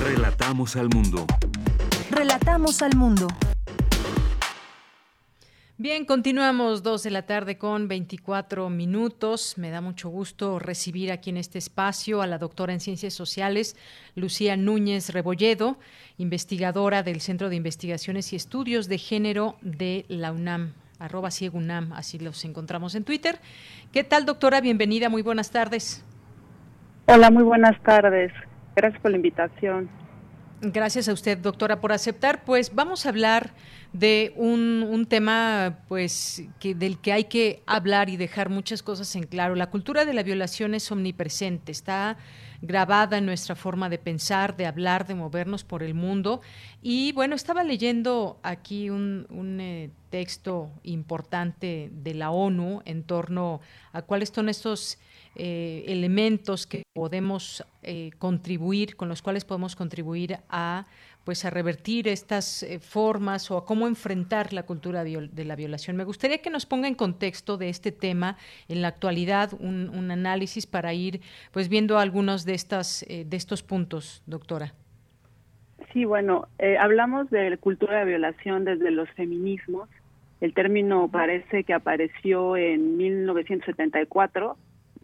Relatamos 0.00 0.76
al 0.76 0.88
mundo. 0.88 1.26
Relatamos 2.10 2.80
al 2.80 2.96
mundo. 2.96 3.28
Bien, 5.78 6.06
continuamos 6.06 6.82
dos 6.82 7.02
de 7.02 7.10
la 7.10 7.26
tarde 7.26 7.58
con 7.58 7.86
24 7.86 8.70
minutos. 8.70 9.58
Me 9.58 9.68
da 9.68 9.82
mucho 9.82 10.08
gusto 10.08 10.58
recibir 10.58 11.12
aquí 11.12 11.28
en 11.28 11.36
este 11.36 11.58
espacio 11.58 12.22
a 12.22 12.26
la 12.26 12.38
doctora 12.38 12.72
en 12.72 12.80
Ciencias 12.80 13.12
Sociales, 13.12 13.76
Lucía 14.14 14.56
Núñez 14.56 15.12
Rebolledo, 15.12 15.76
investigadora 16.16 17.02
del 17.02 17.20
Centro 17.20 17.50
de 17.50 17.56
Investigaciones 17.56 18.32
y 18.32 18.36
Estudios 18.36 18.88
de 18.88 18.96
Género 18.96 19.56
de 19.60 20.06
la 20.08 20.32
UNAM 20.32 20.72
arroba 20.98 21.30
ciegunam, 21.30 21.92
así 21.92 22.18
los 22.18 22.42
encontramos 22.46 22.94
en 22.94 23.04
Twitter. 23.04 23.36
¿Qué 23.92 24.02
tal, 24.02 24.24
doctora? 24.24 24.62
Bienvenida, 24.62 25.10
muy 25.10 25.20
buenas 25.20 25.50
tardes. 25.50 26.02
Hola, 27.04 27.30
muy 27.30 27.42
buenas 27.42 27.78
tardes. 27.82 28.32
Gracias 28.74 29.02
por 29.02 29.10
la 29.10 29.18
invitación. 29.18 29.90
Gracias 30.62 31.06
a 31.08 31.12
usted, 31.12 31.36
doctora, 31.36 31.82
por 31.82 31.92
aceptar. 31.92 32.42
Pues 32.44 32.74
vamos 32.74 33.04
a 33.04 33.10
hablar 33.10 33.52
de 33.92 34.32
un, 34.36 35.06
tema 35.06 35.80
pues 35.86 36.44
que 36.58 36.74
del 36.74 36.98
que 36.98 37.12
hay 37.12 37.24
que 37.24 37.62
hablar 37.66 38.08
y 38.08 38.16
dejar 38.16 38.48
muchas 38.48 38.82
cosas 38.82 39.14
en 39.16 39.24
claro. 39.24 39.54
La 39.54 39.68
cultura 39.68 40.06
de 40.06 40.14
la 40.14 40.22
violación 40.22 40.74
es 40.74 40.90
omnipresente, 40.90 41.72
está 41.72 42.16
grabada 42.62 43.18
en 43.18 43.26
nuestra 43.26 43.54
forma 43.54 43.90
de 43.90 43.98
pensar, 43.98 44.56
de 44.56 44.64
hablar, 44.64 45.06
de 45.06 45.14
movernos 45.14 45.62
por 45.62 45.82
el 45.82 45.92
mundo. 45.92 46.40
Y 46.80 47.12
bueno, 47.12 47.34
estaba 47.34 47.62
leyendo 47.62 48.40
aquí 48.42 48.88
un, 48.88 49.26
un 49.28 49.60
eh, 49.60 49.90
texto 50.08 50.70
importante 50.84 51.90
de 51.92 52.14
la 52.14 52.30
ONU 52.30 52.80
en 52.86 53.02
torno 53.02 53.60
a 53.92 54.00
cuáles 54.00 54.30
son 54.30 54.48
estos 54.48 54.98
eh, 55.38 55.84
elementos 55.88 56.66
que 56.66 56.82
podemos 56.94 57.64
eh, 57.82 58.10
contribuir, 58.18 58.96
con 58.96 59.08
los 59.08 59.20
cuales 59.20 59.44
podemos 59.44 59.76
contribuir 59.76 60.38
a 60.48 60.86
pues 61.24 61.44
a 61.44 61.50
revertir 61.50 62.06
estas 62.06 62.62
eh, 62.62 62.78
formas 62.78 63.50
o 63.50 63.56
a 63.58 63.66
cómo 63.66 63.88
enfrentar 63.88 64.52
la 64.52 64.62
cultura 64.62 65.02
de 65.02 65.44
la 65.44 65.56
violación. 65.56 65.96
Me 65.96 66.04
gustaría 66.04 66.38
que 66.38 66.50
nos 66.50 66.66
ponga 66.66 66.86
en 66.86 66.94
contexto 66.94 67.56
de 67.56 67.68
este 67.68 67.90
tema 67.90 68.36
en 68.68 68.80
la 68.80 68.88
actualidad 68.88 69.50
un, 69.58 70.10
análisis 70.10 70.66
para 70.66 70.94
ir 70.94 71.20
pues 71.50 71.68
viendo 71.68 71.98
algunos 71.98 72.44
de 72.44 72.54
estas 72.54 73.04
de 73.08 73.36
estos 73.36 73.64
puntos, 73.64 74.22
doctora. 74.26 74.72
Sí, 75.92 76.04
bueno, 76.04 76.46
hablamos 76.78 77.28
de 77.30 77.58
cultura 77.58 77.98
de 77.98 78.04
violación 78.04 78.64
desde 78.64 78.92
los 78.92 79.10
feminismos. 79.10 79.88
El 80.40 80.54
término 80.54 81.08
parece 81.08 81.64
que 81.64 81.74
apareció 81.74 82.56
en 82.56 82.96
1974 82.96 84.56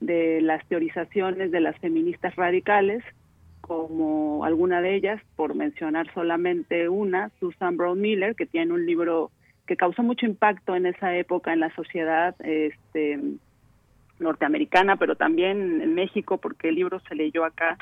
de 0.07 0.41
las 0.41 0.67
teorizaciones 0.67 1.51
de 1.51 1.61
las 1.61 1.79
feministas 1.79 2.35
radicales, 2.37 3.03
como 3.61 4.45
alguna 4.45 4.81
de 4.83 4.97
ellas, 4.97 5.21
por 5.37 5.55
mencionar 5.55 6.13
solamente 6.13 6.89
una, 6.89 7.31
Susan 7.39 7.77
Brown 7.77 8.01
Miller, 8.01 8.35
que 8.35 8.47
tiene 8.47 8.73
un 8.73 8.85
libro 8.85 9.31
que 9.67 9.77
causó 9.77 10.03
mucho 10.03 10.27
impacto 10.27 10.75
en 10.75 10.87
esa 10.87 11.17
época 11.17 11.53
en 11.53 11.61
la 11.61 11.73
sociedad 11.75 12.35
este, 12.41 13.21
norteamericana, 14.19 14.97
pero 14.97 15.15
también 15.15 15.81
en 15.81 15.95
México, 15.95 16.39
porque 16.39 16.71
el 16.71 16.75
libro 16.75 17.01
se 17.09 17.15
leyó 17.15 17.45
acá 17.45 17.79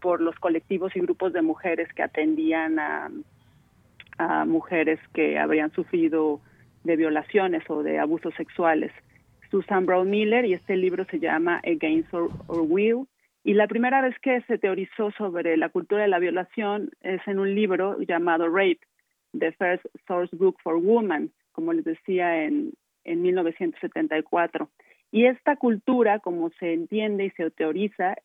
por 0.00 0.20
los 0.20 0.34
colectivos 0.36 0.94
y 0.96 1.00
grupos 1.00 1.32
de 1.32 1.42
mujeres 1.42 1.92
que 1.94 2.02
atendían 2.02 2.78
a, 2.80 3.10
a 4.18 4.44
mujeres 4.44 4.98
que 5.14 5.38
habrían 5.38 5.70
sufrido 5.72 6.40
de 6.82 6.96
violaciones 6.96 7.62
o 7.68 7.82
de 7.84 8.00
abusos 8.00 8.34
sexuales. 8.34 8.90
Susan 9.50 9.86
Brown 9.86 10.08
Miller 10.08 10.44
y 10.44 10.54
este 10.54 10.76
libro 10.76 11.04
se 11.06 11.18
llama 11.18 11.60
Against 11.64 12.12
Our, 12.14 12.30
Will. 12.48 13.06
Y 13.42 13.54
la 13.54 13.66
primera 13.66 14.02
vez 14.02 14.18
que 14.20 14.42
se 14.42 14.58
teorizó 14.58 15.10
sobre 15.12 15.56
la 15.56 15.70
cultura 15.70 16.02
de 16.02 16.08
la 16.08 16.18
violación 16.18 16.90
es 17.00 17.20
en 17.26 17.38
un 17.38 17.54
libro 17.54 17.98
llamado 18.00 18.48
Rape, 18.48 18.80
The 19.38 19.52
First 19.52 19.86
Source 20.06 20.36
Book 20.36 20.56
for 20.62 20.76
Women, 20.76 21.32
como 21.52 21.72
les 21.72 21.84
decía 21.84 22.44
en, 22.44 22.72
en 23.04 23.22
1974. 23.22 24.70
Y 25.10 25.24
esta 25.24 25.56
cultura, 25.56 26.20
como 26.20 26.50
se 26.60 26.74
entiende 26.74 27.24
y 27.24 27.30
se 27.30 27.50
teoriza, 27.50 28.16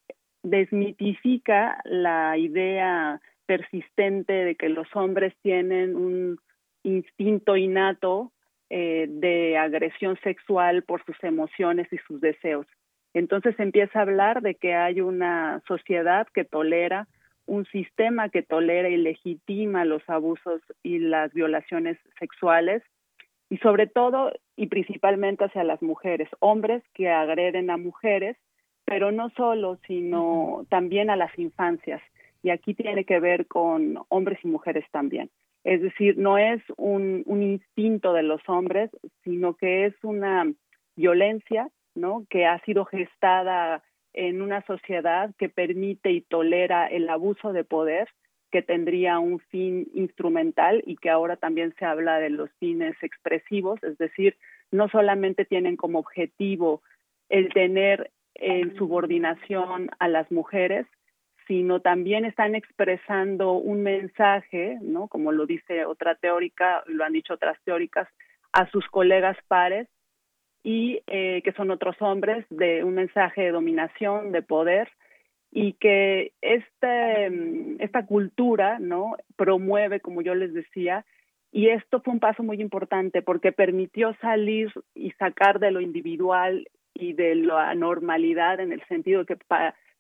desmitifica 0.44 1.80
la 1.86 2.38
idea 2.38 3.20
persistente 3.46 4.34
de 4.34 4.56
que 4.56 4.70
los 4.70 4.88
hombres 4.96 5.34
tienen 5.42 5.96
un 5.96 6.40
instinto 6.84 7.58
innato 7.58 8.32
eh, 8.78 9.06
de 9.08 9.58
agresión 9.58 10.20
sexual 10.22 10.84
por 10.84 11.02
sus 11.06 11.16
emociones 11.24 11.88
y 11.94 11.98
sus 12.00 12.20
deseos. 12.20 12.68
Entonces 13.14 13.58
empieza 13.58 14.00
a 14.00 14.02
hablar 14.02 14.42
de 14.42 14.56
que 14.56 14.74
hay 14.76 15.00
una 15.00 15.62
sociedad 15.66 16.28
que 16.34 16.44
tolera, 16.44 17.08
un 17.46 17.64
sistema 17.68 18.28
que 18.28 18.44
tolera 18.44 18.90
y 18.90 18.98
legitima 18.98 19.86
los 19.86 20.04
abusos 20.10 20.62
y 20.84 21.00
las 21.00 21.32
violaciones 21.32 21.98
sexuales 22.20 22.84
y 23.50 23.60
sobre 23.60 23.88
todo 23.88 24.34
y 24.58 24.68
principalmente 24.68 25.46
hacia 25.46 25.64
las 25.64 25.82
mujeres, 25.82 26.28
hombres 26.42 26.84
que 26.94 27.10
agreden 27.10 27.70
a 27.70 27.78
mujeres, 27.78 28.36
pero 28.84 29.10
no 29.14 29.30
solo, 29.38 29.80
sino 29.88 30.66
también 30.68 31.10
a 31.10 31.16
las 31.16 31.32
infancias. 31.40 32.02
Y 32.44 32.50
aquí 32.50 32.74
tiene 32.74 33.06
que 33.06 33.22
ver 33.22 33.48
con 33.48 34.00
hombres 34.10 34.40
y 34.44 34.50
mujeres 34.50 34.84
también. 34.92 35.30
Es 35.66 35.82
decir, 35.82 36.16
no 36.20 36.38
es 36.38 36.62
un, 36.78 37.24
instinto 37.28 38.14
de 38.14 38.22
los 38.22 38.40
hombres, 38.48 38.92
sino 39.24 39.56
que 39.56 39.86
es 39.86 39.96
una 40.04 40.54
violencia, 40.96 41.70
¿no? 41.96 42.24
Que 42.30 42.46
ha 42.46 42.60
sido 42.66 42.86
gestada 42.86 43.84
en 44.14 44.44
una 44.44 44.62
sociedad 44.68 45.32
que 45.40 45.50
permite 45.50 46.12
y 46.12 46.22
tolera 46.22 46.86
el 46.86 47.10
abuso 47.10 47.52
de 47.52 47.64
poder, 47.64 48.08
que 48.52 48.62
tendría 48.62 49.18
un 49.18 49.40
fin 49.40 49.88
instrumental 49.96 50.84
y 50.86 50.98
que 50.98 51.10
ahora 51.10 51.36
también 51.36 51.74
se 51.80 51.86
habla 51.86 52.20
de 52.20 52.30
los 52.30 52.52
fines 52.60 52.96
expresivos, 53.02 53.84
es 53.84 53.98
decir, 53.98 54.38
no 54.72 54.88
solamente 54.88 55.46
tienen 55.46 55.78
como 55.78 55.98
objetivo 55.98 56.84
el 57.28 57.52
tener 57.52 58.12
en 58.36 58.76
subordinación 58.78 59.90
a 59.98 60.08
las 60.10 60.32
mujeres, 60.32 60.86
sino 61.48 61.80
también 61.80 62.26
están 62.26 62.56
expresando 62.56 63.54
un 63.54 63.84
mensaje, 63.84 64.78
¿no? 64.82 65.08
Como 65.08 65.32
lo 65.32 65.46
dice 65.46 65.86
otra 65.86 66.16
teórica, 66.16 66.84
lo 66.88 67.04
han 67.04 67.14
dicho 67.14 67.34
otras 67.34 67.58
teóricas, 67.64 68.08
a 68.52 68.70
sus 68.72 68.88
colegas 68.88 69.38
pares 69.48 69.88
y 70.64 71.02
eh, 71.08 71.42
que 71.44 71.52
son 71.52 71.72
otros 71.72 71.96
hombres 72.02 72.46
de 72.50 72.84
un 72.84 72.96
mensaje 72.96 73.42
de 73.42 73.52
dominación, 73.52 74.32
de 74.32 74.42
poder 74.42 74.90
y 75.52 75.74
que 75.74 76.34
este, 76.42 77.84
esta 77.84 78.06
cultura, 78.06 78.80
¿no? 78.80 79.16
Promueve, 79.36 80.00
como 80.00 80.22
yo 80.22 80.36
les 80.36 80.54
decía, 80.54 81.06
y 81.52 81.70
esto 81.70 82.02
fue 82.02 82.14
un 82.14 82.20
paso 82.20 82.44
muy 82.44 82.60
importante 82.62 83.22
porque 83.22 83.52
permitió 83.52 84.14
salir 84.20 84.74
y 84.94 85.12
sacar 85.12 85.60
de 85.60 85.72
lo 85.72 85.80
individual 85.80 86.68
y 86.94 87.14
de 87.14 87.36
la 87.36 87.70
anormalidad 87.70 88.60
en 88.60 88.72
el 88.74 88.84
sentido 88.88 89.26
que 89.26 89.38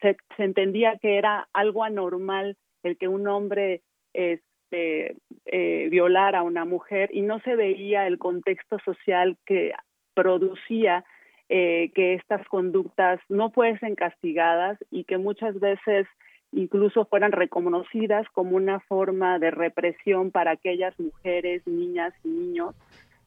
se, 0.01 0.17
entendía 0.37 0.97
que 1.01 1.17
era 1.17 1.47
algo 1.53 1.83
anormal 1.83 2.57
el 2.83 2.97
que 2.97 3.07
un 3.07 3.27
hombre 3.27 3.81
este, 4.13 5.15
eh, 5.45 5.87
violara 5.89 6.39
a 6.39 6.43
una 6.43 6.65
mujer 6.65 7.09
y 7.13 7.21
no 7.21 7.39
se 7.39 7.55
veía 7.55 8.07
el 8.07 8.17
contexto 8.17 8.79
social 8.79 9.37
que 9.45 9.73
producía 10.13 11.03
eh, 11.49 11.91
que 11.93 12.15
estas 12.15 12.47
conductas 12.47 13.19
no 13.29 13.51
fuesen 13.51 13.95
castigadas 13.95 14.77
y 14.89 15.03
que 15.03 15.17
muchas 15.17 15.59
veces 15.59 16.07
incluso 16.51 17.05
fueran 17.05 17.31
reconocidas 17.31 18.25
como 18.29 18.55
una 18.55 18.79
forma 18.79 19.37
de 19.39 19.51
represión 19.51 20.31
para 20.31 20.51
aquellas 20.51 20.97
mujeres, 20.99 21.65
niñas 21.67 22.13
y 22.23 22.29
niños 22.29 22.75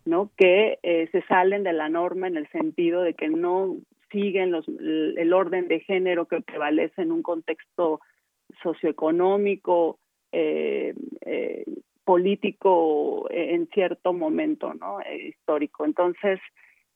¿no? 0.04 0.30
que 0.36 0.78
eh, 0.82 1.08
se 1.12 1.22
salen 1.22 1.62
de 1.62 1.72
la 1.72 1.88
norma 1.88 2.26
en 2.26 2.36
el 2.36 2.48
sentido 2.48 3.02
de 3.02 3.14
que 3.14 3.28
no 3.28 3.76
siguen 4.10 4.50
los, 4.50 4.66
el 4.68 5.32
orden 5.32 5.68
de 5.68 5.80
género 5.80 6.26
que 6.26 6.40
prevalece 6.40 7.02
en 7.02 7.12
un 7.12 7.22
contexto 7.22 8.00
socioeconómico, 8.62 9.98
eh, 10.32 10.94
eh, 11.22 11.64
político 12.04 13.28
en 13.30 13.66
cierto 13.68 14.12
momento 14.14 14.72
¿no? 14.72 14.98
histórico. 15.26 15.84
Entonces, 15.84 16.40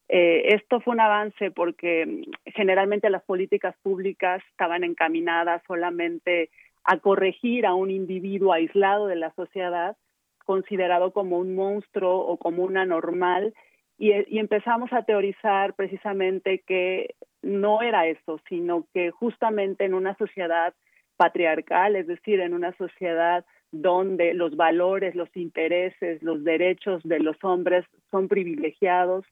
esto 0.08 0.80
fue 0.80 0.94
un 0.94 1.00
avance 1.00 1.50
porque 1.50 2.24
generalmente 2.46 3.08
las 3.10 3.22
políticas 3.22 3.74
públicas 3.82 4.42
estaban 4.50 4.84
encaminadas 4.84 5.62
solamente 5.66 6.50
a 6.84 6.98
corregir 6.98 7.66
a 7.66 7.74
un 7.74 7.90
individuo 7.90 8.52
aislado 8.52 9.06
de 9.06 9.16
la 9.16 9.32
sociedad 9.34 9.96
considerado 10.44 11.12
como 11.12 11.38
un 11.38 11.54
monstruo 11.54 12.18
o 12.18 12.36
como 12.36 12.64
una 12.64 12.84
normal 12.84 13.54
y, 13.98 14.38
empezamos 14.38 14.92
a 14.92 15.02
teorizar 15.02 15.74
precisamente 15.74 16.60
que 16.66 17.14
no 17.42 17.82
era 17.82 18.06
eso, 18.06 18.40
sino 18.48 18.86
que 18.92 19.10
justamente 19.10 19.84
en 19.84 19.94
una 19.94 20.16
sociedad 20.16 20.74
patriarcal, 21.16 21.96
es 21.96 22.06
decir, 22.06 22.40
en 22.40 22.54
una 22.54 22.76
sociedad 22.76 23.44
donde 23.70 24.34
los 24.34 24.56
valores, 24.56 25.14
los 25.14 25.34
intereses, 25.36 26.22
los 26.22 26.44
derechos 26.44 27.02
de 27.04 27.20
los 27.20 27.36
hombres 27.42 27.84
son 28.10 28.28
privilegiados 28.28 29.24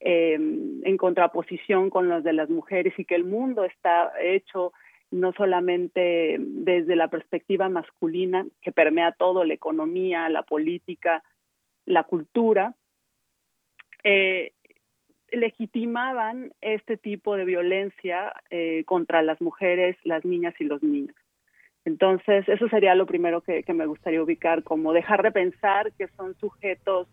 eh, 0.00 0.34
en 0.34 0.96
contraposición 0.96 1.90
con 1.90 2.08
los 2.08 2.24
de 2.24 2.32
las 2.32 2.48
mujeres 2.48 2.94
y 2.98 3.04
que 3.04 3.14
el 3.14 3.24
mundo 3.24 3.64
está 3.64 4.12
hecho 4.20 4.72
no 5.12 5.32
solamente 5.32 6.38
desde 6.40 6.96
la 6.96 7.08
perspectiva 7.08 7.68
masculina, 7.68 8.46
que 8.62 8.72
permea 8.72 9.12
todo, 9.12 9.44
la 9.44 9.54
economía, 9.54 10.28
la 10.30 10.42
política, 10.42 11.22
la 11.84 12.04
cultura, 12.04 12.74
eh, 14.04 14.52
legitimaban 15.30 16.52
este 16.60 16.96
tipo 16.96 17.36
de 17.36 17.44
violencia 17.44 18.32
eh, 18.50 18.84
contra 18.84 19.22
las 19.22 19.40
mujeres, 19.40 19.96
las 20.04 20.24
niñas 20.24 20.54
y 20.58 20.64
los 20.64 20.82
niños. 20.82 21.16
Entonces, 21.84 22.48
eso 22.48 22.68
sería 22.68 22.94
lo 22.94 23.06
primero 23.06 23.40
que, 23.40 23.64
me 23.72 23.86
gustaría 23.86 24.22
ubicar, 24.22 24.62
como 24.62 24.92
dejar 24.92 25.22
de 25.22 25.32
pensar 25.32 25.92
que 25.92 26.06
son 26.16 26.34
sujetos 26.36 27.08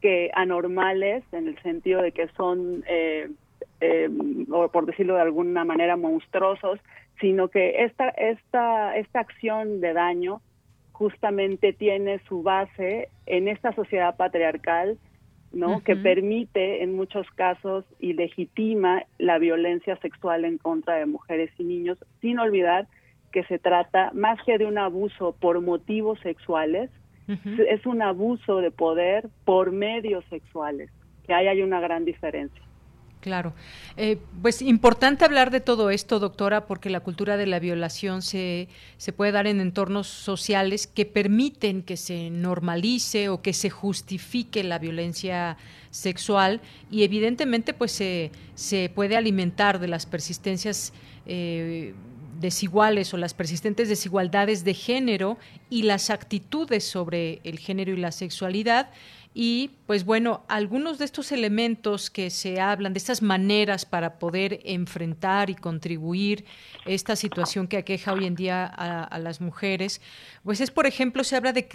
que 0.00 0.30
anormales, 0.34 1.24
en 1.32 1.48
el 1.48 1.60
sentido 1.62 2.02
de 2.02 2.12
que 2.12 2.28
son, 2.36 2.84
eh, 2.86 3.28
o 4.50 4.68
por 4.68 4.86
decirlo 4.86 5.14
de 5.16 5.22
alguna 5.22 5.64
manera, 5.64 5.96
monstruosos, 5.96 6.78
sino 7.20 7.48
que 7.48 7.82
esta, 7.82 8.10
esta, 8.10 8.96
esta 8.96 9.20
acción 9.20 9.80
de 9.80 9.92
daño 9.92 10.40
justamente 10.92 11.72
tiene 11.72 12.20
su 12.28 12.42
base 12.42 13.08
en 13.26 13.48
esta 13.48 13.72
sociedad 13.72 14.16
patriarcal, 14.16 14.98
¿no? 15.52 15.82
Que 15.82 15.96
permite 15.96 16.82
en 16.82 16.94
muchos 16.94 17.26
casos 17.30 17.84
y 17.98 18.12
legitima 18.12 19.04
la 19.18 19.38
violencia 19.38 19.96
sexual 19.96 20.44
en 20.44 20.58
contra 20.58 20.96
de 20.96 21.06
mujeres 21.06 21.50
y 21.58 21.64
niños, 21.64 21.98
sin 22.20 22.38
olvidar 22.38 22.86
que 23.32 23.44
se 23.44 23.58
trata 23.58 24.10
más 24.14 24.38
que 24.44 24.58
de 24.58 24.66
un 24.66 24.78
abuso 24.78 25.34
por 25.38 25.60
motivos 25.60 26.18
sexuales, 26.20 26.90
es 27.68 27.84
un 27.84 28.00
abuso 28.00 28.62
de 28.62 28.70
poder 28.70 29.28
por 29.44 29.70
medios 29.70 30.24
sexuales, 30.30 30.90
que 31.26 31.34
ahí 31.34 31.46
hay 31.46 31.60
una 31.60 31.78
gran 31.78 32.06
diferencia. 32.06 32.62
Claro. 33.20 33.52
Eh, 33.96 34.18
pues 34.42 34.62
importante 34.62 35.24
hablar 35.24 35.50
de 35.50 35.60
todo 35.60 35.90
esto, 35.90 36.20
doctora, 36.20 36.66
porque 36.66 36.88
la 36.88 37.00
cultura 37.00 37.36
de 37.36 37.46
la 37.46 37.58
violación 37.58 38.22
se, 38.22 38.68
se 38.96 39.12
puede 39.12 39.32
dar 39.32 39.48
en 39.48 39.60
entornos 39.60 40.06
sociales 40.06 40.86
que 40.86 41.04
permiten 41.04 41.82
que 41.82 41.96
se 41.96 42.30
normalice 42.30 43.28
o 43.28 43.42
que 43.42 43.52
se 43.52 43.70
justifique 43.70 44.62
la 44.62 44.78
violencia 44.78 45.56
sexual 45.90 46.60
y 46.90 47.02
evidentemente 47.02 47.74
pues 47.74 47.90
se, 47.90 48.30
se 48.54 48.88
puede 48.94 49.16
alimentar 49.16 49.80
de 49.80 49.88
las 49.88 50.06
persistencias 50.06 50.92
eh, 51.26 51.94
desiguales 52.40 53.12
o 53.14 53.16
las 53.16 53.34
persistentes 53.34 53.88
desigualdades 53.88 54.62
de 54.62 54.74
género 54.74 55.38
y 55.70 55.82
las 55.82 56.10
actitudes 56.10 56.84
sobre 56.84 57.40
el 57.42 57.58
género 57.58 57.92
y 57.92 57.96
la 57.96 58.12
sexualidad 58.12 58.90
y 59.40 59.70
pues 59.86 60.04
bueno, 60.04 60.42
algunos 60.48 60.98
de 60.98 61.04
estos 61.04 61.30
elementos 61.30 62.10
que 62.10 62.28
se 62.28 62.60
hablan, 62.60 62.92
de 62.92 62.98
estas 62.98 63.22
maneras 63.22 63.84
para 63.84 64.18
poder 64.18 64.58
enfrentar 64.64 65.48
y 65.48 65.54
contribuir 65.54 66.44
esta 66.84 67.14
situación 67.14 67.68
que 67.68 67.76
aqueja 67.76 68.12
hoy 68.14 68.26
en 68.26 68.34
día 68.34 68.66
a, 68.66 69.16
las 69.20 69.40
mujeres, 69.40 70.00
pues 70.42 70.60
es, 70.60 70.72
por 70.72 70.86
ejemplo, 70.86 71.22
se 71.22 71.36
habla 71.36 71.52
de, 71.52 71.68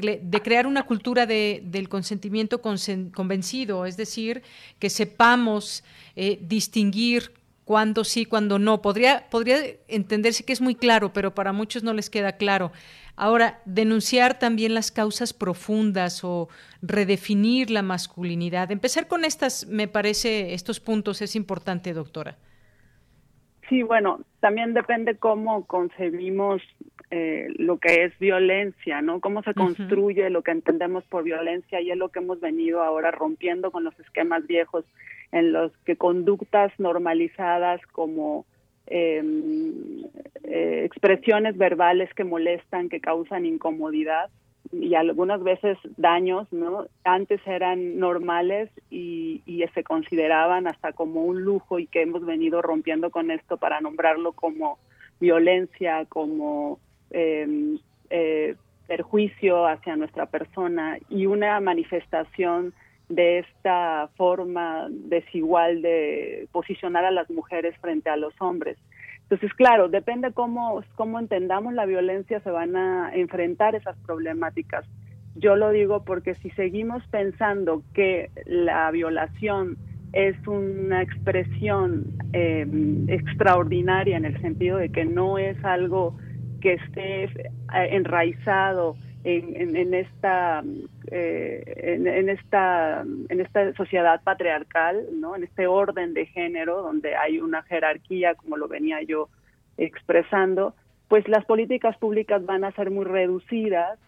crear 0.43 0.67
una 0.67 0.83
cultura 0.83 1.25
de, 1.25 1.63
del 1.63 1.87
consentimiento 1.87 2.61
convencido, 2.61 3.85
es 3.85 3.95
decir, 3.95 4.43
que 4.77 4.89
sepamos 4.89 5.85
eh, 6.17 6.39
distinguir 6.41 7.31
cuándo 7.63 8.03
sí, 8.03 8.25
cuándo 8.25 8.59
no. 8.59 8.81
Podría, 8.81 9.29
podría 9.29 9.59
entenderse 9.87 10.43
que 10.43 10.53
es 10.53 10.61
muy 10.61 10.75
claro, 10.75 11.13
pero 11.13 11.33
para 11.33 11.53
muchos 11.53 11.83
no 11.83 11.93
les 11.93 12.09
queda 12.09 12.33
claro. 12.33 12.71
Ahora, 13.15 13.59
denunciar 13.65 14.39
también 14.39 14.73
las 14.73 14.91
causas 14.91 15.33
profundas 15.33 16.23
o 16.23 16.49
redefinir 16.81 17.69
la 17.69 17.83
masculinidad. 17.83 18.71
Empezar 18.71 19.07
con 19.07 19.23
estas, 19.23 19.67
me 19.67 19.87
parece, 19.87 20.53
estos 20.53 20.79
puntos 20.79 21.21
es 21.21 21.35
importante, 21.35 21.93
doctora. 21.93 22.37
Sí, 23.69 23.83
bueno, 23.83 24.19
también 24.39 24.73
depende 24.73 25.15
cómo 25.15 25.65
concebimos 25.65 26.61
eh, 27.11 27.47
lo 27.57 27.77
que 27.77 28.05
es 28.05 28.17
violencia, 28.19 29.01
¿no? 29.01 29.19
Cómo 29.19 29.43
se 29.43 29.53
construye 29.53 30.29
lo 30.29 30.41
que 30.41 30.51
entendemos 30.51 31.03
por 31.05 31.23
violencia 31.23 31.79
y 31.79 31.91
es 31.91 31.97
lo 31.97 32.09
que 32.09 32.19
hemos 32.19 32.39
venido 32.39 32.81
ahora 32.81 33.11
rompiendo 33.11 33.71
con 33.71 33.83
los 33.83 33.97
esquemas 33.99 34.45
viejos 34.47 34.83
en 35.31 35.53
los 35.53 35.71
que 35.85 35.95
conductas 35.95 36.71
normalizadas 36.79 37.81
como 37.91 38.45
Em, 38.87 40.03
eh, 40.43 40.83
expresiones 40.83 41.57
verbales 41.57 42.13
que 42.13 42.25
molestan, 42.25 42.89
que 42.89 42.99
causan 42.99 43.45
incomodidad 43.45 44.29
y 44.73 44.95
algunas 44.95 45.41
veces 45.41 45.77
daños, 45.97 46.51
¿no? 46.51 46.87
Antes 47.05 47.39
eran 47.45 47.97
normales 47.97 48.69
y, 48.89 49.41
se 49.73 49.83
consideraban 49.83 50.67
hasta 50.67 50.91
como 50.91 51.23
un 51.23 51.41
lujo 51.41 51.79
y 51.79 51.87
que 51.87 52.01
hemos 52.01 52.23
venido 52.25 52.61
rompiendo 52.61 53.09
con 53.09 53.31
esto 53.31 53.57
para 53.57 53.81
nombrarlo 53.81 54.33
como 54.33 54.77
violencia, 55.19 56.05
como 56.05 56.79
em, 57.09 57.79
eh, 58.11 58.55
perjuicio 58.85 59.65
hacia 59.65 59.95
nuestra 59.95 60.27
persona 60.27 60.99
y 61.09 61.25
una 61.25 61.59
manifestación 61.59 62.73
de 63.09 63.39
esta 63.39 64.09
forma 64.15 64.87
desigual 64.89 65.81
de 65.81 66.47
posicionar 66.51 67.05
a 67.05 67.11
las 67.11 67.29
mujeres 67.29 67.75
frente 67.79 68.09
a 68.09 68.17
los 68.17 68.33
hombres. 68.39 68.77
Entonces, 69.23 69.53
claro, 69.53 69.89
depende 69.89 70.31
cómo, 70.33 70.83
cómo 70.95 71.19
entendamos 71.19 71.73
la 71.73 71.85
violencia, 71.85 72.39
se 72.41 72.51
van 72.51 72.75
a 72.75 73.11
enfrentar 73.13 73.75
esas 73.75 73.97
problemáticas. 74.05 74.85
Yo 75.35 75.55
lo 75.55 75.71
digo 75.71 76.03
porque 76.03 76.35
si 76.35 76.49
seguimos 76.51 77.05
pensando 77.07 77.83
que 77.93 78.29
la 78.45 78.91
violación 78.91 79.77
es 80.11 80.35
una 80.47 81.01
expresión 81.01 82.05
eh, 82.33 82.67
extraordinaria 83.07 84.17
en 84.17 84.25
el 84.25 84.39
sentido 84.41 84.77
de 84.77 84.89
que 84.89 85.05
no 85.05 85.39
es 85.39 85.57
algo 85.65 86.15
que 86.61 86.73
esté 86.73 87.23
eh, 87.23 87.29
enraizado 87.73 88.95
en, 89.25 89.93
esta 89.93 90.63
eh, 91.11 91.63
en, 91.77 92.29
esta 92.29 93.01
en 93.01 93.39
esta 93.39 93.73
sociedad 93.73 94.21
patriarcal 94.23 95.05
no 95.13 95.35
en 95.35 95.43
este 95.43 95.65
orden 95.67 96.13
de 96.13 96.25
género 96.25 96.81
donde 96.81 97.15
hay 97.15 97.39
una 97.39 97.63
jerarquía 97.63 98.35
como 98.35 98.57
lo 98.57 98.67
venía 98.67 99.01
yo 99.01 99.29
expresando 99.77 100.75
pues 101.07 101.27
las 101.27 101.45
políticas 101.45 101.97
públicas 101.97 102.45
van 102.45 102.63
a 102.63 102.71
ser 102.71 102.89
muy 102.89 103.05
reducidas 103.05 103.99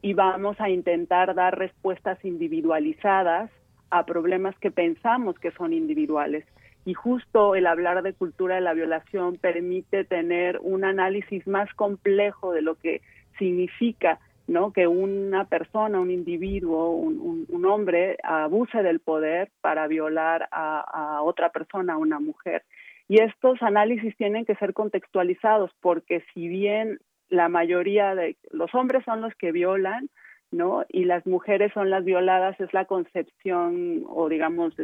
y 0.00 0.14
vamos 0.14 0.60
a 0.60 0.68
intentar 0.68 1.34
dar 1.34 1.58
respuestas 1.58 2.24
individualizadas 2.24 3.50
a 3.90 4.04
problemas 4.04 4.58
que 4.58 4.70
pensamos 4.70 5.38
que 5.38 5.52
son 5.52 5.72
individuales. 5.72 6.44
Y 6.84 6.94
justo 6.94 7.54
el 7.54 7.66
hablar 7.66 8.02
de 8.02 8.12
cultura 8.12 8.56
de 8.56 8.60
la 8.60 8.74
violación 8.74 9.36
permite 9.36 10.04
tener 10.04 10.58
un 10.60 10.84
análisis 10.84 11.46
más 11.46 11.72
complejo 11.74 12.52
de 12.52 12.62
lo 12.62 12.74
que 12.74 13.02
significa 13.38 14.18
¿no? 14.46 14.72
que 14.72 14.86
una 14.86 15.44
persona, 15.46 16.00
un 16.00 16.10
individuo, 16.10 16.90
un, 16.90 17.46
un, 17.48 17.64
hombre 17.64 18.18
abuse 18.22 18.82
del 18.82 19.00
poder 19.00 19.50
para 19.60 19.86
violar 19.86 20.48
a, 20.50 21.20
otra 21.22 21.50
persona, 21.50 21.94
a 21.94 21.98
una 21.98 22.18
mujer. 22.18 22.64
Y 23.08 23.20
estos 23.20 23.62
análisis 23.62 24.16
tienen 24.16 24.44
que 24.44 24.56
ser 24.56 24.72
contextualizados 24.74 25.70
porque 25.80 26.24
si 26.32 26.48
bien 26.48 26.98
la 27.28 27.48
mayoría 27.48 28.14
de 28.14 28.36
los 28.50 28.74
hombres 28.74 29.04
son 29.04 29.20
los 29.20 29.34
que 29.34 29.52
violan, 29.52 30.10
¿no? 30.50 30.84
Y 30.88 31.04
las 31.04 31.26
mujeres 31.26 31.72
son 31.72 31.88
las 31.88 32.04
violadas, 32.04 32.60
es 32.60 32.72
la 32.74 32.84
concepción 32.84 34.04
o 34.08 34.28
digamos 34.28 34.74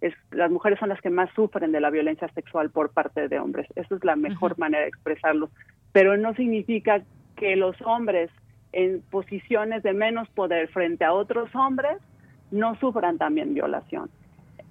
es, 0.00 0.14
las 0.30 0.50
mujeres 0.50 0.78
son 0.78 0.90
las 0.90 1.00
que 1.00 1.10
más 1.10 1.30
sufren 1.34 1.72
de 1.72 1.80
la 1.80 1.90
violencia 1.90 2.28
sexual 2.34 2.70
por 2.70 2.92
parte 2.92 3.28
de 3.28 3.38
hombres. 3.38 3.66
Esa 3.76 3.94
es 3.94 4.04
la 4.04 4.16
mejor 4.16 4.58
manera 4.58 4.82
de 4.82 4.88
expresarlo. 4.88 5.50
Pero 5.92 6.16
no 6.16 6.34
significa 6.34 7.02
que 7.36 7.56
los 7.56 7.80
hombres 7.82 8.30
en 8.72 9.02
posiciones 9.10 9.82
de 9.82 9.92
menos 9.92 10.28
poder 10.30 10.68
frente 10.68 11.04
a 11.04 11.12
otros 11.12 11.54
hombres 11.54 11.98
no 12.50 12.76
sufran 12.76 13.18
también 13.18 13.54
violación. 13.54 14.10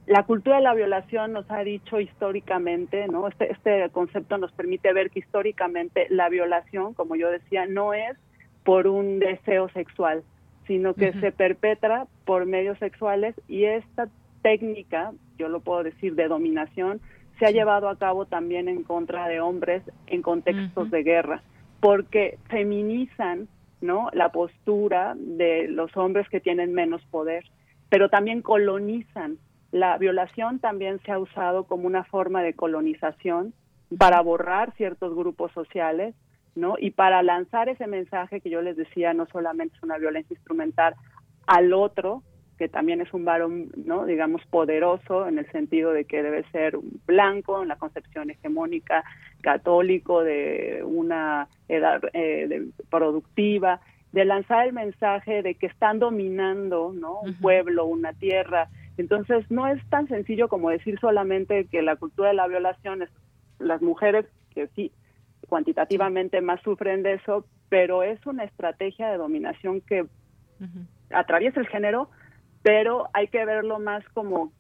La 0.07 0.23
cultura 0.23 0.57
de 0.57 0.61
la 0.61 0.75
violación 0.75 1.33
nos 1.33 1.49
ha 1.49 1.61
dicho 1.61 1.99
históricamente, 1.99 3.07
¿no? 3.07 3.27
Este, 3.27 3.51
este 3.51 3.89
concepto 3.89 4.37
nos 4.37 4.51
permite 4.51 4.93
ver 4.93 5.09
que 5.09 5.19
históricamente 5.19 6.05
la 6.09 6.29
violación, 6.29 6.93
como 6.93 7.15
yo 7.15 7.31
decía, 7.31 7.65
no 7.65 7.93
es 7.93 8.15
por 8.63 8.87
un 8.87 9.19
deseo 9.19 9.69
sexual, 9.69 10.23
sino 10.67 10.93
que 10.93 11.13
se 11.13 11.31
perpetra 11.31 12.07
por 12.23 12.45
medios 12.45 12.77
sexuales 12.79 13.35
y 13.47 13.65
esta 13.65 14.07
técnica, 14.41 15.11
yo 15.37 15.49
lo 15.49 15.59
puedo 15.59 15.83
decir, 15.83 16.15
de 16.15 16.27
dominación, 16.27 17.01
se 17.39 17.45
ha 17.45 17.51
llevado 17.51 17.89
a 17.89 17.97
cabo 17.97 18.25
también 18.25 18.67
en 18.67 18.83
contra 18.83 19.27
de 19.27 19.39
hombres 19.39 19.83
en 20.07 20.21
contextos 20.21 20.89
de 20.91 21.03
guerra, 21.03 21.41
porque 21.79 22.37
feminizan 22.49 23.47
¿no? 23.85 24.09
la 24.13 24.29
postura 24.29 25.13
de 25.15 25.67
los 25.67 25.95
hombres 25.95 26.27
que 26.29 26.39
tienen 26.39 26.73
menos 26.73 27.03
poder, 27.05 27.45
pero 27.89 28.09
también 28.09 28.41
colonizan. 28.41 29.37
La 29.71 29.97
violación 29.97 30.59
también 30.59 30.99
se 31.05 31.11
ha 31.11 31.19
usado 31.19 31.65
como 31.65 31.87
una 31.87 32.03
forma 32.03 32.41
de 32.41 32.53
colonización 32.53 33.53
para 33.97 34.21
borrar 34.21 34.73
ciertos 34.75 35.15
grupos 35.15 35.51
sociales, 35.51 36.15
¿no? 36.55 36.75
Y 36.79 36.91
para 36.91 37.21
lanzar 37.23 37.69
ese 37.69 37.85
mensaje 37.85 38.39
que 38.39 38.49
yo 38.49 38.61
les 38.61 38.77
decía, 38.77 39.13
no 39.13 39.25
solamente 39.27 39.75
es 39.75 39.83
una 39.83 39.97
violencia 39.97 40.33
instrumental 40.33 40.95
al 41.45 41.73
otro, 41.73 42.23
que 42.57 42.69
también 42.69 43.01
es 43.01 43.13
un 43.13 43.25
varón, 43.25 43.69
¿no? 43.75 44.05
digamos, 44.05 44.41
poderoso 44.49 45.27
en 45.27 45.37
el 45.39 45.51
sentido 45.51 45.91
de 45.91 46.05
que 46.05 46.23
debe 46.23 46.43
ser 46.51 46.77
un 46.77 47.01
blanco 47.05 47.61
en 47.61 47.67
la 47.67 47.75
concepción 47.75 48.29
hegemónica 48.29 49.03
católico 49.41 50.23
de 50.23 50.81
una 50.85 51.47
edad 51.67 52.01
eh, 52.13 52.67
productiva, 52.89 53.81
de 54.11 54.25
lanzar 54.25 54.65
el 54.65 54.73
mensaje 54.73 55.41
de 55.41 55.55
que 55.55 55.65
están 55.65 55.99
dominando, 55.99 56.93
¿no? 56.93 57.19
Un 57.19 57.33
pueblo, 57.35 57.85
una 57.85 58.13
tierra. 58.13 58.69
Entonces, 58.97 59.45
no 59.51 59.67
es 59.67 59.83
tan 59.89 60.07
sencillo 60.07 60.47
como 60.47 60.69
decir 60.69 60.97
solamente 60.99 61.65
que 61.65 61.81
la 61.81 61.97
cultura 61.97 62.29
de 62.29 62.35
la 62.35 62.47
violación 62.47 63.01
es 63.01 63.09
las 63.59 63.81
mujeres 63.81 64.25
que 64.53 64.67
sí 64.67 64.91
cuantitativamente 65.47 66.41
más 66.41 66.61
sufren 66.61 67.03
de 67.03 67.13
eso, 67.13 67.45
pero 67.69 68.03
es 68.03 68.25
una 68.25 68.43
estrategia 68.43 69.09
de 69.09 69.17
dominación 69.17 69.81
que 69.81 70.05
atraviesa 71.11 71.59
el 71.59 71.67
género, 71.67 72.09
pero 72.65 73.11
hay 73.13 73.27
que 73.27 73.45
verlo 73.45 73.77
más 73.77 74.03
como 74.15 74.51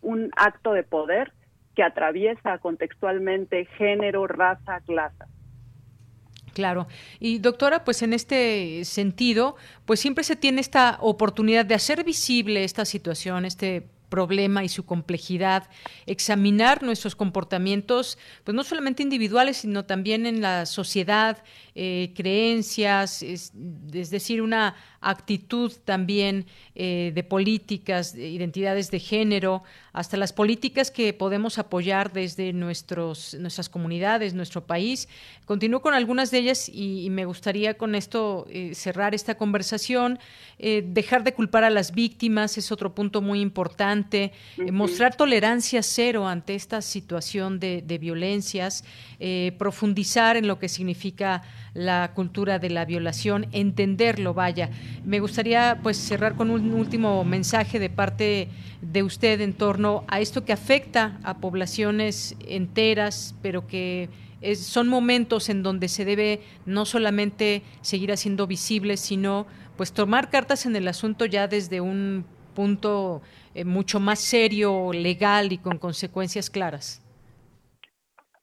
un 0.00 0.30
acto 0.36 0.72
de 0.72 0.84
poder 0.84 1.34
que 1.76 1.82
atraviesa 1.82 2.56
contextualmente 2.56 3.66
género, 3.76 4.26
raza, 4.26 4.80
clase. 4.86 5.24
Claro. 6.54 6.86
Y 7.20 7.40
doctora, 7.40 7.84
pues 7.84 8.00
en 8.00 8.14
este 8.14 8.86
sentido, 8.86 9.56
pues 9.84 10.00
siempre 10.00 10.24
se 10.24 10.34
tiene 10.34 10.62
esta 10.62 10.96
oportunidad 11.02 11.66
de 11.66 11.74
hacer 11.74 12.04
visible 12.04 12.64
esta 12.64 12.86
situación, 12.86 13.44
este 13.44 13.86
problema 14.12 14.62
y 14.62 14.68
su 14.68 14.84
complejidad, 14.84 15.70
examinar 16.04 16.82
nuestros 16.82 17.16
comportamientos, 17.16 18.18
pues 18.44 18.54
no 18.54 18.62
solamente 18.62 19.02
individuales, 19.02 19.56
sino 19.56 19.86
también 19.86 20.26
en 20.26 20.42
la 20.42 20.66
sociedad, 20.66 21.42
eh, 21.74 22.12
creencias, 22.14 23.22
es, 23.22 23.52
decir, 23.54 24.42
una 24.42 24.74
actitud 25.00 25.72
también 25.86 26.44
eh, 26.74 27.12
de 27.14 27.24
políticas, 27.24 28.12
de 28.12 28.28
identidades 28.28 28.90
de 28.90 29.00
género, 29.00 29.62
hasta 29.94 30.18
las 30.18 30.34
políticas 30.34 30.90
que 30.90 31.14
podemos 31.14 31.58
apoyar 31.58 32.12
desde 32.12 32.52
nuestros, 32.52 33.34
nuestras 33.40 33.70
comunidades, 33.70 34.34
nuestro 34.34 34.66
país. 34.66 35.08
Continúo 35.46 35.80
con 35.80 35.94
algunas 35.94 36.30
de 36.30 36.38
ellas 36.38 36.68
y, 36.68 37.08
me 37.08 37.24
gustaría 37.24 37.74
con 37.74 37.94
esto 37.94 38.46
eh, 38.50 38.74
cerrar 38.74 39.14
esta 39.14 39.36
conversación. 39.36 40.18
dejar 40.58 41.24
de 41.24 41.32
culpar 41.32 41.64
a 41.64 41.70
las 41.70 41.92
víctimas 41.92 42.58
es 42.58 42.70
otro 42.70 42.94
punto 42.94 43.22
muy 43.22 43.40
importante. 43.40 44.01
Mostrar 44.70 45.16
tolerancia 45.16 45.82
cero 45.82 46.26
ante 46.26 46.54
esta 46.54 46.82
situación 46.82 47.58
de, 47.58 47.82
de 47.82 47.98
violencias. 47.98 48.84
profundizar 49.58 50.36
en 50.36 50.46
lo 50.46 50.58
que 50.58 50.68
significa 50.68 51.42
la 51.74 52.12
cultura 52.14 52.58
de 52.58 52.70
la 52.70 52.84
violación, 52.84 53.46
entenderlo, 53.52 54.34
vaya. 54.34 54.70
Me 55.04 55.20
gustaría 55.20 55.78
pues 55.82 55.96
cerrar 55.96 56.34
con 56.36 56.50
un 56.50 56.72
último 56.72 57.24
mensaje 57.24 57.78
de 57.78 57.88
parte 57.88 58.48
de 58.80 59.02
usted 59.02 59.40
en 59.40 59.54
torno 59.54 60.04
a 60.08 60.20
esto 60.20 60.44
que 60.44 60.52
afecta 60.52 61.18
a 61.22 61.38
poblaciones 61.38 62.36
enteras, 62.46 63.34
pero 63.42 63.66
que 63.66 64.10
son 64.56 64.88
momentos 64.88 65.48
en 65.48 65.62
donde 65.62 65.88
se 65.88 66.04
debe 66.04 66.40
no 66.66 66.84
solamente 66.84 67.62
seguir 67.80 68.12
haciendo 68.12 68.46
visible, 68.46 68.96
sino 68.96 69.46
pues 69.76 69.92
tomar 69.92 70.30
cartas 70.30 70.66
en 70.66 70.76
el 70.76 70.88
asunto 70.88 71.26
ya 71.26 71.46
desde 71.46 71.80
un 71.80 72.24
punto 72.54 73.22
eh, 73.54 73.64
mucho 73.64 74.00
más 74.00 74.20
serio, 74.20 74.92
legal 74.92 75.52
y 75.52 75.58
con 75.58 75.78
consecuencias 75.78 76.50
claras. 76.50 77.02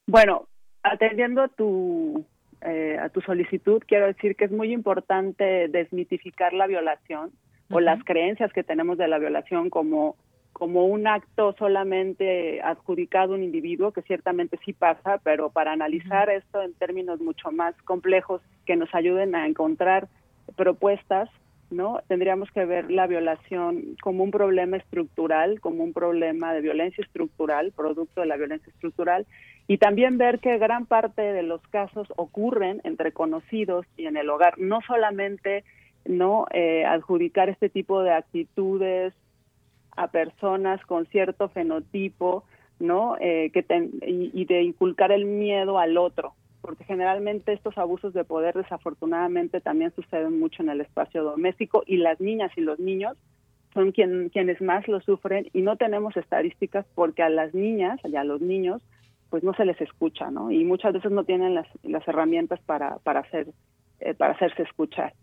Bueno, 0.06 0.48
atendiendo 0.82 1.42
a 1.42 1.48
tu 1.48 2.24
eh, 2.62 2.98
a 3.00 3.08
tu 3.08 3.20
solicitud, 3.22 3.82
quiero 3.86 4.06
decir 4.06 4.36
que 4.36 4.44
es 4.44 4.50
muy 4.50 4.72
importante 4.72 5.68
desmitificar 5.68 6.52
la 6.52 6.66
violación 6.66 7.30
o 7.70 7.80
las 7.80 8.02
creencias 8.04 8.52
que 8.52 8.64
tenemos 8.64 8.98
de 8.98 9.08
la 9.08 9.18
violación 9.18 9.70
como 9.70 10.16
como 10.52 10.84
un 10.84 11.06
acto 11.06 11.54
solamente 11.58 12.60
adjudicado 12.60 13.32
a 13.32 13.36
un 13.36 13.42
individuo, 13.42 13.92
que 13.92 14.02
ciertamente 14.02 14.58
sí 14.64 14.72
pasa, 14.72 15.18
pero 15.24 15.48
para 15.48 15.72
analizar 15.72 16.28
esto 16.28 16.60
en 16.60 16.74
términos 16.74 17.20
mucho 17.20 17.50
más 17.50 17.74
complejos 17.84 18.42
que 18.66 18.76
nos 18.76 18.94
ayuden 18.94 19.34
a 19.34 19.46
encontrar 19.46 20.08
propuestas, 20.56 21.30
¿no? 21.70 22.00
Tendríamos 22.08 22.50
que 22.50 22.64
ver 22.64 22.90
la 22.90 23.06
violación 23.06 23.96
como 24.02 24.24
un 24.24 24.30
problema 24.30 24.76
estructural, 24.76 25.60
como 25.60 25.84
un 25.84 25.92
problema 25.92 26.52
de 26.52 26.60
violencia 26.60 27.02
estructural, 27.02 27.72
producto 27.72 28.20
de 28.20 28.26
la 28.26 28.36
violencia 28.36 28.70
estructural, 28.72 29.26
y 29.66 29.78
también 29.78 30.18
ver 30.18 30.40
que 30.40 30.58
gran 30.58 30.86
parte 30.86 31.22
de 31.22 31.42
los 31.42 31.60
casos 31.68 32.08
ocurren 32.16 32.80
entre 32.84 33.12
conocidos 33.12 33.86
y 33.96 34.06
en 34.06 34.16
el 34.16 34.28
hogar, 34.28 34.58
no 34.58 34.80
solamente 34.86 35.64
no 36.04 36.46
eh, 36.52 36.84
adjudicar 36.84 37.48
este 37.48 37.68
tipo 37.68 38.02
de 38.02 38.12
actitudes 38.12 39.14
a 39.96 40.08
personas 40.08 40.84
con 40.86 41.06
cierto 41.06 41.48
fenotipo, 41.48 42.44
no 42.78 43.16
eh, 43.20 43.50
que 43.52 43.64
y, 44.06 44.44
de 44.46 44.62
inculcar 44.62 45.12
el 45.12 45.26
miedo 45.26 45.78
al 45.78 45.98
otro, 45.98 46.34
porque 46.60 46.84
generalmente 46.84 47.52
estos 47.52 47.76
abusos 47.78 48.12
de 48.12 48.24
poder 48.24 48.54
desafortunadamente 48.54 49.60
también 49.60 49.92
suceden 49.94 50.38
mucho 50.38 50.62
en 50.62 50.70
el 50.70 50.80
espacio 50.80 51.24
doméstico 51.24 51.82
y 51.86 51.96
las 51.96 52.20
niñas 52.20 52.52
y 52.56 52.60
los 52.60 52.78
niños 52.78 53.16
son 53.72 53.92
quien, 53.92 54.28
quienes 54.30 54.60
más 54.60 54.86
lo 54.88 55.00
sufren 55.00 55.48
y 55.52 55.62
no 55.62 55.76
tenemos 55.76 56.16
estadísticas 56.16 56.86
porque 56.94 57.22
a 57.22 57.28
las 57.28 57.54
niñas 57.54 58.00
y 58.04 58.16
a 58.16 58.24
los 58.24 58.40
niños 58.40 58.82
pues 59.30 59.44
no 59.44 59.54
se 59.54 59.64
les 59.64 59.80
escucha, 59.80 60.30
¿no? 60.30 60.50
Y 60.50 60.64
muchas 60.64 60.92
veces 60.92 61.12
no 61.12 61.24
tienen 61.24 61.54
las, 61.54 61.68
herramientas 62.08 62.60
para, 62.66 62.98
para, 62.98 63.20
hacer, 63.20 63.46
eh, 64.00 64.12
para 64.14 64.34
hacerse 64.34 64.64
escuchar. 64.64 65.14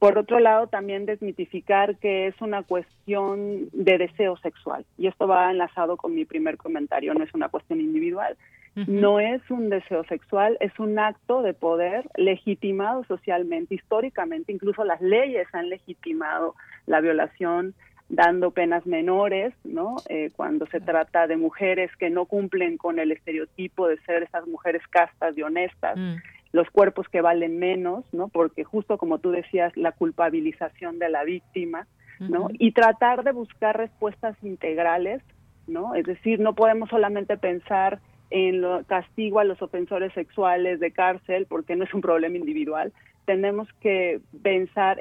Por 0.00 0.18
otro 0.18 0.40
lado, 0.40 0.66
también 0.66 1.06
desmitificar 1.06 1.96
que 1.98 2.26
es 2.26 2.34
una 2.40 2.64
cuestión 2.64 3.68
de 3.72 3.98
deseo 3.98 4.36
sexual. 4.38 4.84
Y 4.98 5.06
esto 5.06 5.28
va 5.28 5.48
enlazado 5.48 5.96
con 5.96 6.12
mi 6.12 6.24
primer 6.24 6.56
comentario, 6.56 7.14
no 7.14 7.22
es 7.22 7.32
una 7.34 7.48
cuestión 7.48 7.80
individual, 7.80 8.36
No 8.74 9.20
es 9.20 9.42
un 9.50 9.68
deseo 9.68 10.02
sexual, 10.04 10.56
es 10.60 10.78
un 10.78 10.98
acto 10.98 11.42
de 11.42 11.52
poder 11.52 12.08
legitimado 12.16 13.04
socialmente, 13.04 13.74
históricamente. 13.74 14.50
Incluso 14.50 14.82
las 14.84 15.00
leyes 15.02 15.46
han 15.52 15.68
legitimado 15.68 16.54
la 16.86 17.00
violación 17.00 17.74
dando 18.08 18.50
penas 18.50 18.86
menores, 18.86 19.54
¿no? 19.64 19.96
Eh, 20.08 20.30
cuando 20.36 20.66
se 20.66 20.80
trata 20.80 21.26
de 21.26 21.36
mujeres 21.36 21.90
que 21.96 22.10
no 22.10 22.26
cumplen 22.26 22.76
con 22.76 22.98
el 22.98 23.10
estereotipo 23.12 23.88
de 23.88 23.98
ser 24.00 24.22
esas 24.22 24.46
mujeres 24.46 24.82
castas 24.88 25.36
y 25.36 25.42
honestas, 25.42 25.98
mm. 25.98 26.16
los 26.52 26.68
cuerpos 26.70 27.08
que 27.08 27.22
valen 27.22 27.58
menos, 27.58 28.04
¿no? 28.12 28.28
Porque 28.28 28.64
justo 28.64 28.98
como 28.98 29.18
tú 29.18 29.30
decías, 29.30 29.74
la 29.76 29.92
culpabilización 29.92 30.98
de 30.98 31.08
la 31.08 31.24
víctima, 31.24 31.86
¿no? 32.20 32.48
Y 32.52 32.72
tratar 32.72 33.24
de 33.24 33.32
buscar 33.32 33.76
respuestas 33.76 34.36
integrales, 34.44 35.22
¿no? 35.66 35.94
Es 35.94 36.04
decir, 36.04 36.38
no 36.38 36.54
podemos 36.54 36.88
solamente 36.88 37.36
pensar 37.36 37.98
en 38.32 38.62
lo 38.62 38.82
castigo 38.84 39.38
a 39.38 39.44
los 39.44 39.60
ofensores 39.60 40.12
sexuales 40.14 40.80
de 40.80 40.90
cárcel 40.90 41.46
porque 41.46 41.76
no 41.76 41.84
es 41.84 41.94
un 41.94 42.00
problema 42.00 42.36
individual. 42.36 42.92
Tenemos 43.26 43.68
que 43.80 44.20
pensar 44.42 44.98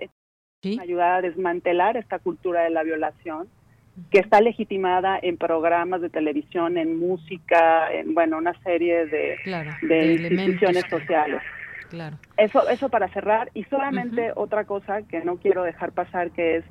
ayudar 0.79 1.13
a 1.13 1.21
desmantelar 1.21 1.97
esta 1.97 2.19
cultura 2.19 2.61
de 2.63 2.69
la 2.69 2.83
violación 2.83 3.47
que 4.11 4.19
está 4.19 4.41
legitimada 4.41 5.19
en 5.21 5.37
programas 5.37 6.01
de 6.01 6.09
televisión, 6.09 6.77
en 6.77 6.99
música, 6.99 7.91
en 7.91 8.13
bueno, 8.13 8.37
una 8.37 8.53
serie 8.61 9.05
de, 9.05 9.37
de, 9.81 10.13
instituciones 10.13 10.85
sociales. 10.89 11.41
Claro. 11.89 12.17
Eso, 12.37 12.67
eso 12.69 12.89
para 12.89 13.09
cerrar. 13.09 13.49
Y 13.53 13.63
solamente 13.65 14.31
otra 14.35 14.65
cosa 14.65 15.01
que 15.01 15.21
no 15.21 15.37
quiero 15.37 15.63
dejar 15.63 15.91
pasar, 15.91 16.31
que 16.31 16.57
es, 16.57 16.65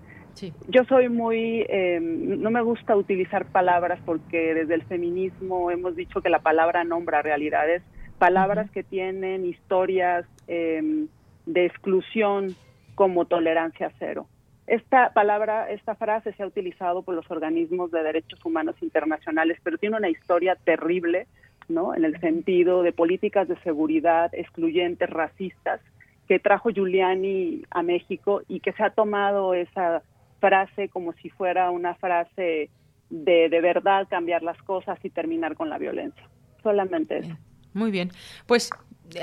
yo 0.68 0.84
soy 0.84 1.08
muy, 1.08 1.66
em, 1.68 2.40
no 2.40 2.50
me 2.50 2.62
gusta 2.62 2.96
utilizar 2.96 3.46
palabras 3.46 4.00
porque 4.04 4.54
desde 4.54 4.74
el 4.74 4.82
feminismo 4.82 5.70
hemos 5.70 5.96
dicho 5.96 6.20
que 6.20 6.28
la 6.28 6.40
palabra 6.40 6.84
nombra 6.84 7.22
realidades, 7.22 7.82
palabras 8.18 8.70
que 8.70 8.82
tienen 8.82 9.46
historias 9.46 10.26
em, 10.46 11.08
de 11.46 11.66
exclusión 11.66 12.54
como 12.94 13.24
tolerancia 13.24 13.90
cero. 13.98 14.26
Esta 14.66 15.12
palabra, 15.12 15.70
esta 15.70 15.94
frase 15.94 16.32
se 16.34 16.42
ha 16.42 16.46
utilizado 16.46 17.02
por 17.02 17.14
los 17.14 17.28
organismos 17.30 17.90
de 17.90 18.02
derechos 18.02 18.44
humanos 18.44 18.76
internacionales, 18.82 19.58
pero 19.64 19.78
tiene 19.78 19.96
una 19.96 20.10
historia 20.10 20.54
terrible, 20.54 21.26
¿no? 21.68 21.94
En 21.94 22.04
el 22.04 22.20
sentido 22.20 22.82
de 22.82 22.92
políticas 22.92 23.48
de 23.48 23.56
seguridad 23.62 24.32
excluyentes, 24.32 25.10
racistas, 25.10 25.80
que 26.28 26.38
trajo 26.38 26.70
Giuliani 26.70 27.62
a 27.70 27.82
México 27.82 28.42
y 28.46 28.60
que 28.60 28.72
se 28.72 28.84
ha 28.84 28.90
tomado 28.90 29.54
esa 29.54 30.02
frase 30.40 30.88
como 30.88 31.12
si 31.14 31.30
fuera 31.30 31.70
una 31.70 31.94
frase 31.94 32.70
de 33.10 33.48
de 33.48 33.60
verdad 33.60 34.06
cambiar 34.08 34.42
las 34.42 34.60
cosas 34.62 34.98
y 35.04 35.10
terminar 35.10 35.54
con 35.54 35.68
la 35.68 35.78
violencia. 35.78 36.22
Solamente 36.62 37.18
eso. 37.18 37.36
Muy 37.72 37.90
bien. 37.90 38.10
Pues 38.46 38.70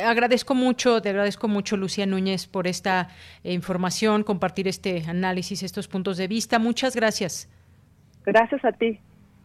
agradezco 0.03 0.55
mucho, 0.55 1.01
te 1.01 1.09
agradezco 1.09 1.47
mucho, 1.47 1.77
Lucía 1.77 2.05
Núñez, 2.05 2.47
por 2.47 2.67
esta 2.67 3.09
eh, 3.43 3.53
información, 3.53 4.23
compartir 4.23 4.67
este 4.67 5.03
análisis, 5.07 5.63
estos 5.63 5.87
puntos 5.87 6.17
de 6.17 6.27
vista. 6.27 6.59
Muchas 6.59 6.95
gracias. 6.95 7.49
Gracias 8.25 8.63
a 8.65 8.71
ti. 8.71 8.99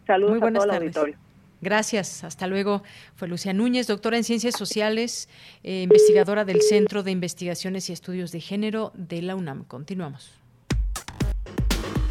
Saludos 0.06 0.42
a 0.42 0.52
todo 0.52 0.64
el 0.64 0.70
auditorio. 0.70 1.16
Gracias, 1.60 2.24
hasta 2.24 2.48
luego. 2.48 2.82
Fue 3.14 3.28
Lucía 3.28 3.52
Núñez, 3.52 3.86
doctora 3.86 4.16
en 4.16 4.24
Ciencias 4.24 4.56
Sociales, 4.56 5.28
eh, 5.62 5.82
investigadora 5.82 6.44
del 6.44 6.60
Centro 6.60 7.04
de 7.04 7.12
Investigaciones 7.12 7.88
y 7.88 7.92
Estudios 7.92 8.32
de 8.32 8.40
Género 8.40 8.90
de 8.96 9.22
la 9.22 9.36
UNAM. 9.36 9.64
Continuamos. 9.64 10.41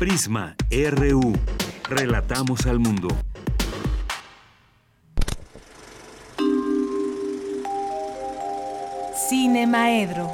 Prisma, 0.01 0.55
RU. 0.71 1.21
Relatamos 1.87 2.65
al 2.65 2.79
mundo. 2.79 3.09
Cine 9.13 9.67
Maedro. 9.67 10.29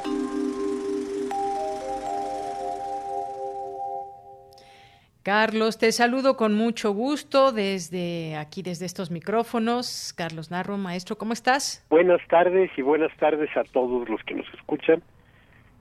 Carlos, 5.21 5.77
te 5.77 5.91
saludo 5.91 6.37
con 6.37 6.53
mucho 6.53 6.93
gusto 6.93 7.51
desde 7.51 8.37
aquí, 8.37 8.61
desde 8.61 8.85
estos 8.85 9.11
micrófonos. 9.11 10.13
Carlos 10.15 10.49
Narro, 10.49 10.77
maestro, 10.77 11.17
¿cómo 11.17 11.33
estás? 11.33 11.85
Buenas 11.89 12.25
tardes 12.29 12.71
y 12.77 12.81
buenas 12.81 13.11
tardes 13.17 13.49
a 13.57 13.65
todos 13.65 14.07
los 14.07 14.23
que 14.23 14.33
nos 14.33 14.47
escuchan. 14.53 15.03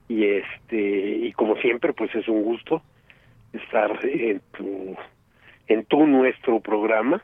Y 0.09 0.25
este 0.25 1.19
y 1.25 1.31
como 1.31 1.55
siempre, 1.61 1.93
pues 1.93 2.13
es 2.15 2.27
un 2.27 2.43
gusto 2.43 2.81
estar 3.53 3.99
en 4.05 4.41
tu, 4.55 4.95
en 5.67 5.85
tu 5.85 6.05
nuestro 6.05 6.59
programa 6.59 7.23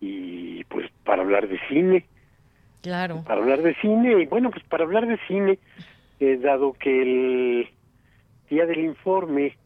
y 0.00 0.62
pues 0.64 0.90
para 1.04 1.22
hablar 1.22 1.48
de 1.48 1.58
cine 1.68 2.06
Claro. 2.86 3.24
Para 3.26 3.40
hablar 3.40 3.62
de 3.62 3.74
cine, 3.80 4.12
y 4.22 4.26
bueno, 4.26 4.52
pues 4.52 4.62
para 4.62 4.84
hablar 4.84 5.08
de 5.08 5.18
cine, 5.26 5.58
eh, 6.20 6.36
dado 6.36 6.72
que 6.74 7.02
el 7.02 7.68
día 8.48 8.64
del 8.64 8.78
informe 8.78 9.56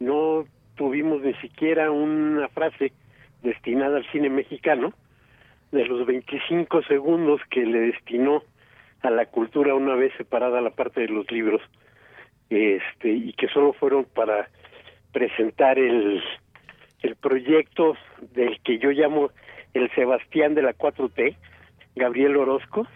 no 0.00 0.44
tuvimos 0.74 1.22
ni 1.22 1.32
siquiera 1.34 1.92
una 1.92 2.48
frase 2.48 2.92
destinada 3.44 3.98
al 3.98 4.10
cine 4.10 4.30
mexicano, 4.30 4.92
de 5.70 5.84
los 5.84 6.04
25 6.06 6.82
segundos 6.82 7.40
que 7.50 7.64
le 7.64 7.78
destinó 7.78 8.42
a 9.02 9.10
la 9.10 9.26
cultura 9.26 9.72
una 9.76 9.94
vez 9.94 10.12
separada 10.16 10.60
la 10.60 10.70
parte 10.70 11.02
de 11.02 11.08
los 11.08 11.30
libros, 11.30 11.62
este, 12.50 13.10
y 13.10 13.32
que 13.34 13.46
solo 13.46 13.74
fueron 13.74 14.06
para 14.06 14.48
presentar 15.16 15.78
el, 15.78 16.22
el 17.00 17.16
proyecto 17.16 17.96
del 18.34 18.60
que 18.60 18.78
yo 18.78 18.90
llamo 18.90 19.30
el 19.72 19.90
Sebastián 19.94 20.54
de 20.54 20.60
la 20.60 20.74
4T, 20.74 21.34
Gabriel 21.94 22.36
Orozco 22.36 22.86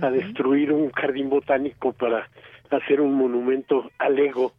a 0.00 0.10
destruir 0.10 0.72
un 0.72 0.90
jardín 0.92 1.28
botánico 1.28 1.92
para 1.92 2.26
hacer 2.70 3.02
un 3.02 3.12
monumento 3.12 3.90
al 3.98 4.18
ego 4.18 4.54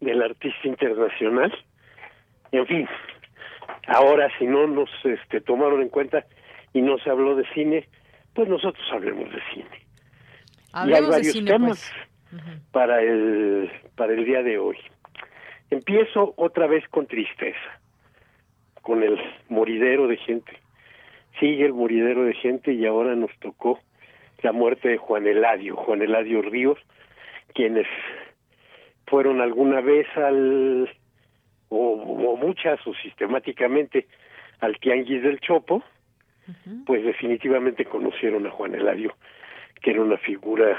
del 0.00 0.22
artista 0.22 0.66
internacional. 0.66 1.52
En 2.50 2.66
fin, 2.66 2.88
ahora 3.86 4.30
si 4.38 4.46
no 4.46 4.66
nos 4.66 4.88
este, 5.04 5.42
tomaron 5.42 5.82
en 5.82 5.90
cuenta 5.90 6.24
y 6.72 6.80
no 6.80 6.96
se 6.96 7.10
habló 7.10 7.36
de 7.36 7.44
cine, 7.52 7.86
pues 8.32 8.48
nosotros 8.48 8.86
hablemos 8.90 9.30
de 9.30 9.42
cine. 9.52 10.86
y 10.86 10.94
hay 10.94 11.02
varios 11.02 11.44
temas 11.44 11.92
pues. 12.30 12.42
para 12.72 13.02
el 13.02 13.70
para 13.96 14.14
el 14.14 14.24
día 14.24 14.42
de 14.42 14.56
hoy. 14.56 14.78
Empiezo 15.70 16.34
otra 16.36 16.66
vez 16.66 16.86
con 16.88 17.06
tristeza, 17.06 17.80
con 18.82 19.02
el 19.02 19.18
moridero 19.48 20.08
de 20.08 20.16
gente 20.16 20.58
sigue 21.38 21.66
el 21.66 21.74
moridero 21.74 22.24
de 22.24 22.34
gente 22.34 22.72
y 22.72 22.86
ahora 22.86 23.14
nos 23.14 23.30
tocó 23.38 23.80
la 24.42 24.52
muerte 24.52 24.88
de 24.88 24.98
Juan 24.98 25.26
Eladio, 25.26 25.76
Juan 25.76 26.02
Eladio 26.02 26.42
Ríos, 26.42 26.78
quienes 27.54 27.86
fueron 29.06 29.40
alguna 29.40 29.80
vez 29.80 30.06
al, 30.16 30.88
o, 31.68 32.36
muchas 32.36 32.84
o 32.86 32.94
sistemáticamente 32.94 34.06
al 34.60 34.78
Tianguis 34.78 35.22
del 35.22 35.40
Chopo, 35.40 35.82
pues 36.86 37.04
definitivamente 37.04 37.84
conocieron 37.84 38.46
a 38.46 38.50
Juan 38.50 38.74
Eladio, 38.74 39.14
que 39.82 39.90
era 39.90 40.00
una 40.00 40.16
figura 40.16 40.78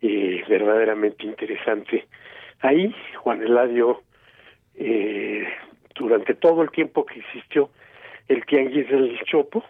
eh, 0.00 0.44
verdaderamente 0.48 1.26
interesante. 1.26 2.06
Ahí 2.60 2.94
Juan 3.16 3.42
Eladio, 3.42 4.02
eh, 4.74 5.46
durante 5.94 6.34
todo 6.34 6.62
el 6.62 6.70
tiempo 6.70 7.04
que 7.04 7.20
existió, 7.20 7.70
el 8.28 8.44
Tianguis 8.46 8.88
del 8.88 9.20
Chopo, 9.24 9.64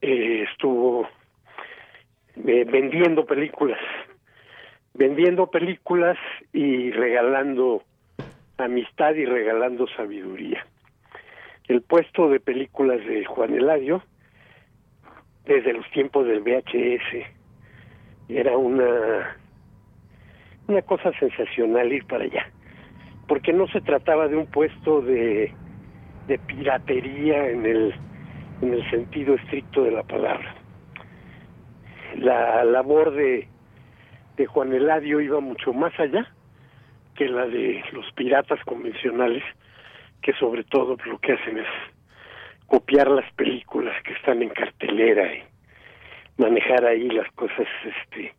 eh, 0.00 0.46
estuvo 0.50 1.08
eh, 2.36 2.64
vendiendo 2.64 3.26
películas, 3.26 3.80
vendiendo 4.94 5.50
películas 5.50 6.16
y 6.52 6.90
regalando 6.90 7.82
amistad 8.58 9.14
y 9.14 9.24
regalando 9.24 9.86
sabiduría. 9.88 10.66
El 11.68 11.82
puesto 11.82 12.28
de 12.28 12.40
películas 12.40 13.04
de 13.06 13.24
Juan 13.24 13.54
Eladio, 13.54 14.02
desde 15.44 15.72
los 15.72 15.88
tiempos 15.90 16.26
del 16.26 16.40
VHS, 16.40 17.26
era 18.28 18.56
una, 18.56 19.36
una 20.70 20.82
cosa 20.82 21.12
sensacional 21.18 21.92
ir 21.92 22.06
para 22.06 22.24
allá, 22.24 22.48
porque 23.26 23.52
no 23.52 23.66
se 23.68 23.80
trataba 23.80 24.28
de 24.28 24.36
un 24.36 24.46
puesto 24.46 25.02
de 25.02 25.52
piratería 26.46 27.48
en 27.48 27.66
el, 27.66 27.94
en 28.62 28.74
el 28.74 28.90
sentido 28.90 29.34
estricto 29.34 29.82
de 29.82 29.90
la 29.90 30.02
palabra. 30.04 30.54
La 32.16 32.64
labor 32.64 33.12
de, 33.12 33.48
de 34.36 34.46
Juan 34.46 34.72
Eladio 34.72 35.20
iba 35.20 35.40
mucho 35.40 35.72
más 35.72 35.98
allá 35.98 36.26
que 37.16 37.28
la 37.28 37.46
de 37.46 37.82
los 37.92 38.10
piratas 38.12 38.62
convencionales, 38.64 39.42
que 40.22 40.32
sobre 40.34 40.64
todo 40.64 40.96
lo 41.04 41.18
que 41.18 41.32
hacen 41.32 41.58
es 41.58 41.66
copiar 42.66 43.08
las 43.08 43.30
películas 43.34 43.94
que 44.04 44.12
están 44.12 44.42
en 44.42 44.50
cartelera 44.50 45.34
y 45.34 45.42
manejar 46.38 46.84
ahí 46.84 47.08
las 47.10 47.30
cosas 47.32 47.66
este 47.84 48.34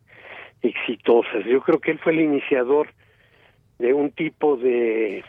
exitosas. 0.62 1.44
Yo 1.44 1.60
creo 1.60 1.80
que 1.80 1.90
él 1.92 1.98
fue 1.98 2.12
el 2.12 2.20
iniciador 2.20 2.88
de 3.78 3.92
un 3.92 4.12
tipo 4.12 4.56
de 4.56 5.24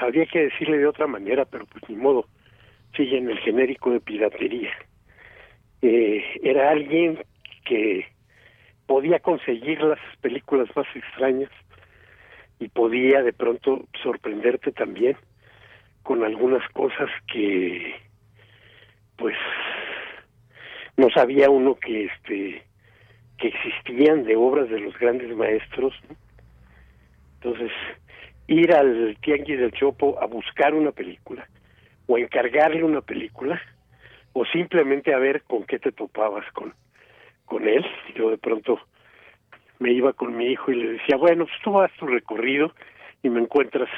habría 0.00 0.26
que 0.26 0.44
decirle 0.44 0.78
de 0.78 0.86
otra 0.86 1.06
manera, 1.06 1.44
pero 1.44 1.66
pues 1.66 1.82
ni 1.88 1.96
modo, 1.96 2.26
sí, 2.96 3.14
en 3.14 3.30
el 3.30 3.38
genérico 3.38 3.90
de 3.90 4.00
piratería. 4.00 4.70
Eh, 5.82 6.24
era 6.42 6.70
alguien 6.70 7.18
que 7.64 8.06
podía 8.86 9.20
conseguir 9.20 9.82
las 9.82 10.00
películas 10.20 10.68
más 10.74 10.86
extrañas 10.94 11.50
y 12.58 12.68
podía 12.68 13.22
de 13.22 13.32
pronto 13.32 13.86
sorprenderte 14.02 14.72
también 14.72 15.16
con 16.02 16.24
algunas 16.24 16.66
cosas 16.70 17.10
que 17.32 17.94
pues 19.16 19.36
no 20.96 21.10
sabía 21.10 21.50
uno 21.50 21.74
que 21.74 22.04
este 22.06 22.67
que 23.38 23.48
existían 23.48 24.24
de 24.24 24.36
obras 24.36 24.68
de 24.68 24.80
los 24.80 24.98
grandes 24.98 25.34
maestros 25.34 25.94
entonces 27.40 27.70
ir 28.48 28.72
al 28.74 29.16
tianguis 29.20 29.58
del 29.58 29.72
Chopo 29.72 30.18
a 30.20 30.26
buscar 30.26 30.74
una 30.74 30.90
película 30.90 31.46
o 32.06 32.18
encargarle 32.18 32.82
una 32.82 33.00
película 33.00 33.60
o 34.32 34.44
simplemente 34.46 35.14
a 35.14 35.18
ver 35.18 35.42
con 35.42 35.64
qué 35.64 35.78
te 35.78 35.92
topabas 35.92 36.50
con 36.52 36.74
con 37.44 37.66
él. 37.66 37.84
Yo 38.14 38.28
de 38.30 38.36
pronto 38.36 38.78
me 39.78 39.92
iba 39.92 40.12
con 40.12 40.36
mi 40.36 40.46
hijo 40.46 40.70
y 40.70 40.76
le 40.76 40.92
decía 40.92 41.16
bueno 41.16 41.46
pues 41.46 41.56
tú 41.62 41.72
vas 41.72 41.92
tu 41.98 42.06
recorrido 42.06 42.72
y 43.22 43.30
me 43.30 43.40
encuentras 43.40 43.88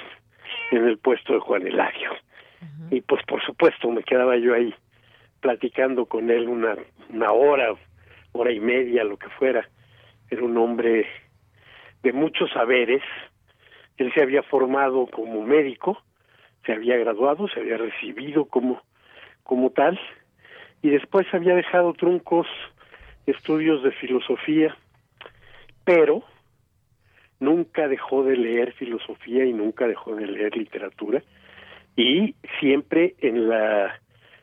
en 0.70 0.86
el 0.86 0.98
puesto 0.98 1.32
de 1.32 1.40
Juan 1.40 1.66
Eladio 1.66 2.10
y 2.90 3.00
pues 3.00 3.24
por 3.26 3.42
supuesto 3.42 3.90
me 3.90 4.02
quedaba 4.02 4.36
yo 4.36 4.54
ahí 4.54 4.74
platicando 5.40 6.04
con 6.06 6.30
él 6.30 6.48
una 6.48 6.76
una 7.08 7.32
hora 7.32 7.74
hora 8.32 8.52
y 8.52 8.61
media 8.61 9.05
lo 9.05 9.16
que 9.16 9.28
fuera. 9.31 9.69
Era 10.31 10.43
un 10.44 10.57
hombre 10.57 11.07
de 12.02 12.12
muchos 12.12 12.51
saberes. 12.52 13.02
Él 13.97 14.12
se 14.15 14.23
había 14.23 14.43
formado 14.43 15.07
como 15.07 15.43
médico 15.43 16.02
se 16.65 16.73
había 16.73 16.97
graduado 16.97 17.48
se 17.48 17.61
había 17.61 17.77
recibido 17.77 18.44
como 18.47 18.82
como 19.43 19.70
tal 19.70 19.98
y 20.82 20.90
después 20.90 21.27
había 21.32 21.55
dejado 21.55 21.93
truncos 21.93 22.47
estudios 23.27 23.82
de 23.82 23.93
filosofía, 23.93 24.74
pero 25.85 26.23
nunca 27.39 27.86
dejó 27.86 28.24
de 28.24 28.36
leer 28.36 28.73
filosofía 28.73 29.44
y 29.44 29.52
nunca 29.52 29.86
dejó 29.86 30.15
de 30.15 30.27
leer 30.27 30.57
literatura 30.57 31.23
y 31.97 32.35
siempre 32.61 33.15
en 33.19 33.48
la 33.48 34.01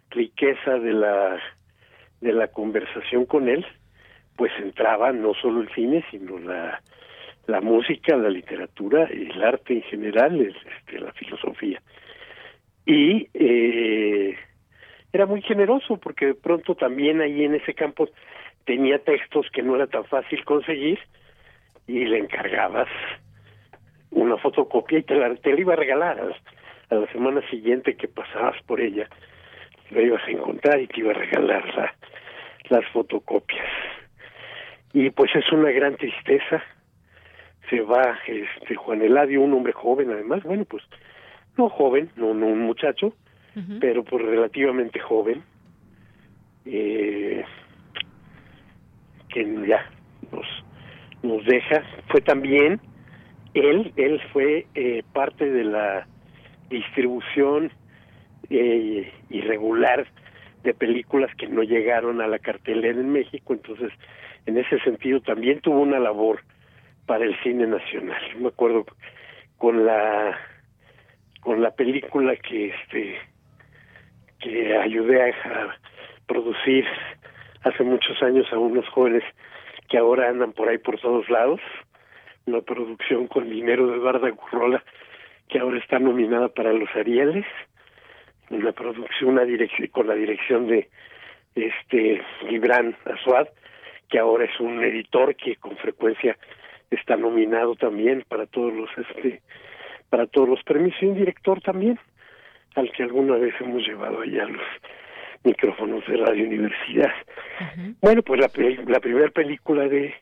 riqueza 0.09 0.77
de 0.79 0.93
la 0.93 1.39
de 2.21 2.33
la 2.33 2.47
conversación 2.47 3.25
con 3.25 3.49
él 3.49 3.65
pues 4.35 4.51
entraba 4.59 5.11
no 5.11 5.33
solo 5.33 5.61
el 5.61 5.69
cine 5.73 6.03
sino 6.11 6.37
la 6.39 6.81
la 7.47 7.61
música 7.61 8.15
la 8.15 8.29
literatura 8.29 9.05
el 9.05 9.41
arte 9.43 9.73
en 9.73 9.83
general 9.83 10.41
este, 10.41 10.99
la 10.99 11.11
filosofía. 11.13 11.81
Y 12.85 13.27
eh, 13.33 14.37
era 15.11 15.25
muy 15.25 15.41
generoso 15.41 15.97
porque 15.97 16.27
de 16.27 16.35
pronto 16.35 16.75
también 16.75 17.21
ahí 17.21 17.43
en 17.43 17.55
ese 17.55 17.73
campo 17.73 18.07
tenía 18.65 18.99
textos 18.99 19.47
que 19.51 19.63
no 19.63 19.75
era 19.75 19.87
tan 19.87 20.05
fácil 20.05 20.43
conseguir 20.45 20.99
y 21.87 22.05
le 22.05 22.19
encargabas 22.19 22.89
una 24.11 24.37
fotocopia 24.37 24.99
y 24.99 25.03
te 25.03 25.15
la, 25.15 25.33
te 25.35 25.59
iba 25.59 25.73
a 25.73 25.77
regalar 25.77 26.19
a, 26.89 26.95
la 26.95 27.11
semana 27.11 27.41
siguiente 27.49 27.95
que 27.95 28.07
pasabas 28.07 28.61
por 28.63 28.79
ella 28.79 29.09
lo 29.91 30.01
ibas 30.01 30.21
a 30.27 30.31
encontrar 30.31 30.79
y 30.79 30.87
te 30.87 30.99
iba 30.99 31.11
a 31.11 31.15
regalar 31.15 31.93
las 32.69 32.85
fotocopias. 32.91 33.67
Y 34.93 35.09
pues 35.11 35.35
es 35.35 35.51
una 35.51 35.71
gran 35.71 35.95
tristeza. 35.95 36.63
Se 37.69 37.81
va 37.81 38.17
este 38.27 38.75
Juan 38.75 39.01
Eladio 39.01 39.41
un 39.41 39.53
hombre 39.53 39.73
joven 39.73 40.11
además. 40.11 40.43
Bueno 40.43 40.65
pues 40.65 40.83
no 41.57 41.69
joven 41.69 42.09
no 42.15 42.33
no 42.33 42.47
un 42.47 42.61
muchacho 42.61 43.13
pero 43.79 44.03
pues 44.03 44.23
relativamente 44.23 44.99
joven. 44.99 45.43
Eh, 46.65 47.43
que 49.29 49.67
ya 49.67 49.89
nos 50.31 50.45
nos 51.23 51.45
deja. 51.45 51.83
Fue 52.09 52.21
también 52.21 52.79
él 53.53 53.91
él 53.95 54.21
fue 54.31 54.67
eh, 54.75 55.03
parte 55.13 55.49
de 55.49 55.63
la 55.63 56.07
distribución 56.69 57.71
eh, 58.49 59.11
irregular 59.29 60.07
de 60.63 60.73
películas 60.73 61.33
que 61.35 61.47
no 61.47 61.63
llegaron 61.63 62.21
a 62.21 62.27
la 62.27 62.39
cartelera 62.39 62.99
en 62.99 63.11
México 63.11 63.53
entonces 63.53 63.91
en 64.45 64.57
ese 64.57 64.79
sentido 64.79 65.21
también 65.21 65.59
tuvo 65.61 65.81
una 65.81 65.99
labor 65.99 66.41
para 67.05 67.25
el 67.25 67.35
cine 67.41 67.67
nacional. 67.67 68.21
Me 68.37 68.49
acuerdo 68.49 68.85
con 69.57 69.85
la 69.85 70.37
con 71.41 71.61
la 71.61 71.71
película 71.71 72.35
que 72.35 72.67
este 72.67 73.17
que 74.39 74.77
ayudé 74.77 75.31
a 75.31 75.75
producir 76.27 76.85
hace 77.63 77.83
muchos 77.83 78.21
años 78.21 78.45
a 78.51 78.57
unos 78.59 78.87
jóvenes 78.89 79.23
que 79.89 79.97
ahora 79.97 80.29
andan 80.29 80.53
por 80.53 80.69
ahí 80.69 80.77
por 80.77 80.99
todos 80.99 81.29
lados, 81.29 81.61
una 82.45 82.61
producción 82.61 83.27
con 83.27 83.49
dinero 83.49 83.87
de 83.87 83.97
Eduardo 83.97 84.27
Gurrola 84.35 84.83
que 85.49 85.59
ahora 85.59 85.79
está 85.79 85.97
nominada 85.99 86.49
para 86.49 86.73
los 86.73 86.89
Arieles, 86.93 87.45
una 88.49 88.71
producción 88.71 89.31
una 89.31 89.45
con 89.91 90.07
la 90.07 90.15
dirección 90.15 90.67
de 90.67 90.89
este 91.55 92.21
Gibran 92.47 92.95
Azuad, 93.05 93.47
que 94.09 94.19
ahora 94.19 94.45
es 94.45 94.59
un 94.59 94.83
editor 94.83 95.35
que 95.35 95.55
con 95.55 95.75
frecuencia 95.77 96.37
está 96.91 97.17
nominado 97.17 97.75
también 97.75 98.23
para 98.27 98.45
todos 98.45 98.73
los 98.73 98.89
este 98.97 99.41
para 100.09 100.27
todos 100.27 100.47
los 100.47 100.63
premios 100.63 100.95
y 101.01 101.05
un 101.05 101.15
director 101.15 101.61
también 101.61 101.99
al 102.75 102.91
que 102.91 103.03
alguna 103.03 103.35
vez 103.35 103.53
hemos 103.59 103.85
llevado 103.85 104.21
allá 104.21 104.45
los 104.45 104.61
micrófonos 105.43 106.05
de 106.07 106.17
Radio 106.17 106.45
Universidad. 106.45 107.11
Bueno, 108.01 108.21
pues 108.21 108.39
la, 108.39 108.49
la 108.85 108.99
primera 108.99 109.29
película 109.29 109.87
de, 109.87 110.13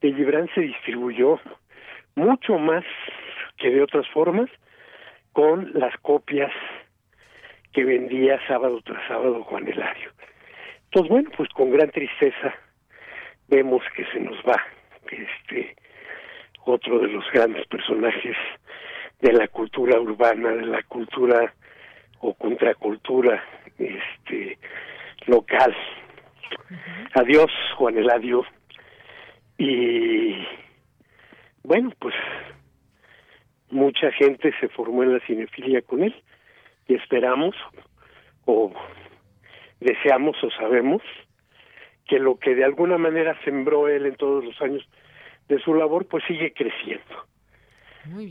de 0.00 0.12
Gibran 0.12 0.48
se 0.54 0.62
distribuyó 0.62 1.40
mucho 2.16 2.58
más 2.58 2.84
que 3.56 3.70
de 3.70 3.82
otras 3.82 4.06
formas 4.08 4.50
con 5.32 5.70
las 5.74 5.96
copias 5.98 6.52
que 7.74 7.84
vendía 7.84 8.38
sábado 8.46 8.80
tras 8.84 9.06
sábado 9.08 9.42
Juan 9.42 9.68
Eladio. 9.68 10.10
Entonces, 10.84 11.10
bueno, 11.10 11.30
pues 11.36 11.48
con 11.50 11.72
gran 11.72 11.90
tristeza 11.90 12.54
vemos 13.48 13.82
que 13.96 14.06
se 14.06 14.20
nos 14.20 14.36
va 14.46 14.62
este 15.10 15.76
otro 16.64 17.00
de 17.00 17.08
los 17.08 17.24
grandes 17.32 17.66
personajes 17.66 18.36
de 19.20 19.32
la 19.32 19.48
cultura 19.48 20.00
urbana, 20.00 20.50
de 20.50 20.66
la 20.66 20.82
cultura 20.84 21.52
o 22.20 22.32
contracultura 22.34 23.44
este 23.76 24.56
local. 25.26 25.74
Adiós, 27.14 27.50
Juan 27.76 27.98
Eladio. 27.98 28.46
Y 29.58 30.46
bueno, 31.64 31.92
pues 31.98 32.14
mucha 33.70 34.12
gente 34.12 34.54
se 34.60 34.68
formó 34.68 35.02
en 35.02 35.14
la 35.14 35.20
cinefilia 35.26 35.82
con 35.82 36.04
él 36.04 36.14
y 36.86 36.94
esperamos 36.94 37.54
o 38.44 38.72
deseamos 39.80 40.42
o 40.42 40.50
sabemos 40.50 41.02
que 42.06 42.18
lo 42.18 42.38
que 42.38 42.54
de 42.54 42.64
alguna 42.64 42.98
manera 42.98 43.38
sembró 43.44 43.88
él 43.88 44.06
en 44.06 44.16
todos 44.16 44.44
los 44.44 44.60
años 44.60 44.86
de 45.48 45.58
su 45.60 45.74
labor 45.74 46.06
pues 46.06 46.24
sigue 46.26 46.52
creciendo. 46.52 47.26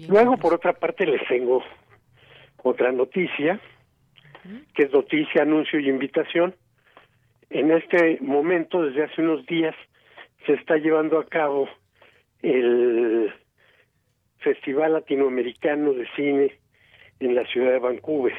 Luego, 0.08 0.38
por 0.38 0.54
otra 0.54 0.74
parte, 0.74 1.06
les 1.06 1.28
tengo 1.28 1.64
otra 2.62 2.92
noticia 2.92 3.60
que 4.76 4.84
es 4.84 4.92
noticia, 4.92 5.44
anuncio 5.44 5.80
y 5.80 5.90
invitación. 5.90 6.54
En 7.50 7.72
este 7.72 8.18
momento, 8.22 8.84
desde 8.84 9.04
hace 9.04 9.22
unos 9.22 9.46
días, 9.46 9.76
se 10.46 10.54
está 10.54 10.78
llevando 10.78 11.20
a 11.20 11.26
cabo 11.26 11.70
el 12.42 13.34
Festival 14.40 14.94
Latinoamericano 14.94 15.94
de 15.94 16.08
Cine 16.16 16.60
en 17.26 17.36
la 17.36 17.45
ciudad 17.45 17.72
de 17.72 17.80
Vancouver. 17.80 18.34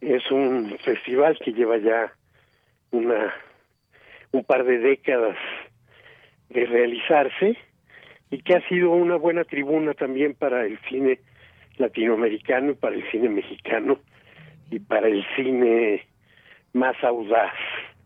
Es 0.00 0.30
un 0.30 0.76
festival 0.84 1.38
que 1.44 1.52
lleva 1.52 1.78
ya 1.78 2.12
una 2.90 3.32
un 4.32 4.44
par 4.44 4.64
de 4.64 4.78
décadas 4.78 5.36
de 6.48 6.64
realizarse 6.64 7.56
y 8.30 8.42
que 8.42 8.54
ha 8.54 8.68
sido 8.68 8.90
una 8.90 9.16
buena 9.16 9.44
tribuna 9.44 9.92
también 9.92 10.34
para 10.34 10.64
el 10.64 10.78
cine 10.88 11.20
latinoamericano 11.76 12.72
y 12.72 12.74
para 12.74 12.96
el 12.96 13.10
cine 13.10 13.28
mexicano 13.28 13.98
y 14.70 14.78
para 14.78 15.08
el 15.08 15.22
cine 15.36 16.06
más 16.72 16.96
audaz. 17.04 17.52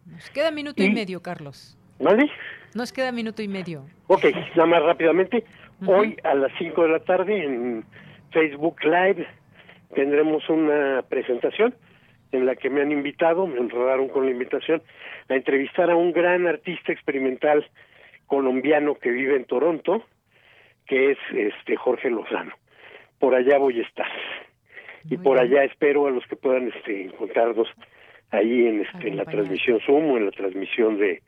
Nos 0.05 0.31
queda 0.31 0.51
minuto 0.51 0.83
y, 0.83 0.91
medio, 0.91 1.23
Carlos. 1.23 1.79
¿Vale? 2.01 2.29
Nos 2.75 2.93
queda 2.93 3.13
minuto 3.13 3.43
y 3.43 3.49
medio. 3.49 3.87
Ok, 4.09 4.25
nada 4.57 4.67
más 4.67 4.83
rápidamente. 4.83 5.45
Hoy 5.87 6.17
a 6.25 6.35
las 6.35 6.51
5 6.59 6.83
de 6.83 6.89
la 6.89 7.01
tarde 7.01 7.45
en 7.45 7.85
Facebook 8.37 8.85
Live 8.85 9.27
tendremos 9.95 10.47
una 10.51 11.03
presentación 11.09 11.75
en 12.33 12.45
la 12.45 12.55
que 12.55 12.69
me 12.69 12.83
han 12.83 12.93
invitado, 12.93 13.47
me 13.47 13.59
honraron 13.59 14.09
con 14.11 14.27
la 14.27 14.31
invitación, 14.31 14.83
a 15.31 15.35
entrevistar 15.35 15.91
a 15.91 15.97
un 15.97 16.13
gran 16.13 16.47
artista 16.47 16.93
experimental 16.93 17.67
colombiano 18.27 18.97
que 18.97 19.11
vive 19.11 19.37
en 19.37 19.47
Toronto, 19.47 20.05
que 20.87 21.13
es 21.13 21.19
este 21.33 21.77
Jorge 21.77 22.11
Lozano. 22.11 22.53
Por 23.19 23.35
allá 23.35 23.57
voy 23.57 23.81
a 23.81 23.85
estar. 23.85 24.11
y 25.09 25.17
por 25.17 25.39
allá 25.39 25.65
espero 25.65 26.07
a 26.07 26.11
los 26.11 26.27
que 26.27 26.37
puedan 26.37 26.69
este, 26.69 27.05
encontrarnos 27.05 27.69
ahí 28.33 28.67
en, 28.67 28.83
este, 28.83 29.09
en 29.09 29.17
la 29.17 29.25
transmisión 29.25 29.81
Zoom 29.81 30.11
o 30.11 30.19
en 30.19 30.27
la 30.27 30.33
transmisión 30.33 30.99
de, 30.99 31.23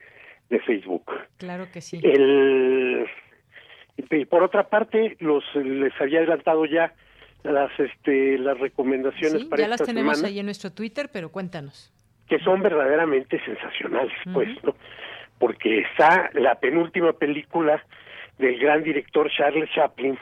de 0.51 0.61
Facebook. 0.61 1.11
Claro 1.39 1.69
que 1.73 1.81
sí. 1.81 2.01
El, 2.03 3.07
por 4.27 4.43
otra 4.43 4.69
parte, 4.69 5.17
los 5.21 5.45
les 5.55 5.93
había 6.01 6.19
adelantado 6.19 6.65
ya 6.67 6.93
las 7.43 7.71
este 7.79 8.39
las 8.39 8.59
recomendaciones 8.59 9.45
para 9.45 9.63
ya 9.63 9.69
las 9.69 9.83
tenemos 9.83 10.23
ahí 10.25 10.39
en 10.39 10.47
nuestro 10.47 10.71
Twitter, 10.73 11.09
pero 11.13 11.31
cuéntanos. 11.31 11.93
Que 12.29 12.39
son 12.41 12.63
verdaderamente 12.63 13.41
sensacionales, 13.45 14.13
pues, 14.33 14.49
¿no? 14.63 14.75
Porque 15.39 15.81
está 15.81 16.31
la 16.35 16.57
penúltima 16.57 17.13
película 17.13 17.83
del 18.39 18.59
gran 18.59 18.83
director 18.83 19.31
Charles 19.31 19.71
Chaplin, 19.75 20.19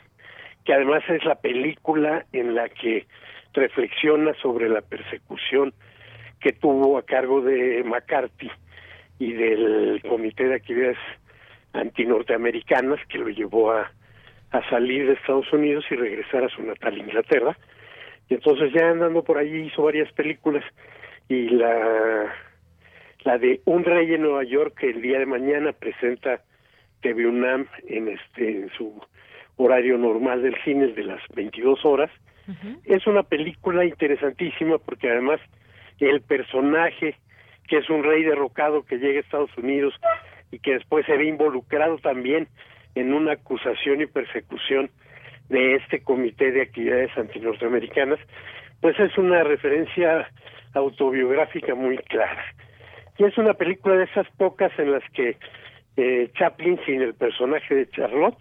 que 0.64 0.72
además 0.72 1.02
es 1.08 1.24
la 1.24 1.34
película 1.36 2.24
en 2.32 2.54
la 2.54 2.68
que 2.68 3.06
reflexiona 3.52 4.34
sobre 4.40 4.68
la 4.68 4.82
persecución 4.82 5.72
que 6.40 6.52
tuvo 6.52 6.98
a 6.98 7.02
cargo 7.02 7.40
de 7.40 7.82
McCarthy 7.84 8.50
y 9.18 9.32
del 9.32 10.02
Comité 10.08 10.44
de 10.44 10.54
Actividades 10.56 10.98
Antinorteamericanas 11.76 13.00
que 13.08 13.18
lo 13.18 13.28
llevó 13.28 13.72
a, 13.72 13.90
a 14.50 14.70
salir 14.70 15.06
de 15.06 15.14
Estados 15.14 15.52
Unidos 15.52 15.84
y 15.90 15.96
regresar 15.96 16.44
a 16.44 16.48
su 16.48 16.62
natal 16.62 16.98
Inglaterra. 16.98 17.56
Y 18.28 18.34
entonces 18.34 18.72
ya 18.72 18.90
andando 18.90 19.22
por 19.22 19.38
allí 19.38 19.66
hizo 19.66 19.82
varias 19.82 20.10
películas 20.12 20.64
y 21.28 21.48
la 21.50 22.34
la 23.24 23.38
de 23.38 23.60
Un 23.64 23.84
rey 23.84 24.14
en 24.14 24.22
Nueva 24.22 24.44
York 24.44 24.78
que 24.78 24.90
el 24.90 25.02
día 25.02 25.18
de 25.18 25.26
mañana 25.26 25.72
presenta 25.72 26.42
TV 27.02 27.26
UNAM 27.26 27.66
en 27.88 28.08
este 28.08 28.50
en 28.50 28.70
su 28.70 29.00
horario 29.56 29.98
normal 29.98 30.42
del 30.42 30.54
cine 30.62 30.88
de 30.88 31.04
las 31.04 31.20
22 31.34 31.84
horas. 31.84 32.10
Es 32.84 33.04
una 33.08 33.24
película 33.24 33.84
interesantísima 33.84 34.78
porque 34.78 35.10
además 35.10 35.40
el 35.98 36.20
personaje 36.20 37.16
que 37.66 37.78
es 37.78 37.90
un 37.90 38.04
rey 38.04 38.22
derrocado 38.22 38.84
que 38.84 38.98
llega 38.98 39.18
a 39.18 39.22
Estados 39.22 39.50
Unidos 39.56 39.94
y 40.50 40.58
que 40.58 40.74
después 40.74 41.04
se 41.06 41.16
ve 41.16 41.26
involucrado 41.26 41.98
también 41.98 42.48
en 42.94 43.12
una 43.12 43.32
acusación 43.32 44.00
y 44.00 44.06
persecución 44.06 44.90
de 45.48 45.76
este 45.76 46.02
comité 46.02 46.50
de 46.50 46.62
actividades 46.62 47.16
antinorteamericanas, 47.16 48.18
pues 48.80 48.98
es 48.98 49.16
una 49.18 49.44
referencia 49.44 50.30
autobiográfica 50.74 51.74
muy 51.74 51.98
clara. 51.98 52.44
Y 53.18 53.24
es 53.24 53.36
una 53.38 53.54
película 53.54 53.96
de 53.96 54.04
esas 54.04 54.26
pocas 54.36 54.72
en 54.78 54.92
las 54.92 55.02
que 55.10 55.36
eh, 55.96 56.30
Chaplin, 56.38 56.78
sin 56.84 57.00
el 57.00 57.14
personaje 57.14 57.74
de 57.74 57.88
Charlotte, 57.90 58.38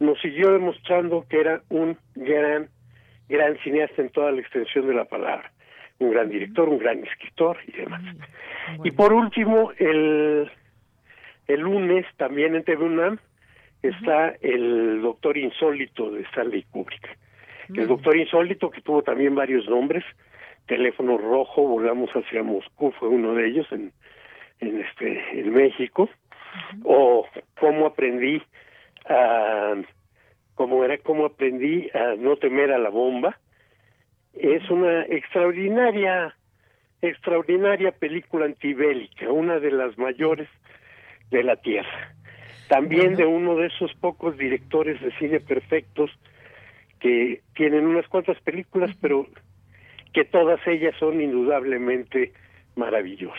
nos 0.00 0.20
siguió 0.20 0.52
demostrando 0.52 1.26
que 1.28 1.40
era 1.40 1.62
un 1.68 1.98
gran, 2.14 2.68
gran 3.28 3.58
cineasta 3.58 4.00
en 4.00 4.10
toda 4.10 4.32
la 4.32 4.40
extensión 4.40 4.86
de 4.86 4.94
la 4.94 5.04
palabra 5.04 5.50
un 5.98 6.12
gran 6.12 6.28
director, 6.28 6.68
un 6.68 6.78
gran 6.78 7.04
escritor 7.04 7.58
y 7.66 7.72
demás. 7.72 8.02
Y 8.84 8.90
por 8.92 9.12
último, 9.12 9.72
el, 9.78 10.50
el 11.48 11.60
lunes 11.60 12.06
también 12.16 12.54
en 12.54 12.62
TV 12.62 12.84
UNAM 12.84 13.18
está 13.82 14.34
el 14.40 15.00
Doctor 15.02 15.36
Insólito 15.36 16.10
de 16.10 16.22
Stanley 16.22 16.62
Kubrick. 16.70 17.18
El 17.74 17.86
Doctor 17.86 18.16
Insólito 18.16 18.70
que 18.70 18.80
tuvo 18.80 19.02
también 19.02 19.34
varios 19.34 19.68
nombres, 19.68 20.04
Teléfono 20.66 21.18
Rojo, 21.18 21.62
Volamos 21.62 22.10
hacia 22.10 22.42
Moscú 22.42 22.92
fue 22.92 23.08
uno 23.08 23.34
de 23.34 23.48
ellos 23.48 23.66
en, 23.72 23.92
en 24.60 24.80
este 24.80 25.40
en 25.40 25.52
México, 25.52 26.08
o 26.84 27.26
cómo 27.58 27.86
aprendí 27.86 28.42
a 29.06 29.74
cómo 30.54 30.84
era 30.84 30.98
cómo 30.98 31.26
aprendí 31.26 31.88
a 31.94 32.14
no 32.16 32.36
temer 32.36 32.72
a 32.72 32.78
la 32.78 32.90
bomba, 32.90 33.38
es 34.34 34.68
una 34.70 35.02
extraordinaria, 35.02 36.34
extraordinaria 37.00 37.92
película 37.92 38.46
antibélica, 38.46 39.30
una 39.30 39.60
de 39.60 39.70
las 39.70 39.96
mayores 39.98 40.48
de 41.30 41.42
la 41.42 41.56
Tierra. 41.56 42.14
También 42.68 43.16
de 43.16 43.24
uno 43.24 43.56
de 43.56 43.66
esos 43.66 43.92
pocos 43.94 44.36
directores 44.36 45.00
de 45.00 45.10
cine 45.18 45.40
perfectos 45.40 46.10
que 47.00 47.42
tienen 47.54 47.86
unas 47.86 48.06
cuantas 48.08 48.38
películas, 48.40 48.90
pero 49.00 49.26
que 50.12 50.24
todas 50.24 50.60
ellas 50.66 50.94
son 50.98 51.20
indudablemente 51.20 52.32
maravillosas. 52.76 53.38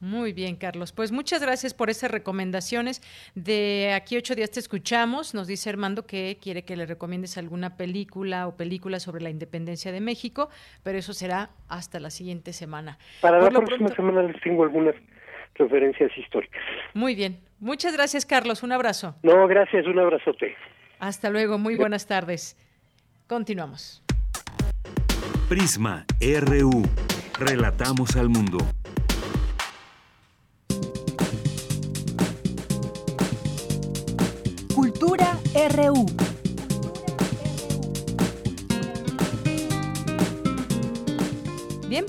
Muy 0.00 0.32
bien, 0.32 0.56
Carlos. 0.56 0.92
Pues 0.92 1.12
muchas 1.12 1.42
gracias 1.42 1.74
por 1.74 1.90
esas 1.90 2.10
recomendaciones. 2.10 3.02
De 3.34 3.92
aquí 3.94 4.16
ocho 4.16 4.34
días 4.34 4.50
te 4.50 4.58
escuchamos. 4.58 5.34
Nos 5.34 5.46
dice 5.46 5.68
Armando 5.68 6.06
que 6.06 6.38
quiere 6.40 6.64
que 6.64 6.74
le 6.74 6.86
recomiendes 6.86 7.36
alguna 7.36 7.76
película 7.76 8.48
o 8.48 8.56
película 8.56 8.98
sobre 8.98 9.22
la 9.22 9.28
independencia 9.28 9.92
de 9.92 10.00
México, 10.00 10.48
pero 10.82 10.96
eso 10.96 11.12
será 11.12 11.50
hasta 11.68 12.00
la 12.00 12.08
siguiente 12.08 12.54
semana. 12.54 12.98
Para 13.20 13.42
la 13.42 13.50
próxima 13.50 13.94
semana 13.94 14.22
les 14.22 14.40
tengo 14.40 14.62
algunas 14.62 14.94
referencias 15.60 16.10
históricas. 16.18 16.60
Muy 16.94 17.14
bien. 17.14 17.38
Muchas 17.60 17.92
gracias, 17.92 18.26
Carlos. 18.26 18.62
Un 18.62 18.72
abrazo. 18.72 19.14
No, 19.22 19.46
gracias. 19.46 19.86
Un 19.86 19.98
abrazote. 19.98 20.56
Hasta 20.98 21.30
luego. 21.30 21.58
Muy 21.58 21.76
buenas 21.76 22.06
tardes. 22.06 22.56
Continuamos. 23.26 24.02
Prisma 25.48 26.04
RU. 26.20 26.82
Relatamos 27.38 28.16
al 28.16 28.28
mundo. 28.28 28.58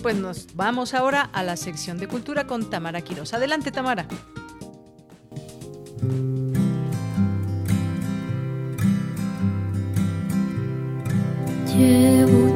Pues 0.01 0.15
nos 0.15 0.47
vamos 0.55 0.93
ahora 0.93 1.29
a 1.33 1.43
la 1.43 1.57
sección 1.57 1.97
de 1.97 2.07
cultura 2.07 2.47
con 2.47 2.69
Tamara 2.69 3.01
Quiroz. 3.01 3.33
Adelante, 3.33 3.71
Tamara. 3.71 4.07
Llevo 11.75 12.50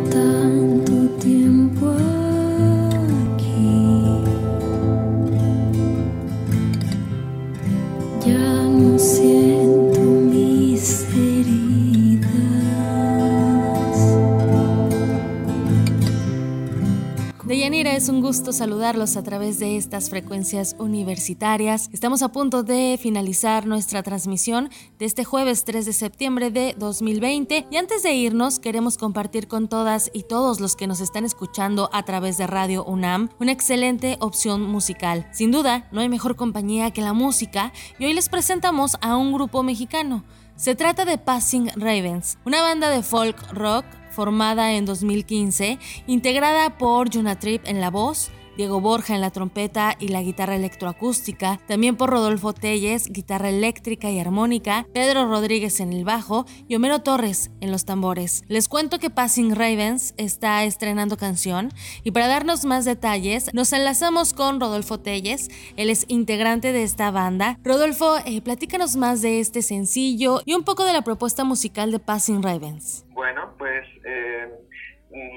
saludarlos 18.56 19.18
a 19.18 19.24
través 19.24 19.60
de 19.60 19.76
estas 19.76 20.10
frecuencias 20.10 20.78
universitarias. 20.80 21.90
Estamos 21.92 22.22
a 22.22 22.30
punto 22.32 22.64
de 22.64 22.98
finalizar 23.02 23.66
nuestra 23.66 24.02
transmisión 24.02 24.70
de 24.98 25.06
este 25.06 25.26
jueves 25.26 25.66
3 25.66 25.86
de 25.86 25.92
septiembre 25.92 26.52
de 26.52 26.74
2020 26.78 27.68
y 27.70 27.76
antes 27.78 28.02
de 28.02 28.14
irnos 28.14 28.60
queremos 28.60 28.98
compartir 28.98 29.50
con 29.50 29.68
todas 29.68 30.10
y 30.14 30.24
todos 30.24 30.62
los 30.62 30.78
que 30.78 30.88
nos 30.88 31.02
están 31.02 31.26
escuchando 31.26 31.90
a 31.92 32.04
través 32.04 32.38
de 32.38 32.48
Radio 32.48 32.86
UNAM 32.86 33.30
una 33.40 33.52
excelente 33.52 34.16
opción 34.22 34.62
musical. 34.62 35.28
Sin 35.34 35.52
duda, 35.52 35.90
no 35.92 36.00
hay 36.00 36.08
mejor 36.08 36.38
compañía 36.38 36.92
que 36.92 37.02
la 37.02 37.14
música 37.14 37.74
y 38.00 38.06
hoy 38.06 38.14
les 38.14 38.30
presentamos 38.30 38.96
a 39.02 39.18
un 39.18 39.34
grupo 39.34 39.64
mexicano. 39.64 40.24
Se 40.56 40.76
trata 40.76 41.04
de 41.04 41.18
Passing 41.18 41.72
Ravens, 41.76 42.38
una 42.46 42.62
banda 42.62 42.90
de 42.90 43.04
folk 43.04 43.52
rock 43.52 43.86
formada 44.12 44.72
en 44.72 44.86
2015, 44.86 45.78
integrada 46.08 46.78
por 46.78 47.14
Juna 47.14 47.38
Trip 47.38 47.62
en 47.66 47.82
la 47.82 47.90
voz, 47.90 48.32
Diego 48.58 48.80
Borja 48.82 49.16
en 49.16 49.22
la 49.22 49.32
trompeta 49.32 49.96
y 50.00 50.08
la 50.08 50.22
guitarra 50.22 50.56
electroacústica, 50.56 51.60
también 51.68 51.98
por 51.98 52.10
Rodolfo 52.10 52.54
Telles, 52.54 53.10
guitarra 53.12 53.50
eléctrica 53.50 54.10
y 54.10 54.20
armónica, 54.20 54.86
Pedro 54.94 55.28
Rodríguez 55.28 55.80
en 55.80 55.94
el 55.94 56.06
bajo 56.06 56.46
y 56.68 56.76
Homero 56.76 57.00
Torres 57.00 57.52
en 57.62 57.72
los 57.72 57.86
tambores. 57.86 58.44
Les 58.48 58.68
cuento 58.68 59.00
que 59.00 59.10
Passing 59.10 59.56
Ravens 59.56 60.14
está 60.18 60.64
estrenando 60.64 61.18
canción 61.18 61.70
y 62.04 62.12
para 62.12 62.28
darnos 62.28 62.66
más 62.66 62.86
detalles 62.86 63.54
nos 63.54 63.74
enlazamos 63.74 64.34
con 64.34 64.60
Rodolfo 64.60 65.00
Telles, 65.00 65.50
él 65.76 65.90
es 65.90 66.06
integrante 66.08 66.72
de 66.72 66.84
esta 66.84 67.12
banda. 67.12 67.58
Rodolfo, 67.64 68.18
eh, 68.26 68.42
platícanos 68.42 68.96
más 68.96 69.22
de 69.22 69.40
este 69.40 69.62
sencillo 69.62 70.42
y 70.46 70.54
un 70.54 70.64
poco 70.64 70.86
de 70.86 70.94
la 70.94 71.02
propuesta 71.02 71.44
musical 71.44 71.92
de 71.92 72.00
Passing 72.00 72.42
Ravens. 72.42 73.06
Bueno, 73.10 73.54
pues 73.58 73.86
eh, 74.06 74.50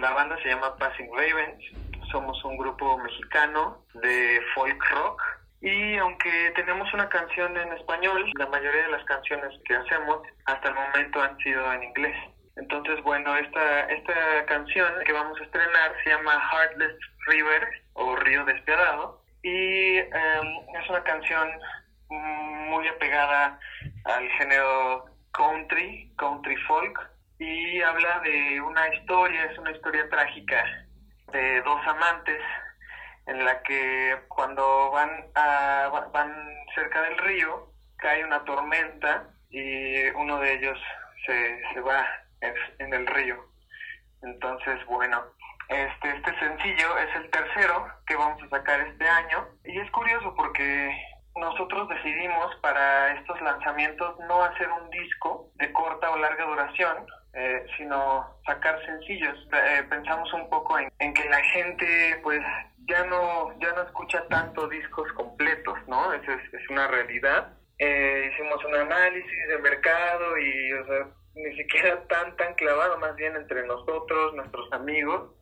la 0.00 0.12
banda 0.12 0.36
se 0.42 0.48
llama 0.48 0.76
Passing 0.76 1.08
Ravens 1.12 1.87
somos 2.10 2.42
un 2.44 2.56
grupo 2.56 2.98
mexicano 2.98 3.84
de 3.94 4.40
folk 4.54 4.82
rock. 4.90 5.22
Y 5.60 5.96
aunque 5.96 6.52
tenemos 6.54 6.92
una 6.94 7.08
canción 7.08 7.56
en 7.56 7.72
español, 7.72 8.30
la 8.38 8.46
mayoría 8.46 8.82
de 8.82 8.92
las 8.92 9.04
canciones 9.04 9.50
que 9.64 9.74
hacemos 9.74 10.22
hasta 10.46 10.68
el 10.68 10.74
momento 10.74 11.20
han 11.20 11.36
sido 11.38 11.72
en 11.72 11.82
inglés. 11.82 12.16
Entonces, 12.56 13.02
bueno, 13.02 13.36
esta, 13.36 13.80
esta 13.86 14.46
canción 14.46 14.92
que 15.04 15.12
vamos 15.12 15.40
a 15.40 15.44
estrenar 15.44 15.94
se 16.02 16.10
llama 16.10 16.40
Heartless 16.52 16.96
River 17.26 17.68
o 17.94 18.16
Río 18.16 18.44
Despiadado. 18.44 19.22
Y 19.42 19.98
em, 19.98 20.48
es 20.80 20.90
una 20.90 21.02
canción 21.04 21.48
muy 22.08 22.86
apegada 22.88 23.58
al 24.04 24.28
género 24.30 25.06
country, 25.32 26.12
country 26.16 26.56
folk. 26.68 26.98
Y 27.40 27.80
habla 27.82 28.20
de 28.20 28.60
una 28.60 28.94
historia, 28.94 29.44
es 29.44 29.58
una 29.58 29.70
historia 29.70 30.08
trágica 30.08 30.87
de 31.32 31.62
dos 31.62 31.86
amantes 31.86 32.42
en 33.26 33.44
la 33.44 33.62
que 33.62 34.16
cuando 34.28 34.90
van 34.90 35.26
a, 35.34 35.90
van 36.12 36.32
cerca 36.74 37.02
del 37.02 37.18
río 37.18 37.72
cae 37.96 38.24
una 38.24 38.44
tormenta 38.44 39.28
y 39.50 40.06
uno 40.10 40.38
de 40.40 40.54
ellos 40.54 40.78
se, 41.26 41.60
se 41.72 41.80
va 41.80 42.06
en 42.78 42.94
el 42.94 43.06
río. 43.06 43.44
Entonces, 44.22 44.84
bueno, 44.86 45.22
este, 45.68 46.08
este 46.16 46.38
sencillo 46.38 46.98
es 46.98 47.14
el 47.16 47.30
tercero 47.30 47.86
que 48.06 48.16
vamos 48.16 48.42
a 48.42 48.48
sacar 48.48 48.80
este 48.80 49.06
año 49.06 49.48
y 49.64 49.78
es 49.78 49.90
curioso 49.90 50.34
porque 50.34 50.96
nosotros 51.36 51.88
decidimos 51.88 52.54
para 52.62 53.12
estos 53.12 53.40
lanzamientos 53.42 54.18
no 54.28 54.42
hacer 54.42 54.68
un 54.70 54.88
disco 54.90 55.50
de 55.54 55.70
corta 55.72 56.10
o 56.10 56.18
larga 56.18 56.44
duración, 56.46 57.06
eh, 57.34 57.66
sino 57.76 58.40
sacar 58.46 58.84
sencillos. 58.84 59.36
Eh, 59.52 59.82
pensamos 59.88 60.32
un 60.32 60.48
poco 60.48 60.78
en, 60.78 61.14
que 61.14 61.28
la 61.28 61.42
gente 61.44 62.20
pues 62.22 62.40
ya 62.88 63.04
no 63.04 63.58
ya 63.60 63.72
no 63.72 63.82
escucha 63.82 64.26
tanto 64.28 64.68
discos 64.68 65.12
completos, 65.12 65.78
¿no? 65.86 66.12
Esa 66.12 66.34
es, 66.34 66.54
es 66.54 66.70
una 66.70 66.86
realidad. 66.88 67.52
Eh, 67.78 68.30
hicimos 68.32 68.64
un 68.64 68.74
análisis 68.74 69.48
de 69.48 69.58
mercado 69.58 70.38
y 70.38 70.72
o 70.72 70.86
sea, 70.86 71.06
ni 71.34 71.56
siquiera 71.56 72.02
tan 72.08 72.36
tan 72.36 72.54
clavado, 72.54 72.98
más 72.98 73.14
bien 73.16 73.36
entre 73.36 73.66
nosotros, 73.66 74.34
nuestros 74.34 74.72
amigos. 74.72 75.32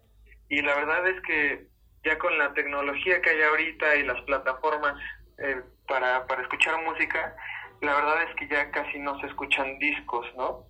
Y 0.48 0.62
la 0.62 0.74
verdad 0.74 1.06
es 1.08 1.20
que 1.22 1.66
ya 2.04 2.18
con 2.18 2.36
la 2.38 2.52
tecnología 2.54 3.20
que 3.20 3.30
hay 3.30 3.42
ahorita 3.42 3.96
y 3.96 4.04
las 4.04 4.20
plataformas 4.22 4.94
eh, 5.38 5.60
para, 5.88 6.26
para 6.26 6.42
escuchar 6.42 6.80
música, 6.82 7.36
la 7.80 7.94
verdad 7.94 8.22
es 8.22 8.34
que 8.36 8.48
ya 8.48 8.70
casi 8.70 8.98
no 8.98 9.18
se 9.20 9.26
escuchan 9.26 9.78
discos, 9.78 10.26
¿no? 10.36 10.66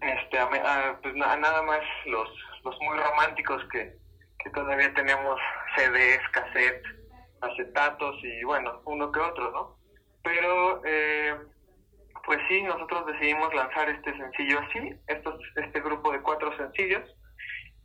Este, 0.00 0.38
a, 0.38 0.98
pues 1.02 1.14
nada 1.14 1.62
más 1.62 1.80
los, 2.06 2.28
los 2.64 2.80
muy 2.80 2.96
románticos 2.98 3.62
que, 3.72 3.94
que 4.38 4.50
todavía 4.50 4.92
tenemos 4.94 5.40
CDs, 5.76 6.20
cassettes, 6.32 6.98
acetatos 7.40 8.16
y 8.22 8.44
bueno, 8.44 8.80
uno 8.84 9.10
que 9.10 9.20
otro, 9.20 9.50
¿no? 9.50 9.76
Pero 10.22 10.82
eh, 10.84 11.36
pues 12.24 12.38
sí, 12.48 12.62
nosotros 12.62 13.06
decidimos 13.06 13.54
lanzar 13.54 13.88
este 13.88 14.16
sencillo 14.16 14.60
así, 14.60 14.94
estos, 15.06 15.40
este 15.56 15.80
grupo 15.80 16.12
de 16.12 16.20
cuatro 16.20 16.56
sencillos, 16.56 17.02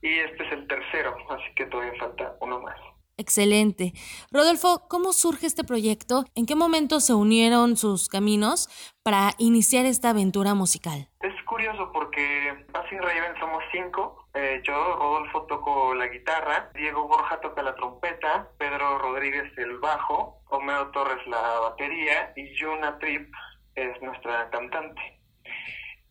y 0.02 0.20
este 0.20 0.46
es 0.46 0.52
el 0.52 0.68
tercero, 0.68 1.16
así 1.30 1.56
que 1.56 1.66
todavía 1.68 1.98
falta 2.00 2.36
uno 2.42 2.60
más. 2.60 2.78
Excelente. 3.18 3.94
Rodolfo, 4.32 4.88
¿cómo 4.90 5.14
surge 5.14 5.46
este 5.46 5.64
proyecto? 5.64 6.26
¿En 6.36 6.46
qué 6.46 6.56
momento 6.56 7.00
se 7.00 7.14
unieron 7.14 7.78
sus 7.78 8.10
caminos 8.10 8.68
para 9.04 9.34
iniciar 9.38 9.86
esta 9.86 10.10
aventura 10.10 10.56
musical? 10.56 11.10
Es 11.22 11.34
curioso 11.44 11.92
porque 11.94 12.66
Passing 12.72 13.02
Raven 13.02 13.40
somos 13.40 13.64
cinco. 13.72 14.28
Eh, 14.34 14.62
yo, 14.64 14.74
Rodolfo, 14.96 15.44
toco 15.44 15.94
la 15.94 16.08
guitarra, 16.08 16.72
Diego 16.74 17.08
Borja 17.08 17.40
toca 17.40 17.62
la 17.62 17.76
trompeta, 17.76 18.50
Pedro 18.58 18.98
Rodríguez 18.98 19.56
el 19.58 19.78
bajo, 19.78 20.42
Homero 20.50 20.90
Torres 20.90 21.26
la 21.28 21.60
batería 21.60 22.34
y 22.36 22.52
Juna 22.60 22.98
Trip 22.98 23.32
es 23.76 24.02
nuestra 24.02 24.50
cantante. 24.50 25.20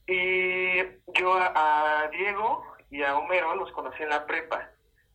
Y 0.07 0.79
yo 1.19 1.35
a, 1.35 2.09
Diego 2.13 2.65
y 2.91 3.03
a 3.03 3.17
Homero 3.17 3.57
los 3.57 3.73
conocí 3.73 4.03
en 4.03 4.11
la 4.11 4.27
prepa. 4.27 4.71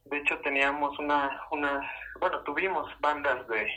De 0.10 0.18
hecho 0.18 0.40
teníamos 0.40 0.98
una, 1.00 1.42
unas, 1.52 1.86
bueno, 2.20 2.42
tuvimos 2.44 2.90
bandas 3.00 3.48
de, 3.48 3.68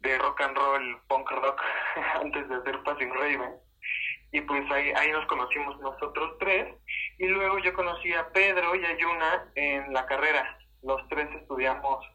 de 0.00 0.18
rock 0.18 0.40
and 0.42 0.56
roll, 0.56 1.00
punk 1.08 1.30
rock, 1.30 1.60
antes 2.20 2.48
de 2.48 2.54
hacer 2.56 2.82
Passing 2.84 3.12
Raven. 3.12 3.56
Y 4.30 4.40
pues 4.42 4.70
ahí, 4.70 4.92
ahí 4.94 5.10
nos 5.10 5.26
conocimos 5.26 5.78
nosotros 5.80 6.36
tres. 6.38 6.74
Y 7.18 7.26
luego 7.26 7.58
yo 7.58 7.72
conocí 7.72 8.12
a 8.14 8.28
Pedro 8.28 8.74
y 8.76 8.84
a 8.84 8.96
Yuna 8.96 9.50
en 9.54 9.92
la 9.92 10.06
carrera. 10.06 10.58
Los 10.82 11.06
tres 11.08 11.28
estudiamos 11.34 12.06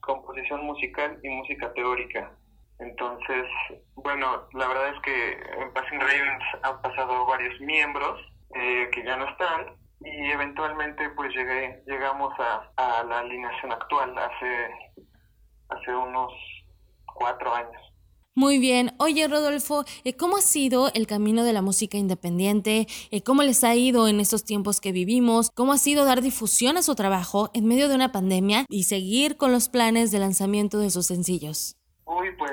composición 0.00 0.64
musical 0.64 1.18
y 1.22 1.28
música 1.28 1.72
teórica. 1.72 2.32
Entonces, 2.80 3.46
bueno, 3.94 4.48
la 4.54 4.68
verdad 4.68 4.94
es 4.94 5.00
que 5.02 5.32
en 5.32 5.72
Passing 5.72 6.00
Ravens 6.00 6.44
han 6.62 6.80
pasado 6.82 7.26
varios 7.26 7.58
miembros 7.60 8.20
eh, 8.54 8.88
que 8.92 9.04
ya 9.04 9.16
no 9.16 9.28
están 9.28 9.79
y 10.00 10.30
eventualmente 10.30 11.10
pues 11.10 11.34
llegué, 11.34 11.82
llegamos 11.86 12.32
a, 12.38 12.70
a 12.76 13.04
la 13.04 13.20
alineación 13.20 13.72
actual 13.72 14.16
hace, 14.16 14.70
hace 15.68 15.94
unos 15.94 16.32
cuatro 17.14 17.54
años. 17.54 17.90
Muy 18.36 18.58
bien. 18.58 18.92
Oye, 18.98 19.26
Rodolfo, 19.26 19.84
eh, 20.04 20.16
¿cómo 20.16 20.36
ha 20.36 20.40
sido 20.40 20.90
el 20.94 21.06
camino 21.06 21.42
de 21.42 21.52
la 21.52 21.62
música 21.62 21.98
independiente? 21.98 22.86
Eh, 23.10 23.22
¿Cómo 23.22 23.42
les 23.42 23.64
ha 23.64 23.74
ido 23.74 24.06
en 24.08 24.20
estos 24.20 24.44
tiempos 24.44 24.80
que 24.80 24.92
vivimos? 24.92 25.50
¿Cómo 25.50 25.72
ha 25.72 25.78
sido 25.78 26.04
dar 26.04 26.22
difusión 26.22 26.76
a 26.76 26.82
su 26.82 26.94
trabajo 26.94 27.50
en 27.54 27.66
medio 27.66 27.88
de 27.88 27.96
una 27.96 28.12
pandemia 28.12 28.66
y 28.68 28.84
seguir 28.84 29.36
con 29.36 29.52
los 29.52 29.68
planes 29.68 30.12
de 30.12 30.20
lanzamiento 30.20 30.78
de 30.78 30.90
sus 30.90 31.06
sencillos? 31.06 31.76
Uy, 32.04 32.30
pues 32.38 32.52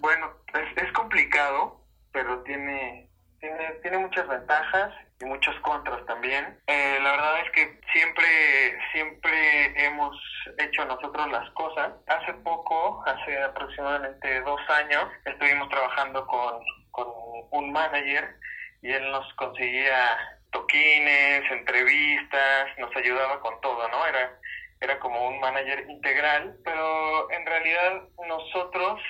bueno, 0.00 0.28
es, 0.76 0.92
complicado, 0.92 1.84
pero 2.12 2.42
tiene, 2.44 3.10
tiene, 3.40 3.72
tiene 3.82 3.98
muchas 3.98 4.26
ventajas 4.28 4.94
y 5.20 5.24
muchos 5.24 5.58
contras 5.60 6.04
también. 6.06 6.58
Eh, 6.66 6.98
la 7.02 7.12
verdad 7.12 7.40
es 7.40 7.50
que 7.52 7.80
siempre, 7.92 8.78
siempre 8.92 9.84
hemos 9.84 10.16
hecho 10.58 10.84
nosotros 10.84 11.30
las 11.30 11.48
cosas. 11.50 11.92
Hace 12.06 12.34
poco, 12.34 13.02
hace 13.06 13.42
aproximadamente 13.42 14.40
dos 14.42 14.60
años, 14.68 15.04
estuvimos 15.24 15.68
trabajando 15.68 16.26
con, 16.26 16.62
con 16.90 17.06
un 17.50 17.72
manager 17.72 18.36
y 18.82 18.92
él 18.92 19.10
nos 19.10 19.32
conseguía 19.34 20.18
toquines, 20.50 21.50
entrevistas, 21.50 22.66
nos 22.78 22.94
ayudaba 22.96 23.40
con 23.40 23.60
todo, 23.60 23.88
¿no? 23.88 24.06
Era 24.06 24.38
era 24.80 24.98
como 24.98 25.28
un 25.28 25.40
manager 25.40 25.88
integral, 25.88 26.56
pero 26.64 27.30
en 27.30 27.46
realidad 27.46 28.02
nosotros 28.28 29.00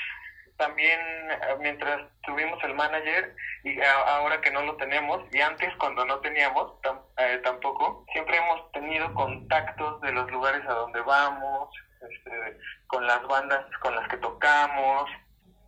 también, 0.57 1.01
eh, 1.31 1.57
mientras 1.61 2.01
tuvimos 2.23 2.63
el 2.65 2.75
manager 2.75 3.35
y 3.65 3.81
ahora 3.83 4.41
que 4.41 4.51
no 4.51 4.63
lo 4.63 4.77
tenemos, 4.77 5.23
y 5.33 5.41
antes 5.41 5.75
cuando 5.77 6.05
no 6.05 6.19
teníamos 6.21 6.73
eh, 7.19 7.41
tampoco, 7.45 8.05
siempre 8.13 8.37
hemos 8.39 8.71
tenido 8.73 9.13
contactos 9.15 10.01
de 10.01 10.13
los 10.13 10.31
lugares 10.31 10.65
a 10.67 10.73
donde 10.73 11.01
vamos, 11.01 11.71
este, 12.01 12.59
con 12.87 13.07
las 13.07 13.23
bandas 13.27 13.65
con 13.81 13.95
las 13.95 14.09
que 14.09 14.17
tocamos. 14.19 15.11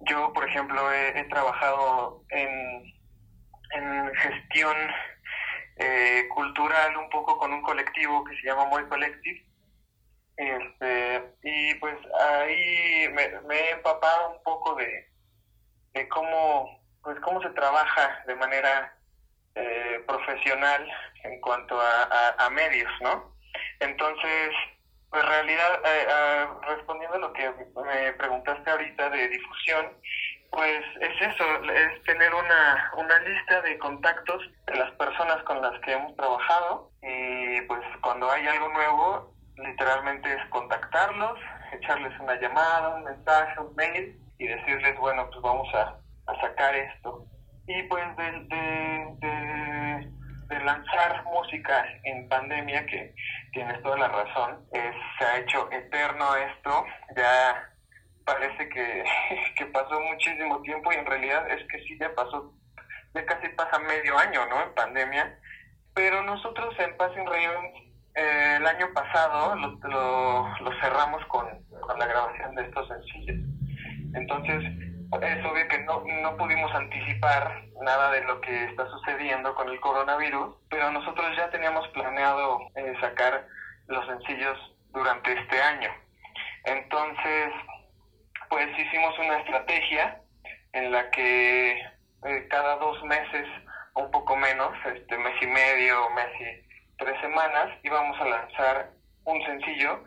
Yo, 0.01 0.32
por 0.32 0.48
ejemplo, 0.48 0.93
he, 0.93 1.24
trabajado 1.24 2.23
en, 2.31 2.85
en 3.73 4.15
gestión 4.15 4.77
eh, 5.77 6.28
cultural 6.35 6.97
un 6.97 7.10
poco 7.10 7.39
con 7.39 7.52
un 7.52 7.62
colectivo 7.62 8.24
que 8.24 8.36
se 8.36 8.47
llama 8.47 8.66
Moy 8.66 8.85
Collective, 8.89 9.44
este, 10.39 11.35
y 11.43 11.74
pues 11.74 11.97
ahí 12.20 13.09
me, 13.12 13.24
he 13.24 13.70
empapado 13.73 14.31
un 14.31 14.43
poco 14.44 14.77
de, 14.77 15.09
de 15.94 16.09
cómo, 16.09 16.81
pues 17.02 17.19
cómo 17.20 17.43
se 17.43 17.51
trabaja 17.51 18.23
de 18.24 18.36
manera 18.36 18.97
eh, 19.56 20.01
profesional 20.06 20.89
en 21.24 21.40
cuanto 21.40 21.81
a, 21.81 22.36
a, 22.39 22.51
medios, 22.51 22.90
¿no? 23.01 23.35
Entonces, 23.81 24.51
pues 25.10 25.24
en 25.24 25.28
realidad, 25.28 25.82
eh, 25.85 26.47
respondiendo 26.69 27.16
a 27.16 27.20
lo 27.20 27.32
que 27.32 27.51
me 27.51 28.12
preguntaste 28.12 28.70
ahorita 28.70 29.10
de 29.10 29.28
difusión, 29.28 29.93
pues 30.52 30.85
es 31.01 31.20
eso, 31.20 31.44
es 31.65 32.02
tener 32.05 32.32
una, 32.32 32.93
una 32.97 33.19
lista 33.20 33.60
de 33.62 33.77
contactos 33.78 34.40
de 34.66 34.77
las 34.77 34.93
personas 34.93 35.43
con 35.43 35.60
las 35.60 35.78
que 35.81 35.93
hemos 35.93 36.15
trabajado 36.16 36.90
y 37.02 37.60
pues 37.62 37.81
cuando 38.02 38.31
hay 38.31 38.47
algo 38.47 38.69
nuevo, 38.69 39.38
literalmente 39.59 40.32
es 40.32 40.44
contactarlos, 40.51 41.39
echarles 41.72 42.18
una 42.20 42.35
llamada, 42.40 42.97
un 42.97 43.05
mensaje, 43.05 43.60
un 43.60 43.74
mail 43.74 44.18
y 44.39 44.47
decirles, 44.47 44.98
bueno, 44.98 45.28
pues 45.30 45.40
vamos 45.43 45.68
a, 45.74 45.97
sacar 46.40 46.74
esto. 46.76 47.24
Y 47.66 47.82
pues 47.85 48.05
de, 48.16 48.47
de, 50.48 50.60
lanzar 50.64 51.24
música 51.24 51.85
en 52.05 52.28
pandemia, 52.28 52.85
que 52.86 53.14
tienes 53.52 53.82
toda 53.82 53.97
la 53.97 54.09
razón, 54.09 54.66
se 54.72 55.24
ha 55.24 55.39
hecho 55.39 55.70
eterno 55.72 56.36
esto, 56.36 56.85
ya 57.16 57.70
parece 58.24 58.68
que, 58.68 59.05
que 59.56 59.66
pasó 59.66 60.01
muchísimo 60.01 60.60
tiempo 60.62 60.93
y 60.93 60.97
en 60.97 61.06
realidad 61.06 61.51
es 61.51 61.66
que 61.68 61.78
sí, 61.85 61.97
ya 61.98 62.14
pasó, 62.14 62.52
ya 63.14 63.24
casi 63.24 63.48
pasa 63.51 63.78
medio 63.78 64.18
año, 64.18 64.47
¿no? 64.47 64.62
En 64.62 64.74
pandemia. 64.74 65.39
Pero 65.94 66.22
nosotros 66.22 66.74
en 66.78 66.97
Passing 66.97 67.26
Ravens 67.26 67.88
eh, 68.18 68.56
el 68.56 68.66
año 68.66 68.92
pasado 68.92 69.54
lo, 69.54 69.78
lo, 70.60 70.80
cerramos 70.80 71.24
con, 71.26 71.46
la 71.98 72.06
grabación 72.06 72.54
de 72.56 72.62
estos 72.62 72.88
sencillos. 72.88 73.36
Entonces, 74.14 74.64
es 75.22 75.44
obvio 75.46 75.68
que 75.68 75.78
no, 75.84 76.02
no 76.22 76.36
pudimos 76.36 76.74
anticipar 76.74 77.62
nada 77.80 78.10
de 78.10 78.24
lo 78.24 78.40
que 78.40 78.64
está 78.64 78.88
sucediendo 78.90 79.54
con 79.54 79.68
el 79.68 79.78
coronavirus, 79.80 80.56
pero 80.68 80.90
nosotros 80.90 81.36
ya 81.36 81.48
teníamos 81.50 81.86
planeado 81.88 82.58
eh, 82.74 82.94
sacar 83.00 83.46
los 83.86 84.04
sencillos 84.06 84.58
durante 84.92 85.32
este 85.32 85.62
año. 85.62 85.90
Entonces, 86.64 87.52
pues 88.50 88.66
hicimos 88.78 89.16
una 89.18 89.38
estrategia 89.38 90.20
en 90.72 90.90
la 90.90 91.08
que 91.10 91.72
eh, 92.24 92.48
cada 92.50 92.76
dos 92.76 93.02
meses 93.04 93.46
un 93.94 94.10
poco 94.10 94.36
menos, 94.36 94.72
este 94.84 95.18
mes 95.18 95.34
y 95.40 95.46
medio, 95.46 96.10
mes 96.10 96.28
y 96.40 96.67
tres 96.98 97.20
semanas, 97.20 97.70
íbamos 97.82 98.20
a 98.20 98.24
lanzar 98.24 98.90
un 99.24 99.42
sencillo 99.44 100.04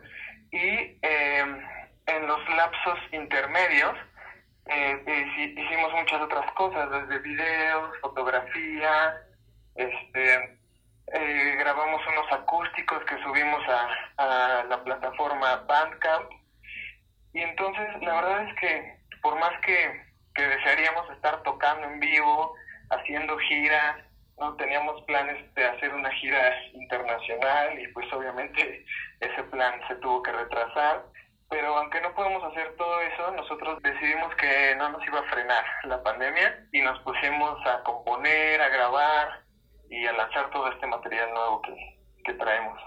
y 0.50 0.98
em, 1.02 1.66
en 2.06 2.26
los 2.26 2.48
lapsos 2.50 2.98
intermedios 3.12 3.96
eh, 4.66 5.54
hicimos 5.56 5.92
muchas 5.92 6.20
otras 6.20 6.50
cosas, 6.52 6.88
desde 6.90 7.18
videos, 7.18 7.98
fotografía, 8.00 9.16
este, 9.74 10.58
eh, 11.14 11.56
grabamos 11.58 12.00
unos 12.06 12.30
acústicos 12.32 13.04
que 13.04 13.20
subimos 13.22 13.62
a, 13.68 13.88
a 14.18 14.64
la 14.64 14.84
plataforma 14.84 15.64
Bandcamp. 15.66 16.30
Y 17.32 17.40
entonces 17.40 17.88
la 18.02 18.14
verdad 18.14 18.48
es 18.48 18.54
que 18.60 19.02
por 19.22 19.38
más 19.38 19.52
que, 19.64 20.04
que 20.34 20.42
desearíamos 20.42 21.10
estar 21.10 21.42
tocando 21.42 21.86
en 21.86 22.00
vivo, 22.00 22.54
haciendo 22.90 23.38
giras, 23.38 23.96
no 24.42 24.56
teníamos 24.56 25.00
planes 25.02 25.54
de 25.54 25.64
hacer 25.64 25.94
una 25.94 26.10
gira 26.10 26.54
internacional 26.74 27.78
y 27.78 27.86
pues 27.88 28.12
obviamente 28.12 28.84
ese 29.20 29.42
plan 29.44 29.80
se 29.88 29.94
tuvo 29.96 30.22
que 30.22 30.32
retrasar 30.32 31.04
pero 31.52 31.76
aunque 31.76 32.00
no 32.00 32.14
podemos 32.14 32.42
hacer 32.44 32.74
todo 32.78 32.98
eso, 33.02 33.30
nosotros 33.36 33.78
decidimos 33.82 34.34
que 34.36 34.74
no 34.78 34.88
nos 34.88 35.06
iba 35.06 35.20
a 35.20 35.30
frenar 35.30 35.62
la 35.84 36.02
pandemia 36.02 36.66
y 36.72 36.80
nos 36.80 36.98
pusimos 37.00 37.58
a 37.66 37.82
componer, 37.82 38.58
a 38.62 38.70
grabar 38.70 39.44
y 39.90 40.06
a 40.06 40.12
lanzar 40.14 40.50
todo 40.50 40.72
este 40.72 40.86
material 40.86 41.30
nuevo 41.34 41.60
que, 41.60 41.74
que 42.24 42.32
traemos. 42.38 42.80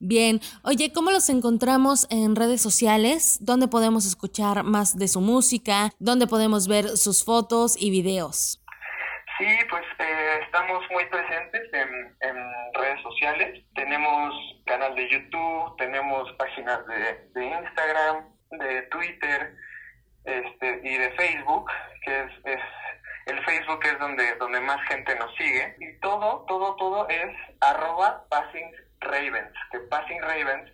Bien, 0.00 0.40
oye, 0.64 0.92
¿cómo 0.92 1.10
los 1.10 1.30
encontramos 1.30 2.06
en 2.10 2.36
redes 2.36 2.60
sociales? 2.60 3.38
¿Dónde 3.40 3.68
podemos 3.68 4.04
escuchar 4.04 4.64
más 4.64 4.98
de 4.98 5.08
su 5.08 5.22
música? 5.22 5.90
¿Dónde 5.98 6.26
podemos 6.26 6.68
ver 6.68 6.98
sus 6.98 7.24
fotos 7.24 7.74
y 7.80 7.90
videos? 7.90 8.59
Sí, 9.40 9.58
pues 9.70 9.84
eh, 9.98 10.40
estamos 10.44 10.84
muy 10.90 11.02
presentes 11.06 11.62
en, 11.72 12.14
redes 12.74 13.00
sociales. 13.00 13.64
Tenemos 13.74 14.34
canal 14.66 14.94
de 14.94 15.08
YouTube, 15.08 15.76
tenemos 15.78 16.30
páginas 16.34 16.80
de, 16.86 17.44
Instagram, 17.46 18.28
de 18.50 18.82
Twitter 18.82 19.54
este, 20.24 20.80
y 20.84 20.98
de 20.98 21.10
Facebook, 21.12 21.70
que 22.04 22.20
es, 22.20 22.30
es 22.44 22.60
el 23.26 23.42
Facebook 23.46 23.80
es 23.84 23.98
donde, 23.98 24.34
donde 24.34 24.60
más 24.60 24.86
gente 24.88 25.14
nos 25.16 25.34
sigue. 25.36 25.74
Y 25.78 25.98
todo, 26.00 26.44
todo, 26.46 26.76
todo 26.76 27.08
es 27.08 27.34
arroba 27.62 28.22
Passing 28.28 28.70
Ravens, 29.00 29.54
que 29.72 29.80
Passing 29.80 30.20
Ravens 30.20 30.70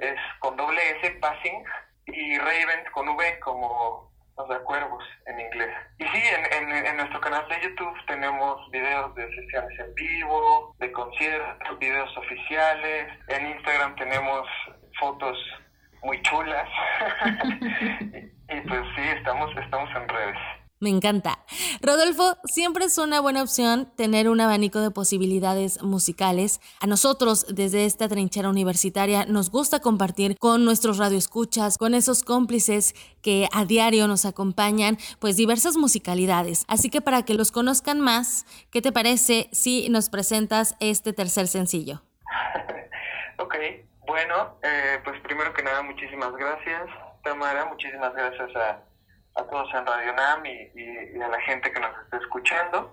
es 0.00 0.18
con 0.40 0.56
doble 0.56 0.80
S, 1.00 1.10
Passing, 1.20 1.64
y 2.06 2.36
Ravens 2.38 2.90
con 2.92 3.08
V 3.10 3.38
como 3.40 4.07
los 4.38 4.48
de 4.48 4.58
cuervos 4.64 5.04
en 5.26 5.40
inglés. 5.40 5.74
Y 5.98 6.04
sí, 6.04 6.22
en, 6.52 6.70
en, 6.70 6.96
nuestro 6.96 7.20
canal 7.20 7.46
de 7.48 7.60
YouTube 7.60 7.96
tenemos 8.06 8.70
videos 8.70 9.14
de 9.14 9.28
sesiones 9.34 9.78
en 9.78 9.94
vivo, 9.94 10.74
de 10.78 10.92
conciertos, 10.92 11.78
videos 11.78 12.16
oficiales. 12.16 13.08
En 13.28 13.46
Instagram 13.50 13.96
tenemos 13.96 14.46
fotos 14.98 15.36
muy 16.02 16.20
chulas. 16.22 16.68
y, 18.48 18.60
pues 18.60 18.80
sí, 18.96 19.02
estamos, 19.16 19.50
estamos 19.56 19.90
en 19.96 20.08
redes. 20.08 20.38
Me 20.80 20.90
encanta. 20.90 21.40
Rodolfo, 21.82 22.36
siempre 22.44 22.84
es 22.84 22.98
una 22.98 23.20
buena 23.20 23.42
opción 23.42 23.90
tener 23.96 24.28
un 24.28 24.40
abanico 24.40 24.80
de 24.80 24.92
posibilidades 24.92 25.82
musicales. 25.82 26.60
A 26.80 26.86
nosotros, 26.86 27.46
desde 27.48 27.84
esta 27.84 28.08
trinchera 28.08 28.48
universitaria, 28.48 29.26
nos 29.26 29.50
gusta 29.50 29.80
compartir 29.80 30.38
con 30.38 30.64
nuestros 30.64 30.98
radioescuchas, 30.98 31.78
con 31.78 31.94
esos 31.94 32.22
cómplices 32.22 32.94
que 33.22 33.48
a 33.52 33.64
diario 33.64 34.06
nos 34.06 34.24
acompañan, 34.24 34.98
pues 35.18 35.36
diversas 35.36 35.76
musicalidades. 35.76 36.64
Así 36.68 36.90
que 36.90 37.00
para 37.00 37.24
que 37.24 37.34
los 37.34 37.50
conozcan 37.50 38.00
más, 38.00 38.46
¿qué 38.70 38.80
te 38.80 38.92
parece 38.92 39.48
si 39.52 39.88
nos 39.88 40.10
presentas 40.10 40.76
este 40.78 41.12
tercer 41.12 41.48
sencillo? 41.48 42.02
ok, 43.38 43.54
bueno, 44.06 44.58
eh, 44.62 45.00
pues 45.02 45.20
primero 45.22 45.52
que 45.54 45.62
nada, 45.62 45.82
muchísimas 45.82 46.32
gracias, 46.36 46.88
Tamara, 47.24 47.64
muchísimas 47.64 48.14
gracias 48.14 48.54
a 48.54 48.87
a 49.38 49.44
todos 49.44 49.68
en 49.72 49.86
Radio 49.86 50.12
NAM 50.14 50.44
y, 50.46 51.20
a 51.20 51.28
la 51.28 51.40
gente 51.42 51.72
que 51.72 51.80
nos 51.80 51.90
está 52.04 52.16
escuchando. 52.18 52.92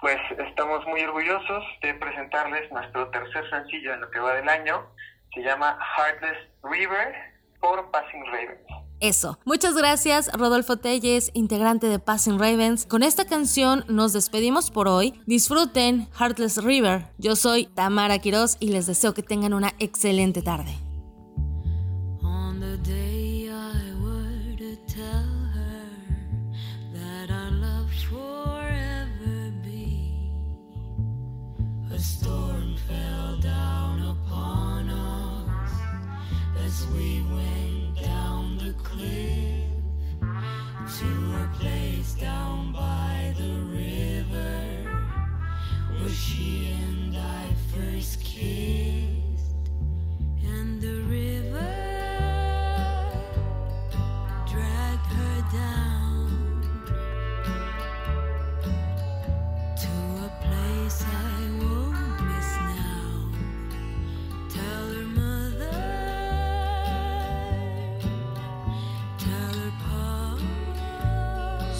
Pues 0.00 0.18
estamos 0.38 0.84
muy 0.86 1.02
orgullosos 1.02 1.64
de 1.82 1.94
presentarles 1.94 2.70
nuestro 2.72 3.08
tercer 3.10 3.48
sencillo 3.50 3.94
en 3.94 4.00
lo 4.00 4.10
que 4.10 4.18
va 4.18 4.34
del 4.34 4.48
año. 4.48 4.86
Se 5.32 5.42
llama 5.42 5.78
Heartless 5.96 6.38
River 6.62 7.14
por 7.60 7.90
Passing 7.90 8.26
Ravens. 8.26 8.84
Eso. 9.00 9.38
Muchas 9.44 9.74
gracias, 9.74 10.30
Rodolfo 10.32 10.78
Telles, 10.78 11.30
integrante 11.34 11.88
de 11.88 11.98
Passing 11.98 12.38
Ravens. 12.38 12.86
Con 12.86 13.02
esta 13.02 13.26
canción 13.26 13.84
nos 13.88 14.12
despedimos 14.12 14.70
por 14.70 14.88
hoy. 14.88 15.20
Disfruten 15.26 16.08
Heartless 16.18 16.62
River. 16.62 17.06
Yo 17.18 17.36
soy 17.36 17.66
Tamara 17.66 18.18
Quiroz 18.18 18.56
y 18.60 18.68
les 18.68 18.86
deseo 18.86 19.12
que 19.12 19.22
tengan 19.22 19.52
una 19.52 19.72
excelente 19.78 20.42
tarde. 20.42 20.83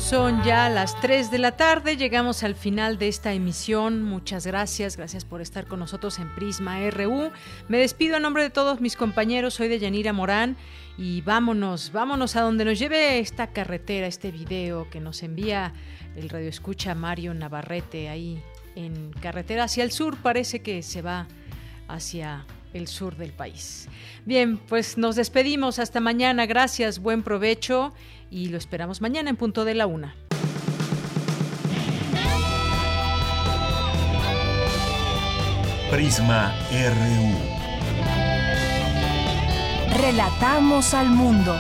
Son 0.05 0.45
ya 0.45 0.69
las 0.69 1.01
3 1.01 1.31
de 1.31 1.39
la 1.39 1.53
tarde, 1.53 1.97
llegamos 1.97 2.43
al 2.43 2.55
final 2.55 2.99
de 2.99 3.09
esta 3.09 3.33
emisión. 3.33 4.03
Muchas 4.03 4.47
gracias, 4.47 4.99
gracias 4.99 5.25
por 5.25 5.41
estar 5.41 5.67
con 5.67 5.79
nosotros 5.79 6.19
en 6.19 6.29
Prisma 6.35 6.79
RU. 6.91 7.31
Me 7.69 7.79
despido 7.79 8.17
a 8.17 8.21
nombre 8.21 8.43
de 8.43 8.51
todos 8.51 8.83
mis 8.83 8.97
compañeros, 8.97 9.55
soy 9.55 9.69
de 9.69 9.79
Yanira 9.79 10.13
Morán 10.13 10.59
y 10.99 11.23
vámonos, 11.23 11.91
vámonos 11.91 12.37
a 12.37 12.43
donde 12.43 12.67
nos 12.67 12.79
lleve 12.79 13.19
esta 13.19 13.47
carretera, 13.47 14.07
este 14.07 14.31
video 14.31 14.91
que 14.91 15.01
nos 15.01 15.23
envía 15.23 15.73
el 16.17 16.29
radio 16.29 16.51
escucha 16.51 16.95
Mario 16.95 17.33
Navarrete 17.33 18.11
ahí 18.11 18.43
en 18.77 19.11
carretera 19.23 19.65
hacia 19.65 19.85
el 19.85 19.91
sur, 19.91 20.19
parece 20.19 20.61
que 20.61 20.83
se 20.83 21.01
va 21.01 21.29
hacia 21.89 22.45
el 22.75 22.89
sur 22.89 23.17
del 23.17 23.33
país. 23.33 23.89
Bien, 24.27 24.59
pues 24.59 24.99
nos 24.99 25.17
despedimos 25.17 25.79
hasta 25.79 26.01
mañana, 26.01 26.45
gracias, 26.45 26.99
buen 26.99 27.23
provecho 27.23 27.95
y 28.31 28.49
lo 28.49 28.59
esperamos 28.59 29.01
mañana 29.01 29.31
en 29.31 29.37
punto 29.37 29.65
de 29.65 29.75
la 29.75 29.87
una. 29.87 30.15
Prisma 35.91 36.53
RU. 36.71 37.55
Relatamos 40.01 40.93
al 40.95 41.09
mundo. 41.09 41.55